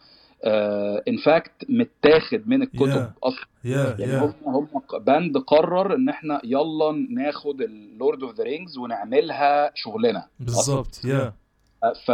in 1.08 1.18
fact 1.26 1.52
متاخد 1.70 2.42
من 2.48 2.62
الكتب 2.62 2.92
Yeah. 2.92 3.24
أصلا. 3.24 3.46
yeah 3.64 3.96
يعني 4.00 4.12
yeah 4.14 4.20
هم 4.20 4.34
هم 4.56 4.68
band 5.06 5.38
قرر 5.38 5.96
إن 5.96 6.10
إحنا 6.10 6.42
يلا 6.44 7.08
ناخد 7.10 7.62
ال 7.62 7.74
Lord 7.74 8.24
of 8.24 8.36
the 8.36 8.44
Rings 8.44 8.78
ونعملها 8.78 9.72
شغلنا. 9.76 10.26
بالظبط 10.40 11.02
yeah 11.06 11.34
ف 12.06 12.12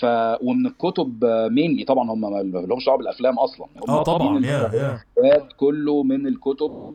ف 0.00 0.04
ومن 0.42 0.66
الكتب 0.66 1.24
mainly 1.50 1.84
طبعا 1.84 2.10
هم 2.10 2.20
ما 2.20 2.42
لهمش 2.66 2.86
دعوة 2.86 2.98
بالأفلام 2.98 3.38
أصلا. 3.38 3.66
هم 3.88 3.90
آه 3.90 4.02
طبعا 4.02 4.46
yeah 4.46 4.70
yeah. 4.74 5.48
كله 5.56 6.02
من 6.02 6.26
الكتب 6.26 6.94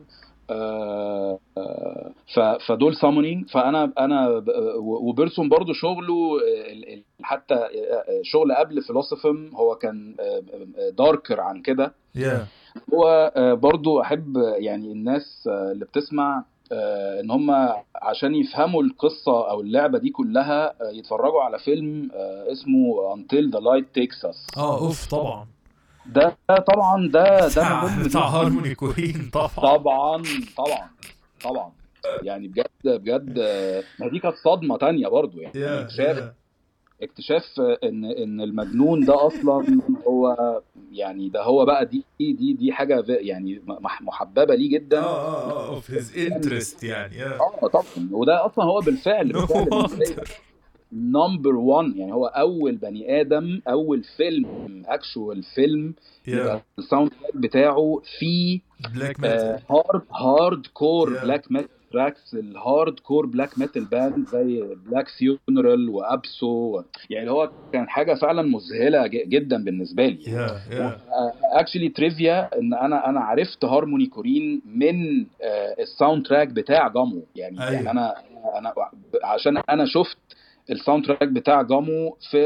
آه، 0.50 1.38
آه، 1.58 2.10
ف- 2.34 2.66
فدول 2.66 2.96
Summoning 2.96 3.48
فأنا 3.48 3.92
أنا 3.98 4.42
و 4.76 4.86
Burzum 4.86 5.48
برضو 5.48 5.72
شغله 5.72 6.38
آه، 6.40 6.98
حتى 7.22 7.54
آه، 7.54 7.68
شغل 8.22 8.52
قبل 8.52 8.82
Filosofem 8.82 9.50
هو 9.56 9.74
كان 9.74 10.14
darker 10.98 11.40
عن 11.40 11.62
كده. 11.62 11.92
yeah. 12.14 12.46
هو 12.94 13.32
آه، 13.36 13.54
برضو 13.54 14.00
أحب 14.00 14.36
يعني 14.56 14.92
الناس 14.92 15.48
آه، 15.52 15.72
اللي 15.72 15.84
بتسمع 15.84 16.38
آه، 16.38 16.44
إن 17.20 17.30
هم 17.30 17.50
عشان 18.02 18.34
يفهموا 18.34 18.82
القصة 18.82 19.50
أو 19.50 19.60
اللعبة 19.60 19.98
دي 19.98 20.10
كلها 20.10 20.66
آه، 20.82 20.90
يتفرجوا 20.90 21.42
على 21.42 21.58
فيلم 21.58 22.10
آه، 22.14 22.52
اسمه 22.52 23.14
Until 23.16 23.52
the 23.54 23.60
Light 23.60 23.84
Takes 24.00 24.30
Us. 24.30 24.58
آه 24.58 24.78
أوف 24.78 25.06
طبعا. 25.06 25.46
ده 26.06 26.36
طبعا 26.48 27.08
ده 27.08 27.48
ده 27.48 27.82
بتاع. 28.04 28.28
هارموني 28.28 28.74
كورين 28.74 29.30
طبعا. 29.32 29.48
طبعا 29.48 30.22
طبعا 30.56 30.88
طبعا. 31.44 31.72
يعني 32.22 32.48
بجد 32.48 32.66
بجد 32.84 33.38
آه، 33.38 33.82
ما 34.00 34.08
دي 34.08 34.18
كانت 34.18 34.36
صدمة 34.36 34.76
تانية 34.78 35.08
برضو 35.08 35.40
يعني. 35.40 35.80
اكتشاف 35.80 36.16
يا 36.16 36.34
اكتشاف 37.02 37.60
ان 37.60 38.04
ان 38.04 38.40
المجنون 38.40 39.00
ده 39.04 39.26
أصلا 39.26 39.80
هو 40.06 40.36
يعني 40.92 41.28
ده 41.28 41.42
هو 41.42 41.64
بقى 41.64 41.86
دي 41.86 42.04
دي 42.20 42.52
دي 42.52 42.72
حاجة 42.72 43.04
يعني 43.08 43.62
مح- 43.66 44.02
محببة 44.02 44.54
ليه 44.54 44.70
جدا. 44.78 44.98
آه 44.98 45.50
آه 45.52 45.68
of 45.74 45.90
his 45.90 46.18
interest 46.18 46.84
يعني 46.84 47.24
آه. 47.24 47.38
آه 47.62 47.68
طبعا. 47.68 47.84
وده 48.10 48.46
أصلا 48.46 48.64
هو 48.64 48.80
بالفعل 48.80 49.32
number 50.92 51.54
1 51.56 51.96
يعني 51.96 52.12
هو 52.12 52.26
أول 52.26 52.76
بني 52.76 53.20
آدم 53.20 53.60
أول 53.68 54.02
فيلم 54.16 54.82
actual 54.86 55.42
film 55.42 55.94
ال 56.78 57.10
soundtrack 57.10 57.36
بتاعه 57.36 58.02
فيه 58.18 58.60
black 58.94 59.20
metal 59.20 59.60
hard 59.70 60.02
hardcore 60.12 61.10
black 61.22 61.52
metal 61.52 61.68
tracks 61.92 62.34
ال 62.34 63.00
hardcore 63.00 63.26
black 63.26 63.58
metal 63.58 63.84
band 63.84 64.26
زي 64.26 64.62
Black 64.86 65.06
Funeral 65.08 65.88
و 65.88 66.07
Absu 66.07 66.82
يعني 67.10 67.30
هو 67.30 67.50
كان 67.72 67.88
حاجة 67.88 68.14
فعلا 68.14 68.42
مذهلة 68.42 69.06
جدا 69.06 69.64
بالنسبة 69.64 70.06
لي. 70.06 70.18
actually 71.52 71.88
trivia 71.88 72.58
إن 72.58 72.74
أنا 72.74 73.08
أنا 73.08 73.20
عرفت 73.20 73.64
هارموني 73.64 74.06
كورين 74.06 74.62
من 74.64 75.26
ال 75.78 76.26
soundtrack 76.26 76.48
بتاع 76.48 76.88
Gummo 76.88 77.26
يعني 77.36 77.60
أيوة. 77.60 77.72
يعني 77.72 77.90
أنا 77.90 78.14
أنا 78.58 78.74
عشان 79.24 79.56
أنا 79.70 79.84
شفت 79.86 80.18
ال 80.70 81.04
soundtrack 81.06 81.28
بتاع 81.28 81.62
Gummo 81.62 82.16
في 82.30 82.38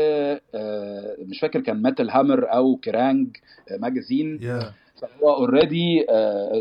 آه، 0.55 1.17
مش 1.19 1.41
فاكر 1.41 1.61
كان 1.61 1.83
Metal 1.83 2.11
Hammer 2.11 2.53
أو 2.53 2.77
Kerrang 2.77 3.37
magazine 3.81 4.39
yeah 4.43 4.73
فهو 5.01 5.35
already 5.35 6.07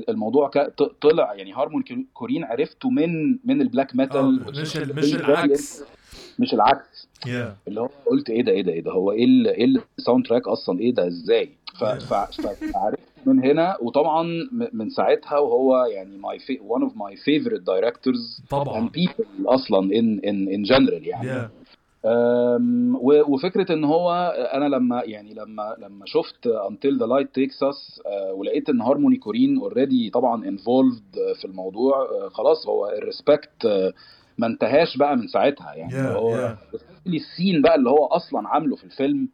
الموضوع 0.09 0.49
كا- 0.49 0.69
ط- 0.69 0.95
طلع. 1.01 1.33
يعني 1.33 1.53
هارمون 1.53 1.83
كورين 2.13 2.43
عرفته 2.43 2.89
من 2.89 3.31
من 3.45 3.61
ال 3.61 3.67
black 3.67 3.95
metal 3.95 4.17
آه، 4.47 4.49
مش 4.61 4.77
مش 4.77 5.15
العكس. 5.15 5.83
مش 6.39 6.53
العكس. 6.53 7.07
yeah 7.27 7.55
اللي 7.67 7.81
هو 7.81 7.89
قلت 8.05 8.29
إيه 8.29 8.41
ده 8.43 8.51
إيه 8.51 8.61
ده 8.61 8.71
إيه 8.71 8.81
ده. 8.81 8.91
هو 8.91 9.11
إيه 9.11 9.25
ال- 9.25 9.47
إيه 9.47 9.67
ال 9.99 10.25
soundtrack 10.25 10.47
أصلا؟ 10.47 10.79
إيه 10.79 10.93
ده 10.93 11.07
إزاي؟ 11.07 11.49
فعرفت 11.79 12.99
من 13.25 13.43
هنا. 13.45 13.77
وطبعا 13.81 14.27
من 14.73 14.89
ساعتها 14.89 15.37
وهو 15.39 15.85
يعني 15.85 16.17
fa- 16.39 16.61
one 16.77 16.81
of 16.89 16.91
my 16.93 17.15
favorite 17.15 17.63
directors 17.63 18.47
طبعا. 18.49 18.87
and 18.89 18.91
people 18.91 19.25
أصلا 19.47 19.89
in 19.89 20.19
in 20.25 20.49
in 20.55 20.75
general 20.75 21.07
يعني. 21.07 21.31
و- 21.39 21.49
وفكرة 23.27 23.73
إن 23.73 23.83
هو 23.83 24.11
أنا 24.53 24.65
لما 24.75 25.01
يعني 25.05 25.33
لما 25.33 25.75
لما 25.79 26.05
شفت 26.05 26.47
Until 26.47 26.99
the 26.99 27.07
Light 27.07 27.27
Takes 27.41 27.57
Us 27.71 28.07
أه، 28.07 28.33
ولقيت 28.33 28.69
إن 28.69 28.81
هارموني 28.81 29.17
كورين 29.17 29.57
already 29.57 30.09
طبعا 30.09 30.43
involved 30.43 31.35
في 31.39 31.45
الموضوع 31.45 32.01
أه، 32.01 32.29
خلاص 32.29 32.67
هو 32.67 32.89
ال 32.89 32.99
respect 32.99 33.67
ما 34.37 34.47
انتهاش 34.47 34.97
بقى 34.97 35.15
من 35.17 35.27
ساعتها 35.27 35.73
يعني 35.73 35.91
Yeah, 35.91 36.17
هو 36.17 36.55
yeah. 36.73 36.77
ال 37.07 37.16
scene 37.16 37.61
بقى 37.61 37.75
اللي 37.75 37.89
هو 37.89 38.05
أصلا 38.05 38.47
عامله 38.49 38.75
في 38.75 38.83
الفيلم 38.83 39.29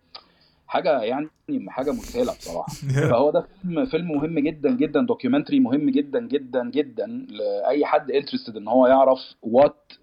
حاجة 0.68 1.02
يعني 1.02 1.28
حاجة 1.68 1.92
مذهلة 1.92 2.32
بصراحة 2.34 2.68
Yeah. 2.74 3.00
فهو 3.12 3.32
ده 3.32 3.46
فيلم 3.62 3.86
فيلم 3.86 4.12
مهم 4.12 4.40
جدا 4.40 4.72
جدا 4.72 5.02
documentary 5.06 5.60
مهم 5.60 5.90
جدا 5.90 6.20
جدا 6.28 6.70
جدا 6.70 7.26
لأي 7.30 7.86
حد 7.86 8.12
interested 8.12 8.58
إن 8.58 8.68
هو 8.68 8.88
يعرف 8.88 9.20
what 9.42 9.94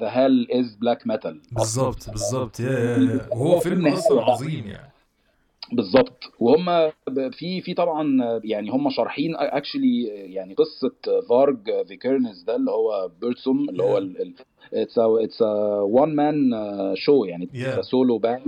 the 0.00 0.08
hell 0.08 0.48
is 0.52 0.76
black 0.76 1.06
metal 1.06 1.40
بالظبط 1.52 2.10
بالظبط 2.10 2.60
وهو 3.32 3.60
فيلم 3.60 3.86
أصلا 3.86 4.22
عظيم 4.22 4.66
يعني. 4.66 4.90
بالظبط 5.72 6.24
وهم 6.40 6.90
في 7.30 7.60
في 7.60 7.74
طبعا 7.74 8.18
يعني 8.44 8.70
هم 8.70 8.90
شارحين 8.90 9.36
actually 9.36 10.02
يعني 10.06 10.54
قصة 10.54 10.92
Varg 11.28 11.58
Vikernes 11.88 12.42
ده 12.42 12.56
اللي 12.56 12.70
هو 12.70 13.10
Burzum 13.20 13.68
اللي 13.68 13.82
هو 13.82 13.98
it's 14.74 14.98
it's 14.98 15.42
one 15.82 16.14
man 16.14 16.50
show 16.94 17.24
يعني 17.24 17.48
Yeah. 17.54 17.80
Solo 17.80 18.18
band. 18.18 18.42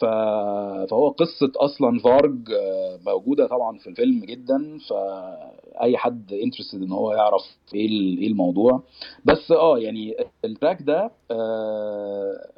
فهو 0.00 1.08
قصة 1.08 1.52
أصلا 1.56 1.98
Varg 1.98 2.38
آه، 2.52 2.98
موجودة 3.06 3.46
طبعا 3.46 3.78
في 3.78 3.86
الفيلم 3.86 4.20
جدا 4.24 4.78
فأي 4.88 5.96
حد 5.96 6.32
interested 6.32 6.82
إن 6.82 6.92
هو 6.92 7.12
يعرف 7.12 7.42
ال- 7.74 8.18
إيه 8.18 8.28
الموضوع. 8.28 8.82
بس 9.24 9.52
أه 9.52 9.78
يعني 9.78 10.14
ال 10.44 10.50
track 10.50 10.82
ده 10.82 11.10
آه، 11.30 12.50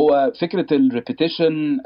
هو 0.00 0.32
فكرة 0.40 0.66
ال 0.76 0.85
repetition 0.85 1.80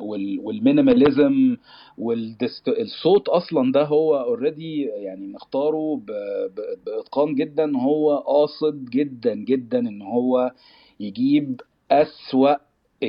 وال 0.00 0.26
minimalism 0.26 1.56
والصوت 1.98 3.28
أصلا 3.28 3.72
ده 3.72 3.84
هو 3.84 4.16
already 4.16 4.82
يعني 4.82 5.26
مختاره 5.26 5.96
ب- 5.96 6.50
ب- 6.56 6.78
بإتقان 6.86 7.34
جدا 7.34 7.78
هو 7.78 8.16
قاصد 8.18 8.84
جدا 8.84 9.34
جدا 9.34 9.78
إن 9.78 10.02
هو 10.02 10.52
يجيب 11.00 11.60
أسوأ 11.90 12.54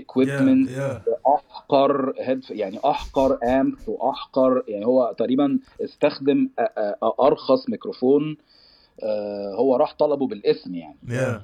equipment 0.02 0.70
يا 0.70 1.02
احقر 1.36 2.14
head 2.20 2.42
يعني 2.50 2.80
أحقر 2.86 3.38
amp 3.44 3.76
واحقر 3.88 4.64
يعني 4.68 4.86
هو 4.86 5.16
تقريبا 5.18 5.60
استخدم 5.84 6.50
أرخص 7.22 7.70
ميكروفون 7.70 8.38
آه، 9.04 9.56
هو 9.56 9.76
راح 9.76 9.94
طلبه 10.00 10.28
بالاسم 10.28 10.76
يعني. 10.76 10.98
يا 11.08 11.42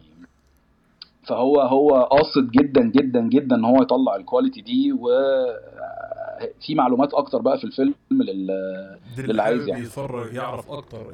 فهو 1.28 1.62
هو 1.62 1.90
قاصد 2.04 2.52
جدا 2.52 2.82
جدا 2.82 3.22
جدا 3.22 3.56
إن 3.56 3.66
هو 3.66 3.82
يطلع 3.82 4.16
الكواليتي 4.16 4.62
دي 4.62 4.94
وفي 4.94 6.76
معلومات 6.76 7.14
أكتر 7.14 7.42
بقى 7.42 7.58
في 7.58 7.64
الفيلم 7.64 7.94
لل... 8.12 8.48
للي 9.18 9.42
عايز 9.42 9.68
يعني. 9.68 9.82
يتفرج 9.84 10.34
يعرف 10.34 10.72
أكتر 10.72 11.12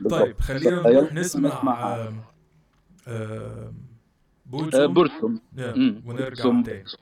بالظبط. 0.00 0.22
طيب 0.22 0.40
خلينا 0.40 0.82
نروح 0.90 1.12
نسمع 1.12 1.94
آم، 1.94 1.98
آم، 2.06 2.14
آه، 3.08 3.72
Burtum. 4.46 4.94
Burtum. 4.94 5.40
Yeah. 5.56 7.01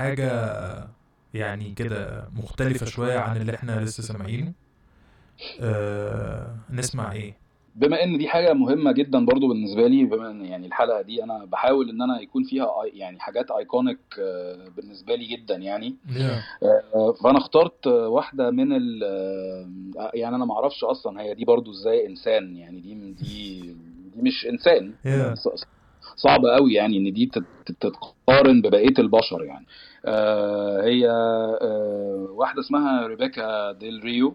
آه، 0.00 0.88
يعني 1.34 1.74
كده 1.74 2.28
مختلفة 2.36 2.86
شوية 2.86 3.18
عن 3.18 3.36
اللي 3.36 3.54
إحنا 3.54 3.80
لسه 3.80 4.02
سامعينه. 4.02 4.52
آه، 5.60 6.56
نسمع 6.70 7.12
إيه؟ 7.12 7.44
بما 7.76 8.04
إن 8.04 8.18
دي 8.18 8.28
حاجة 8.28 8.52
مهمة 8.52 8.92
جدا 8.92 9.24
برضو 9.24 9.48
بالنسبة 9.48 9.86
لي 9.86 10.04
بما 10.04 10.30
إن 10.30 10.44
يعني 10.44 10.66
الحلقة 10.66 11.02
دي 11.02 11.24
أنا 11.24 11.44
بحاول 11.44 11.90
إن 11.90 12.02
أنا 12.02 12.20
يكون 12.20 12.44
فيها 12.44 12.68
يعني 12.92 13.20
حاجات 13.20 13.50
ايكونيك 13.50 13.98
بالنسبة 14.76 15.14
لي 15.14 15.24
جدا 15.26 15.56
يعني. 15.56 15.94
آه، 16.94 17.12
فأنا 17.12 17.38
اخترت 17.38 17.86
آه، 17.86 18.08
واحدة 18.08 18.50
من 18.50 18.72
ال 18.72 19.04
آه، 19.98 20.10
يعني 20.14 20.36
أنا 20.36 20.44
ما 20.44 20.54
أعرفش 20.54 20.84
أصلا 20.84 21.20
هي 21.22 21.34
دي 21.34 21.44
برضو 21.44 21.70
إزاي 21.70 22.06
إنسان 22.06 22.56
يعني 22.56 22.80
دي 22.80 22.94
دي 22.94 23.60
دي 24.14 24.22
مش 24.22 24.46
إنسان. 24.46 24.92
Yeah. 25.04 25.38
ص- 26.24 26.26
صعب 26.26 26.46
قوي 26.46 26.72
يعني 26.72 26.98
إن 26.98 27.12
دي 27.12 27.26
تت- 27.26 27.44
تت- 27.66 27.76
تتقارن 27.80 28.60
ببقية 28.62 28.94
البشر 28.98 29.44
يعني. 29.44 29.66
آه، 30.06 30.82
هي 30.82 31.10
آه، 31.10 32.28
واحدة 32.30 32.60
اسمها 32.60 33.06
ريبيكا 33.06 33.72
ديل 33.72 34.00
ريو. 34.04 34.34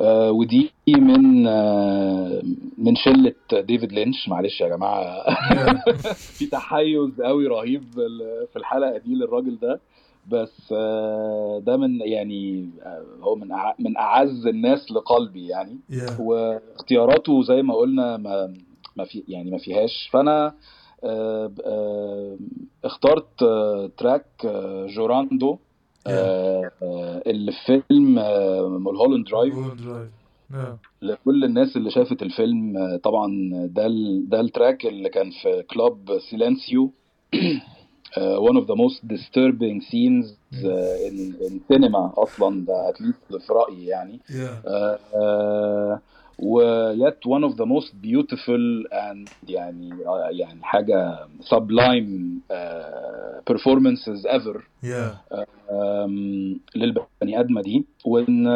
آه، 0.00 0.30
ودي 0.30 0.70
من 0.88 1.46
آه، 1.46 2.42
من 2.78 2.96
شلة 2.96 3.34
ديفيد 3.52 3.92
لينش. 3.92 4.28
معلش 4.28 4.60
يا 4.60 4.68
جماعة. 4.68 5.24
في 6.38 6.46
تحيز 6.46 7.20
قوي 7.20 7.46
رهيب 7.46 7.82
في 8.52 8.56
الحلقة 8.56 8.98
دي 8.98 9.14
للراجل 9.14 9.58
ده. 9.58 9.80
بس 10.28 10.72
آه، 10.72 11.62
ده 11.66 11.76
من 11.76 12.00
يعني 12.00 12.70
آه، 12.82 13.04
هو 13.22 13.36
من 13.36 13.48
من 13.78 13.96
أعز 13.96 14.46
الناس 14.46 14.92
لقلبي 14.92 15.46
يعني. 15.46 15.78
Yeah. 15.92 16.20
واختياراته 16.20 17.42
زي 17.42 17.62
ما 17.62 17.74
قلنا 17.74 18.16
ما 18.16 18.54
ما 18.96 19.04
في 19.04 19.24
يعني 19.28 19.50
ما 19.50 19.58
فيهاش. 19.58 20.08
فأنا 20.12 20.54
آه، 21.04 21.52
آه، 21.64 22.38
اخترت 22.84 23.42
آه، 23.42 23.90
track 23.98 24.26
Llorando 24.88 25.58
اللي 27.26 27.52
في 27.52 27.82
فيلم 27.88 28.18
آه، 28.18 28.68
Mulholland 28.68 29.26
Drive. 29.26 29.54
لكل 31.02 31.44
الناس 31.44 31.76
اللي 31.76 31.90
شافت 31.90 32.22
الفيلم 32.22 32.74
طبعا 33.02 33.50
ده 33.66 33.88
ده 34.28 34.40
ال 34.40 34.48
track 34.48 34.86
اللي 34.86 35.08
كان 35.08 35.30
في 35.30 35.62
Club 35.62 36.18
Silencio. 36.30 36.92
one 38.50 38.56
of 38.56 38.66
the 38.66 38.76
most 38.84 38.98
disturbing 39.06 39.80
scenes 39.88 40.26
uh, 40.52 41.06
in, 41.06 41.16
in 41.46 41.60
cinema 41.68 42.12
أصلا 42.18 42.64
ده 42.64 42.92
at 42.92 43.00
least 43.00 43.38
في 43.46 43.52
رأيي 43.52 43.86
يعني. 43.86 44.20
Yeah. 44.28 46.00
Uh, 46.38 46.42
uh, 46.42 46.44
و 46.44 46.60
yet 46.94 47.26
one 47.26 47.44
of 47.44 47.56
the 47.56 47.66
most 47.66 47.92
beautiful 48.02 48.84
and 48.92 49.28
يعني 49.48 49.90
uh, 50.04 50.30
يعني 50.40 50.62
حاجة 50.64 51.28
sublime 51.40 52.40
uh, 52.52 53.40
performances 53.52 54.24
ever. 54.26 54.60
Yeah. 54.82 55.36
آم، 55.72 56.60
للبني 56.76 57.40
آدمة 57.40 57.62
دي. 57.62 57.86
وإن 58.04 58.46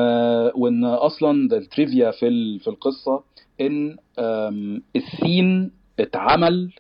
وإن 0.55 0.85
أصلا 0.85 1.49
ده 1.49 1.57
ال 1.59 1.66
trivia 1.66 2.11
في 2.11 2.29
ال- 2.29 2.61
في 2.61 2.69
القصة 2.69 3.23
إن 3.61 3.97
آم، 4.19 4.83
ال 4.97 5.09
scene 5.09 5.71
اتعمل 6.01 6.71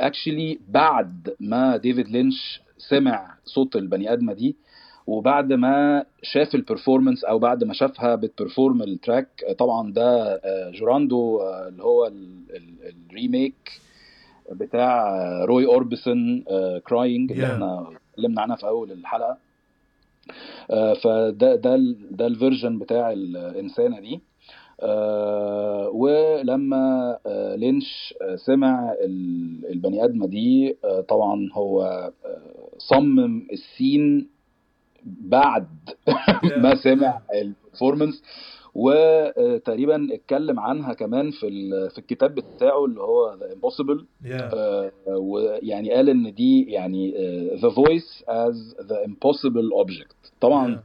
actually 0.00 0.58
بعد 0.68 1.34
ما 1.40 1.76
ديفيد 1.76 2.08
لينش 2.08 2.60
سمع 2.78 3.34
صوت 3.44 3.76
البني 3.76 4.12
آدمة 4.12 4.32
دي. 4.32 4.56
وبعد 5.08 5.52
ما 5.52 6.04
شاف 6.22 6.54
ال 6.54 6.60
performance 6.60 7.24
أو 7.24 7.38
بعد 7.38 7.64
ما 7.64 7.72
شافها 7.74 8.14
بت 8.14 8.29
perform 8.29 8.82
ال 8.82 8.90
track 8.90 9.28
طبعا 9.58 9.92
ده 9.92 10.34
آه، 10.34 10.70
Llorando 10.70 11.40
آه، 11.40 11.68
اللي 11.68 11.82
هو 11.82 12.06
ال- 12.06 12.56
ال- 12.56 12.94
ال 13.10 13.20
remake 13.20 13.80
بتاع 14.52 15.16
آه، 15.16 15.44
روي 15.44 15.66
اوربسون 15.66 16.44
Crying 16.88 17.32
اللي 17.32 17.46
Yeah. 17.46 17.50
إحنا 17.50 17.86
اتكلمنا 18.12 18.40
عنها 18.42 18.56
في 18.56 18.66
أول 18.66 18.92
الحلقة 18.92 19.36
فده 21.02 21.54
ده 21.56 21.76
ده 22.10 22.26
ال 22.26 22.32
version 22.32 22.78
بتاع 22.78 23.12
الإنسانة 23.12 24.00
دي 24.00 24.20
آه، 24.80 25.88
ولما 25.94 27.18
آه، 27.26 27.54
لينش 27.56 28.14
آه، 28.22 28.36
سمع 28.36 28.92
ال- 29.04 29.66
البني 29.70 30.04
آدمة 30.04 30.26
دي 30.26 30.76
طبعا 31.08 31.48
هو 31.52 32.10
صمم 32.78 33.46
ال 33.52 33.65
scene 33.65 34.28
بعد 35.04 35.66
ما 36.56 36.74
سمع 36.74 37.20
ال 37.34 37.41
performance 37.41 38.22
وتقريبا 38.74 40.08
اتكلم 40.14 40.60
عنها 40.60 40.92
كمان 40.92 41.30
في 41.30 41.40
في 41.90 41.98
الكتاب 41.98 42.34
بتاعه 42.34 42.84
اللي 42.84 43.00
هو 43.00 43.34
the 43.40 43.52
impossible 43.52 44.06
Yeah. 44.24 44.54
ويعني 45.08 45.92
قال 45.92 46.08
إن 46.08 46.34
دي 46.34 46.62
يعني 46.70 47.14
the 47.62 47.70
voice 47.70 48.24
is 48.28 48.76
the 48.82 49.04
impossible 49.04 49.70
object 49.72 50.16
طبعا 50.40 50.82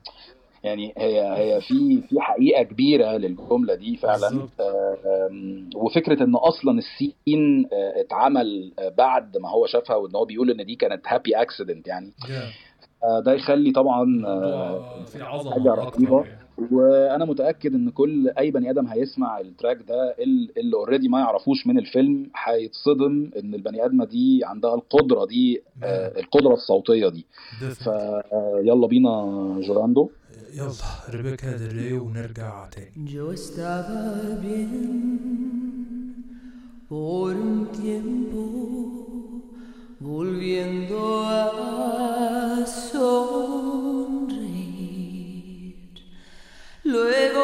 يعني 0.64 0.94
هي 0.98 1.22
هي 1.22 1.62
في 1.62 2.02
في 2.10 2.20
حقيقة 2.20 2.64
كبيرة 2.64 3.18
للجملة 3.18 3.76
دي 3.76 3.98
فعلا. 3.98 4.48
آم، 4.60 5.70
وفكرة 5.76 6.24
إن 6.24 6.36
أصلا 6.36 6.78
ال 6.80 6.95
scene 6.95 7.68
آه، 7.74 8.02
اتعمل 8.02 8.74
آه، 8.80 8.90
بعد 8.90 9.38
ما 9.38 9.50
هو 9.50 9.66
شافها 9.66 9.96
وإن 9.96 10.16
هو 10.16 10.26
بيقول 10.26 10.52
إن 10.52 10.66
دي 10.66 10.76
كانت 10.76 11.02
happy 11.08 11.36
accident 11.36 11.88
يعني. 11.88 12.12
آه، 12.32 12.50
ده 13.26 13.34
يخلي 13.34 13.72
طبعا 13.72 14.26
آه، 14.28 15.04
في 15.06 15.22
عظمه 15.22 15.52
حاجة 15.52 15.70
رهيبة. 15.74 16.26
وأنا 16.72 17.26
متأكد 17.26 17.74
إن 17.74 17.90
كل 17.90 18.30
أي 18.30 18.52
بني 18.52 18.70
آدم 18.70 18.88
هيسمع 18.88 19.40
ال 19.40 19.46
track 19.46 19.78
ده 19.88 20.16
ال- 20.20 20.60
اللي 20.60 20.76
already 20.76 21.08
ما 21.10 21.20
يعرفوش 21.20 21.68
من 21.68 21.78
الفيلم 21.78 22.30
هيتصدم 22.46 23.30
إن 23.40 23.54
البني 23.56 23.86
آدمة 23.86 24.06
دي 24.06 24.42
عندها 24.46 24.76
القدرة 24.76 25.26
دي 25.26 25.62
آه، 25.84 26.20
القدرة 26.20 26.54
الصوتية 26.54 27.10
دي. 27.10 27.26
فيلا 27.60 28.88
بينا 28.88 29.12
جوراندو. 29.68 30.10
يلا 30.56 30.72
ريبيكا 31.10 31.58
دري 31.58 31.94
ونرجع 31.94 32.66
تاني. 32.70 33.08
Yo 33.12 33.34
volviendo 40.04 41.26
a 41.26 42.66
sonreír. 42.66 43.64
Luego 46.84 47.42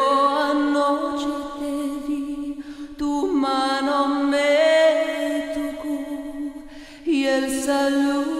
anoche 0.52 1.26
te 1.58 2.06
vi, 2.06 2.62
tu 2.98 3.28
mano 3.28 4.24
me 4.24 5.54
tocó 5.54 5.98
y 7.06 7.24
el 7.24 7.62
saludo 7.62 8.39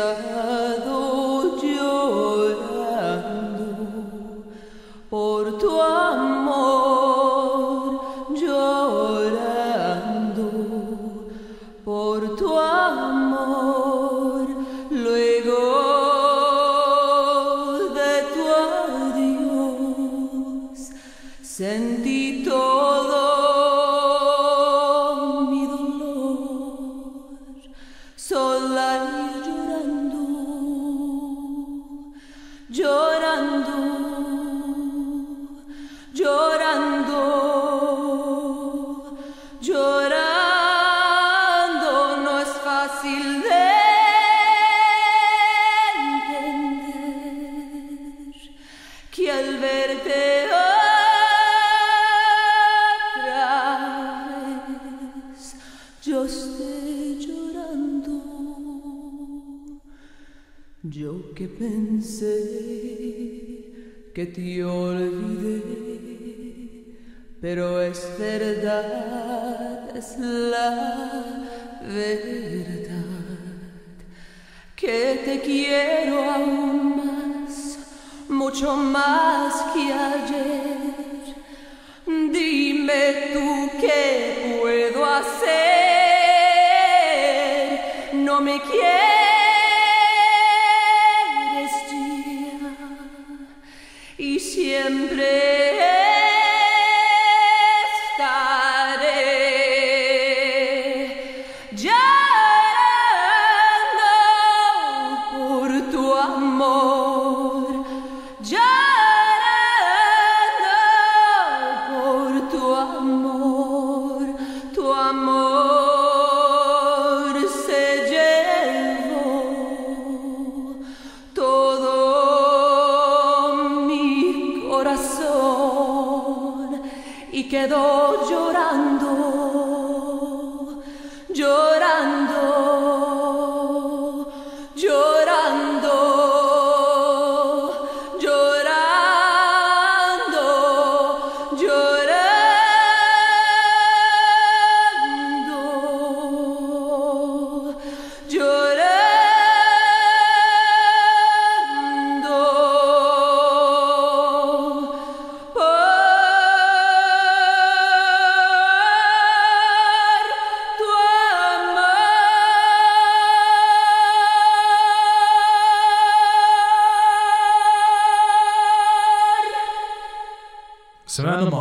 the 0.00 0.89
pensé 62.10 63.70
que 64.12 64.26
te 64.26 64.64
olvidé, 64.64 65.62
pero 67.40 67.80
es 67.80 68.08
verdad, 68.18 69.96
es 69.96 70.18
la 70.18 71.46
verdad, 71.82 73.04
que 74.74 75.20
te 75.24 75.40
quiero 75.40 76.30
aún 76.30 76.96
más, 76.96 77.78
mucho 78.28 78.76
más 78.76 79.54
que 79.72 79.92
ayer. 79.92 80.80
Dime 82.06 83.30
tú 83.32 83.70
qué 83.80 84.58
puedo 84.60 85.04
hacer, 85.04 85.60
no 88.14 88.40
me 88.40 88.60
quieres 88.62 89.19
siempre 94.90 95.59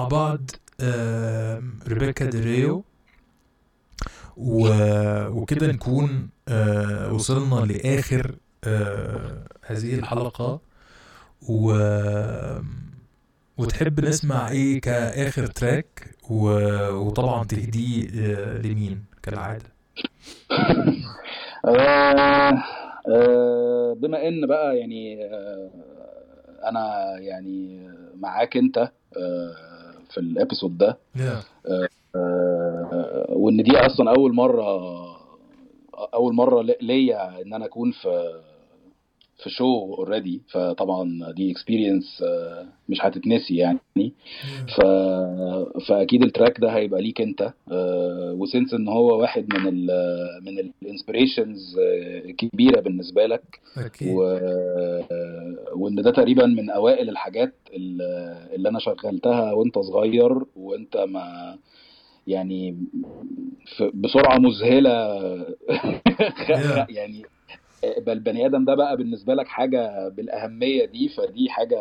بعض 0.09 0.51
ريبيكا 1.87 2.25
دريو. 2.25 2.83
وكده 4.37 5.67
نكون 5.67 6.29
آه، 6.47 7.13
وصلنا 7.13 7.55
لآخر 7.73 8.35
آه، 8.63 9.43
هذه 9.65 9.95
الحلقة. 9.95 10.61
و... 11.49 11.73
وتحب 13.57 13.99
نسمع 14.05 14.49
إيه 14.49 14.81
كآخر 14.81 15.45
تراك؟ 15.47 16.15
و... 16.29 16.45
وطبعا 16.91 17.43
تهديه 17.43 18.07
آه، 18.15 18.57
لمين؟ 18.61 19.03
كالعادة. 19.23 19.65
آه 21.65 22.63
بما 23.97 24.27
إن 24.27 24.47
بقى 24.47 24.77
يعني 24.77 25.25
أنا 26.69 27.15
يعني 27.19 27.87
معاك 28.15 28.57
أنت 28.57 28.91
في 30.09 30.17
ال 30.19 30.27
episode 30.27 30.77
ده 30.77 30.97
Yeah. 31.17 31.19
آه 31.69 31.87
آه 32.15 33.25
وإن 33.29 33.63
دي 33.63 33.77
أصلا 33.77 34.11
أول 34.15 34.35
مرة 34.35 34.65
أول 36.13 36.33
مرة 36.35 36.61
لي- 36.61 36.77
ليا 36.81 37.41
إن 37.41 37.53
أنا 37.53 37.65
أكون 37.65 37.91
في 37.91 38.39
في 39.43 39.49
show 39.49 39.93
already 39.93 40.41
فطبعا 40.51 41.31
دي 41.31 41.51
experience 41.51 42.23
مش 42.89 42.97
هتتنسي 43.01 43.55
يعني. 43.55 43.79
ف... 44.75 44.81
فأكيد 45.87 46.23
ال 46.23 46.29
track 46.29 46.59
ده 46.59 46.69
هيبقى 46.69 47.01
ليك 47.01 47.21
أنت 47.21 47.53
آه، 47.71 48.33
و 48.37 48.43
since 48.43 48.73
إن 48.73 48.87
هو 48.87 49.19
واحد 49.21 49.53
من 49.53 49.67
ال 49.67 49.87
من 50.41 50.71
ال 50.81 50.89
inspirations 50.89 51.79
كبيرة 52.37 52.79
بالنسبة 52.81 53.25
لك. 53.25 53.59
أكيد. 53.77 54.07
و... 54.15 54.21
وإن 55.75 55.95
ده 55.95 56.11
تقريبا 56.11 56.45
من 56.45 56.69
أوائل 56.69 57.09
الحاجات 57.09 57.53
اللي 57.73 58.69
أنا 58.69 58.79
شغلتها 58.79 59.53
وأنت 59.53 59.79
صغير 59.79 60.31
وأنت 60.55 60.97
ما 60.97 61.57
يعني 62.27 62.77
بسرعة 63.93 64.37
مذهلة. 64.37 65.19
يعني 66.97 67.25
بل 67.83 68.11
البني 68.11 68.45
آدم 68.45 68.65
ده 68.65 68.75
بقى 68.75 68.97
بالنسبة 68.97 69.33
لك 69.33 69.47
حاجة 69.47 70.07
بالأهمية 70.09 70.85
دي 70.85 71.09
فدي 71.09 71.49
حاجة 71.49 71.77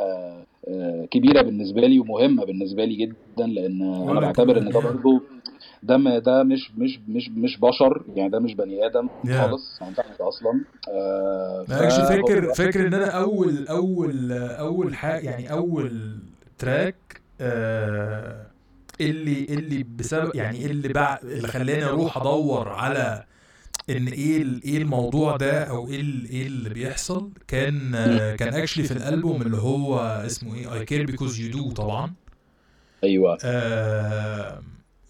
آه، 0.69 1.05
كبيرة 1.11 1.43
بالنسبة 1.43 1.81
لي 1.81 1.99
ومهمة 1.99 2.45
بالنسبة 2.45 2.85
لي 2.85 2.95
جدا 2.95 3.47
لأن 3.47 3.83
أنا 3.83 4.21
بعتبر 4.21 4.59
إن 4.59 4.71
ده. 4.71 4.81
برضه 4.81 5.23
ده 5.83 6.19
ده 6.19 6.43
مش 6.43 6.71
مش 6.79 7.01
مش 7.09 7.29
مش 7.31 7.59
بشر 7.61 8.03
يعني 8.15 8.31
ده 8.31 8.39
مش 8.39 8.55
بني 8.55 8.87
آدم 8.87 9.09
Yeah. 9.27 9.31
خالص 9.41 9.79
ما 9.83 9.89
ينفعش 9.89 10.21
أصلا 10.21 10.61
آه، 10.89 11.65
فهو- 11.69 12.09
فاكر 12.09 12.55
فاكر 12.55 12.87
إن 12.87 12.95
أنا 12.95 13.07
أول 13.11 13.67
أول 13.69 14.33
أول 14.33 14.95
حاجة 14.95 15.31
يعني 15.31 15.53
أول 15.53 16.19
track 16.59 17.21
آه 17.41 18.47
اللي 19.01 19.45
اللي 19.45 19.83
بسبب 19.99 20.31
يعني 20.35 20.67
اللي 20.67 20.89
بع 20.89 21.19
اللي 21.23 21.49
خلاني 21.49 21.85
أروح 21.85 22.17
أدور 22.17 22.69
على 22.69 23.25
إن 23.91 24.07
إيه 24.09 24.43
إيه 24.65 24.79
الموضوع 24.79 25.37
ده 25.37 25.65
أو 25.65 25.89
إيه 25.89 26.01
إيه 26.31 26.47
اللي 26.47 26.69
بيحصل؟ 26.69 27.31
كان 27.49 27.95
آه 27.95 28.37
كان 28.37 28.55
actually 28.55 28.85
في 28.85 28.91
الألبوم 28.93 29.43
اللي 29.43 29.57
هو 29.57 29.99
اسمه 30.27 30.55
إيه؟ 30.55 30.75
I 30.75 30.85
Care 30.85 31.07
Because 31.07 31.41
You 31.41 31.51
Do 31.53 31.73
طبعا. 31.73 32.13
أيوه. 33.05 33.39
آه 33.45 34.63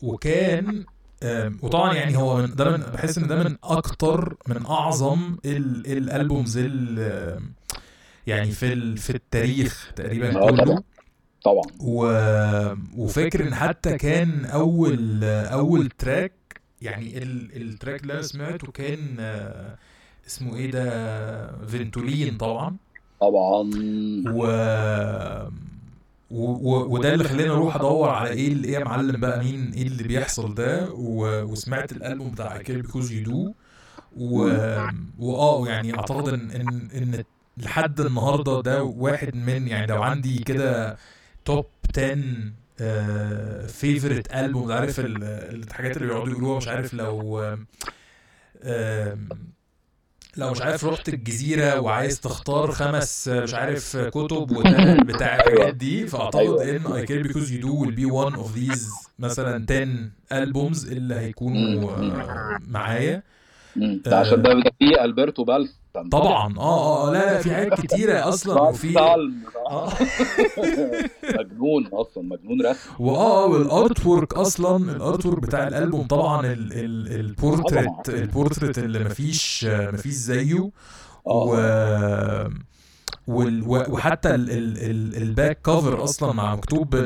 وكان 0.03 0.85
آه 1.23 1.53
وطبعا 1.63 1.95
يعني 1.95 2.17
هو 2.17 2.37
من 2.37 2.55
ده 2.55 2.71
من 2.71 2.77
بحس 2.93 3.19
إن 3.19 3.27
ده 3.27 3.45
من 3.45 3.57
أكتر 3.65 4.37
من 4.49 4.67
أعظم 4.67 5.37
ال 5.45 5.87
ال 5.99 6.07
albums 6.07 6.59
ال- 6.61 7.41
يعني 8.27 8.51
في 8.51 8.97
في 8.97 9.11
التاريخ 9.11 9.93
تقريبا 9.97 10.37
آه، 10.43 10.51
كله. 10.51 10.65
طبعا. 10.65 10.83
طبعا. 11.45 11.63
و... 11.81 12.07
وفاكر 12.97 13.49
إن 13.49 13.55
حتى 13.55 13.99
كان 13.99 14.45
أول 14.45 15.25
أول 15.25 15.89
track 15.89 16.33
يعني 16.83 17.19
ال... 17.23 17.63
ال 17.63 17.69
track 17.69 18.03
اللي 18.03 18.13
أنا 18.13 18.23
سمعته 18.23 18.73
كان 18.73 19.17
آه، 19.21 19.79
اسمه 20.27 20.57
إيه 20.57 20.71
ده؟ 20.71 21.67
Ventolin 21.67 22.37
طبعا. 22.37 22.77
طبعا. 23.21 23.71
و... 24.29 24.47
و... 26.31 26.95
وده 26.95 27.15
اللي 27.15 27.25
خلاني 27.25 27.51
أروح 27.51 27.77
أدور 27.77 28.09
على 28.11 28.31
إيه 28.31 28.49
اللي 28.53 28.69
إيه 28.69 28.75
يا 28.75 28.85
معلم 28.85 29.21
بقى 29.21 29.39
مين 29.45 29.73
إيه 29.73 29.87
اللي 29.87 30.03
بيحصل 30.03 30.55
ده؟ 30.55 30.91
و... 30.93 31.43
وسمعت 31.43 31.93
الألبوم 31.93 32.31
بتاع 32.31 32.59
Care 32.63 32.83
Because 32.87 33.09
You 33.11 33.29
Do. 33.29 33.51
و... 34.17 34.51
واه 35.19 35.69
يعني 35.69 35.95
أعتقد 35.99 36.29
إن 36.29 36.51
إن 36.51 36.89
إن 36.95 37.25
لحد 37.57 38.01
النهارده 38.01 38.61
ده 38.61 38.83
واحد 38.83 39.35
من 39.35 39.69
يعني 39.69 39.87
لو 39.87 40.03
عندي 40.03 40.39
كده 40.39 40.97
توب 41.45 41.67
10 41.99 42.19
فيفورت 43.69 44.35
البوم 44.35 44.73
عارف 44.73 45.01
ال- 45.01 45.25
الحاجات 45.65 45.97
اللي 45.97 46.09
بيقعدوا 46.09 46.33
يقولوها 46.33 46.57
مش 46.57 46.69
عارف 46.69 46.95
لو 46.95 47.41
لو 50.37 50.51
مش 50.51 50.63
عارف 50.63 50.85
رحت 50.85 51.09
الجزيرة 51.09 51.81
وعايز 51.81 52.21
تختار 52.21 52.71
خمس 52.73 53.29
آه، 53.29 53.41
مش 53.43 53.55
عارف 53.55 53.97
كتب 53.97 54.51
وتل 54.57 55.05
بتاع 55.05 55.37
الحاجات 55.37 55.75
دي 55.75 56.07
فأعتقد 56.11 56.61
إن 56.61 56.81
I 56.85 57.07
Care 57.09 57.29
Because 57.29 57.49
You 57.51 57.63
Do 57.65 57.69
will 57.85 57.95
be 57.97 58.13
one 58.13 58.39
of 58.41 58.55
these 58.59 59.09
مثلا 59.19 59.67
10 59.71 59.89
albums 60.43 60.93
اللي 60.93 61.15
هيكونوا 61.15 61.91
آه، 61.93 62.59
معايا. 62.69 63.23
عشان 64.07 64.43
ده 64.43 64.53
ده 64.55 64.73
فيه 64.79 65.05
Alberto 65.05 65.45
Balsalm 66.03 66.21
طبعا. 66.23 66.55
آه 66.59 67.09
آه 67.09 67.13
لا 67.13 67.19
لا 67.19 67.39
في 67.43 67.55
حاجات 67.55 67.81
كتيرة 67.81 68.19
أصلا 68.29 68.61
وفي. 68.63 68.99
آه. 68.99 69.89
مجنون 71.39 71.87
أصلا 71.93 72.23
مجنون 72.25 72.67
رسم. 72.67 72.79
وآه 72.99 73.47
وال 73.47 74.07
artwork 74.07 74.35
أصلا 74.35 74.77
ال 74.93 75.27
artwork 75.27 75.41
بتاع 75.43 75.69
الألبوم 75.69 76.07
طبعا 76.07 76.47
ال 76.47 76.73
ال 76.73 77.21
ال 77.21 77.31
portrait 77.31 78.09
ال 78.09 78.16
portrait 78.16 78.79
اللي 78.79 78.99
مفيش 79.05 79.65
مفيش 79.69 80.13
زيه. 80.15 80.71
و- 81.25 82.49
وحتى 83.29 84.35
ال 84.35 84.51
ال 84.51 84.79
ال 84.91 85.23
ال 85.23 85.30
back 85.30 85.59
cover 85.63 86.05
أصلا 86.05 86.33
مع 86.33 86.55
مكتوب 86.55 86.97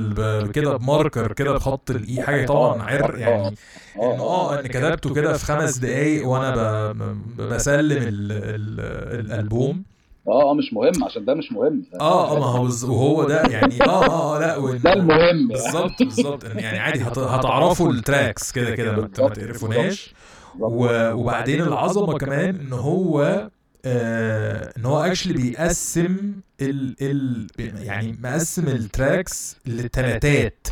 كده 0.50 0.76
ب 0.76 0.84
marker 0.84 1.32
كده 1.32 1.52
بخط 1.52 1.90
الاي 1.90 2.22
حاجة 2.22 2.46
طبعا 2.46 2.82
عر 2.82 3.18
يعني 3.18 3.56
انه 3.96 4.22
آه 4.22 4.60
إن 4.60 4.66
كتبته 4.66 5.14
كده 5.14 5.32
في 5.32 5.44
خمس 5.44 5.76
دقايق 5.78 6.26
وأنا 6.28 6.92
بسلم 7.38 8.02
ال 8.02 8.32
ال 8.32 8.80
الألبوم. 9.20 9.82
آه 10.28 10.50
آه 10.50 10.54
مش 10.54 10.72
مهم 10.72 11.04
عشان 11.04 11.24
ده 11.24 11.34
مش 11.34 11.52
مهم. 11.52 11.82
آه 12.00 12.36
آه 12.36 12.38
ما 12.40 12.46
هو 12.46 12.64
وهو 12.84 13.24
ده 13.28 13.42
يعني 13.56 13.82
آه 13.82 13.86
آه 14.06 14.36
آه 14.36 14.40
لا 14.40 14.78
ده 14.84 14.92
المهم. 14.92 15.48
بالظبط 15.48 16.02
بالظبط. 16.02 16.44
يعني 16.44 16.78
عادي 16.78 17.02
هت- 17.02 17.18
هتعرفوا 17.36 17.92
ال 17.92 18.01
tracks 18.01 18.52
كده 18.52 18.76
كده 18.76 18.92
ما 18.96 19.06
تقرفوناش. 19.08 20.14
وبعدين 20.60 21.60
العظمة 21.60 22.18
كمان 22.18 22.56
إن 22.56 22.72
هو 22.72 23.48
آه 23.84 24.72
إن 24.78 24.84
هو 24.84 24.98
actually 25.00 25.32
بيقسم 25.32 26.32
ال 26.60 26.96
ال 27.00 27.46
يعني 27.86 28.16
مقسم 28.22 28.68
ال 28.68 28.81
tracks 28.81 29.56
لتلاتات. 29.66 30.66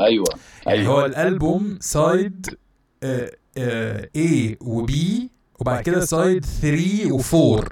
أيوه 0.00 0.26
يعني 0.66 0.88
هو 0.88 1.04
الألبوم 1.06 1.78
side 1.80 2.46
آه 3.02 3.30
آه 3.58 4.08
A 4.16 4.56
و 4.60 4.86
B 4.86 4.92
وبعد 5.60 5.82
كده 5.82 6.00
side 6.04 6.44
3 6.44 7.12
و 7.12 7.20
4 7.58 7.68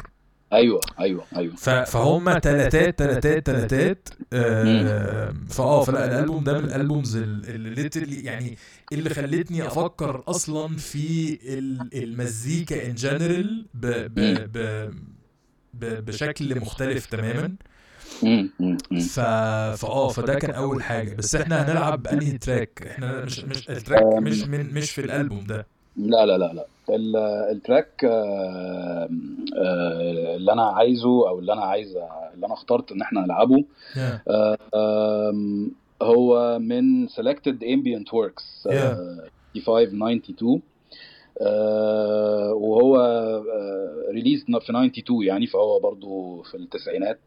أيوه 0.54 0.80
أيوه 1.00 1.24
أيوه. 1.36 1.54
فهم 1.84 2.38
تلاتات 2.38 2.98
تلاتات 2.98 3.46
تلاتات 3.46 4.08
آه 4.32 5.34
فآه 5.48 5.84
فلا 5.84 6.04
الألبوم 6.04 6.44
ده 6.44 6.58
من 6.58 6.64
ال 6.64 6.72
albums 6.72 7.16
اللي 7.16 7.90
literally 7.90 8.24
يعني 8.24 8.58
اللي 8.92 9.10
خلتني 9.10 9.66
أفكر 9.66 10.22
أصلا 10.28 10.76
في 10.76 11.38
ال- 11.44 12.02
المزيكا 12.04 12.86
in 12.86 12.94
general 12.94 13.66
ب 13.74 13.86
ب 13.86 14.20
ب 14.52 14.58
ب 15.74 16.04
بشكل 16.04 16.60
مختلف 16.60 17.06
تماما. 17.06 17.54
ف 19.08 19.20
فآه 19.80 20.08
فده 20.08 20.34
كان 20.34 20.50
أول 20.50 20.82
حاجة. 20.82 21.14
بس 21.14 21.34
إحنا 21.34 21.62
هنلعب 21.72 22.06
أنهي 22.06 22.38
track؟ 22.38 22.82
إحنا 22.86 23.24
مش 23.24 23.40
مش 23.40 23.70
ال 23.70 23.79
track 23.79 24.22
مش 24.22 24.42
من 24.42 24.74
مش 24.74 24.90
في 24.90 25.00
الألبوم 25.00 25.44
ده. 25.44 25.66
لا 25.96 26.26
لا 26.26 26.38
لا 26.38 26.52
لا. 26.52 26.66
ال 26.90 27.09
track 27.09 28.04
آه، 28.04 29.08
آه، 29.58 30.36
اللي 30.36 30.52
أنا 30.52 30.62
عايزه 30.62 31.28
أو 31.28 31.38
اللي 31.38 31.52
أنا 31.52 31.62
عايز 31.64 31.96
اللي 32.34 32.46
أنا 32.46 32.54
اخترت 32.54 32.92
إن 32.92 33.00
إحنا 33.02 33.20
نلعبه 33.20 33.64
Yeah. 33.94 33.98
آه، 34.74 35.36
هو 36.02 36.58
من 36.58 37.08
Selected 37.08 37.56
Ambient 37.62 38.08
Works 38.14 38.68
85-92 38.68 40.62
آه، 41.40 42.52
وهو 42.52 42.96
release 44.10 44.44
في 44.44 44.56
92 44.56 45.22
يعني 45.24 45.46
فهو 45.46 45.80
برضو 45.80 46.42
في 46.42 46.56
التسعينات 46.56 47.20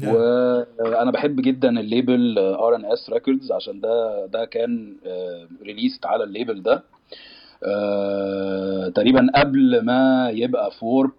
Yeah. 0.00 0.06
وأنا 0.08 1.10
بحب 1.10 1.40
جدا 1.40 1.80
ال 1.80 1.90
label 1.90 2.38
R&S 2.38 3.10
Records 3.10 3.52
عشان 3.52 3.80
ده 3.80 4.26
ده 4.26 4.44
كان 4.44 4.96
released 5.62 6.06
على 6.06 6.24
ال 6.24 6.30
label 6.30 6.62
ده 6.62 6.82
آه، 7.64 8.88
تقريبا 8.88 9.26
قبل 9.34 9.84
ما 9.84 10.30
يبقى 10.30 10.70
Warp 10.70 11.12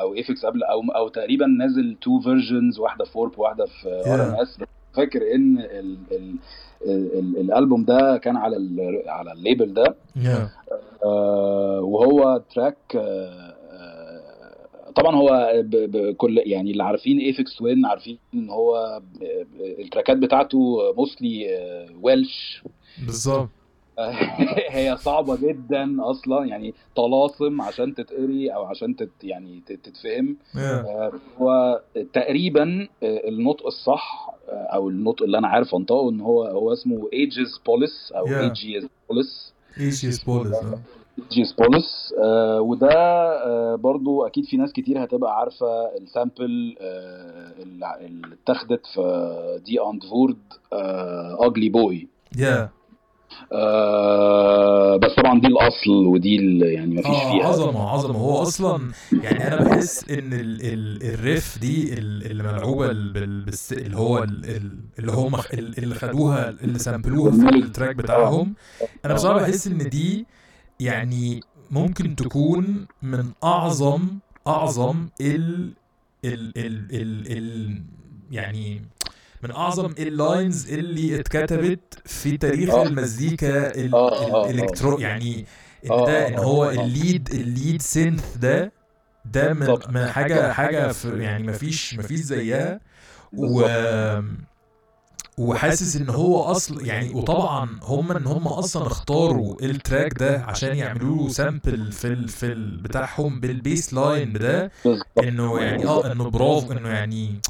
Aphex 0.00 0.46
قبل 0.46 0.62
أو 0.62 0.82
أو 0.82 1.08
تقريبا 1.08 1.46
نازل 1.46 1.96
two 2.02 2.20
versions 2.20 2.78
واحدة 2.78 3.04
Warp 3.04 3.38
وواحدة 3.38 3.66
في 3.66 3.88
R&S 4.06 4.58
فاكر 4.94 5.34
إن 5.34 5.58
ال 5.58 5.96
ال 6.12 6.36
ال 6.86 7.40
الألبوم 7.40 7.84
ده 7.84 8.16
كان 8.16 8.36
على 8.36 8.56
ال 8.56 9.02
على 9.06 9.32
ال 9.32 9.39
label 9.39 9.74
ده؟ 9.74 9.96
Yeah. 10.16 10.64
آه، 11.04 11.80
وهو 11.80 12.42
track 12.54 12.76
آه، 12.96 13.54
آه، 13.72 14.90
طبعا 14.96 15.16
هو 15.16 15.52
بكل 15.72 16.42
يعني 16.46 16.70
اللي 16.70 16.82
عارفين 16.82 17.18
Aphex 17.18 17.56
Twin 17.56 17.86
عارفين 17.86 18.18
إن 18.34 18.50
هو 18.50 19.02
التراكات 19.78 20.16
بتاعته 20.16 20.78
mostly 20.96 21.46
Welsh 22.02 22.62
بالظبط. 23.06 23.48
هي 24.76 24.96
صعبة 24.96 25.36
جدا 25.36 25.96
أصلا 26.10 26.44
يعني 26.46 26.74
طلاسم 26.96 27.60
عشان 27.60 27.94
تتقري 27.94 28.48
أو 28.54 28.64
عشان 28.64 28.96
تت 28.96 29.10
يعني 29.22 29.62
تت- 29.66 29.84
تتفهم. 29.88 30.36
Yeah. 30.54 30.58
آه، 30.58 31.12
هو 31.38 31.80
تقريبا 32.12 32.88
آه، 33.02 33.28
النطق 33.28 33.66
الصح 33.66 34.30
آه، 34.48 34.52
أو 34.52 34.88
النطق 34.88 35.22
اللي 35.22 35.38
أنا 35.38 35.48
عارف 35.48 35.74
أنطقه 35.74 36.10
إن 36.10 36.20
هو 36.20 36.44
هو 36.44 36.72
اسمه 36.72 37.08
ايجز 37.12 37.60
بوليس 37.66 38.12
أو 38.16 38.26
Yeah. 38.26 38.30
ايجيز 38.32 38.86
بوليس 39.08 39.54
إيش 39.80 40.04
يسبولز 40.04 40.54
جيس 41.32 41.52
بولس 41.52 42.14
آه 42.24 42.60
وده 42.60 42.90
آه 42.92 43.74
برضو 43.74 44.26
أكيد 44.26 44.44
في 44.44 44.56
ناس 44.56 44.72
كتير 44.72 45.04
هتبقى 45.04 45.38
عارفة 45.38 45.96
السامبل 45.96 46.76
آه 46.80 47.52
اللي 47.62 48.36
اتاخدت 48.42 48.86
في 48.86 49.60
دي 49.64 49.80
اند 49.80 50.02
فورد 50.04 50.38
اجلي 51.40 51.68
بوي 51.68 52.08
يا 52.38 52.68
آه 53.52 54.96
بس 54.96 55.10
طبعا 55.16 55.40
دي 55.40 55.46
الأصل 55.46 56.06
ودي 56.06 56.36
ال- 56.36 56.62
يعني 56.62 56.94
مفيش 56.94 57.06
آه 57.06 57.32
فيها. 57.32 57.46
عظمة 57.48 57.88
عظمة. 57.90 58.18
هو 58.18 58.42
أصلا 58.42 58.92
يعني 59.12 59.46
أنا 59.46 59.64
بحس 59.64 60.10
إن 60.10 60.32
ال 60.32 60.60
ال 60.62 61.02
ال 61.14 61.23
riff 61.23 61.58
دي 61.58 61.92
ال- 61.98 62.30
اللي 62.30 62.42
ملعوبه 62.42 62.90
اللي 62.90 63.96
هو 63.96 64.22
ال- 64.22 64.44
ال- 64.44 64.78
اللي 64.98 65.12
هم 65.12 65.34
اللي 65.54 65.94
خدوها 65.94 66.50
اللي 66.50 66.78
سامبلوها 66.78 67.30
في 67.32 67.48
ال 67.56 67.63
track 67.63 67.96
بتاعهم. 67.96 68.54
أنا 69.04 69.14
بصراحة 69.14 69.38
بحس 69.40 69.66
إن 69.66 69.78
دي 69.88 70.26
يعني 70.80 71.40
ممكن 71.70 72.16
تكون 72.16 72.86
من 73.02 73.24
أعظم 73.44 74.00
أعظم 74.46 75.08
ال 75.20 75.72
ال 76.24 76.52
ال 76.58 76.88
ال, 76.92 77.32
ال 77.38 77.82
يعني 78.30 78.82
من 79.44 79.50
أعظم 79.50 79.94
ال 79.98 80.10
lines 80.10 80.72
اللي 80.72 81.20
اتكتبت 81.20 81.98
في 82.04 82.36
تاريخ. 82.36 82.74
المزيكا 82.74 83.74
ال- 83.74 83.94
آه، 83.94 84.12
آه، 84.12 84.44
آه. 84.46 84.50
ال 84.50 84.56
electro 84.56 84.98
يعني 84.98 85.46
إن 85.86 85.90
آه، 85.92 86.06
ده 86.06 86.28
إن 86.28 86.34
هو. 86.38 86.70
الليد 86.70 87.28
الليد 87.32 87.82
سينث 87.82 88.36
ده 88.36 88.72
ده 89.32 89.52
من. 89.52 89.76
من 89.88 90.06
حاجة 90.06 90.52
حاجة 90.52 90.92
في 90.92 91.18
يعني 91.22 91.42
مفيش 91.46 91.94
مفيش 91.94 92.20
زيها 92.20 92.80
و 93.32 93.62
وحاسس 95.38 95.96
إن 95.96 96.10
هو 96.10 96.42
اصل 96.42 96.86
يعني 96.86 97.10
وطبعا 97.14 97.78
هم 97.82 98.12
إن 98.12 98.26
هم 98.26 98.48
أصلا 98.48 98.86
اختاروا 98.86 99.56
التراك 99.62 100.18
ده 100.18 100.42
عشان 100.44 100.76
يعملوا 100.76 101.16
له 101.22 101.28
سامبل 101.28 101.92
في 101.92 102.06
ال 102.06 102.28
في 102.28 102.46
ال 102.46 102.76
بتاعهم 102.76 103.40
بالبيس 103.40 103.94
لاين 103.94 104.32
ده 104.32 104.70
إنه 105.22 105.60
يعني 105.60 105.86
آه 105.86 106.12
إنه 106.12 106.30
برافو 106.30 106.72
إنه 106.72 106.88
يعني 106.88 107.40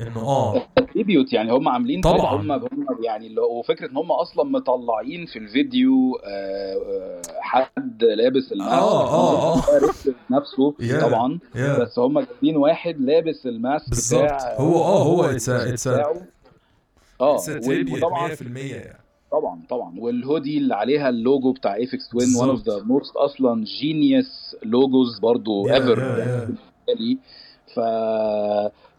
إنه 0.00 0.20
آه 0.20 0.62
تريبيوت 0.94 1.32
يعني 1.32 1.52
هم 1.52 1.68
عاملين 1.68 2.00
طبعاً. 2.00 2.34
هم 2.40 2.52
هم 2.52 2.86
يعني 3.04 3.26
اللي 3.26 3.40
هو 3.40 3.58
وفكره 3.58 3.90
إن 3.90 3.96
هم 3.96 4.12
أصلا 4.12 4.44
مطلعين 4.44 5.26
في 5.26 5.38
الفيديو 5.38 6.16
آه، 6.24 6.74
آه، 6.74 7.22
حد 7.40 8.04
لابس 8.04 8.52
الماسك 8.52 8.72
آه، 8.72 9.08
آه، 9.08 9.56
آه. 9.58 9.62
نفسه 10.30 10.74
Yeah, 10.82 11.00
طبعا 11.02 11.38
yeah. 11.54 11.80
بس 11.80 11.98
هم 11.98 12.20
جايبين 12.20 12.56
واحد 12.56 13.00
لابس 13.00 13.46
ال 13.46 13.54
mask 13.54 13.88
بالظبط 13.88 14.30
هو 14.42 14.76
آه 14.84 15.02
هو 15.02 15.24
اتس 15.24 15.48
اتس. 15.48 15.86
آه 15.86 16.16
وطبعا 17.20 18.28
100% 18.34 18.42
يعني 18.56 18.98
طبعا 19.32 19.60
طبعا 19.68 19.94
والهودي 19.98 20.58
اللي 20.58 20.74
عليها 20.74 21.08
اللوجو 21.08 21.52
بتاع 21.52 21.74
Aphex 21.74 22.08
Twin 22.08 22.26
of 22.26 22.40
بالظبط. 22.46 22.82
the 22.82 22.84
most 22.84 23.16
أصلا 23.16 23.64
genius 23.64 24.56
logos 24.66 25.18
برضو 25.18 25.68
Yeah, 25.68 25.72
ever 25.72 25.96
yeah, 25.98 26.18
يعني 26.18 26.54
yeah. 26.90 27.00
لي 27.00 27.18
ف 27.74 27.80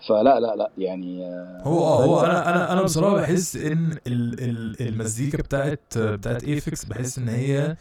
فلا 0.10 0.40
لا 0.40 0.56
لا 0.56 0.72
يعني 0.78 1.26
آه، 1.26 1.62
هو 1.64 1.80
آه 1.84 2.06
هو 2.06 2.26
أنا 2.26 2.50
أنا 2.50 2.74
أنا 2.74 2.82
بصراحة 2.82 3.16
بحس 3.16 3.56
إن 3.56 3.92
ال 4.08 4.40
ال 4.40 4.88
المزيكا 4.88 5.38
بتاعت 5.38 5.98
بتاعت 5.98 6.44
Aphex 6.44 6.86
بحس 6.86 7.18
إن 7.18 7.30
هي 7.30 7.76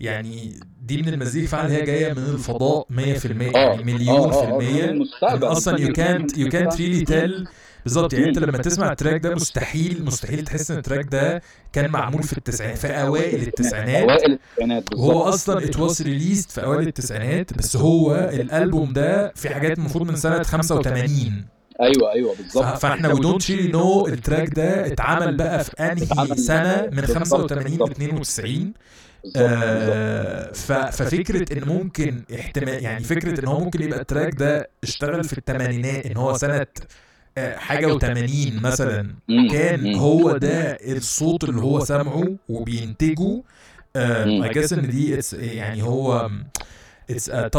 يعني 0.00 0.60
دي 0.82 1.02
من 1.02 1.08
المزيكا 1.08 1.46
فعلا 1.46 1.72
هي 1.72 1.82
جاية 1.82 2.12
من 2.12 2.18
الفضاء 2.18 2.86
100% 2.90 2.96
يعني 3.56 3.84
مليون 3.84 4.18
آه، 4.18 4.30
في 4.30 4.46
آه، 4.46 4.58
المية. 4.58 4.90
إن 5.34 5.42
أصلا 5.44 5.80
يو 5.80 5.92
كانت 5.92 6.38
يو 6.38 6.48
كانت 6.48 6.76
ريلي 6.76 7.04
تيل 7.04 7.48
بالظبط 7.84 8.12
يعني 8.12 8.28
أنت. 8.28 8.38
لما 8.38 8.58
تسمع 8.58 8.92
ال 8.92 8.97
track 8.97 9.20
ده 9.20 9.34
مستحيل 9.34 10.04
مستحيل 10.04 10.44
تحس 10.44 10.70
إن 10.70 10.78
ال 10.78 10.82
track 10.82 11.04
ده 11.12 11.42
كان 11.72 11.90
معمول 11.90 12.22
في 12.22 12.38
التسعينات 12.38 12.78
في 12.78 12.86
أوائل 12.86 13.42
التسعينات. 13.42 14.02
أوائل 14.10 14.32
التسعينات 14.32 14.94
وهو 14.94 15.22
أصلا 15.22 15.64
it 15.64 15.78
was 15.78 16.02
released 16.02 16.50
في 16.50 16.64
أوائل 16.64 16.86
التسعينات 16.88 17.58
بس 17.58 17.76
هو 17.76 18.14
الألبوم 18.14 18.92
ده 18.92 19.32
في 19.36 19.48
حاجات 19.48 19.78
المفروض 19.78 20.08
من 20.08 20.16
سنة 20.16 20.42
85 20.42 21.55
أيوه 21.82 22.12
أيوه 22.12 22.34
بالظبط 22.36 22.64
فاحنا 22.78 23.12
we 23.12 23.20
don't 23.20 23.50
really 23.50 23.68
know 23.68 24.06
ال 24.06 24.13
track 24.13 24.48
ده 24.54 24.86
اتعمل 24.86 25.36
بقى 25.36 25.64
في 25.64 25.70
أنهي 25.80 26.36
سنة 26.36 26.82
من 26.92 27.00
بالظبط، 27.00 27.52
85 27.52 27.74
ل 27.74 27.78
بالظبط. 27.78 27.90
92 27.90 28.72
بالظبط، 29.24 29.42
آه 29.42 30.52
ففكرة 30.90 31.58
إن 31.58 31.68
ممكن 31.68 32.22
احتمال 32.34 32.82
يعني 32.82 33.04
فكرة 33.04 33.40
إن 33.40 33.46
هو 33.48 33.60
ممكن 33.60 33.82
يبقى 33.82 34.00
ال 34.00 34.06
track 34.06 34.34
ده 34.34 34.70
اشتغل 34.84 35.24
في 35.24 35.38
الثمانينات 35.38 36.06
إن 36.06 36.16
هو 36.16 36.36
سنة 36.36 36.66
آه، 37.38 37.56
حاجة 37.56 37.98
و80 37.98 38.62
مثلا 38.62 39.14
كان. 39.50 39.94
هو 39.94 40.36
ده 40.36 40.72
الصوت 40.72 41.44
اللي 41.44 41.60
هو 41.62 41.80
سامعه 41.80 42.36
وبينتجه. 42.48 43.42
I 43.96 44.48
guess 44.48 44.72
إن 44.72 44.90
دي 44.90 45.22
it's 45.22 45.34
يعني 45.34 45.82
هو 45.82 46.30
it's 47.12 47.28
a 47.28 47.50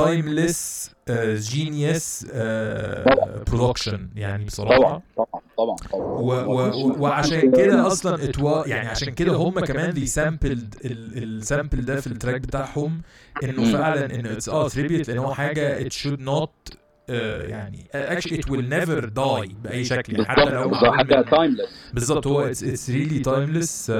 uh, 1.07 1.51
genius 1.51 2.25
uh, 2.25 3.43
production 3.51 3.99
يعني 4.15 4.45
بصراحة. 4.45 4.77
طبعا 4.77 5.01
طبعا 5.17 5.41
طبعا 5.57 5.75
طبعا. 5.91 6.03
و 6.03 6.31
و 6.31 6.95
وعشان 6.99 7.51
كده 7.51 7.87
أصلا 7.87 8.23
اتوا 8.23 8.67
يعني 8.67 8.87
عشان 8.87 9.13
كده 9.13 9.35
هم 9.35 9.59
كمان 9.59 9.93
they 9.93 10.07
sampled 10.07 10.75
ال 10.85 11.00
sample 11.00 11.85
ده 11.85 12.01
في 12.01 12.07
ال 12.07 12.13
track 12.13 12.41
بتاعهم 12.41 13.01
إنه. 13.43 13.71
فعلا 13.71 14.05
إنه 14.15 14.31
it's 14.31 14.49
آه 14.49 14.67
tribute 14.69 15.07
لأن 15.07 15.17
هو 15.17 15.33
حاجة 15.33 15.89
should 15.89 16.19
not 16.19 16.73
uh, 16.73 16.77
يعني 17.09 17.87
actually 17.93 18.37
it 18.37 18.49
will 18.49 18.69
never 18.69 19.01
die 19.05 19.53
بأي 19.63 19.85
شكل 19.85 20.13
يعني 20.13 20.25
حتى 20.25 20.49
لو 20.49 20.75
حاجة 20.91 21.17
من- 21.17 21.25
timeless 21.25 21.65
بالظبط 21.93 22.27
هو 22.27 22.41
it's 22.41 22.89
really 22.89 23.19
timeless 23.19 23.91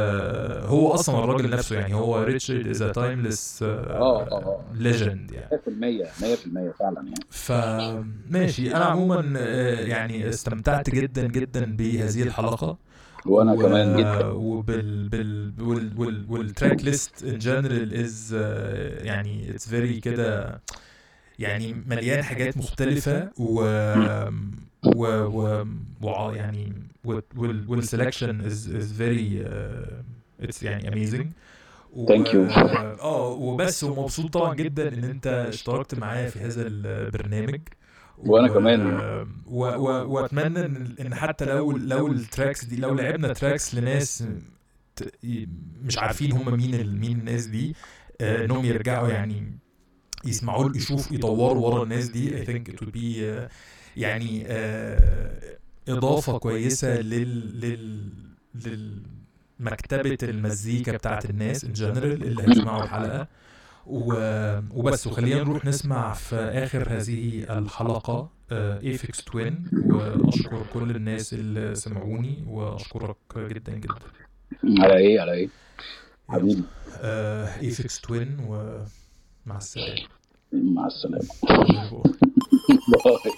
هو 0.66 0.94
أصلا 0.94 1.24
الراجل 1.24 1.50
نفسه 1.50 1.76
يعني 1.76 1.94
هو 1.94 2.24
ريتشارد 2.24 2.68
is 2.68 2.82
a 2.82 2.92
timeless 2.92 3.60
آه 3.64 4.28
آه 4.32 4.66
legend 4.74 5.32
يعني. 5.32 5.50
100% 5.52 6.06
100% 6.22 6.80
فعلا 6.80 7.02
يعني. 7.02 7.16
فماشي 7.30 8.76
أنا 8.76 8.86
عموما 8.86 9.34
آه، 9.38 9.80
يعني 9.80 10.30
استمتعت 10.30 10.90
جدا 10.90 11.28
جدا 11.28 11.66
بهذه 11.76 12.24
الحلقة. 12.24 12.78
وأنا 13.26 13.52
و- 13.54 13.58
كمان 13.58 13.98
جدا. 13.98 14.26
وبال 14.28 15.10
بال 15.10 15.54
وال 15.60 15.92
وال 15.98 16.26
وال 16.30 16.45
track 16.45 16.84
list 16.86 17.24
in 17.24 17.38
general 17.38 17.94
is 17.94 18.34
يعني 19.02 19.50
it's 19.50 19.70
very 19.70 20.00
كده 20.00 20.62
يعني 21.40 21.74
مليان 21.88 22.24
حاجات 22.24 22.58
مختلفة 22.58 23.30
و 23.40 23.62
و 24.86 25.06
و 25.06 25.66
و 26.02 26.32
يعني 26.32 26.74
وال 27.68 27.81
selection 27.81 28.42
is 28.50 28.68
is 28.82 28.92
very 29.02 29.46
uh, 29.46 30.46
it's 30.48 30.64
يعني 30.64 30.92
amazing 30.92 31.26
و- 31.94 32.08
Thank 32.08 32.28
you. 32.28 32.58
آه 33.02 33.28
وبس 33.30 33.84
ومبسوط 33.84 34.34
طبعا 34.34 34.56
جدا 34.56 34.94
إن 34.94 35.04
أنت 35.04 35.28
اشتركت 35.28 35.96
معايا 35.96 36.30
في 36.30 36.40
هذا 36.40 36.68
البرنامج 36.68 37.60
وأنا 38.18 38.48
كمان. 38.48 38.88
و... 39.48 39.66
و... 39.66 40.14
وأتمنى 40.14 40.66
إن 40.66 40.96
إن 41.00 41.16
حتى 41.16 41.46
لو 41.46 41.72
لو 41.78 42.08
ال 42.08 42.16
tracks 42.16 42.66
دي 42.66 42.76
لو 42.76 42.94
لعبنا 42.94 43.34
tracks 43.34 43.76
لناس 43.76 44.24
مش 45.84 45.98
عارفين 45.98 46.32
هم 46.32 46.58
مين 46.58 46.74
ال... 46.76 47.00
مين 47.00 47.20
الناس 47.20 47.46
دي 47.46 47.76
آه، 48.22 48.46
إنهم 48.46 48.66
يرجعوا 48.66 49.10
يعني 49.10 49.60
يسمعوا 50.30 50.72
يشوفوا 50.76 51.16
يدوروا 51.16 51.68
ورا 51.68 51.84
الناس 51.84 52.08
دي 52.10 52.44
I 52.44 52.48
think 52.48 52.74
it 52.74 52.76
would 52.82 52.92
be 52.92 53.20
آه، 53.22 53.50
يعني 53.98 54.44
آه، 54.48 55.58
إضافة 55.90 56.38
كويسة 56.38 57.02
لل 57.02 57.60
لل 57.62 58.10
لل 58.66 59.02
مكتبة 59.60 60.18
المزيكا 60.24 60.92
بتاعت 60.92 61.30
الناس 61.30 61.64
in 61.64 61.74
general 61.74 62.24
اللي 62.24 62.44
هيسمعوا 62.44 62.84
الحلقة. 62.84 63.28
و... 63.88 64.14
وبس 64.72 65.08
وخلينا 65.08 65.44
نروح 65.44 65.66
نسمع 65.66 66.14
في 66.14 66.36
آخر 66.36 66.90
هذه 66.98 67.44
الحلقة 67.58 68.30
Aphex 68.52 69.24
Twin 69.24 69.70
وأشكر 69.90 70.66
كل 70.74 70.96
الناس 70.96 71.34
اللي 71.34 71.76
سمعوني 71.76 72.44
وأشكرك 72.48 73.18
جدا 73.38 73.74
جدا. 73.74 73.96
على 74.80 74.98
إيه؟ 74.98 75.20
على 75.22 75.34
إيه؟ 75.34 75.50
حبيبي. 76.30 76.64
Aphex 77.62 78.02
Twin 78.02 78.38
ومع 78.48 79.58
السلامة. 79.58 80.17
مع 80.54 80.86
السلامه 80.86 81.28
bye. 81.44 82.04
bye 82.88 83.32